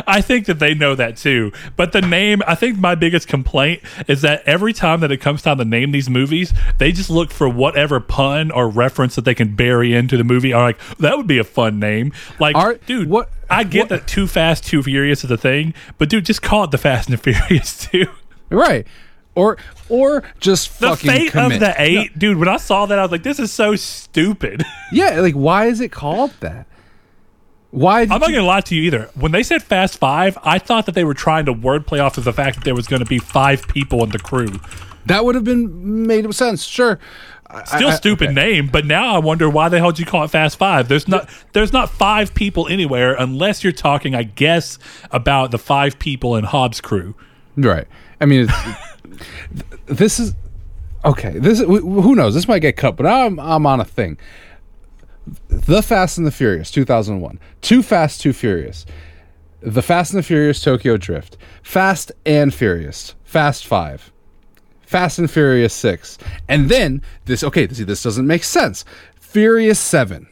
I 0.08 0.22
think 0.22 0.46
that 0.48 0.60
they 0.60 0.74
know 0.74 0.96
that 0.96 1.18
too. 1.18 1.52
But 1.76 1.92
the 1.92 2.02
name, 2.02 2.42
I 2.48 2.56
think 2.56 2.78
my 2.78 2.96
biggest 2.96 3.28
complaint 3.28 3.82
is 4.08 4.22
that 4.22 4.44
every 4.46 4.74
time 4.74 5.00
that 5.02 5.12
it 5.12 5.18
comes 5.18 5.42
time 5.42 5.58
to 5.58 5.66
name 5.66 5.92
these 5.92 6.10
movies, 6.10 6.54
they 6.78 6.92
just 6.92 7.10
look 7.10 7.32
for 7.32 7.48
whatever 7.50 8.00
pun 8.00 8.52
or 8.52 8.68
reference 8.70 9.16
that 9.16 9.26
they 9.26 9.36
can 9.36 9.56
bury 9.56 9.94
into 9.94 10.18
the 10.18 10.24
movie. 10.24 10.54
Are 10.54 10.64
like, 10.64 10.98
that 10.98 11.18
would 11.18 11.28
be 11.28 11.38
a 11.38 11.44
fun 11.44 11.80
name. 11.80 12.14
Like, 12.40 12.56
Are- 12.56 12.76
dude, 12.86 13.10
what- 13.10 13.30
I 13.50 13.64
get 13.64 13.82
what- 13.82 13.90
that 13.90 14.08
Too 14.08 14.28
Fast, 14.28 14.66
Too 14.66 14.82
Furious 14.84 15.24
is 15.24 15.32
a 15.32 15.38
thing, 15.38 15.74
but 15.98 16.10
dude, 16.10 16.26
just 16.26 16.42
call 16.42 16.64
it 16.64 16.72
the 16.72 16.78
Fast 16.78 17.10
and 17.10 17.18
the 17.18 17.22
Furious 17.22 17.88
too. 17.92 18.08
Right. 18.50 18.88
Or 19.34 19.58
or 19.88 20.24
just 20.42 20.78
The 20.82 20.90
fucking 20.90 21.10
fate 21.10 21.32
commit. 21.32 21.54
of 21.54 21.60
the 21.62 21.74
eight, 21.78 22.20
dude. 22.20 22.38
When 22.38 22.50
I 22.50 22.58
saw 22.58 22.86
that, 22.88 23.00
I 23.00 23.02
was 23.02 23.12
like, 23.14 23.24
"This 23.24 23.40
is 23.40 23.50
so 23.52 23.78
stupid." 23.78 24.62
Yeah, 24.92 25.22
like 25.22 25.36
why 25.36 25.68
is 25.68 25.80
it 25.80 25.90
called 25.94 26.34
that? 26.42 26.68
Why? 27.72 28.02
I'm 28.02 28.08
not 28.10 28.30
you- 28.30 28.36
gonna 28.36 28.48
lie 28.48 28.62
to 28.62 28.76
you 28.76 28.84
either. 28.84 29.10
When 29.16 29.32
they 29.32 29.44
said 29.44 29.64
Fast 29.64 29.98
Five, 29.98 30.38
I 30.44 30.60
thought 30.60 30.86
that 30.86 30.96
they 30.96 31.04
were 31.04 31.14
trying 31.14 31.46
to 31.46 31.54
wordplay 31.54 32.04
off 32.04 32.18
of 32.18 32.24
the 32.26 32.34
fact 32.34 32.56
that 32.58 32.64
there 32.66 32.76
was 32.76 32.88
going 32.88 33.00
to 33.02 33.06
be 33.06 33.18
five 33.20 33.68
people 33.68 34.04
in 34.04 34.10
the 34.10 34.20
crew. 34.20 34.60
that 35.08 35.26
would 35.26 35.34
have 35.36 35.44
been 35.44 36.06
made 36.06 36.32
sense. 36.36 36.64
Sure. 36.64 37.00
Still 37.66 37.90
I- 37.90 37.96
stupid 37.96 38.28
okay. 38.30 38.34
name, 38.34 38.68
but 38.68 38.86
now 38.86 39.16
I 39.16 39.20
wonder 39.20 39.50
why 39.50 39.68
the 39.68 39.78
hell 39.80 39.92
did 39.92 40.00
you 40.00 40.06
call 40.06 40.24
it 40.24 40.30
Fast 40.30 40.58
Five? 40.58 40.88
There's 40.88 41.08
not 41.08 41.30
there's 41.54 41.74
not 41.74 41.90
five 41.90 42.34
people 42.34 42.68
anywhere 42.68 43.14
unless 43.18 43.64
you're 43.64 43.74
talking, 43.74 44.16
I 44.16 44.24
guess, 44.24 44.78
about 45.12 45.52
the 45.52 45.58
five 45.58 45.98
people 46.00 46.36
in 46.36 46.44
Hobbs' 46.46 46.80
crew. 46.82 47.14
Right. 47.58 47.88
I 48.22 48.26
mean, 48.26 48.48
it's, 48.50 49.26
this 49.88 50.20
is 50.20 50.34
okay. 51.04 51.32
This 51.40 51.60
who 51.60 52.16
knows? 52.16 52.34
This 52.36 52.48
might 52.48 52.60
get 52.60 52.78
cut, 52.78 52.96
but 52.96 53.06
I'm 53.06 53.40
I'm 53.40 53.66
on 53.66 53.80
a 53.82 53.86
thing. 53.86 54.18
The 55.48 55.82
Fast 55.82 56.18
and 56.18 56.26
the 56.26 56.32
Furious, 56.32 56.72
2001. 56.72 57.40
Too 57.62 57.84
Fast, 57.84 58.22
Too 58.22 58.34
Furious. 58.34 58.86
The 59.62 59.82
Fast 59.82 60.14
and 60.14 60.20
the 60.20 60.28
Furious 60.28 60.62
Tokyo 60.62 60.98
Drift. 60.98 61.38
Fast 61.62 62.12
and 62.26 62.54
Furious. 62.54 63.16
Fast 63.24 63.68
5. 63.68 64.12
Fast 64.82 65.20
and 65.20 65.30
Furious 65.30 65.74
6. 65.74 66.18
And 66.50 66.70
then 66.70 67.02
this 67.26 67.44
okay, 67.44 67.68
see 67.70 67.84
this 67.84 68.04
doesn't 68.04 68.28
make 68.28 68.44
sense. 68.44 68.84
Furious 69.20 69.80
7. 69.80 70.28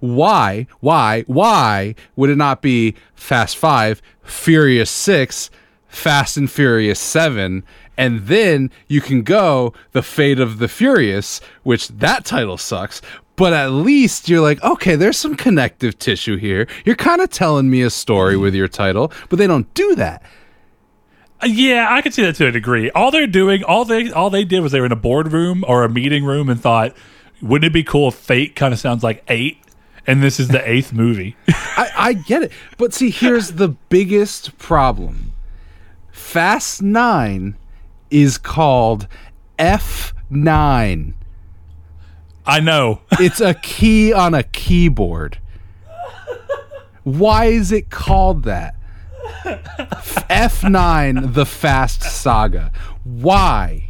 Why, 0.00 0.66
why, 0.80 1.22
why 1.22 1.94
would 2.14 2.30
it 2.30 2.36
not 2.36 2.62
be 2.62 2.94
Fast 3.14 3.56
5, 3.56 4.02
Furious 4.22 4.90
6, 4.90 5.50
Fast 5.88 6.36
and 6.36 6.50
Furious 6.50 7.00
7, 7.00 7.64
and 7.96 8.26
then 8.26 8.70
you 8.88 9.00
can 9.00 9.22
go 9.22 9.72
The 9.92 10.02
Fate 10.02 10.38
of 10.38 10.58
the 10.58 10.68
Furious, 10.68 11.40
which 11.62 11.88
that 11.88 12.24
title 12.24 12.58
sucks, 12.58 13.00
but 13.36 13.52
at 13.52 13.70
least 13.70 14.28
you're 14.28 14.40
like, 14.40 14.62
okay, 14.64 14.96
there's 14.96 15.18
some 15.18 15.36
connective 15.36 15.98
tissue 15.98 16.36
here. 16.36 16.66
You're 16.84 16.96
kind 16.96 17.20
of 17.20 17.30
telling 17.30 17.70
me 17.70 17.82
a 17.82 17.90
story 17.90 18.36
with 18.36 18.54
your 18.54 18.68
title, 18.68 19.12
but 19.28 19.38
they 19.38 19.46
don't 19.46 19.72
do 19.74 19.94
that. 19.96 20.22
Uh, 21.42 21.46
Yeah, 21.46 21.88
I 21.90 22.00
can 22.02 22.12
see 22.12 22.22
that 22.22 22.34
to 22.36 22.46
a 22.46 22.52
degree. 22.52 22.90
All 22.90 23.10
they're 23.10 23.26
doing, 23.26 23.62
all 23.64 23.84
they 23.84 24.10
all 24.10 24.30
they 24.30 24.44
did 24.44 24.60
was 24.60 24.72
they 24.72 24.80
were 24.80 24.86
in 24.86 24.92
a 24.92 24.96
boardroom 24.96 25.64
or 25.68 25.84
a 25.84 25.88
meeting 25.88 26.24
room 26.24 26.48
and 26.48 26.60
thought, 26.60 26.94
wouldn't 27.42 27.68
it 27.70 27.72
be 27.74 27.84
cool 27.84 28.08
if 28.08 28.14
Fate 28.14 28.56
kind 28.56 28.72
of 28.72 28.80
sounds 28.80 29.02
like 29.04 29.22
eight, 29.28 29.58
and 30.06 30.22
this 30.22 30.40
is 30.40 30.48
the 30.48 30.66
eighth 30.70 30.92
movie. 30.94 31.36
I, 31.48 31.90
I 31.96 32.12
get 32.14 32.42
it. 32.42 32.52
But 32.78 32.94
see, 32.94 33.10
here's 33.10 33.52
the 33.52 33.68
biggest 33.68 34.56
problem 34.56 35.32
Fast 36.10 36.80
9 36.80 37.54
is 38.10 38.38
called 38.38 39.06
F9. 39.58 41.12
I 42.46 42.60
know. 42.60 43.00
It's 43.18 43.40
a 43.40 43.54
key 43.54 44.12
on 44.12 44.34
a 44.34 44.42
keyboard. 44.42 45.38
Why 47.02 47.46
is 47.46 47.72
it 47.72 47.90
called 47.90 48.42
that? 48.44 48.74
F9 49.44 51.34
The 51.34 51.46
Fast 51.46 52.02
Saga. 52.02 52.72
Why? 53.04 53.88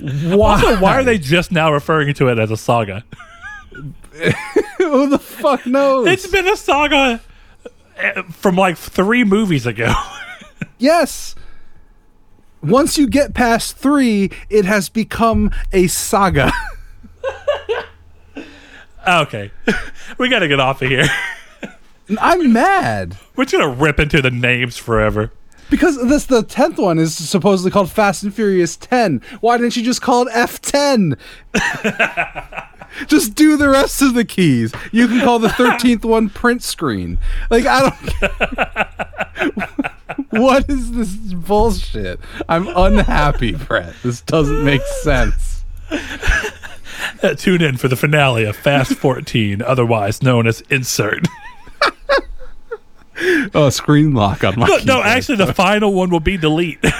Why? 0.00 0.54
Also, 0.54 0.80
why 0.80 0.98
are 0.98 1.04
they 1.04 1.18
just 1.18 1.52
now 1.52 1.72
referring 1.72 2.12
to 2.14 2.28
it 2.28 2.38
as 2.38 2.50
a 2.50 2.56
saga? 2.56 3.04
Who 4.78 5.08
the 5.08 5.18
fuck 5.18 5.64
knows? 5.66 6.08
It's 6.08 6.26
been 6.26 6.48
a 6.48 6.56
saga 6.56 7.20
uh, 8.02 8.22
from 8.24 8.56
like 8.56 8.76
three 8.76 9.24
movies 9.24 9.66
ago. 9.66 9.92
Yes. 10.78 11.34
Once 12.62 12.96
you 12.96 13.08
get 13.08 13.34
past 13.34 13.76
three, 13.76 14.30
it 14.48 14.64
has 14.64 14.88
become 14.88 15.50
a 15.72 15.88
saga. 15.88 16.52
okay, 19.08 19.50
we 20.18 20.28
got 20.28 20.40
to 20.40 20.48
get 20.48 20.60
off 20.60 20.82
of 20.82 20.88
here. 20.88 21.06
I'm 22.20 22.52
mad 22.52 23.16
We're 23.36 23.44
just 23.44 23.58
gonna 23.58 23.72
rip 23.72 23.98
into 23.98 24.20
the 24.20 24.30
names 24.30 24.76
forever. 24.76 25.32
because 25.70 25.96
this 26.08 26.26
the 26.26 26.42
tenth 26.42 26.78
one 26.78 26.98
is 26.98 27.14
supposedly 27.16 27.70
called 27.70 27.90
Fast 27.90 28.22
and 28.22 28.34
Furious 28.34 28.76
Ten. 28.76 29.22
Why 29.40 29.56
didn't 29.56 29.76
you 29.76 29.82
just 29.82 30.02
call 30.02 30.26
it 30.26 30.30
F 30.32 30.60
ten? 30.60 31.16
just 33.06 33.34
do 33.34 33.56
the 33.56 33.68
rest 33.70 34.02
of 34.02 34.14
the 34.14 34.24
keys. 34.24 34.72
You 34.90 35.08
can 35.08 35.20
call 35.20 35.38
the 35.38 35.48
thirteenth 35.48 36.04
one 36.04 36.28
print 36.28 36.62
screen. 36.62 37.18
Like 37.50 37.64
I 37.66 37.80
don't. 39.40 39.91
What 40.32 40.68
is 40.68 40.92
this 40.92 41.14
bullshit? 41.34 42.20
I'm 42.48 42.66
unhappy, 42.68 43.52
Brett. 43.52 43.94
This 44.02 44.20
doesn't 44.22 44.64
make 44.64 44.82
sense. 45.02 45.64
Uh, 47.22 47.34
tune 47.34 47.62
in 47.62 47.76
for 47.76 47.88
the 47.88 47.96
finale 47.96 48.44
of 48.44 48.56
Fast 48.56 48.94
14, 48.94 49.62
otherwise 49.62 50.22
known 50.22 50.46
as 50.46 50.60
Insert. 50.62 51.26
Oh, 53.54 53.70
screen 53.70 54.14
lock 54.14 54.42
on 54.42 54.58
my. 54.58 54.66
No, 54.66 54.78
no, 54.78 55.02
actually, 55.02 55.36
the 55.36 55.54
final 55.54 55.92
one 55.92 56.10
will 56.10 56.18
be 56.18 56.36
delete. 56.36 56.80
that 56.82 56.94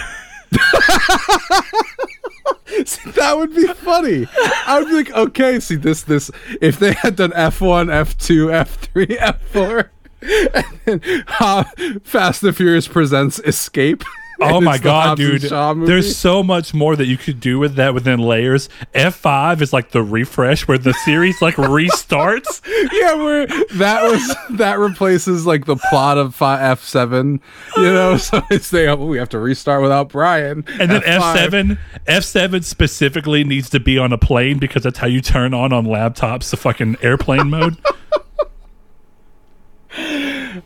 would 3.36 3.54
be 3.54 3.66
funny. 3.68 4.28
I 4.66 4.78
would 4.78 4.88
be 4.88 4.94
like, 4.94 5.10
okay, 5.10 5.58
see 5.58 5.76
this, 5.76 6.02
this. 6.02 6.30
If 6.60 6.78
they 6.78 6.92
had 6.92 7.16
done 7.16 7.32
F 7.34 7.60
one, 7.60 7.90
F 7.90 8.16
two, 8.18 8.52
F 8.52 8.76
three, 8.76 9.18
F 9.18 9.42
four, 9.48 9.90
uh, 11.40 11.64
Fast 12.04 12.42
and 12.42 12.56
Furious 12.56 12.88
presents 12.88 13.38
Escape. 13.40 14.04
Oh 14.44 14.60
my 14.60 14.76
god, 14.76 15.18
dude! 15.18 15.42
There's 15.42 16.16
so 16.16 16.42
much 16.42 16.74
more 16.74 16.96
that 16.96 17.06
you 17.06 17.16
could 17.16 17.38
do 17.38 17.60
with 17.60 17.76
that 17.76 17.94
within 17.94 18.18
layers. 18.18 18.68
F5 18.92 19.60
is 19.60 19.72
like 19.72 19.90
the 19.92 20.02
refresh 20.02 20.66
where 20.66 20.78
the 20.78 20.94
series 21.04 21.40
like 21.40 21.54
restarts. 21.56 22.60
yeah, 22.92 23.14
where 23.14 23.46
that 23.46 24.02
was 24.02 24.36
that 24.58 24.80
replaces 24.80 25.46
like 25.46 25.66
the 25.66 25.76
plot 25.76 26.18
of 26.18 26.40
F 26.42 26.82
seven. 26.82 27.40
You 27.76 27.84
know, 27.84 28.16
so 28.16 28.42
it's 28.50 28.70
they 28.70 28.88
oh, 28.88 28.96
we 28.96 29.18
have 29.18 29.28
to 29.28 29.38
restart 29.38 29.80
without 29.80 30.08
Brian, 30.08 30.64
And 30.80 30.90
then 30.90 31.02
F5. 31.02 31.34
F7, 31.34 31.78
F7 32.08 32.64
specifically 32.64 33.44
needs 33.44 33.70
to 33.70 33.78
be 33.78 33.96
on 33.96 34.12
a 34.12 34.18
plane 34.18 34.58
because 34.58 34.82
that's 34.82 34.98
how 34.98 35.06
you 35.06 35.20
turn 35.20 35.54
on 35.54 35.72
on 35.72 35.84
laptops 35.86 36.50
the 36.50 36.56
fucking 36.56 36.96
airplane 37.00 37.48
mode. 37.48 37.76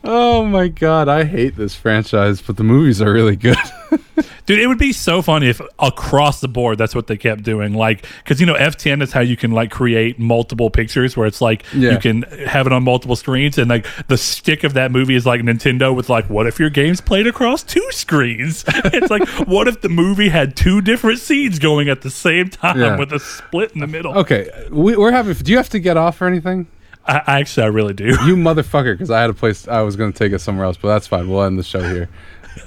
Oh 0.03 0.45
my 0.45 0.67
god, 0.67 1.07
I 1.09 1.23
hate 1.23 1.55
this 1.55 1.75
franchise, 1.75 2.41
but 2.41 2.57
the 2.57 2.63
movies 2.63 3.01
are 3.01 3.11
really 3.11 3.35
good. 3.35 3.57
Dude, 4.45 4.59
it 4.59 4.67
would 4.67 4.77
be 4.79 4.93
so 4.93 5.21
funny 5.21 5.47
if 5.49 5.59
across 5.79 6.39
the 6.41 6.47
board 6.47 6.77
that's 6.77 6.95
what 6.95 7.07
they 7.07 7.17
kept 7.17 7.43
doing. 7.43 7.73
Like, 7.73 8.05
because 8.23 8.39
you 8.39 8.45
know, 8.45 8.55
F10 8.55 9.01
is 9.03 9.11
how 9.11 9.19
you 9.19 9.35
can 9.37 9.51
like 9.51 9.71
create 9.71 10.17
multiple 10.19 10.69
pictures 10.69 11.15
where 11.17 11.27
it's 11.27 11.41
like 11.41 11.63
Yeah. 11.73 11.91
you 11.91 11.99
can 11.99 12.21
have 12.47 12.65
it 12.65 12.73
on 12.73 12.83
multiple 12.83 13.15
screens. 13.15 13.57
And 13.57 13.69
like 13.69 13.85
the 14.07 14.17
stick 14.17 14.63
of 14.63 14.73
that 14.73 14.91
movie 14.91 15.15
is 15.15 15.25
like 15.25 15.41
Nintendo 15.41 15.93
with 15.95 16.09
like, 16.09 16.29
what 16.29 16.47
if 16.47 16.59
your 16.59 16.69
game's 16.69 17.01
played 17.01 17.27
across 17.27 17.61
two 17.63 17.85
screens? 17.91 18.63
it's 18.67 19.11
like, 19.11 19.27
what 19.47 19.67
if 19.67 19.81
the 19.81 19.89
movie 19.89 20.29
had 20.29 20.55
two 20.55 20.81
different 20.81 21.19
scenes 21.19 21.59
going 21.59 21.89
at 21.89 22.01
the 22.01 22.09
same 22.09 22.49
time 22.49 22.79
Yeah. 22.79 22.97
with 22.97 23.11
a 23.13 23.19
split 23.19 23.73
in 23.73 23.81
the 23.81 23.87
middle? 23.87 24.17
okay, 24.17 24.49
we, 24.71 24.95
we're 24.95 25.11
having. 25.11 25.33
Do 25.35 25.51
you 25.51 25.57
have 25.57 25.69
to 25.69 25.79
get 25.79 25.97
off 25.97 26.21
or 26.21 26.27
anything? 26.27 26.67
I, 27.07 27.21
I 27.25 27.39
actually, 27.39 27.63
I 27.63 27.67
really 27.67 27.93
do. 27.93 28.05
You 28.25 28.35
motherfucker, 28.35 28.93
because 28.93 29.11
I 29.11 29.21
had 29.21 29.29
a 29.29 29.33
place 29.33 29.67
I 29.67 29.81
was 29.81 29.95
going 29.95 30.11
to 30.11 30.17
take 30.17 30.31
it 30.31 30.39
somewhere 30.39 30.65
else, 30.65 30.77
but 30.77 30.89
that's 30.89 31.07
fine. 31.07 31.29
We'll 31.29 31.43
end 31.43 31.57
the 31.57 31.63
show 31.63 31.81
here. 31.81 32.09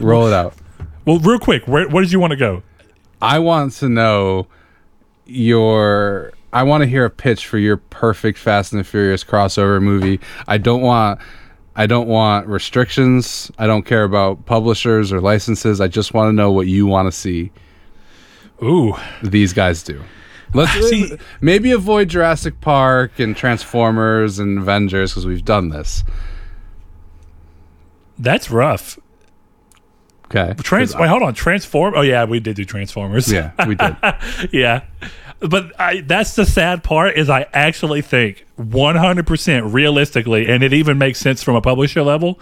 Roll 0.01 0.27
it 0.27 0.33
out. 0.33 0.55
Well, 1.05 1.19
real 1.19 1.39
quick, 1.39 1.67
where, 1.67 1.89
where 1.89 2.03
did 2.03 2.13
you 2.13 2.21
want 2.21 2.33
to 2.33 2.37
go? 2.37 2.63
I 3.21 3.39
want 3.39 3.73
to 3.75 3.89
know 3.89 4.47
your. 5.27 6.33
I 6.53 6.65
want 6.65 6.83
to 6.83 6.89
hear 6.89 7.05
a 7.05 7.11
pitch 7.11 7.47
for 7.47 7.59
your 7.59 7.77
perfect 7.77 8.39
Fast 8.39 8.73
and 8.73 8.81
the 8.81 8.85
Furious 8.85 9.23
crossover 9.23 9.81
movie. 9.81 10.21
I 10.49 10.59
don't 10.59 10.81
want. 10.81 11.21
I 11.77 11.87
don't 11.87 12.09
want 12.09 12.47
restrictions. 12.47 13.51
I 13.59 13.67
don't 13.67 13.85
care 13.85 14.05
about 14.05 14.47
publishers 14.47 15.13
or 15.13 15.21
licenses. 15.21 15.81
I 15.81 15.89
just 15.89 16.15
want 16.15 16.29
to 16.29 16.33
know 16.33 16.51
what 16.51 16.67
you 16.67 16.87
want 16.87 17.07
to 17.07 17.13
see 17.13 17.53
Ooh, 18.63 18.95
these 19.23 19.53
guys 19.53 19.83
do. 19.83 20.03
Let's 20.53 20.89
See- 20.89 21.17
maybe 21.41 21.73
avoid 21.73 22.09
Jurassic 22.09 22.61
Park 22.61 23.19
and 23.19 23.37
Transformers 23.37 24.39
and 24.39 24.59
Avengers 24.59 25.13
because 25.13 25.27
we've 25.27 25.45
done 25.45 25.69
this. 25.69 26.05
that's 28.19 28.51
rough. 28.51 28.99
Okay. 30.27 30.55
Trans. 30.63 30.95
Wait, 30.95 31.09
hold 31.09 31.23
on. 31.23 31.35
Transform. 31.35 31.95
Oh 31.97 32.03
yeah, 32.03 32.25
we 32.25 32.39
did 32.39 32.55
do 32.57 32.65
Transformers. 32.65 33.33
Yeah, 33.33 33.51
we 33.67 33.75
did. 33.75 33.97
yeah. 34.53 34.85
But 35.41 35.73
I, 35.81 36.03
that's 36.03 36.37
the 36.37 36.45
sad 36.45 36.85
part 36.85 37.17
is 37.17 37.29
I 37.31 37.47
actually 37.53 38.03
think 38.03 38.47
100% 38.61 39.73
realistically, 39.73 40.47
and 40.49 40.63
it 40.63 40.73
even 40.75 40.99
makes 40.99 41.19
sense 41.19 41.43
from 41.43 41.57
a 41.57 41.63
publisher 41.63 42.03
level. 42.03 42.39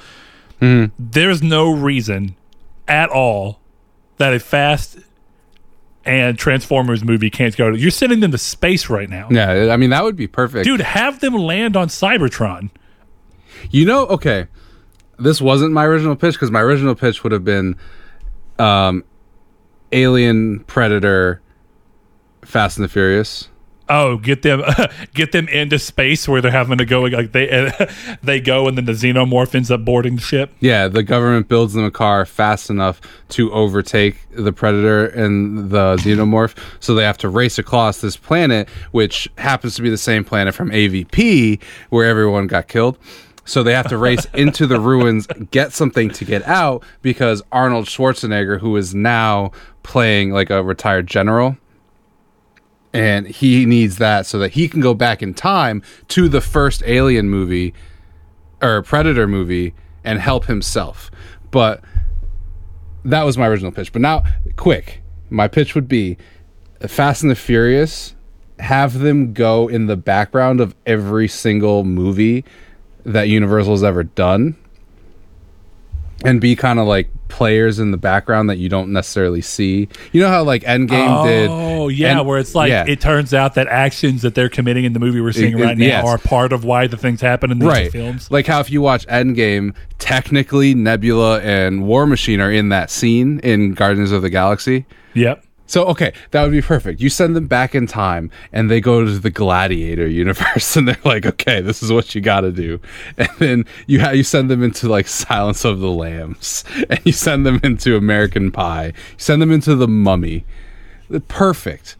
Mm-hmm. 0.60 0.92
There's 0.98 1.42
no 1.42 1.70
reason 1.72 2.34
at 2.88 3.08
all 3.08 3.60
that 4.18 4.34
a 4.34 4.40
Fast 4.40 4.98
and 6.08 6.38
Transformers 6.38 7.04
movie 7.04 7.30
can't 7.30 7.54
go. 7.56 7.68
You're 7.68 7.90
sending 7.90 8.20
them 8.20 8.30
to 8.32 8.38
space 8.38 8.88
right 8.88 9.08
now, 9.10 9.28
Yeah, 9.30 9.68
I 9.72 9.76
mean 9.76 9.90
that 9.90 10.02
would 10.02 10.16
be 10.16 10.26
perfect. 10.26 10.64
dude. 10.64 10.80
Have 10.80 11.20
them 11.20 11.34
land 11.34 11.76
on 11.76 11.88
Cybertron. 11.88 12.70
You 13.70 13.84
know, 13.84 14.06
okay. 14.06 14.46
This 15.18 15.40
wasn't 15.40 15.72
my 15.72 15.84
original 15.84 16.16
pitch 16.16 16.34
because 16.34 16.50
my 16.50 16.60
original 16.60 16.94
pitch 16.94 17.22
would 17.22 17.32
have 17.32 17.44
been 17.44 17.76
um 18.58 19.04
Alien 19.92 20.60
Predator 20.60 21.40
Fast 22.44 22.78
and 22.78 22.84
the 22.84 22.88
Furious. 22.88 23.48
Oh, 23.88 24.16
get 24.18 24.42
them, 24.42 24.62
get 25.14 25.32
them 25.32 25.48
into 25.48 25.78
space 25.78 26.28
where 26.28 26.40
they're 26.40 26.50
having 26.50 26.78
to 26.78 26.84
go. 26.84 27.02
Like 27.02 27.32
they, 27.32 27.72
they 28.22 28.40
go, 28.40 28.68
and 28.68 28.76
then 28.76 28.84
the 28.84 28.92
xenomorph 28.92 29.54
ends 29.54 29.70
up 29.70 29.84
boarding 29.84 30.16
the 30.16 30.22
ship. 30.22 30.52
Yeah, 30.60 30.88
the 30.88 31.02
government 31.02 31.48
builds 31.48 31.74
them 31.74 31.84
a 31.84 31.90
car 31.90 32.26
fast 32.26 32.70
enough 32.70 33.00
to 33.30 33.52
overtake 33.52 34.16
the 34.30 34.52
Predator 34.52 35.06
and 35.06 35.70
the 35.70 35.96
Xenomorph, 35.96 36.56
so 36.80 36.94
they 36.94 37.04
have 37.04 37.18
to 37.18 37.28
race 37.28 37.58
across 37.58 38.00
this 38.00 38.16
planet, 38.16 38.68
which 38.92 39.28
happens 39.38 39.74
to 39.76 39.82
be 39.82 39.90
the 39.90 39.98
same 39.98 40.24
planet 40.24 40.54
from 40.54 40.70
AVP 40.70 41.62
where 41.90 42.06
everyone 42.06 42.46
got 42.46 42.68
killed. 42.68 42.98
So 43.44 43.62
they 43.62 43.72
have 43.72 43.88
to 43.88 43.96
race 43.96 44.26
into 44.34 44.66
the 44.66 44.78
ruins, 44.78 45.26
get 45.50 45.72
something 45.72 46.10
to 46.10 46.24
get 46.24 46.46
out 46.46 46.84
because 47.00 47.42
Arnold 47.50 47.86
Schwarzenegger, 47.86 48.60
who 48.60 48.76
is 48.76 48.94
now 48.94 49.52
playing 49.82 50.32
like 50.32 50.50
a 50.50 50.62
retired 50.62 51.06
general, 51.06 51.56
and 52.92 53.26
he 53.26 53.66
needs 53.66 53.98
that 53.98 54.26
so 54.26 54.38
that 54.38 54.52
he 54.52 54.68
can 54.68 54.80
go 54.80 54.94
back 54.94 55.22
in 55.22 55.34
time 55.34 55.82
to 56.08 56.28
the 56.28 56.40
first 56.40 56.82
Alien 56.86 57.28
movie 57.28 57.74
or 58.62 58.82
Predator 58.82 59.26
movie 59.26 59.74
and 60.04 60.18
help 60.20 60.46
himself. 60.46 61.10
But 61.50 61.82
that 63.04 63.22
was 63.24 63.38
my 63.38 63.46
original 63.46 63.72
pitch. 63.72 63.92
But 63.92 64.02
now, 64.02 64.24
quick, 64.56 65.02
my 65.30 65.48
pitch 65.48 65.74
would 65.74 65.88
be 65.88 66.16
Fast 66.86 67.22
and 67.22 67.30
the 67.30 67.36
Furious. 67.36 68.14
Have 68.58 68.98
them 68.98 69.32
go 69.32 69.68
in 69.68 69.86
the 69.86 69.96
background 69.96 70.60
of 70.60 70.74
every 70.86 71.28
single 71.28 71.84
movie 71.84 72.44
that 73.04 73.28
Universal's 73.28 73.84
ever 73.84 74.02
done, 74.02 74.56
and 76.24 76.40
be 76.40 76.56
kind 76.56 76.78
of 76.78 76.86
like 76.86 77.08
players 77.28 77.78
in 77.78 77.90
the 77.90 77.96
background 77.96 78.48
that 78.50 78.56
you 78.56 78.68
don't 78.68 78.92
necessarily 78.92 79.40
see. 79.42 79.86
You 80.12 80.20
know 80.22 80.28
how 80.28 80.42
like 80.42 80.62
Endgame 80.62 81.24
did. 81.24 81.48
Oh 81.50 81.88
yeah, 81.88 82.18
End- 82.18 82.26
where 82.26 82.38
it's 82.38 82.54
like 82.54 82.70
yeah. 82.70 82.84
it 82.88 83.00
turns 83.00 83.32
out 83.34 83.54
that 83.54 83.66
actions 83.68 84.22
that 84.22 84.34
they're 84.34 84.48
committing 84.48 84.84
in 84.84 84.94
the 84.94 84.98
movie 84.98 85.20
we're 85.20 85.32
seeing 85.32 85.52
It- 85.58 85.60
it- 85.60 85.64
right 85.64 85.78
now 85.78 85.84
yes. 85.86 86.04
are 86.06 86.18
part 86.18 86.52
of 86.52 86.64
why 86.64 86.86
the 86.86 86.96
things 86.96 87.20
happen 87.20 87.50
in 87.52 87.58
these 87.58 87.68
right 87.68 87.92
films. 87.92 88.30
like 88.30 88.46
how 88.46 88.60
if 88.60 88.70
you 88.70 88.80
watch 88.80 89.06
endgame 89.06 89.74
technically 89.98 90.74
nebula 90.74 91.40
and 91.40 91.84
war 91.84 92.06
machine 92.06 92.40
are 92.40 92.50
in 92.50 92.70
that 92.70 92.90
scene 92.90 93.38
in 93.40 93.74
guardians 93.74 94.10
of 94.12 94.22
the 94.22 94.30
galaxy 94.30 94.86
Yep. 95.14 95.44
So 95.68 95.84
okay 95.84 96.12
that 96.32 96.42
would 96.42 96.50
be 96.50 96.60
perfect. 96.60 97.00
You 97.00 97.08
send 97.08 97.36
them 97.36 97.46
back 97.46 97.76
in 97.76 97.86
time 97.86 98.32
and 98.52 98.68
they 98.68 98.80
go 98.80 99.04
to 99.04 99.18
the 99.18 99.30
gladiator 99.30 100.08
universe 100.24 100.74
and 100.74 100.88
they're 100.88 100.98
like 101.04 101.24
okay 101.24 101.60
this 101.60 101.82
is 101.82 101.92
what 101.92 102.14
you 102.14 102.20
got 102.20 102.40
to 102.40 102.50
do. 102.50 102.80
And 103.18 103.28
then 103.38 103.64
you 103.86 104.00
ha- 104.00 104.10
you 104.10 104.24
send 104.24 104.50
them 104.50 104.62
into 104.62 104.88
like 104.88 105.06
silence 105.06 105.64
of 105.64 105.78
the 105.78 105.90
lambs 105.90 106.64
and 106.90 107.00
you 107.04 107.12
send 107.12 107.46
them 107.46 107.60
into 107.62 107.96
american 107.96 108.50
pie. 108.50 108.86
You 108.86 108.92
send 109.18 109.40
them 109.40 109.52
into 109.52 109.76
the 109.76 109.88
mummy. 109.88 110.44
Perfect. 111.28 111.96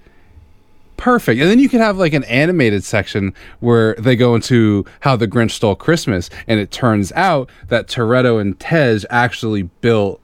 Perfect. 0.98 1.40
And 1.40 1.48
then 1.48 1.60
you 1.60 1.68
could 1.68 1.80
have 1.80 1.96
like 1.96 2.12
an 2.12 2.24
animated 2.24 2.82
section 2.82 3.32
where 3.60 3.94
they 3.94 4.16
go 4.16 4.34
into 4.34 4.84
how 5.00 5.14
the 5.14 5.28
Grinch 5.28 5.52
stole 5.52 5.76
Christmas, 5.76 6.28
and 6.48 6.58
it 6.58 6.72
turns 6.72 7.12
out 7.12 7.48
that 7.68 7.86
Toretto 7.86 8.40
and 8.40 8.58
Tej 8.58 9.04
actually 9.08 9.62
built 9.62 10.20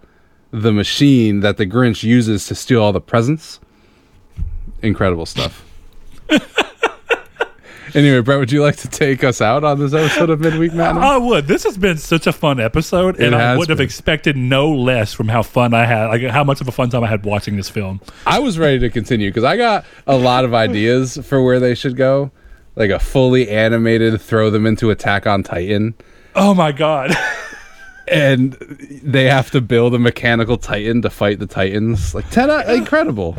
the 0.63 0.73
machine 0.73 1.41
that 1.41 1.57
the 1.57 1.67
Grinch 1.67 2.03
uses 2.03 2.47
to 2.47 2.55
steal 2.55 2.83
all 2.83 2.93
the 2.93 3.01
presents. 3.01 3.61
Incredible 4.83 5.27
stuff. 5.27 5.65
Anyway, 7.95 8.21
Brett, 8.23 8.41
would 8.41 8.51
you 8.51 8.61
like 8.61 8.75
to 8.79 8.89
take 8.89 9.23
us 9.23 9.41
out 9.41 9.63
on 9.63 9.79
this 9.79 9.95
episode 9.95 10.29
of 10.29 10.41
Midweek 10.41 10.73
Madness? 10.75 11.05
I 11.05 11.17
would. 11.17 11.47
This 11.47 11.63
has 11.63 11.79
been 11.79 11.97
such 11.97 12.27
a 12.27 12.33
fun 12.33 12.59
episode, 12.59 13.21
and 13.21 13.37
I 13.37 13.57
would 13.57 13.69
have 13.69 13.81
expected 13.81 14.37
no 14.37 14.69
less 14.75 15.13
from 15.13 15.29
how 15.29 15.45
fun 15.45 15.75
I 15.75 15.85
had, 15.87 16.07
like 16.09 16.23
how 16.23 16.43
much 16.43 16.61
of 16.61 16.67
a 16.67 16.73
fun 16.73 16.91
time 16.91 17.05
I 17.05 17.07
had 17.07 17.25
watching 17.25 17.57
this 17.57 17.71
film. 17.71 18.01
I 18.27 18.41
was 18.41 18.59
ready 18.59 18.81
to 18.81 18.91
continue 18.91 19.31
because 19.31 19.45
I 19.45 19.57
got 19.57 19.85
a 20.09 20.17
lot 20.17 20.45
of 20.45 20.55
ideas 20.55 21.19
for 21.23 21.41
where 21.41 21.61
they 21.61 21.77
should 21.77 21.97
go. 21.97 22.33
Like 22.75 22.91
a 22.91 22.99
fully 22.99 23.49
animated, 23.49 24.21
throw 24.21 24.51
them 24.51 24.67
into 24.67 24.91
Attack 24.91 25.29
on 25.29 25.45
Titan. 25.45 25.95
Oh 26.35 26.53
my 26.53 26.73
god! 26.73 27.13
and 28.09 28.53
they 29.03 29.25
have 29.25 29.51
to 29.51 29.61
build 29.61 29.95
a 29.95 29.99
mechanical 29.99 30.57
titan 30.59 31.01
to 31.03 31.11
fight 31.11 31.39
the 31.39 31.47
titans 31.47 32.15
like 32.15 32.29
10 32.31 32.51
uh, 32.51 32.65
incredible 32.69 33.37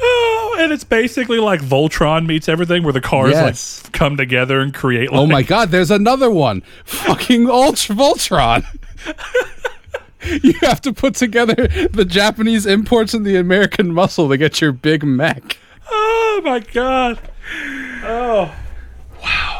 Oh, 0.00 0.56
and 0.60 0.72
it's 0.72 0.84
basically 0.84 1.38
like 1.40 1.60
Voltron 1.60 2.24
meets 2.24 2.48
everything, 2.48 2.84
where 2.84 2.92
the 2.92 3.00
cars 3.00 3.32
Yes. 3.32 3.82
like 3.82 3.92
come 3.92 4.16
together 4.16 4.60
and 4.60 4.72
create. 4.72 5.10
Like, 5.10 5.20
oh 5.20 5.26
my 5.26 5.42
god 5.42 5.70
there's 5.70 5.90
another 5.90 6.30
one 6.30 6.62
fucking 6.84 7.50
ultra 7.50 7.96
voltron 7.96 8.64
you 10.44 10.52
have 10.60 10.80
to 10.82 10.92
put 10.92 11.14
together 11.14 11.54
the 11.92 12.04
japanese 12.04 12.64
imports 12.66 13.12
and 13.14 13.24
the 13.26 13.36
american 13.36 13.92
muscle 13.92 14.28
to 14.28 14.36
get 14.36 14.60
your 14.60 14.72
big 14.72 15.02
mech 15.04 15.56
Oh 15.90 16.40
my 16.44 16.58
god! 16.60 17.18
Oh 18.04 18.54
wow! 19.22 19.57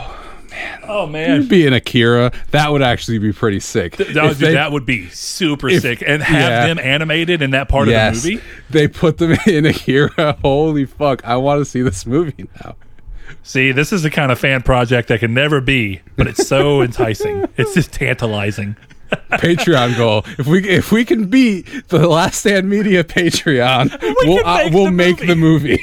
Oh 0.88 1.06
man! 1.06 1.40
You'd 1.42 1.48
be 1.48 1.66
an 1.66 1.72
akira 1.74 2.32
that 2.50 2.72
would 2.72 2.82
actually 2.82 3.18
be 3.18 3.32
pretty 3.32 3.60
sick 3.60 3.96
That 3.96 4.14
would, 4.24 4.38
be, 4.38 4.46
they- 4.46 4.54
that 4.54 4.72
would 4.72 4.86
be 4.86 5.08
super 5.10 5.68
if- 5.68 5.82
sick, 5.82 6.02
and 6.06 6.22
have 6.22 6.40
yeah. 6.50 6.66
them 6.66 6.78
animated 6.78 7.42
in 7.42 7.50
that 7.50 7.68
part 7.68 7.88
yes 7.88 8.16
of 8.16 8.22
the 8.22 8.30
movie. 8.36 8.44
they 8.70 8.88
put 8.88 9.18
them 9.18 9.32
in 9.46 9.66
akira 9.66 10.36
holy 10.42 10.84
fuck 10.86 11.24
i 11.24 11.36
want 11.36 11.60
to 11.60 11.64
see 11.64 11.82
this 11.82 12.06
movie 12.06 12.48
now 12.64 12.74
See, 13.42 13.72
this 13.72 13.92
is 13.92 14.02
the 14.02 14.10
kind 14.10 14.32
of 14.32 14.38
fan 14.38 14.62
project 14.62 15.08
that 15.08 15.20
can 15.20 15.34
never 15.34 15.60
be, 15.60 16.00
but 16.16 16.26
it's 16.26 16.46
so 16.48 16.80
enticing. 16.82 17.46
It's 17.58 17.74
just 17.74 17.92
tantalizing. 17.92 18.74
Patreon 19.32 19.96
goal. 19.98 20.22
If 20.38 20.46
we 20.46 20.66
if 20.66 20.90
we 20.92 21.04
can 21.04 21.26
beat 21.28 21.66
the 21.88 22.08
Last 22.08 22.40
Stand 22.40 22.68
Media 22.70 23.04
Patreon, 23.04 24.00
we 24.02 24.28
will 24.28 24.38
can 24.38 24.46
uh, 24.46 24.56
make 24.64 24.72
we'll 24.72 24.84
the 24.86 24.90
make 24.90 25.18
the 25.26 25.36
movie. 25.36 25.78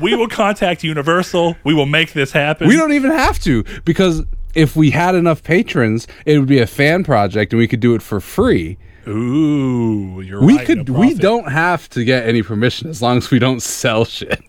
We 0.00 0.14
will 0.16 0.28
contact 0.28 0.82
Universal. 0.82 1.56
We 1.64 1.74
will 1.74 1.86
make 1.86 2.12
this 2.12 2.32
happen. 2.32 2.68
we 2.68 2.76
don't 2.76 2.92
even 2.92 3.10
have 3.10 3.38
to 3.40 3.64
because 3.84 4.22
if 4.54 4.76
we 4.76 4.90
had 4.90 5.14
enough 5.14 5.42
patrons, 5.42 6.06
it 6.26 6.38
would 6.38 6.48
be 6.48 6.58
a 6.58 6.66
fan 6.66 7.04
project 7.04 7.52
and 7.52 7.58
we 7.58 7.68
could 7.68 7.80
do 7.80 7.94
it 7.94 8.02
for 8.02 8.20
free. 8.20 8.78
Ooh, 9.08 10.20
you're 10.24 10.42
We 10.42 10.56
right, 10.56 10.66
could 10.66 10.88
no 10.88 10.98
we 10.98 11.14
don't 11.14 11.50
have 11.50 11.88
to 11.90 12.04
get 12.04 12.26
any 12.26 12.42
permission 12.42 12.88
as 12.88 13.02
long 13.02 13.16
as 13.18 13.30
we 13.30 13.38
don't 13.38 13.60
sell 13.60 14.04
shit. 14.04 14.42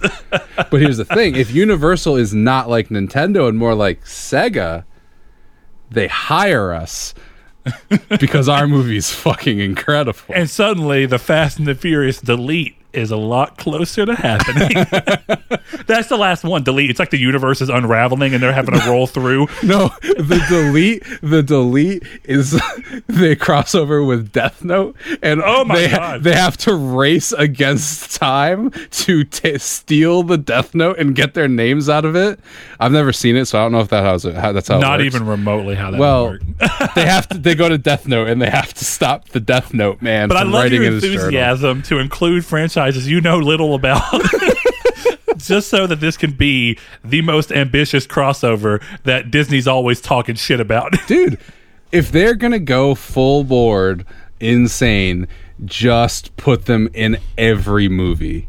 but 0.30 0.72
here's 0.72 0.98
the 0.98 1.04
thing, 1.04 1.34
if 1.34 1.50
Universal 1.50 2.16
is 2.16 2.32
not 2.32 2.68
like 2.68 2.88
Nintendo 2.88 3.48
and 3.48 3.58
more 3.58 3.74
like 3.74 4.04
Sega, 4.04 4.84
they 5.90 6.06
hire 6.06 6.72
us 6.72 7.14
because 8.20 8.48
our 8.48 8.68
movie's 8.68 9.10
fucking 9.12 9.58
incredible. 9.58 10.20
And 10.32 10.48
suddenly, 10.48 11.04
the 11.06 11.18
Fast 11.18 11.58
and 11.58 11.66
the 11.66 11.74
Furious 11.74 12.20
delete 12.20 12.76
is 12.92 13.10
a 13.10 13.16
lot 13.16 13.58
closer 13.58 14.06
to 14.06 14.14
happening. 14.14 14.68
That's 15.86 16.08
the 16.08 16.16
last 16.16 16.42
one. 16.44 16.62
Delete. 16.64 16.90
It's 16.90 16.98
like 16.98 17.10
the 17.10 17.18
universe 17.18 17.60
is 17.60 17.68
unraveling, 17.68 18.34
and 18.34 18.42
they're 18.42 18.52
having 18.52 18.78
to 18.78 18.86
roll 18.90 19.06
through. 19.06 19.46
No, 19.62 19.88
the 20.02 20.42
delete, 20.48 21.02
the 21.20 21.42
delete 21.42 22.02
is 22.24 22.52
they 23.06 23.36
crossover 23.36 24.06
with 24.06 24.32
Death 24.32 24.64
Note, 24.64 24.96
and 25.22 25.42
Oh 25.42 25.64
my 25.64 25.74
they 25.76 25.88
God. 25.90 26.22
they 26.22 26.34
have 26.34 26.56
to 26.58 26.74
race 26.74 27.32
against 27.32 28.16
time 28.18 28.70
to 28.70 29.24
t- 29.24 29.58
steal 29.58 30.22
the 30.22 30.38
Death 30.38 30.74
Note 30.74 30.98
and 30.98 31.14
get 31.14 31.34
their 31.34 31.48
names 31.48 31.88
out 31.88 32.04
of 32.04 32.16
it. 32.16 32.40
I've 32.80 32.92
never 32.92 33.12
seen 33.12 33.36
it, 33.36 33.46
so 33.46 33.58
I 33.58 33.62
don't 33.62 33.72
know 33.72 33.80
if 33.80 33.88
that 33.88 34.04
how's 34.04 34.24
it, 34.24 34.34
how 34.36 34.52
that's 34.52 34.68
how. 34.68 34.78
it 34.78 34.80
Not 34.80 35.00
even 35.02 35.26
remotely 35.26 35.74
how 35.74 35.90
that 35.90 36.00
Well, 36.00 36.30
would 36.30 36.46
work. 36.60 36.94
they 36.94 37.04
have 37.06 37.28
to. 37.28 37.38
They 37.38 37.54
go 37.54 37.68
to 37.68 37.76
Death 37.78 38.06
Note 38.08 38.28
and 38.28 38.40
they 38.40 38.50
have 38.50 38.72
to 38.74 38.84
stop 38.84 39.28
the 39.30 39.40
Death 39.40 39.74
Note 39.74 40.00
man 40.00 40.28
But 40.28 40.38
I 40.38 40.42
love 40.44 40.54
writing 40.62 40.78
your 40.82 40.88
in 40.88 40.92
his 40.94 41.02
journal. 41.02 41.18
enthusiasm 41.26 41.82
to 41.82 41.98
include 41.98 42.44
franchises 42.78 43.08
you 43.08 43.20
know 43.20 43.38
little 43.38 43.74
about. 43.74 44.02
Just 45.36 45.68
so 45.68 45.86
that 45.86 46.00
this 46.00 46.16
can 46.16 46.32
be 46.32 46.78
the 47.04 47.22
most 47.22 47.52
ambitious 47.52 48.06
crossover 48.06 48.82
that 49.04 49.30
Disney's 49.30 49.66
always 49.68 50.00
talking 50.00 50.34
shit 50.34 50.60
about. 50.60 50.94
dude 51.06 51.38
if 51.90 52.12
they're 52.12 52.34
gonna 52.34 52.58
go 52.58 52.94
full 52.94 53.44
board 53.44 54.04
insane 54.40 55.26
just 55.64 56.36
put 56.36 56.66
them 56.66 56.88
in 56.92 57.16
every 57.38 57.88
movie 57.88 58.46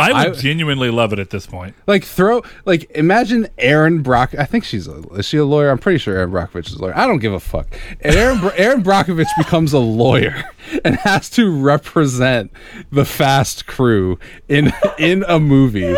I 0.00 0.28
would 0.28 0.36
I- 0.38 0.40
genuinely 0.40 0.90
love 0.90 1.12
it 1.12 1.18
at 1.18 1.30
this 1.30 1.46
point. 1.46 1.74
like 1.86 2.04
throw 2.04 2.42
like 2.64 2.90
imagine 2.94 3.48
Erin 3.58 4.02
Brock 4.02 4.34
I 4.38 4.44
think 4.44 4.64
she's 4.64 4.86
a 4.88 5.00
is 5.14 5.26
she 5.26 5.36
a 5.36 5.44
lawyer? 5.44 5.70
I'm 5.70 5.78
pretty 5.78 5.98
sure 5.98 6.16
Erin 6.16 6.30
Brockovich 6.30 6.66
is 6.68 6.74
a 6.74 6.82
lawyer. 6.82 6.96
I 6.96 7.06
don't 7.06 7.18
give 7.18 7.32
a 7.32 7.40
fuck. 7.40 7.66
And 8.00 8.14
Erin 8.14 8.40
Erin 8.56 8.82
Brockovich 8.82 9.28
becomes 9.38 9.72
a 9.72 9.78
lawyer 9.78 10.44
and 10.84 10.96
has 10.96 11.28
to 11.30 11.50
represent 11.50 12.50
the 12.90 13.04
fast 13.04 13.66
crew 13.66 14.18
in 14.48 14.72
in 14.98 15.24
a 15.28 15.38
movie. 15.40 15.96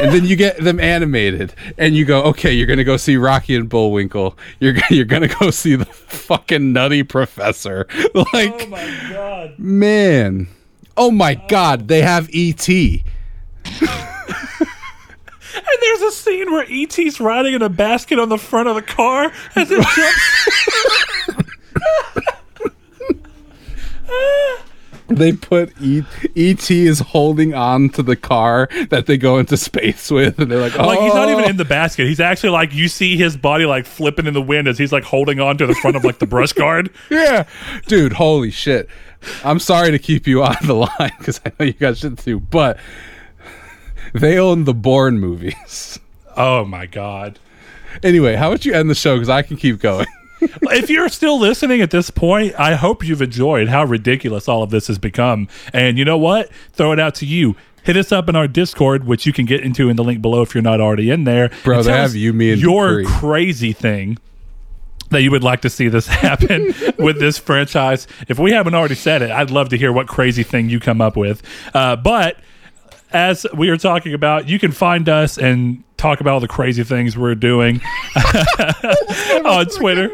And 0.00 0.12
then 0.12 0.24
you 0.24 0.34
get 0.34 0.58
them 0.58 0.80
animated 0.80 1.54
and 1.78 1.94
you 1.94 2.04
go 2.04 2.22
okay 2.24 2.52
you're 2.52 2.66
gonna 2.66 2.82
go 2.84 2.96
see 2.96 3.16
rocky 3.16 3.54
and 3.54 3.68
bullwinkle. 3.68 4.36
You're, 4.58 4.74
you're 4.90 5.04
gonna 5.04 5.28
go 5.28 5.50
see 5.50 5.76
the 5.76 5.84
fucking 5.84 6.72
nutty 6.72 7.02
professor. 7.04 7.86
Like 8.12 8.64
oh 8.64 8.66
my 8.68 9.08
god. 9.10 9.54
man 9.58 10.48
oh 10.96 11.10
my 11.10 11.34
god 11.48 11.88
they 11.88 12.02
have 12.02 12.28
E 12.34 12.50
et 12.50 12.68
And 15.56 15.78
there's 15.80 16.00
a 16.02 16.10
scene 16.10 16.50
where 16.50 16.64
E.T.'s 16.68 17.20
riding 17.20 17.54
in 17.54 17.62
a 17.62 17.68
basket 17.68 18.18
on 18.18 18.28
the 18.28 18.38
front 18.38 18.68
of 18.68 18.74
the 18.74 18.82
car 18.82 19.30
as 19.54 19.70
it 19.70 19.86
jumps. 19.94 21.44
they 25.08 25.32
put 25.32 25.72
e- 25.80 26.02
et 26.34 26.70
is 26.70 27.00
holding 27.00 27.54
on 27.54 27.88
to 27.90 28.02
the 28.02 28.16
car 28.16 28.68
that 28.90 29.06
they 29.06 29.16
go 29.16 29.38
into 29.38 29.56
space 29.56 30.10
with 30.10 30.38
and 30.38 30.50
they're 30.50 30.60
like 30.60 30.78
oh 30.78 30.86
Like 30.86 31.00
he's 31.00 31.14
not 31.14 31.28
even 31.28 31.44
oh. 31.44 31.48
in 31.48 31.56
the 31.56 31.64
basket. 31.64 32.06
He's 32.06 32.20
actually 32.20 32.50
like 32.50 32.74
you 32.74 32.88
see 32.88 33.16
his 33.16 33.36
body 33.36 33.64
like 33.64 33.86
flipping 33.86 34.26
in 34.26 34.34
the 34.34 34.42
wind 34.42 34.66
as 34.66 34.78
he's 34.78 34.92
like 34.92 35.04
holding 35.04 35.40
on 35.40 35.56
to 35.58 35.66
the 35.66 35.74
front 35.74 35.96
of 35.96 36.04
like 36.04 36.18
the 36.18 36.26
brush 36.26 36.52
guard. 36.52 36.90
yeah 37.10 37.44
dude 37.86 38.14
holy 38.14 38.50
shit 38.50 38.88
i'm 39.44 39.58
sorry 39.58 39.90
to 39.90 39.98
keep 39.98 40.26
you 40.26 40.42
on 40.44 40.56
the 40.64 40.74
line 40.74 41.12
because 41.18 41.40
i 41.44 41.52
know 41.58 41.66
you 41.66 41.72
got 41.72 41.96
shit 41.96 42.16
to 42.18 42.24
do 42.24 42.40
but 42.40 42.78
they 44.12 44.38
own 44.38 44.64
the 44.64 44.74
Bourne 44.74 45.18
movies 45.18 45.98
Oh 46.36 46.64
my 46.64 46.86
god. 46.86 47.38
Anyway, 48.02 48.34
how 48.34 48.48
about 48.48 48.64
you 48.64 48.74
end 48.74 48.90
the 48.90 48.94
show 48.94 49.14
because 49.14 49.28
I 49.28 49.42
can 49.42 49.56
keep 49.56 49.78
going. 49.78 50.06
if 50.40 50.90
you're 50.90 51.08
still 51.08 51.38
listening 51.38 51.80
at 51.80 51.90
this 51.90 52.10
point, 52.10 52.58
I 52.58 52.74
hope 52.74 53.04
you've 53.04 53.22
enjoyed 53.22 53.68
how 53.68 53.84
ridiculous 53.84 54.48
all 54.48 54.62
of 54.62 54.70
this 54.70 54.88
has 54.88 54.98
become. 54.98 55.48
And 55.72 55.96
you 55.96 56.04
know 56.04 56.18
what? 56.18 56.50
Throw 56.72 56.92
it 56.92 56.98
out 56.98 57.14
to 57.16 57.26
you. 57.26 57.56
Hit 57.84 57.96
us 57.96 58.10
up 58.10 58.28
in 58.28 58.34
our 58.34 58.48
Discord, 58.48 59.04
which 59.04 59.26
you 59.26 59.32
can 59.32 59.44
get 59.44 59.60
into 59.60 59.88
in 59.88 59.96
the 59.96 60.04
link 60.04 60.22
below 60.22 60.42
if 60.42 60.54
you're 60.54 60.62
not 60.62 60.80
already 60.80 61.10
in 61.10 61.24
there. 61.24 61.50
Bro, 61.62 61.82
they 61.82 61.92
have 61.92 62.16
you, 62.16 62.32
me, 62.32 62.52
and 62.52 62.60
your 62.60 63.04
crazy 63.04 63.72
thing 63.72 64.18
that 65.14 65.22
you 65.22 65.30
would 65.30 65.44
like 65.44 65.62
to 65.62 65.70
see 65.70 65.88
this 65.88 66.06
happen 66.24 66.74
with 66.98 67.18
this 67.18 67.38
franchise. 67.38 68.06
If 68.28 68.38
we 68.38 68.52
haven't 68.52 68.74
already 68.74 68.96
said 68.96 69.22
it, 69.22 69.30
I'd 69.30 69.50
love 69.50 69.70
to 69.70 69.78
hear 69.78 69.92
what 69.92 70.08
crazy 70.08 70.42
thing 70.42 70.68
you 70.68 70.80
come 70.80 71.00
up 71.00 71.16
with. 71.16 71.42
Uh, 71.72 71.96
but 71.96 72.36
as 73.12 73.46
we 73.56 73.70
are 73.70 73.76
talking 73.76 74.12
about, 74.12 74.48
you 74.48 74.58
can 74.58 74.72
find 74.72 75.08
us 75.08 75.38
and 75.38 75.84
talk 75.96 76.20
about 76.20 76.34
all 76.34 76.40
the 76.40 76.48
crazy 76.48 76.82
things 76.82 77.16
we're 77.16 77.36
doing 77.36 77.80
on 79.44 79.66
Twitter. 79.66 80.10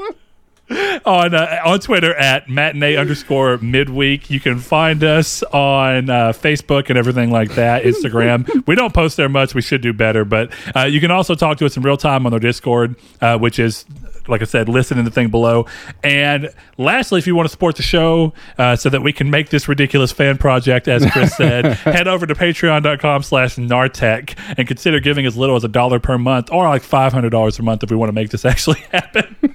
On 1.04 1.34
uh, 1.34 1.62
on 1.64 1.80
Twitter 1.80 2.14
at 2.14 2.48
matinee 2.48 2.94
underscore 2.94 3.58
midweek. 3.58 4.30
You 4.30 4.38
can 4.38 4.60
find 4.60 5.02
us 5.02 5.42
on 5.42 6.08
uh, 6.08 6.32
Facebook 6.32 6.90
and 6.90 6.96
everything 6.96 7.32
like 7.32 7.56
that. 7.56 7.82
Instagram. 7.82 8.46
we 8.68 8.76
don't 8.76 8.94
post 8.94 9.16
there 9.16 9.28
much. 9.28 9.52
We 9.52 9.62
should 9.62 9.80
do 9.80 9.92
better. 9.92 10.24
But 10.24 10.52
uh, 10.76 10.84
you 10.84 11.00
can 11.00 11.10
also 11.10 11.34
talk 11.34 11.58
to 11.58 11.66
us 11.66 11.76
in 11.76 11.82
real 11.82 11.96
time 11.96 12.24
on 12.24 12.32
our 12.32 12.38
Discord, 12.38 12.94
uh, 13.20 13.36
which 13.36 13.58
is 13.58 13.84
like 14.28 14.42
I 14.42 14.44
said, 14.44 14.68
listen 14.68 14.98
in 14.98 15.04
the 15.04 15.10
thing 15.10 15.28
below. 15.30 15.66
And 16.02 16.50
lastly, 16.78 17.18
if 17.18 17.26
you 17.26 17.34
want 17.34 17.46
to 17.46 17.50
support 17.50 17.76
the 17.76 17.82
show 17.82 18.32
uh, 18.58 18.76
so 18.76 18.88
that 18.90 19.02
we 19.02 19.12
can 19.12 19.30
make 19.30 19.50
this 19.50 19.68
ridiculous 19.68 20.12
fan 20.12 20.38
project, 20.38 20.88
as 20.88 21.04
Chris 21.10 21.36
said, 21.36 21.64
head 21.84 22.08
over 22.08 22.26
to 22.26 22.34
patreon.com 22.34 23.22
slash 23.22 23.56
Nartech 23.56 24.36
and 24.56 24.66
consider 24.66 25.00
giving 25.00 25.26
as 25.26 25.36
little 25.36 25.56
as 25.56 25.64
a 25.64 25.68
dollar 25.68 25.98
per 26.00 26.18
month 26.18 26.50
or 26.52 26.68
like 26.68 26.82
$500 26.82 27.58
a 27.58 27.62
month 27.62 27.82
if 27.82 27.90
we 27.90 27.96
want 27.96 28.08
to 28.08 28.14
make 28.14 28.30
this 28.30 28.44
actually 28.50 28.80
happen. 28.92 29.36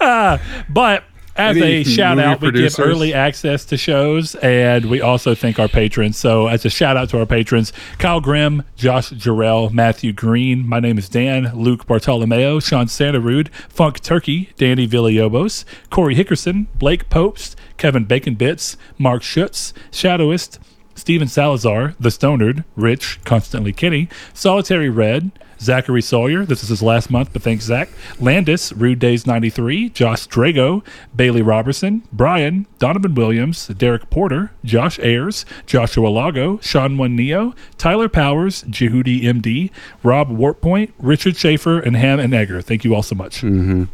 Uh, 0.00 0.38
but 0.68 1.04
as 1.36 1.56
a 1.56 1.84
shout 1.84 2.18
out, 2.18 2.40
we 2.40 2.52
give 2.52 2.78
early 2.78 3.14
access 3.14 3.64
to 3.66 3.76
shows, 3.76 4.34
and 4.36 4.86
we 4.86 5.00
also 5.00 5.34
thank 5.34 5.58
our 5.58 5.68
patrons. 5.68 6.18
So, 6.18 6.48
as 6.48 6.64
a 6.64 6.70
shout 6.70 6.96
out 6.96 7.08
to 7.10 7.18
our 7.18 7.26
patrons, 7.26 7.72
Kyle 7.98 8.20
Grimm, 8.20 8.64
Josh 8.76 9.10
Jarrell, 9.10 9.72
Matthew 9.72 10.12
Green, 10.12 10.66
my 10.68 10.80
name 10.80 10.98
is 10.98 11.08
Dan, 11.08 11.54
Luke 11.54 11.86
Bartolomeo, 11.86 12.60
Sean 12.60 12.86
Santarude, 12.86 13.48
Funk 13.68 14.00
Turkey, 14.00 14.50
Danny 14.58 14.86
Villalobos, 14.86 15.64
Corey 15.90 16.14
Hickerson, 16.14 16.66
Blake 16.78 17.08
Popes, 17.08 17.56
Kevin 17.78 18.04
Bacon 18.04 18.34
Bits, 18.34 18.76
Mark 18.98 19.22
Schutz, 19.22 19.72
Shadowist, 19.90 20.58
Steven 20.94 21.28
Salazar, 21.28 21.94
The 21.98 22.10
Stonard, 22.10 22.64
Rich, 22.76 23.20
Constantly 23.24 23.72
Kenny, 23.72 24.08
Solitary 24.34 24.90
Red, 24.90 25.30
Zachary 25.62 26.02
Sawyer, 26.02 26.44
this 26.44 26.62
is 26.62 26.68
his 26.68 26.82
last 26.82 27.08
month, 27.08 27.32
but 27.32 27.42
thanks, 27.42 27.64
Zach. 27.64 27.88
Landis, 28.18 28.72
Rude 28.72 28.98
Days 28.98 29.26
93, 29.26 29.90
Josh 29.90 30.26
Drago, 30.26 30.84
Bailey 31.14 31.40
Robertson, 31.40 32.02
Brian, 32.12 32.66
Donovan 32.80 33.14
Williams, 33.14 33.68
Derek 33.68 34.10
Porter, 34.10 34.50
Josh 34.64 34.98
Ayers, 34.98 35.46
Joshua 35.66 36.08
Lago, 36.08 36.58
Sean 36.58 36.98
One 36.98 37.14
Neo, 37.14 37.54
Tyler 37.78 38.08
Powers, 38.08 38.64
Jehudi 38.64 39.22
MD, 39.22 39.70
Rob 40.02 40.30
Wartpoint, 40.30 40.92
Richard 40.98 41.36
Schaefer, 41.36 41.78
and 41.78 41.96
Ham 41.96 42.18
and 42.18 42.34
Egger. 42.34 42.60
Thank 42.60 42.84
you 42.84 42.94
all 42.94 43.04
so 43.04 43.14
much. 43.14 43.42
Mm-hmm. 43.42 43.84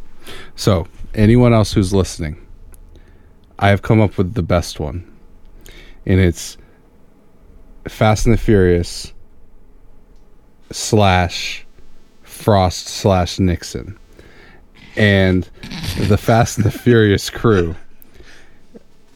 So, 0.56 0.86
anyone 1.14 1.52
else 1.52 1.72
who's 1.74 1.92
listening, 1.92 2.44
I 3.58 3.68
have 3.68 3.82
come 3.82 4.00
up 4.00 4.16
with 4.16 4.34
the 4.34 4.42
best 4.42 4.80
one. 4.80 5.04
And 6.06 6.18
it's 6.18 6.56
Fast 7.86 8.24
and 8.24 8.32
the 8.32 8.38
Furious 8.38 9.12
slash 10.70 11.64
Frost 12.22 12.86
slash 12.86 13.38
Nixon. 13.38 13.98
And 14.96 15.48
the 16.08 16.18
Fast 16.18 16.58
and 16.58 16.66
the 16.66 16.70
Furious 16.70 17.30
crew 17.30 17.74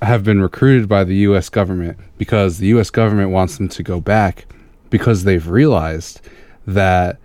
have 0.00 0.24
been 0.24 0.40
recruited 0.40 0.88
by 0.88 1.04
the 1.04 1.14
US 1.16 1.48
government 1.48 1.98
because 2.18 2.58
the 2.58 2.66
US 2.68 2.90
government 2.90 3.30
wants 3.30 3.58
them 3.58 3.68
to 3.68 3.82
go 3.82 4.00
back 4.00 4.46
because 4.90 5.24
they've 5.24 5.46
realized 5.46 6.20
that 6.66 7.18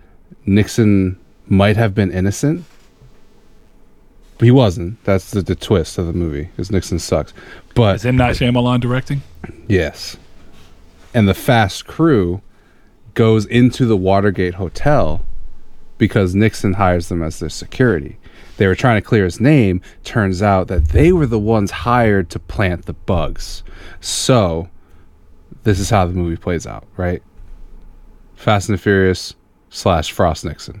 Nixon 0.46 1.18
might 1.48 1.76
have 1.76 1.94
been 1.94 2.12
innocent 2.12 2.64
but 4.38 4.44
he 4.44 4.52
wasn't. 4.52 5.02
That's 5.04 5.32
the, 5.32 5.42
the 5.42 5.56
twist 5.56 5.98
of 5.98 6.06
the 6.06 6.12
movie. 6.12 6.44
Because 6.44 6.70
Nixon 6.70 7.00
sucks. 7.00 7.34
But 7.74 7.96
Is 7.96 8.06
M. 8.06 8.16
Night 8.16 8.36
Shyamalan 8.36 8.80
directing? 8.80 9.22
yes, 9.66 10.16
and 11.12 11.28
the 11.28 11.34
fast 11.34 11.86
crew 11.86 12.40
goes 13.18 13.46
into 13.46 13.84
the 13.84 13.96
Watergate 13.96 14.54
Hotel 14.54 15.26
because 15.98 16.36
Nixon 16.36 16.74
hires 16.74 17.08
them 17.08 17.20
as 17.20 17.40
their 17.40 17.48
security. 17.48 18.16
They 18.58 18.68
were 18.68 18.76
trying 18.76 19.02
to 19.02 19.04
clear 19.04 19.24
his 19.24 19.40
name. 19.40 19.80
Turns 20.04 20.40
out 20.40 20.68
that 20.68 20.90
they 20.90 21.10
were 21.10 21.26
the 21.26 21.36
ones 21.36 21.72
hired 21.72 22.30
to 22.30 22.38
plant 22.38 22.86
the 22.86 22.92
bugs. 22.92 23.64
So 23.98 24.68
this 25.64 25.80
is 25.80 25.90
how 25.90 26.06
the 26.06 26.12
movie 26.12 26.36
plays 26.36 26.64
out, 26.64 26.86
right? 26.96 27.20
Fast 28.36 28.68
and 28.68 28.80
Furious 28.80 29.34
slash 29.68 30.12
Frost 30.12 30.44
Nixon. 30.44 30.80